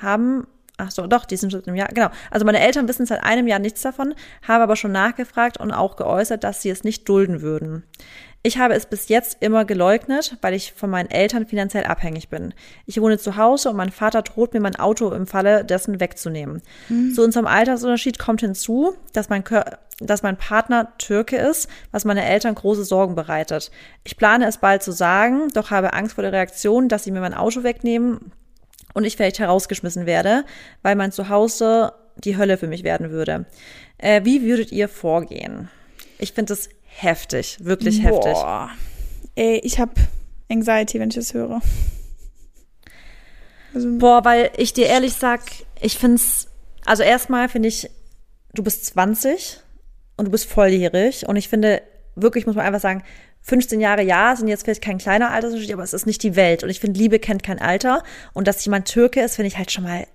haben 0.00 0.46
Ach 0.76 0.90
so, 0.90 1.06
doch, 1.06 1.24
die 1.24 1.36
sind 1.36 1.52
schon 1.52 1.62
im 1.62 1.76
Jahr. 1.76 1.88
Genau. 1.88 2.10
Also 2.32 2.44
meine 2.44 2.58
Eltern 2.58 2.88
wissen 2.88 3.06
seit 3.06 3.22
einem 3.22 3.46
Jahr 3.46 3.60
nichts 3.60 3.82
davon, 3.82 4.14
haben 4.46 4.62
aber 4.62 4.74
schon 4.74 4.90
nachgefragt 4.90 5.58
und 5.58 5.70
auch 5.70 5.94
geäußert, 5.94 6.42
dass 6.42 6.62
sie 6.62 6.70
es 6.70 6.82
nicht 6.82 7.08
dulden 7.08 7.42
würden. 7.42 7.84
Ich 8.46 8.58
habe 8.58 8.74
es 8.74 8.84
bis 8.84 9.08
jetzt 9.08 9.38
immer 9.40 9.64
geleugnet, 9.64 10.36
weil 10.42 10.52
ich 10.52 10.74
von 10.74 10.90
meinen 10.90 11.10
Eltern 11.10 11.46
finanziell 11.46 11.84
abhängig 11.84 12.28
bin. 12.28 12.52
Ich 12.84 13.00
wohne 13.00 13.18
zu 13.18 13.38
Hause 13.38 13.70
und 13.70 13.76
mein 13.76 13.90
Vater 13.90 14.20
droht 14.20 14.52
mir 14.52 14.60
mein 14.60 14.76
Auto 14.76 15.10
im 15.12 15.26
Falle 15.26 15.64
dessen 15.64 15.98
wegzunehmen. 15.98 16.60
Mhm. 16.90 17.14
Zu 17.14 17.24
unserem 17.24 17.46
Altersunterschied 17.46 18.18
kommt 18.18 18.42
hinzu, 18.42 18.96
dass 19.14 19.30
mein, 19.30 19.44
dass 19.98 20.22
mein 20.22 20.36
Partner 20.36 20.92
Türke 20.98 21.38
ist, 21.38 21.70
was 21.90 22.04
meine 22.04 22.22
Eltern 22.22 22.54
große 22.54 22.84
Sorgen 22.84 23.14
bereitet. 23.14 23.70
Ich 24.04 24.18
plane 24.18 24.46
es 24.46 24.58
bald 24.58 24.82
zu 24.82 24.92
sagen, 24.92 25.48
doch 25.54 25.70
habe 25.70 25.94
Angst 25.94 26.16
vor 26.16 26.22
der 26.22 26.34
Reaktion, 26.34 26.90
dass 26.90 27.04
sie 27.04 27.12
mir 27.12 27.22
mein 27.22 27.32
Auto 27.32 27.62
wegnehmen 27.62 28.30
und 28.92 29.04
ich 29.04 29.16
vielleicht 29.16 29.38
herausgeschmissen 29.38 30.04
werde, 30.04 30.44
weil 30.82 30.96
mein 30.96 31.12
Zuhause 31.12 31.94
die 32.16 32.36
Hölle 32.36 32.58
für 32.58 32.68
mich 32.68 32.84
werden 32.84 33.10
würde. 33.10 33.46
Äh, 33.96 34.20
wie 34.24 34.42
würdet 34.42 34.70
ihr 34.70 34.90
vorgehen? 34.90 35.70
Ich 36.18 36.34
finde 36.34 36.52
es 36.52 36.68
heftig, 36.94 37.58
wirklich 37.60 38.02
Boah. 38.02 38.68
heftig. 38.68 38.78
Ey, 39.36 39.60
ich 39.62 39.78
habe 39.78 39.92
Anxiety, 40.50 41.00
wenn 41.00 41.08
ich 41.08 41.16
das 41.16 41.34
höre. 41.34 41.60
Also, 43.74 43.98
Boah, 43.98 44.24
weil 44.24 44.50
ich 44.56 44.72
dir 44.72 44.86
ehrlich 44.86 45.14
sag, 45.14 45.40
ich 45.80 45.98
find's, 45.98 46.48
also 46.84 47.02
erstmal 47.02 47.48
finde 47.48 47.68
ich, 47.68 47.90
du 48.54 48.62
bist 48.62 48.86
20 48.86 49.60
und 50.16 50.26
du 50.26 50.30
bist 50.30 50.48
volljährig 50.48 51.26
und 51.28 51.36
ich 51.36 51.48
finde, 51.48 51.82
wirklich 52.14 52.46
muss 52.46 52.54
man 52.54 52.64
einfach 52.64 52.80
sagen, 52.80 53.02
15 53.42 53.80
Jahre 53.80 54.02
ja, 54.02 54.34
sind 54.36 54.48
jetzt 54.48 54.64
vielleicht 54.64 54.82
kein 54.82 54.98
kleiner 54.98 55.30
Altersunterschied, 55.30 55.74
aber 55.74 55.82
es 55.82 55.92
ist 55.92 56.06
nicht 56.06 56.22
die 56.22 56.34
Welt. 56.34 56.62
Und 56.62 56.70
ich 56.70 56.80
finde, 56.80 56.98
Liebe 56.98 57.18
kennt 57.18 57.42
kein 57.42 57.60
Alter. 57.60 58.02
Und 58.32 58.48
dass 58.48 58.64
jemand 58.64 58.88
Türke 58.88 59.20
ist, 59.20 59.36
finde 59.36 59.48
ich 59.48 59.58
halt 59.58 59.70
schon 59.70 59.84
mal 59.84 60.06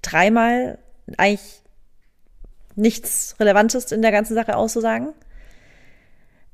dreimal 0.00 0.78
eigentlich 1.16 1.62
nichts 2.76 3.34
Relevantes 3.40 3.90
in 3.90 4.00
der 4.00 4.12
ganzen 4.12 4.34
Sache 4.34 4.56
auszusagen. 4.56 5.08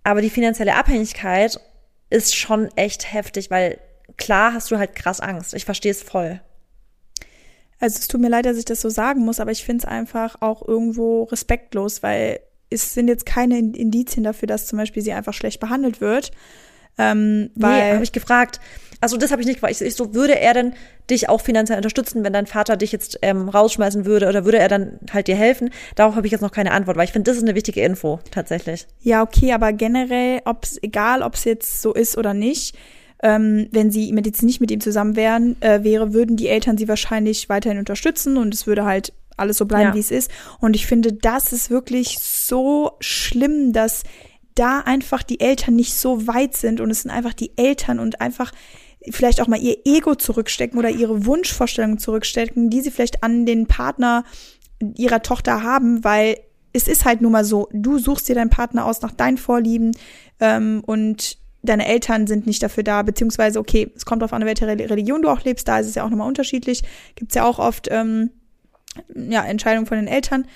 Aber 0.04 0.20
die 0.20 0.30
finanzielle 0.30 0.76
Abhängigkeit 0.76 1.58
ist 2.10 2.36
schon 2.36 2.68
echt 2.76 3.12
heftig, 3.12 3.50
weil 3.50 3.78
klar 4.16 4.52
hast 4.52 4.70
du 4.70 4.78
halt 4.78 4.94
krass 4.94 5.20
Angst. 5.20 5.54
Ich 5.54 5.64
verstehe 5.64 5.90
es 5.90 6.02
voll. 6.02 6.40
Also 7.80 7.98
es 7.98 8.08
tut 8.08 8.20
mir 8.20 8.28
leid, 8.28 8.46
dass 8.46 8.56
ich 8.56 8.64
das 8.64 8.80
so 8.80 8.88
sagen 8.88 9.24
muss, 9.24 9.40
aber 9.40 9.50
ich 9.50 9.64
finde 9.64 9.84
es 9.84 9.90
einfach 9.90 10.36
auch 10.40 10.66
irgendwo 10.66 11.24
respektlos, 11.24 12.02
weil 12.02 12.40
es 12.70 12.94
sind 12.94 13.08
jetzt 13.08 13.26
keine 13.26 13.58
Indizien 13.58 14.24
dafür, 14.24 14.46
dass 14.46 14.66
zum 14.66 14.78
Beispiel 14.78 15.02
sie 15.02 15.12
einfach 15.12 15.34
schlecht 15.34 15.60
behandelt 15.60 16.00
wird. 16.00 16.30
Ähm, 16.98 17.50
weil 17.54 17.88
nee, 17.88 17.94
habe 17.94 18.04
ich 18.04 18.12
gefragt. 18.12 18.60
Also 19.00 19.16
das 19.16 19.32
habe 19.32 19.42
ich 19.42 19.46
nicht 19.46 19.56
gefragt. 19.56 19.74
Ich, 19.74 19.86
ich, 19.86 19.94
so, 19.96 20.14
würde 20.14 20.38
er 20.38 20.54
denn 20.54 20.74
dich 21.10 21.28
auch 21.28 21.40
finanziell 21.40 21.76
unterstützen, 21.76 22.24
wenn 22.24 22.32
dein 22.32 22.46
Vater 22.46 22.76
dich 22.76 22.90
jetzt 22.92 23.18
ähm, 23.20 23.48
rausschmeißen 23.48 24.06
würde 24.06 24.28
oder 24.28 24.44
würde 24.44 24.58
er 24.58 24.68
dann 24.68 24.98
halt 25.12 25.28
dir 25.28 25.36
helfen? 25.36 25.70
Darauf 25.94 26.16
habe 26.16 26.26
ich 26.26 26.32
jetzt 26.32 26.40
noch 26.40 26.52
keine 26.52 26.72
Antwort, 26.72 26.96
weil 26.96 27.04
ich 27.04 27.12
finde, 27.12 27.30
das 27.30 27.36
ist 27.36 27.42
eine 27.42 27.54
wichtige 27.54 27.82
Info 27.82 28.20
tatsächlich. 28.30 28.86
Ja, 29.02 29.22
okay, 29.22 29.52
aber 29.52 29.72
generell, 29.72 30.40
ob 30.46 30.64
es 30.64 30.82
egal, 30.82 31.22
ob 31.22 31.34
es 31.34 31.44
jetzt 31.44 31.82
so 31.82 31.92
ist 31.92 32.16
oder 32.16 32.32
nicht, 32.32 32.76
ähm, 33.22 33.68
wenn 33.72 33.90
sie 33.90 34.14
jetzt 34.24 34.42
nicht 34.42 34.60
mit 34.60 34.70
ihm 34.70 34.80
zusammen 34.80 35.16
wären, 35.16 35.60
äh, 35.60 35.82
wäre, 35.82 36.12
würden 36.12 36.36
die 36.36 36.48
Eltern 36.48 36.78
sie 36.78 36.88
wahrscheinlich 36.88 37.48
weiterhin 37.48 37.78
unterstützen 37.78 38.36
und 38.36 38.54
es 38.54 38.66
würde 38.66 38.84
halt 38.84 39.12
alles 39.36 39.58
so 39.58 39.66
bleiben, 39.66 39.88
ja. 39.88 39.94
wie 39.94 40.00
es 40.00 40.10
ist. 40.10 40.30
Und 40.60 40.76
ich 40.76 40.86
finde, 40.86 41.12
das 41.12 41.52
ist 41.52 41.70
wirklich 41.70 42.18
so 42.20 42.92
schlimm, 43.00 43.72
dass 43.72 44.04
da 44.54 44.80
einfach 44.80 45.22
die 45.22 45.40
Eltern 45.40 45.76
nicht 45.76 45.94
so 45.94 46.26
weit 46.26 46.56
sind 46.56 46.80
und 46.80 46.90
es 46.90 47.02
sind 47.02 47.10
einfach 47.10 47.34
die 47.34 47.52
Eltern 47.56 47.98
und 47.98 48.20
einfach 48.20 48.52
vielleicht 49.10 49.40
auch 49.40 49.48
mal 49.48 49.60
ihr 49.60 49.78
Ego 49.84 50.14
zurückstecken 50.14 50.78
oder 50.78 50.90
ihre 50.90 51.26
Wunschvorstellungen 51.26 51.98
zurückstecken, 51.98 52.70
die 52.70 52.80
sie 52.80 52.90
vielleicht 52.90 53.22
an 53.22 53.46
den 53.46 53.66
Partner 53.66 54.24
ihrer 54.96 55.22
Tochter 55.22 55.62
haben, 55.62 56.04
weil 56.04 56.38
es 56.72 56.88
ist 56.88 57.04
halt 57.04 57.20
nun 57.20 57.32
mal 57.32 57.44
so, 57.44 57.68
du 57.72 57.98
suchst 57.98 58.28
dir 58.28 58.34
deinen 58.34 58.50
Partner 58.50 58.86
aus 58.86 59.00
nach 59.02 59.12
deinen 59.12 59.38
Vorlieben 59.38 59.92
ähm, 60.40 60.82
und 60.84 61.38
deine 61.62 61.86
Eltern 61.86 62.26
sind 62.26 62.46
nicht 62.46 62.62
dafür 62.62 62.82
da, 62.82 63.02
beziehungsweise, 63.02 63.58
okay, 63.58 63.90
es 63.94 64.04
kommt 64.04 64.22
auf 64.22 64.32
an, 64.32 64.44
welche 64.44 64.66
Religion 64.66 65.22
du 65.22 65.28
auch 65.28 65.42
lebst, 65.44 65.68
da 65.68 65.78
ist 65.78 65.86
es 65.86 65.94
ja 65.94 66.04
auch 66.04 66.10
nochmal 66.10 66.28
unterschiedlich. 66.28 66.82
Gibt 67.14 67.30
es 67.30 67.36
ja 67.36 67.44
auch 67.44 67.58
oft 67.58 67.88
ähm, 67.90 68.30
ja, 69.14 69.44
Entscheidungen 69.44 69.86
von 69.86 69.96
den 69.96 70.08
Eltern, 70.08 70.46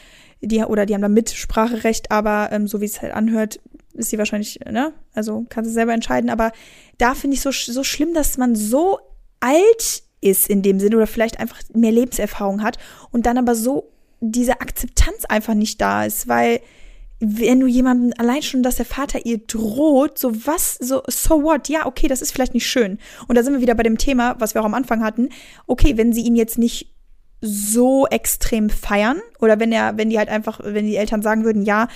die 0.40 0.62
oder 0.62 0.86
die 0.86 0.94
haben 0.94 1.02
da 1.02 1.08
Mitspracherecht, 1.08 2.10
aber 2.10 2.50
ähm, 2.52 2.66
so 2.68 2.80
wie 2.80 2.84
es 2.84 3.00
halt 3.00 3.14
anhört, 3.14 3.60
ist 3.98 4.10
sie 4.10 4.18
wahrscheinlich, 4.18 4.60
ne? 4.70 4.92
Also 5.14 5.46
kann 5.48 5.64
sie 5.64 5.72
selber 5.72 5.92
entscheiden. 5.92 6.30
Aber 6.30 6.52
da 6.98 7.14
finde 7.14 7.34
ich 7.34 7.40
so, 7.40 7.50
so 7.50 7.84
schlimm, 7.84 8.14
dass 8.14 8.38
man 8.38 8.56
so 8.56 8.98
alt 9.40 10.02
ist 10.20 10.48
in 10.48 10.62
dem 10.62 10.80
Sinne 10.80 10.96
oder 10.96 11.06
vielleicht 11.06 11.38
einfach 11.38 11.60
mehr 11.74 11.92
Lebenserfahrung 11.92 12.62
hat 12.62 12.78
und 13.10 13.26
dann 13.26 13.38
aber 13.38 13.54
so 13.54 13.90
diese 14.20 14.60
Akzeptanz 14.60 15.24
einfach 15.26 15.54
nicht 15.54 15.80
da 15.80 16.04
ist, 16.04 16.26
weil 16.26 16.60
wenn 17.20 17.60
du 17.60 17.66
jemanden 17.66 18.12
allein 18.12 18.42
schon, 18.42 18.62
dass 18.62 18.76
der 18.76 18.84
Vater 18.84 19.26
ihr 19.26 19.38
droht, 19.38 20.18
so 20.18 20.46
was, 20.46 20.76
so, 20.76 21.02
so 21.08 21.42
what? 21.42 21.68
Ja, 21.68 21.86
okay, 21.86 22.06
das 22.06 22.22
ist 22.22 22.32
vielleicht 22.32 22.54
nicht 22.54 22.66
schön. 22.66 22.98
Und 23.26 23.36
da 23.36 23.42
sind 23.42 23.54
wir 23.54 23.60
wieder 23.60 23.74
bei 23.74 23.82
dem 23.82 23.98
Thema, 23.98 24.36
was 24.38 24.54
wir 24.54 24.60
auch 24.60 24.66
am 24.66 24.74
Anfang 24.74 25.02
hatten. 25.02 25.30
Okay, 25.66 25.96
wenn 25.96 26.12
sie 26.12 26.22
ihn 26.22 26.36
jetzt 26.36 26.58
nicht 26.58 26.94
so 27.40 28.06
extrem 28.06 28.70
feiern 28.70 29.20
oder 29.40 29.58
wenn 29.58 29.72
er, 29.72 29.96
wenn 29.96 30.10
die 30.10 30.18
halt 30.18 30.28
einfach, 30.28 30.60
wenn 30.62 30.86
die 30.86 30.96
Eltern 30.96 31.22
sagen 31.22 31.44
würden, 31.44 31.62
ja, 31.62 31.88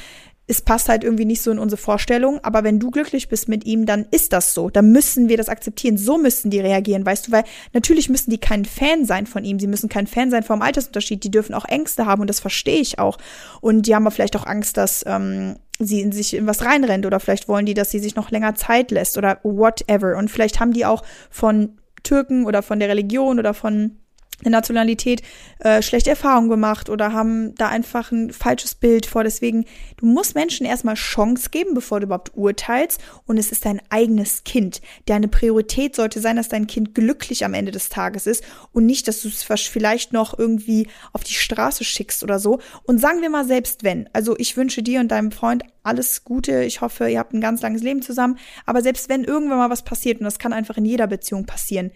es 0.52 0.60
passt 0.60 0.90
halt 0.90 1.02
irgendwie 1.02 1.24
nicht 1.24 1.40
so 1.40 1.50
in 1.50 1.58
unsere 1.58 1.80
Vorstellung, 1.80 2.38
aber 2.42 2.62
wenn 2.62 2.78
du 2.78 2.90
glücklich 2.90 3.28
bist 3.28 3.48
mit 3.48 3.64
ihm, 3.64 3.86
dann 3.86 4.04
ist 4.10 4.34
das 4.34 4.52
so. 4.52 4.68
Dann 4.68 4.92
müssen 4.92 5.30
wir 5.30 5.38
das 5.38 5.48
akzeptieren. 5.48 5.96
So 5.96 6.18
müssen 6.18 6.50
die 6.50 6.60
reagieren, 6.60 7.06
weißt 7.06 7.28
du, 7.28 7.32
weil 7.32 7.44
natürlich 7.72 8.10
müssen 8.10 8.30
die 8.30 8.36
kein 8.36 8.66
Fan 8.66 9.06
sein 9.06 9.26
von 9.26 9.44
ihm. 9.44 9.58
Sie 9.58 9.66
müssen 9.66 9.88
kein 9.88 10.06
Fan 10.06 10.30
sein 10.30 10.42
vom 10.42 10.60
Altersunterschied. 10.60 11.24
Die 11.24 11.30
dürfen 11.30 11.54
auch 11.54 11.64
Ängste 11.64 12.04
haben 12.04 12.20
und 12.20 12.26
das 12.28 12.38
verstehe 12.38 12.80
ich 12.80 12.98
auch. 12.98 13.16
Und 13.62 13.86
die 13.86 13.94
haben 13.94 14.06
aber 14.06 14.14
vielleicht 14.14 14.36
auch 14.36 14.44
Angst, 14.44 14.76
dass 14.76 15.02
ähm, 15.06 15.56
sie 15.78 16.02
in 16.02 16.12
sich 16.12 16.34
in 16.34 16.46
was 16.46 16.62
reinrennt 16.62 17.06
oder 17.06 17.18
vielleicht 17.18 17.48
wollen 17.48 17.64
die, 17.64 17.72
dass 17.72 17.90
sie 17.90 17.98
sich 17.98 18.14
noch 18.14 18.30
länger 18.30 18.54
Zeit 18.54 18.90
lässt 18.90 19.16
oder 19.16 19.38
whatever. 19.44 20.18
Und 20.18 20.30
vielleicht 20.30 20.60
haben 20.60 20.74
die 20.74 20.84
auch 20.84 21.02
von 21.30 21.78
Türken 22.02 22.44
oder 22.44 22.60
von 22.60 22.78
der 22.78 22.90
Religion 22.90 23.38
oder 23.38 23.54
von 23.54 24.01
eine 24.44 24.52
Nationalität 24.52 25.22
äh, 25.60 25.82
schlechte 25.82 26.10
Erfahrungen 26.10 26.48
gemacht 26.48 26.88
oder 26.88 27.12
haben 27.12 27.54
da 27.56 27.68
einfach 27.68 28.12
ein 28.12 28.32
falsches 28.32 28.74
Bild 28.74 29.06
vor. 29.06 29.24
Deswegen, 29.24 29.64
du 29.96 30.06
musst 30.06 30.34
Menschen 30.34 30.66
erstmal 30.66 30.94
Chance 30.94 31.50
geben, 31.50 31.74
bevor 31.74 32.00
du 32.00 32.06
überhaupt 32.06 32.32
urteilst. 32.34 33.00
Und 33.26 33.38
es 33.38 33.52
ist 33.52 33.64
dein 33.64 33.80
eigenes 33.90 34.44
Kind. 34.44 34.80
Deine 35.06 35.28
Priorität 35.28 35.96
sollte 35.96 36.20
sein, 36.20 36.36
dass 36.36 36.48
dein 36.48 36.66
Kind 36.66 36.94
glücklich 36.94 37.44
am 37.44 37.54
Ende 37.54 37.72
des 37.72 37.88
Tages 37.88 38.26
ist 38.26 38.44
und 38.72 38.86
nicht, 38.86 39.08
dass 39.08 39.22
du 39.22 39.28
es 39.28 39.42
vielleicht 39.42 40.12
noch 40.12 40.38
irgendwie 40.38 40.88
auf 41.12 41.24
die 41.24 41.34
Straße 41.34 41.84
schickst 41.84 42.22
oder 42.22 42.38
so. 42.38 42.60
Und 42.84 42.98
sagen 42.98 43.22
wir 43.22 43.30
mal, 43.30 43.44
selbst 43.44 43.84
wenn. 43.84 44.08
Also 44.12 44.36
ich 44.38 44.56
wünsche 44.56 44.82
dir 44.82 45.00
und 45.00 45.08
deinem 45.08 45.32
Freund 45.32 45.62
alles 45.82 46.24
Gute. 46.24 46.64
Ich 46.64 46.80
hoffe, 46.80 47.08
ihr 47.08 47.18
habt 47.18 47.34
ein 47.34 47.40
ganz 47.40 47.62
langes 47.62 47.82
Leben 47.82 48.02
zusammen. 48.02 48.38
Aber 48.66 48.82
selbst 48.82 49.08
wenn 49.08 49.24
irgendwann 49.24 49.58
mal 49.58 49.70
was 49.70 49.82
passiert, 49.82 50.20
und 50.20 50.24
das 50.24 50.38
kann 50.38 50.52
einfach 50.52 50.76
in 50.76 50.84
jeder 50.84 51.06
Beziehung 51.06 51.46
passieren, 51.46 51.92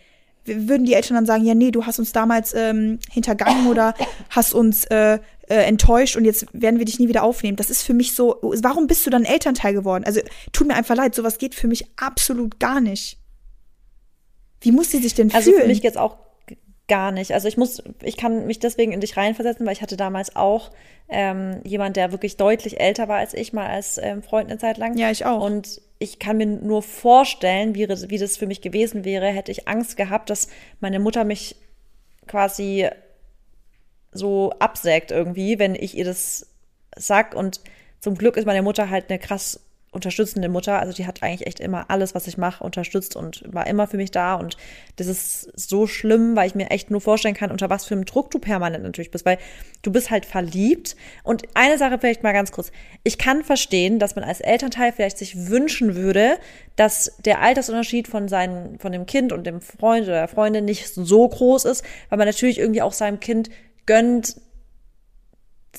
würden 0.47 0.85
die 0.85 0.95
Eltern 0.95 1.15
dann 1.15 1.27
sagen, 1.27 1.45
ja, 1.45 1.55
nee, 1.55 1.71
du 1.71 1.87
hast 1.87 1.99
uns 1.99 2.13
damals 2.13 2.55
ähm, 2.55 2.99
hintergangen 3.11 3.67
oder 3.69 3.95
hast 4.31 4.55
uns 4.55 4.85
äh, 4.87 5.19
äh, 5.49 5.55
enttäuscht 5.55 6.17
und 6.17 6.25
jetzt 6.25 6.47
werden 6.53 6.79
wir 6.79 6.85
dich 6.85 6.99
nie 6.99 7.09
wieder 7.09 7.23
aufnehmen. 7.23 7.57
Das 7.57 7.71
ist 7.71 7.83
für 7.83 7.95
mich 7.95 8.15
so, 8.15 8.39
warum 8.43 8.87
bist 8.87 9.07
du 9.07 9.11
dann 9.11 9.25
Elternteil 9.25 9.73
geworden? 9.73 10.05
Also 10.05 10.21
tut 10.53 10.67
mir 10.67 10.75
einfach 10.75 10.97
leid, 10.97 11.15
sowas 11.15 11.39
geht 11.39 11.55
für 11.55 11.69
mich 11.69 11.87
absolut 11.97 12.59
gar 12.59 12.81
nicht. 12.81 13.19
Wie 14.61 14.73
muss 14.73 14.91
sie 14.91 14.99
sich 14.99 15.15
denn 15.15 15.33
also 15.33 15.51
fühlen? 15.51 15.55
Also 15.55 15.63
für 15.63 15.69
mich 15.69 15.83
geht's 15.83 15.97
auch 15.97 16.26
gar 16.89 17.11
nicht. 17.11 17.33
Also 17.33 17.49
ich 17.49 17.57
muss, 17.57 17.83
ich 18.03 18.17
kann 18.17 18.47
mich 18.47 18.59
deswegen 18.59 18.93
in 18.93 19.01
dich 19.01 19.17
reinversetzen, 19.17 19.67
weil 19.67 19.73
ich 19.73 19.83
hatte 19.83 19.97
damals 19.97 20.37
auch 20.37 20.71
ähm, 21.09 21.61
jemand, 21.65 21.97
der 21.97 22.13
wirklich 22.13 22.37
deutlich 22.37 22.81
älter 22.81 23.09
war 23.09 23.19
als 23.19 23.35
ich, 23.35 23.53
mal 23.53 23.67
als 23.67 23.99
ähm, 23.99 24.23
Freund 24.23 24.51
eine 24.51 24.59
Zeit 24.59 24.79
lang. 24.79 24.97
Ja, 24.97 25.11
ich 25.11 25.25
auch. 25.25 25.43
Und 25.43 25.81
ich 25.99 26.19
kann 26.19 26.37
mir 26.37 26.47
nur 26.47 26.83
vorstellen, 26.83 27.75
wie, 27.75 27.89
wie 27.89 28.19
das 28.19 28.37
für 28.37 28.47
mich 28.47 28.61
gewesen 28.61 29.05
wäre, 29.05 29.27
hätte 29.29 29.51
ich 29.51 29.67
Angst 29.67 29.97
gehabt, 29.97 30.31
dass 30.31 30.49
meine 30.81 31.01
Mutter 31.01 31.25
mich 31.25 31.57
quasi 32.27 32.89
so 34.13 34.53
absägt 34.59 35.11
irgendwie, 35.11 35.59
wenn 35.59 35.75
ich 35.75 35.97
ihr 35.97 36.05
das 36.05 36.47
sag. 36.97 37.35
Und 37.35 37.61
zum 38.01 38.17
Glück 38.17 38.37
ist 38.37 38.47
meine 38.47 38.63
Mutter 38.63 38.91
halt 38.91 39.11
eine 39.11 39.19
krass 39.19 39.66
unterstützende 39.93 40.49
Mutter. 40.49 40.79
Also 40.79 40.93
die 40.93 41.07
hat 41.07 41.23
eigentlich 41.23 41.47
echt 41.47 41.61
immer 41.61 41.91
alles, 41.91 42.15
was 42.15 42.27
ich 42.27 42.37
mache, 42.37 42.63
unterstützt 42.63 43.17
und 43.17 43.43
war 43.47 43.67
immer 43.67 43.87
für 43.87 43.97
mich 43.97 44.11
da. 44.11 44.35
Und 44.35 44.57
das 44.97 45.07
ist 45.07 45.51
so 45.59 45.87
schlimm, 45.87 46.37
weil 46.37 46.49
ich 46.49 46.55
mir 46.55 46.71
echt 46.71 46.91
nur 46.91 47.01
vorstellen 47.01 47.35
kann, 47.35 47.51
unter 47.51 47.71
was 47.71 47.87
für 47.87 47.95
einem 47.95 48.05
Druck 48.05 48.31
du 48.31 48.39
permanent 48.39 48.85
natürlich 48.85 49.11
bist, 49.11 49.25
weil 49.25 49.39
du 49.83 49.91
bist 49.91 50.11
halt 50.11 50.27
verliebt. 50.27 50.97
Und 51.23 51.45
eine 51.55 51.79
Sache 51.79 51.99
vielleicht 51.99 52.23
mal 52.23 52.33
ganz 52.33 52.53
kurz. 52.53 52.71
Ich 53.05 53.19
kann 53.19 53.43
verstehen, 53.43 53.99
dass 53.99 54.17
man 54.17 54.25
als 54.25 54.41
Elternteil 54.41 54.93
vielleicht 54.93 55.19
sich 55.19 55.49
wünschen 55.49 55.97
würde, 55.97 56.39
dass 56.77 57.17
der 57.25 57.41
Altersunterschied 57.41 58.07
von 58.07 58.29
seinen, 58.29 58.79
von 58.79 58.93
dem 58.93 59.07
Kind 59.07 59.33
und 59.33 59.47
dem 59.47 59.61
Freund 59.61 60.05
oder 60.05 60.17
der 60.17 60.29
Freundin 60.29 60.67
nicht 60.67 60.89
so 60.89 61.27
groß 61.27 61.65
ist, 61.65 61.85
weil 62.11 62.19
man 62.19 62.27
natürlich 62.27 62.59
irgendwie 62.59 62.83
auch 62.83 62.93
seinem 62.93 63.21
Kind 63.21 63.51
gönnt, 63.87 64.37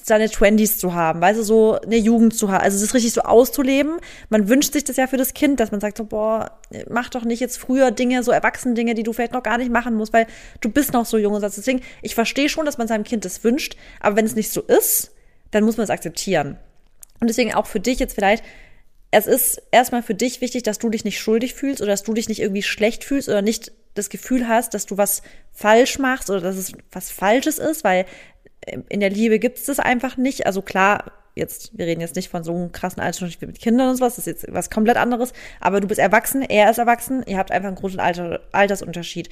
seine 0.04 0.30
Twenties 0.30 0.78
zu 0.78 0.93
haben, 0.93 1.22
weißt 1.22 1.39
du, 1.39 1.43
so 1.43 1.80
eine 1.80 1.98
Jugend 1.98 2.36
zu 2.36 2.52
haben, 2.52 2.64
also 2.64 2.80
das 2.80 2.93
richtig 2.93 3.14
so 3.14 3.22
auszuleben. 3.22 3.98
Man 4.30 4.50
wünscht 4.50 4.74
sich 4.74 4.84
das 4.84 4.98
ja 4.98 5.08
für 5.08 5.18
das 5.18 5.34
Kind, 5.34 5.60
dass 5.60 5.72
man 5.72 5.80
sagt 5.80 5.98
so, 5.98 6.06
boah, 6.06 6.60
mach 6.89 7.10
doch 7.10 7.24
nicht 7.24 7.39
jetzt 7.39 7.58
früher 7.58 7.91
Dinge, 7.91 8.24
so 8.24 8.32
erwachsene 8.32 8.74
Dinge, 8.74 8.93
die 8.93 9.04
du 9.04 9.14
vielleicht 9.14 9.34
noch 9.34 9.43
gar 9.43 9.58
nicht 9.58 9.72
machen 9.72 9.95
musst, 9.95 10.14
weil 10.14 10.28
du 10.62 10.70
bist 10.70 10.93
noch 10.93 11.06
so 11.06 11.18
jung 11.18 11.34
und 11.34 11.41
sagst, 11.41 11.58
deswegen, 11.58 11.82
ich 12.02 12.16
verstehe 12.16 12.50
schon, 12.50 12.66
dass 12.66 12.78
man 12.78 12.88
seinem 12.88 13.04
Kind 13.04 13.26
das 13.26 13.43
wünscht, 13.43 13.76
aber 14.00 14.16
wenn 14.16 14.26
es 14.26 14.36
nicht 14.36 14.52
so 14.52 14.62
ist, 14.62 15.12
dann 15.52 15.64
muss 15.64 15.78
man 15.78 15.86
es 15.86 15.89
akzeptieren. 15.89 16.58
Und 17.20 17.28
deswegen 17.28 17.54
auch 17.54 17.66
für 17.66 17.80
dich 17.80 18.00
jetzt 18.00 18.14
vielleicht, 18.14 18.43
es 19.12 19.26
ist 19.26 19.62
erstmal 19.72 20.04
für 20.04 20.16
dich 20.16 20.41
wichtig, 20.41 20.64
dass 20.64 20.80
du 20.80 20.89
dich 20.89 21.06
nicht 21.06 21.20
schuldig 21.20 21.54
fühlst 21.54 21.82
oder 21.82 21.91
dass 21.91 22.04
du 22.04 22.14
dich 22.14 22.28
nicht 22.28 22.41
irgendwie 22.41 22.64
schlecht 22.64 23.04
fühlst 23.04 23.30
oder 23.30 23.41
nicht 23.41 23.72
das 23.93 24.10
Gefühl 24.10 24.48
hast, 24.48 24.74
dass 24.74 24.86
du 24.86 24.98
was 24.98 25.22
falsch 25.52 25.98
machst 25.98 26.30
oder 26.30 26.41
dass 26.41 26.56
es 26.56 26.74
was 26.91 27.10
Falsches 27.10 27.58
ist, 27.58 27.84
weil 27.84 28.06
in 28.89 28.99
der 28.99 29.09
Liebe 29.09 29.39
gibt 29.39 29.57
es 29.57 29.65
das 29.65 29.80
einfach 29.80 30.18
nicht. 30.18 30.45
Also 30.45 30.61
klar, 30.61 31.11
jetzt, 31.38 31.78
wir 31.78 31.86
reden 31.86 32.01
jetzt 32.01 32.15
nicht 32.15 32.30
von 32.30 32.43
so 32.43 32.53
einem 32.53 32.72
krassen 32.72 33.01
Altersunterschied 33.01 33.47
mit 33.47 33.59
Kindern 33.59 33.89
und 33.89 33.95
sowas, 33.95 34.15
das 34.15 34.28
ist 34.28 34.43
jetzt 34.43 34.53
was 34.53 34.70
komplett 34.70 34.97
anderes, 34.97 35.34
aber 35.61 35.80
du 35.80 35.88
bist 35.88 35.99
erwachsen, 35.99 36.41
er 36.41 36.70
ist 36.70 36.80
erwachsen, 36.80 37.24
ihr 37.26 37.38
habt 37.38 37.51
einfach 37.51 37.68
einen 37.68 37.78
großen 37.78 37.99
Alter, 37.99 38.41
Altersunterschied. 38.51 39.30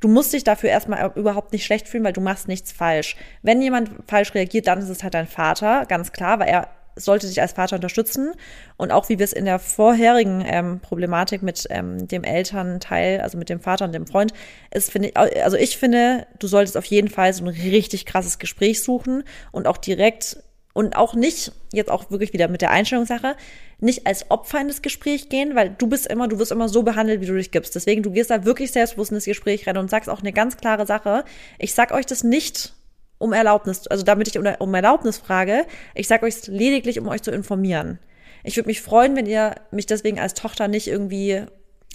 Du 0.00 0.08
musst 0.08 0.32
dich 0.32 0.44
dafür 0.44 0.68
erstmal 0.68 1.10
überhaupt 1.14 1.52
nicht 1.52 1.64
schlecht 1.64 1.88
fühlen, 1.88 2.04
weil 2.04 2.12
du 2.12 2.20
machst 2.20 2.48
nichts 2.48 2.70
falsch. 2.70 3.16
Wenn 3.42 3.62
jemand 3.62 3.90
falsch 4.06 4.34
reagiert, 4.34 4.66
dann 4.66 4.78
ist 4.78 4.90
es 4.90 5.02
halt 5.02 5.14
dein 5.14 5.26
Vater, 5.26 5.86
ganz 5.86 6.12
klar, 6.12 6.38
weil 6.38 6.48
er 6.48 6.68
sollte 6.96 7.28
dich 7.28 7.40
als 7.40 7.52
Vater 7.52 7.76
unterstützen. 7.76 8.32
Und 8.76 8.90
auch 8.90 9.08
wie 9.08 9.18
wir 9.18 9.24
es 9.24 9.32
in 9.32 9.44
der 9.44 9.58
vorherigen 9.58 10.42
ähm, 10.46 10.80
Problematik 10.80 11.42
mit 11.42 11.66
ähm, 11.70 12.08
dem 12.08 12.24
Elternteil, 12.24 13.20
also 13.20 13.38
mit 13.38 13.48
dem 13.48 13.60
Vater 13.60 13.84
und 13.84 13.92
dem 13.92 14.06
Freund, 14.06 14.32
ist, 14.72 14.90
finde 14.90 15.08
ich, 15.08 15.16
also 15.16 15.56
ich 15.56 15.76
finde, 15.76 16.26
du 16.38 16.48
solltest 16.48 16.76
auf 16.76 16.86
jeden 16.86 17.08
Fall 17.08 17.32
so 17.32 17.44
ein 17.44 17.48
richtig 17.48 18.06
krasses 18.06 18.38
Gespräch 18.38 18.82
suchen 18.82 19.24
und 19.52 19.66
auch 19.66 19.76
direkt 19.76 20.38
und 20.76 20.94
auch 20.94 21.14
nicht, 21.14 21.52
jetzt 21.72 21.90
auch 21.90 22.10
wirklich 22.10 22.34
wieder 22.34 22.48
mit 22.48 22.60
der 22.60 22.70
Einstellungssache, 22.70 23.34
nicht 23.80 24.06
als 24.06 24.30
Opfer 24.30 24.60
in 24.60 24.68
das 24.68 24.82
Gespräch 24.82 25.30
gehen, 25.30 25.54
weil 25.54 25.70
du 25.70 25.86
bist 25.86 26.06
immer, 26.06 26.28
du 26.28 26.38
wirst 26.38 26.52
immer 26.52 26.68
so 26.68 26.82
behandelt, 26.82 27.22
wie 27.22 27.26
du 27.26 27.34
dich 27.34 27.50
gibst. 27.50 27.74
Deswegen, 27.74 28.02
du 28.02 28.10
gehst 28.10 28.30
da 28.30 28.44
wirklich 28.44 28.72
selbstbewusst 28.72 29.10
in 29.10 29.16
das 29.16 29.24
Gespräch 29.24 29.66
rein 29.66 29.78
und 29.78 29.88
sagst 29.88 30.10
auch 30.10 30.20
eine 30.20 30.34
ganz 30.34 30.58
klare 30.58 30.84
Sache. 30.84 31.24
Ich 31.58 31.72
sag 31.72 31.92
euch 31.92 32.04
das 32.04 32.24
nicht, 32.24 32.74
um 33.18 33.32
Erlaubnis, 33.32 33.86
also 33.86 34.04
damit 34.04 34.28
ich 34.28 34.38
um 34.38 34.74
Erlaubnis 34.74 35.18
frage. 35.18 35.66
Ich 35.94 36.08
sage 36.08 36.26
euch 36.26 36.46
lediglich, 36.46 36.98
um 36.98 37.08
euch 37.08 37.22
zu 37.22 37.30
informieren. 37.30 37.98
Ich 38.44 38.56
würde 38.56 38.68
mich 38.68 38.82
freuen, 38.82 39.16
wenn 39.16 39.26
ihr 39.26 39.54
mich 39.70 39.86
deswegen 39.86 40.20
als 40.20 40.34
Tochter 40.34 40.68
nicht 40.68 40.86
irgendwie 40.86 41.42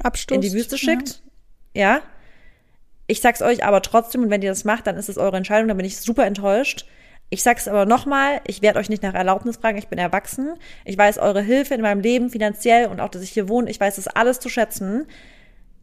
Abstoßt, 0.04 0.36
in 0.36 0.42
die 0.42 0.54
Wüste 0.54 0.78
schickt. 0.78 1.22
Ja. 1.74 1.82
ja. 1.96 2.02
Ich 3.08 3.22
sag's 3.22 3.42
euch 3.42 3.64
aber 3.64 3.82
trotzdem, 3.82 4.24
und 4.24 4.30
wenn 4.30 4.42
ihr 4.42 4.52
das 4.52 4.64
macht, 4.64 4.88
dann 4.88 4.98
ist 4.98 5.10
es 5.10 5.18
eure 5.18 5.38
Entscheidung, 5.38 5.68
dann 5.68 5.78
bin 5.78 5.86
ich 5.86 6.00
super 6.00 6.26
enttäuscht. 6.26 6.86
Ich 7.30 7.44
sag's 7.44 7.68
aber 7.70 7.86
nochmal, 7.86 8.42
ich 8.46 8.62
werde 8.62 8.80
euch 8.80 8.90
nicht 8.90 9.04
nach 9.04 9.14
Erlaubnis 9.14 9.58
fragen, 9.58 9.78
ich 9.78 9.88
bin 9.88 10.00
erwachsen. 10.00 10.56
Ich 10.84 10.98
weiß 10.98 11.18
eure 11.18 11.42
Hilfe 11.42 11.74
in 11.74 11.82
meinem 11.82 12.02
Leben 12.02 12.30
finanziell 12.30 12.88
und 12.88 13.00
auch, 13.00 13.10
dass 13.10 13.22
ich 13.22 13.32
hier 13.32 13.48
wohne, 13.48 13.70
ich 13.70 13.80
weiß 13.80 13.96
das 13.96 14.08
alles 14.08 14.40
zu 14.40 14.50
schätzen. 14.50 15.08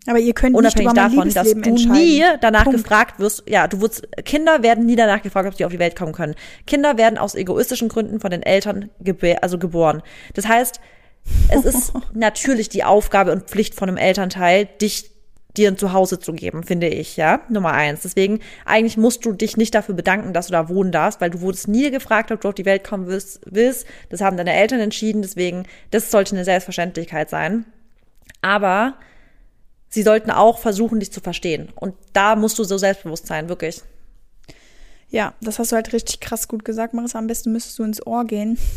Aber 0.09 0.19
ihr 0.19 0.33
könnt 0.33 0.57
Unabhängig 0.57 0.87
nicht 0.87 0.97
davon, 0.97 1.35
dass 1.35 1.53
du 1.53 1.93
nie 1.93 2.25
danach 2.41 2.65
Punkt. 2.65 2.79
gefragt 2.83 3.21
wirst, 3.21 3.43
ja, 3.47 3.69
du 3.69 3.83
wurdest, 3.83 4.09
Kinder 4.25 4.63
werden 4.63 4.87
nie 4.87 4.97
danach 4.97 5.21
gefragt, 5.21 5.47
ob 5.47 5.55
sie 5.55 5.67
auf 5.67 5.71
die 5.71 5.79
Welt 5.79 5.97
kommen 5.97 6.15
können. 6.15 6.35
Kinder 6.67 6.97
werden 6.97 7.19
aus 7.19 7.35
egoistischen 7.35 7.91
Gründen 7.91 8.19
von 8.19 8.31
den 8.31 8.43
Eltern 8.43 8.89
geb 9.01 9.23
also 9.43 9.59
geboren. 9.59 10.03
Das 10.33 10.49
heißt, 10.49 10.81
es 11.51 11.67
ist 11.67 11.93
natürlich 12.15 12.71
die 12.71 12.85
Aufgabe 12.85 13.33
und 13.33 13.51
Pflicht 13.51 13.75
von 13.75 13.91
einem 13.91 13.99
Elternteil, 13.99 14.67
dich 14.81 15.11
dir 15.59 15.69
ein 15.69 15.77
Zuhause 15.77 16.19
zu 16.19 16.33
geben, 16.33 16.63
finde 16.63 16.89
ich, 16.89 17.19
ja. 17.19 17.43
Nummer 17.51 17.73
eins. 17.73 18.01
Deswegen, 18.01 18.41
eigentlich 18.65 18.97
musst 18.97 19.27
du 19.27 19.35
dich 19.35 19.59
nicht 19.59 19.75
dafür 19.75 19.95
bedanken, 19.95 20.33
dass 20.33 20.47
du 20.47 20.53
da 20.53 20.71
wohnen 20.71 20.91
darfst, 20.91 21.21
weil 21.21 21.29
du 21.29 21.43
wurdest 21.43 21.69
nie 21.69 21.91
gefragt, 21.91 22.33
ob 22.33 22.41
du 22.41 22.49
auf 22.49 22.55
die 22.55 22.65
Welt 22.65 22.83
kommen 22.83 23.09
willst. 23.09 23.43
willst. 23.45 23.87
Das 24.09 24.23
haben 24.23 24.39
deine 24.39 24.55
Eltern 24.55 24.81
entschieden, 24.81 25.21
deswegen, 25.21 25.65
das 25.91 26.11
sollte 26.11 26.35
eine 26.35 26.47
Selbstverständlichkeit 26.47 27.29
sein. 27.29 27.67
Aber 28.41 28.95
sie 29.89 30.03
sollten 30.03 30.31
auch 30.31 30.59
versuchen, 30.59 31.01
dich 31.01 31.13
zu 31.13 31.21
verstehen. 31.21 31.69
Und 31.75 31.95
da 32.13 32.37
musst 32.37 32.59
du 32.59 32.65
so 32.65 32.79
selbstbewusst 32.79 33.27
sein, 33.27 33.49
wirklich. 33.49 33.83
Ja, 35.11 35.35
das 35.41 35.59
hast 35.59 35.73
du 35.73 35.77
halt 35.77 35.93
richtig 35.93 36.21
krass 36.21 36.49
gut 36.49 36.65
gesagt, 36.65 36.95
Marissa. 36.95 37.19
Am 37.19 37.27
besten 37.27 37.53
müsstest 37.53 37.79
du 37.79 37.85
ins 37.85 38.05
Ohr 38.07 38.25
gehen. 38.25 38.59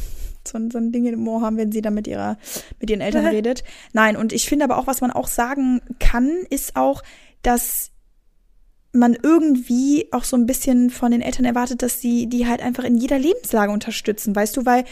So, 0.43 0.57
so 0.71 0.79
ein 0.79 0.91
Ding 0.91 1.05
im 1.05 1.27
Ohr 1.27 1.41
haben, 1.41 1.57
wenn 1.57 1.71
sie 1.71 1.83
dann 1.83 1.93
mit 1.93 2.07
ihrer, 2.07 2.35
mit 2.79 2.89
ihren 2.89 3.01
Eltern 3.01 3.27
redet. 3.27 3.63
Nein, 3.93 4.17
und 4.17 4.33
ich 4.33 4.49
finde 4.49 4.65
aber 4.65 4.79
auch, 4.79 4.87
was 4.87 4.99
man 4.99 5.11
auch 5.11 5.27
sagen 5.27 5.81
kann, 5.99 6.31
ist 6.49 6.75
auch, 6.75 7.03
dass 7.43 7.91
man 8.91 9.15
irgendwie 9.21 10.07
auch 10.11 10.23
so 10.23 10.35
ein 10.35 10.47
bisschen 10.47 10.89
von 10.89 11.11
den 11.11 11.21
Eltern 11.21 11.45
erwartet, 11.45 11.83
dass 11.83 12.01
sie 12.01 12.27
die 12.27 12.47
halt 12.47 12.59
einfach 12.61 12.85
in 12.85 12.97
jeder 12.97 13.19
Lebenslage 13.19 13.71
unterstützen, 13.71 14.35
weißt 14.35 14.57
du, 14.57 14.65
weil 14.65 14.83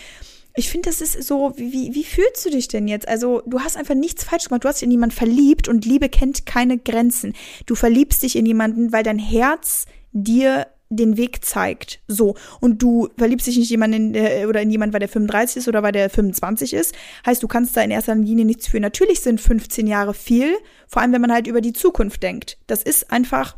ich 0.55 0.69
finde, 0.69 0.89
das 0.89 1.01
ist 1.01 1.23
so, 1.23 1.53
wie, 1.57 1.93
wie 1.93 2.03
fühlst 2.03 2.45
du 2.45 2.49
dich 2.49 2.67
denn 2.67 2.87
jetzt? 2.87 3.07
Also, 3.07 3.41
du 3.45 3.61
hast 3.61 3.77
einfach 3.77 3.95
nichts 3.95 4.23
falsch 4.23 4.45
gemacht. 4.45 4.63
Du 4.63 4.67
hast 4.67 4.81
dich 4.81 4.85
in 4.85 4.91
jemanden 4.91 5.15
verliebt 5.15 5.67
und 5.67 5.85
Liebe 5.85 6.09
kennt 6.09 6.45
keine 6.45 6.77
Grenzen. 6.77 7.33
Du 7.65 7.75
verliebst 7.75 8.23
dich 8.23 8.35
in 8.35 8.45
jemanden, 8.45 8.91
weil 8.91 9.03
dein 9.03 9.19
Herz 9.19 9.85
dir 10.11 10.67
den 10.89 11.17
Weg 11.17 11.45
zeigt. 11.45 11.99
So. 12.07 12.35
Und 12.59 12.81
du 12.81 13.09
verliebst 13.17 13.47
dich 13.47 13.57
nicht 13.57 13.69
jemanden 13.69 14.15
in, 14.15 14.47
oder 14.47 14.61
in 14.61 14.71
jemanden, 14.71 14.93
weil 14.93 14.99
der 14.99 15.09
35 15.09 15.57
ist 15.57 15.67
oder 15.67 15.83
weil 15.83 15.91
der 15.91 16.09
25 16.09 16.73
ist. 16.73 16.95
Heißt, 17.25 17.43
du 17.43 17.47
kannst 17.47 17.77
da 17.77 17.81
in 17.81 17.91
erster 17.91 18.15
Linie 18.15 18.45
nichts 18.45 18.67
für. 18.67 18.79
Natürlich 18.79 19.21
sind 19.21 19.39
15 19.39 19.85
Jahre 19.85 20.13
viel, 20.13 20.57
vor 20.87 21.01
allem 21.01 21.13
wenn 21.13 21.21
man 21.21 21.31
halt 21.31 21.47
über 21.47 21.61
die 21.61 21.73
Zukunft 21.73 22.23
denkt. 22.23 22.57
Das 22.65 22.81
ist 22.81 23.11
einfach, 23.11 23.55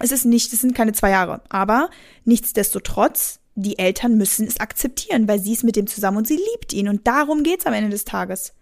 es 0.00 0.10
ist 0.10 0.24
nicht, 0.24 0.52
es 0.52 0.60
sind 0.60 0.74
keine 0.74 0.92
zwei 0.92 1.10
Jahre. 1.10 1.42
Aber 1.48 1.88
nichtsdestotrotz 2.24 3.38
die 3.56 3.78
Eltern 3.78 4.16
müssen 4.16 4.46
es 4.46 4.60
akzeptieren, 4.60 5.26
weil 5.26 5.40
sie 5.40 5.52
ist 5.52 5.64
mit 5.64 5.76
dem 5.76 5.86
zusammen 5.86 6.18
und 6.18 6.28
sie 6.28 6.36
liebt 6.36 6.72
ihn. 6.72 6.88
Und 6.88 7.06
darum 7.06 7.42
geht's 7.42 7.66
am 7.66 7.72
Ende 7.72 7.90
des 7.90 8.04
Tages. 8.04 8.52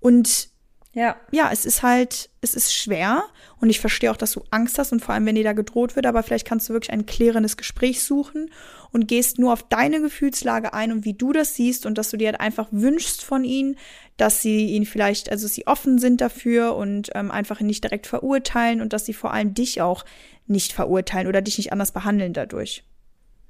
Und 0.00 0.50
ja. 0.94 1.16
ja, 1.30 1.50
es 1.52 1.64
ist 1.64 1.82
halt, 1.82 2.30
es 2.40 2.54
ist 2.54 2.74
schwer 2.74 3.24
und 3.60 3.68
ich 3.68 3.80
verstehe 3.80 4.10
auch, 4.10 4.16
dass 4.16 4.32
du 4.32 4.42
Angst 4.50 4.78
hast 4.78 4.92
und 4.92 5.00
vor 5.00 5.14
allem, 5.14 5.26
wenn 5.26 5.34
dir 5.34 5.44
da 5.44 5.52
gedroht 5.52 5.96
wird, 5.96 6.06
aber 6.06 6.22
vielleicht 6.22 6.46
kannst 6.46 6.68
du 6.68 6.72
wirklich 6.72 6.92
ein 6.92 7.04
klärendes 7.04 7.56
Gespräch 7.56 8.02
suchen 8.02 8.50
und 8.90 9.06
gehst 9.06 9.38
nur 9.38 9.52
auf 9.52 9.62
deine 9.64 10.00
Gefühlslage 10.00 10.72
ein 10.72 10.92
und 10.92 11.04
wie 11.04 11.14
du 11.14 11.32
das 11.32 11.54
siehst 11.54 11.84
und 11.84 11.98
dass 11.98 12.10
du 12.10 12.16
dir 12.16 12.28
halt 12.28 12.40
einfach 12.40 12.68
wünschst 12.70 13.22
von 13.22 13.44
ihnen, 13.44 13.76
dass 14.16 14.40
sie 14.40 14.66
ihn 14.66 14.86
vielleicht, 14.86 15.30
also 15.30 15.46
sie 15.46 15.66
offen 15.66 15.98
sind 15.98 16.20
dafür 16.20 16.74
und 16.74 17.10
ähm, 17.14 17.30
einfach 17.30 17.60
nicht 17.60 17.84
direkt 17.84 18.06
verurteilen 18.06 18.80
und 18.80 18.92
dass 18.92 19.04
sie 19.04 19.14
vor 19.14 19.32
allem 19.32 19.54
dich 19.54 19.80
auch 19.80 20.04
nicht 20.46 20.72
verurteilen 20.72 21.28
oder 21.28 21.42
dich 21.42 21.58
nicht 21.58 21.72
anders 21.72 21.92
behandeln 21.92 22.32
dadurch. 22.32 22.84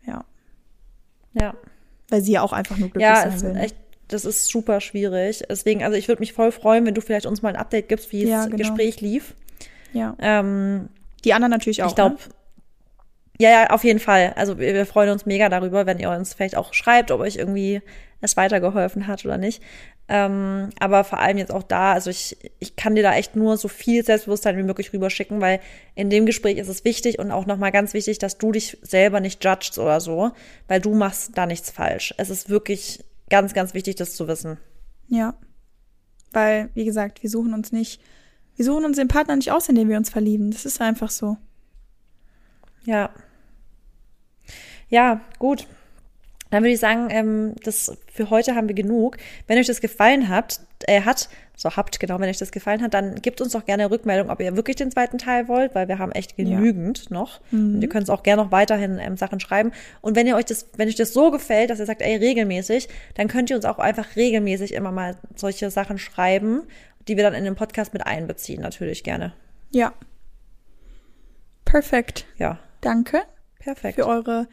Ja. 0.07 0.24
Ja. 1.35 1.55
Weil 2.09 2.22
sie 2.22 2.33
ja 2.33 2.43
auch 2.43 2.53
einfach 2.53 2.76
nur 2.76 2.89
glücklich 2.89 3.03
ja, 3.03 3.31
sein 3.31 3.43
will. 3.43 3.57
Ja, 3.57 3.62
echt, 3.62 3.76
das 4.09 4.24
ist 4.24 4.49
super 4.49 4.81
schwierig. 4.81 5.43
Deswegen, 5.49 5.83
also 5.83 5.97
ich 5.97 6.09
würde 6.09 6.20
mich 6.20 6.33
voll 6.33 6.53
freuen, 6.53 6.87
wenn 6.87 6.95
du 6.95 7.01
vielleicht 7.01 7.26
uns 7.26 7.43
mal 7.43 7.51
ein 7.51 7.57
Update 7.57 7.89
gibst, 7.89 8.12
wie 8.12 8.24
ja, 8.24 8.39
das 8.39 8.47
genau. 8.47 8.59
Gespräch 8.59 9.01
lief. 9.01 9.35
Ja. 9.93 10.16
Ähm, 10.18 10.89
Die 11.24 11.35
anderen 11.35 11.51
natürlich 11.51 11.83
auch. 11.83 11.89
Ich 11.89 11.95
glaube, 11.95 12.14
ne? 12.14 12.20
Ja, 13.41 13.51
ja, 13.51 13.70
auf 13.70 13.85
jeden 13.85 14.01
Fall. 14.01 14.33
Also 14.37 14.59
wir, 14.59 14.74
wir, 14.74 14.87
freuen 14.87 15.11
uns 15.11 15.24
mega 15.24 15.49
darüber, 15.49 15.87
wenn 15.87 16.01
ihr 16.01 16.11
uns 16.11 16.35
vielleicht 16.35 16.57
auch 16.57 16.74
schreibt, 16.74 17.11
ob 17.12 17.20
euch 17.20 17.37
irgendwie 17.37 17.83
es 18.20 18.37
weitergeholfen 18.37 19.07
hat 19.07 19.24
oder 19.24 19.39
nicht. 19.39 19.62
Ähm, 20.11 20.70
aber 20.80 21.04
vor 21.04 21.20
allem 21.20 21.36
jetzt 21.36 21.52
auch 21.52 21.62
da, 21.62 21.92
also 21.92 22.09
ich, 22.09 22.38
ich 22.61 22.76
kann 22.76 22.94
dir 22.94 23.02
da 23.02 23.14
echt 23.14 23.36
nur 23.36 23.59
so 23.59 23.68
viel 23.68 24.02
Selbstbewusstsein 24.02 24.56
wie 24.56 24.62
möglich 24.62 24.92
rüberschicken, 24.94 25.40
weil 25.42 25.61
in 25.94 26.09
dem 26.09 26.24
Gespräch 26.24 26.56
ist 26.56 26.68
es 26.68 26.84
wichtig 26.84 27.18
und 27.18 27.30
auch 27.30 27.44
nochmal 27.44 27.72
ganz 27.72 27.92
wichtig, 27.92 28.18
dass 28.18 28.38
du 28.38 28.52
dich 28.52 28.78
selber 28.80 29.20
nicht 29.20 29.44
judgst 29.44 29.78
oder 29.78 30.00
so, 30.00 30.30
weil 30.66 30.80
du 30.80 30.94
machst 30.94 31.36
da 31.36 31.44
nichts 31.44 31.70
falsch. 31.70 32.14
Es 32.16 32.30
ist 32.30 32.48
wirklich 32.48 33.04
ganz, 33.28 33.52
ganz 33.52 33.74
wichtig, 33.74 33.96
das 33.96 34.16
zu 34.16 34.26
wissen. 34.28 34.56
Ja. 35.09 35.34
Weil, 36.32 36.70
wie 36.72 36.86
gesagt, 36.86 37.22
wir 37.22 37.28
suchen 37.28 37.52
uns 37.52 37.70
nicht, 37.70 38.00
wir 38.56 38.64
suchen 38.64 38.86
uns 38.86 38.96
den 38.96 39.09
Partner 39.09 39.36
nicht 39.36 39.52
aus, 39.52 39.68
in 39.68 39.74
den 39.74 39.90
wir 39.90 39.98
uns 39.98 40.09
verlieben. 40.09 40.50
Das 40.50 40.64
ist 40.64 40.80
einfach 40.80 41.11
so. 41.11 41.36
Ja. 42.84 43.11
Ja, 44.88 45.20
gut. 45.38 45.66
Dann 46.51 46.62
würde 46.62 46.72
ich 46.72 46.80
sagen, 46.80 47.09
ähm, 47.11 47.55
das 47.62 47.96
für 48.12 48.30
heute 48.30 48.55
haben 48.55 48.68
wir 48.68 48.74
genug. 48.74 49.16
Wenn 49.46 49.59
euch 49.59 49.66
das 49.66 49.80
gefallen 49.80 50.28
hat, 50.28 50.61
äh, 50.86 51.03
hat, 51.03 51.28
so 51.57 51.76
habt, 51.76 51.99
genau, 52.01 52.18
wenn 52.20 52.28
euch 52.28 52.38
das 52.38 52.53
gefallen 52.53 52.82
hat, 52.82 52.94
dann 52.94 53.16
gebt 53.16 53.40
uns 53.40 53.53
doch 53.53 53.64
gerne 53.66 53.90
Rückmeldung, 53.90 54.30
ob 54.30 54.40
ihr 54.40 54.57
wirklich 54.57 54.76
den 54.76 54.90
zweiten 54.90 55.18
Teil 55.18 55.49
wollt, 55.49 55.74
weil 55.74 55.88
wir 55.88 55.99
haben 55.99 56.12
echt 56.12 56.36
genügend 56.36 57.07
ja. 57.11 57.14
noch. 57.14 57.40
Mhm. 57.51 57.74
Und 57.74 57.82
ihr 57.82 57.88
könnt 57.88 58.05
es 58.05 58.11
auch 58.11 58.22
gerne 58.22 58.44
noch 58.44 58.53
weiterhin 58.53 58.99
ähm, 58.99 59.16
Sachen 59.16 59.40
schreiben. 59.40 59.72
Und 60.01 60.16
wenn 60.16 60.26
ihr 60.26 60.36
euch 60.36 60.44
das, 60.44 60.66
wenn 60.76 60.88
euch 60.88 60.94
das 60.94 61.12
so 61.12 61.30
gefällt, 61.30 61.70
dass 61.70 61.80
ihr 61.80 61.86
sagt, 61.86 62.03
ey, 62.03 62.16
regelmäßig, 62.16 62.88
dann 63.14 63.28
könnt 63.28 63.51
ihr 63.51 63.57
uns 63.57 63.64
auch 63.64 63.78
einfach 63.78 64.16
regelmäßig 64.16 64.72
immer 64.72 64.92
mal 64.92 65.16
solche 65.36 65.70
Sachen 65.70 65.99
schreiben, 65.99 66.62
die 67.09 67.16
wir 67.16 67.24
dann 67.24 67.34
in 67.34 67.44
den 67.44 67.57
Podcast 67.57 67.92
mit 67.92 68.07
einbeziehen, 68.07 68.61
natürlich 68.61 69.03
gerne. 69.03 69.32
Ja. 69.70 69.92
Perfekt. 71.64 72.26
Ja. 72.38 72.59
Danke. 72.80 73.22
Perfekt. 73.59 73.96
Für 73.96 74.07
eure 74.07 74.46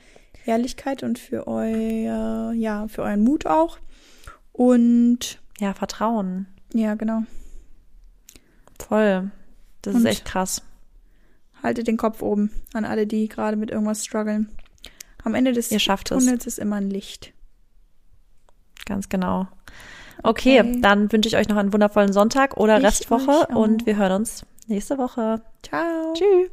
Ehrlichkeit 0.45 1.03
und 1.03 1.19
für 1.19 1.47
euer, 1.47 2.53
ja, 2.53 2.87
für 2.87 3.03
euren 3.03 3.23
Mut 3.23 3.45
auch. 3.45 3.79
Und 4.51 5.39
ja, 5.59 5.73
Vertrauen. 5.73 6.47
Ja, 6.73 6.95
genau. 6.95 7.23
Voll. 8.79 9.31
Das 9.81 9.95
und 9.95 10.01
ist 10.01 10.07
echt 10.07 10.25
krass. 10.25 10.61
Haltet 11.61 11.87
den 11.87 11.97
Kopf 11.97 12.21
oben 12.21 12.51
an 12.73 12.85
alle, 12.85 13.07
die 13.07 13.27
gerade 13.27 13.57
mit 13.57 13.71
irgendwas 13.71 14.05
strugglen. 14.05 14.49
Am 15.23 15.33
Ende 15.33 15.53
des 15.53 15.69
Tunnels 15.69 16.41
es. 16.41 16.45
ist 16.45 16.59
immer 16.59 16.75
ein 16.75 16.89
Licht. 16.89 17.33
Ganz 18.85 19.09
genau. 19.09 19.47
Okay, 20.23 20.61
okay. 20.61 20.81
dann 20.81 21.11
wünsche 21.11 21.27
ich 21.27 21.37
euch 21.37 21.49
noch 21.49 21.57
einen 21.57 21.73
wundervollen 21.73 22.13
Sonntag 22.13 22.57
oder 22.57 22.77
ich 22.77 22.85
Restwoche 22.85 23.47
und 23.55 23.85
wir 23.85 23.97
hören 23.97 24.13
uns 24.13 24.45
nächste 24.67 24.97
Woche. 24.97 25.41
Ciao. 25.63 26.13
Tschüss. 26.13 26.51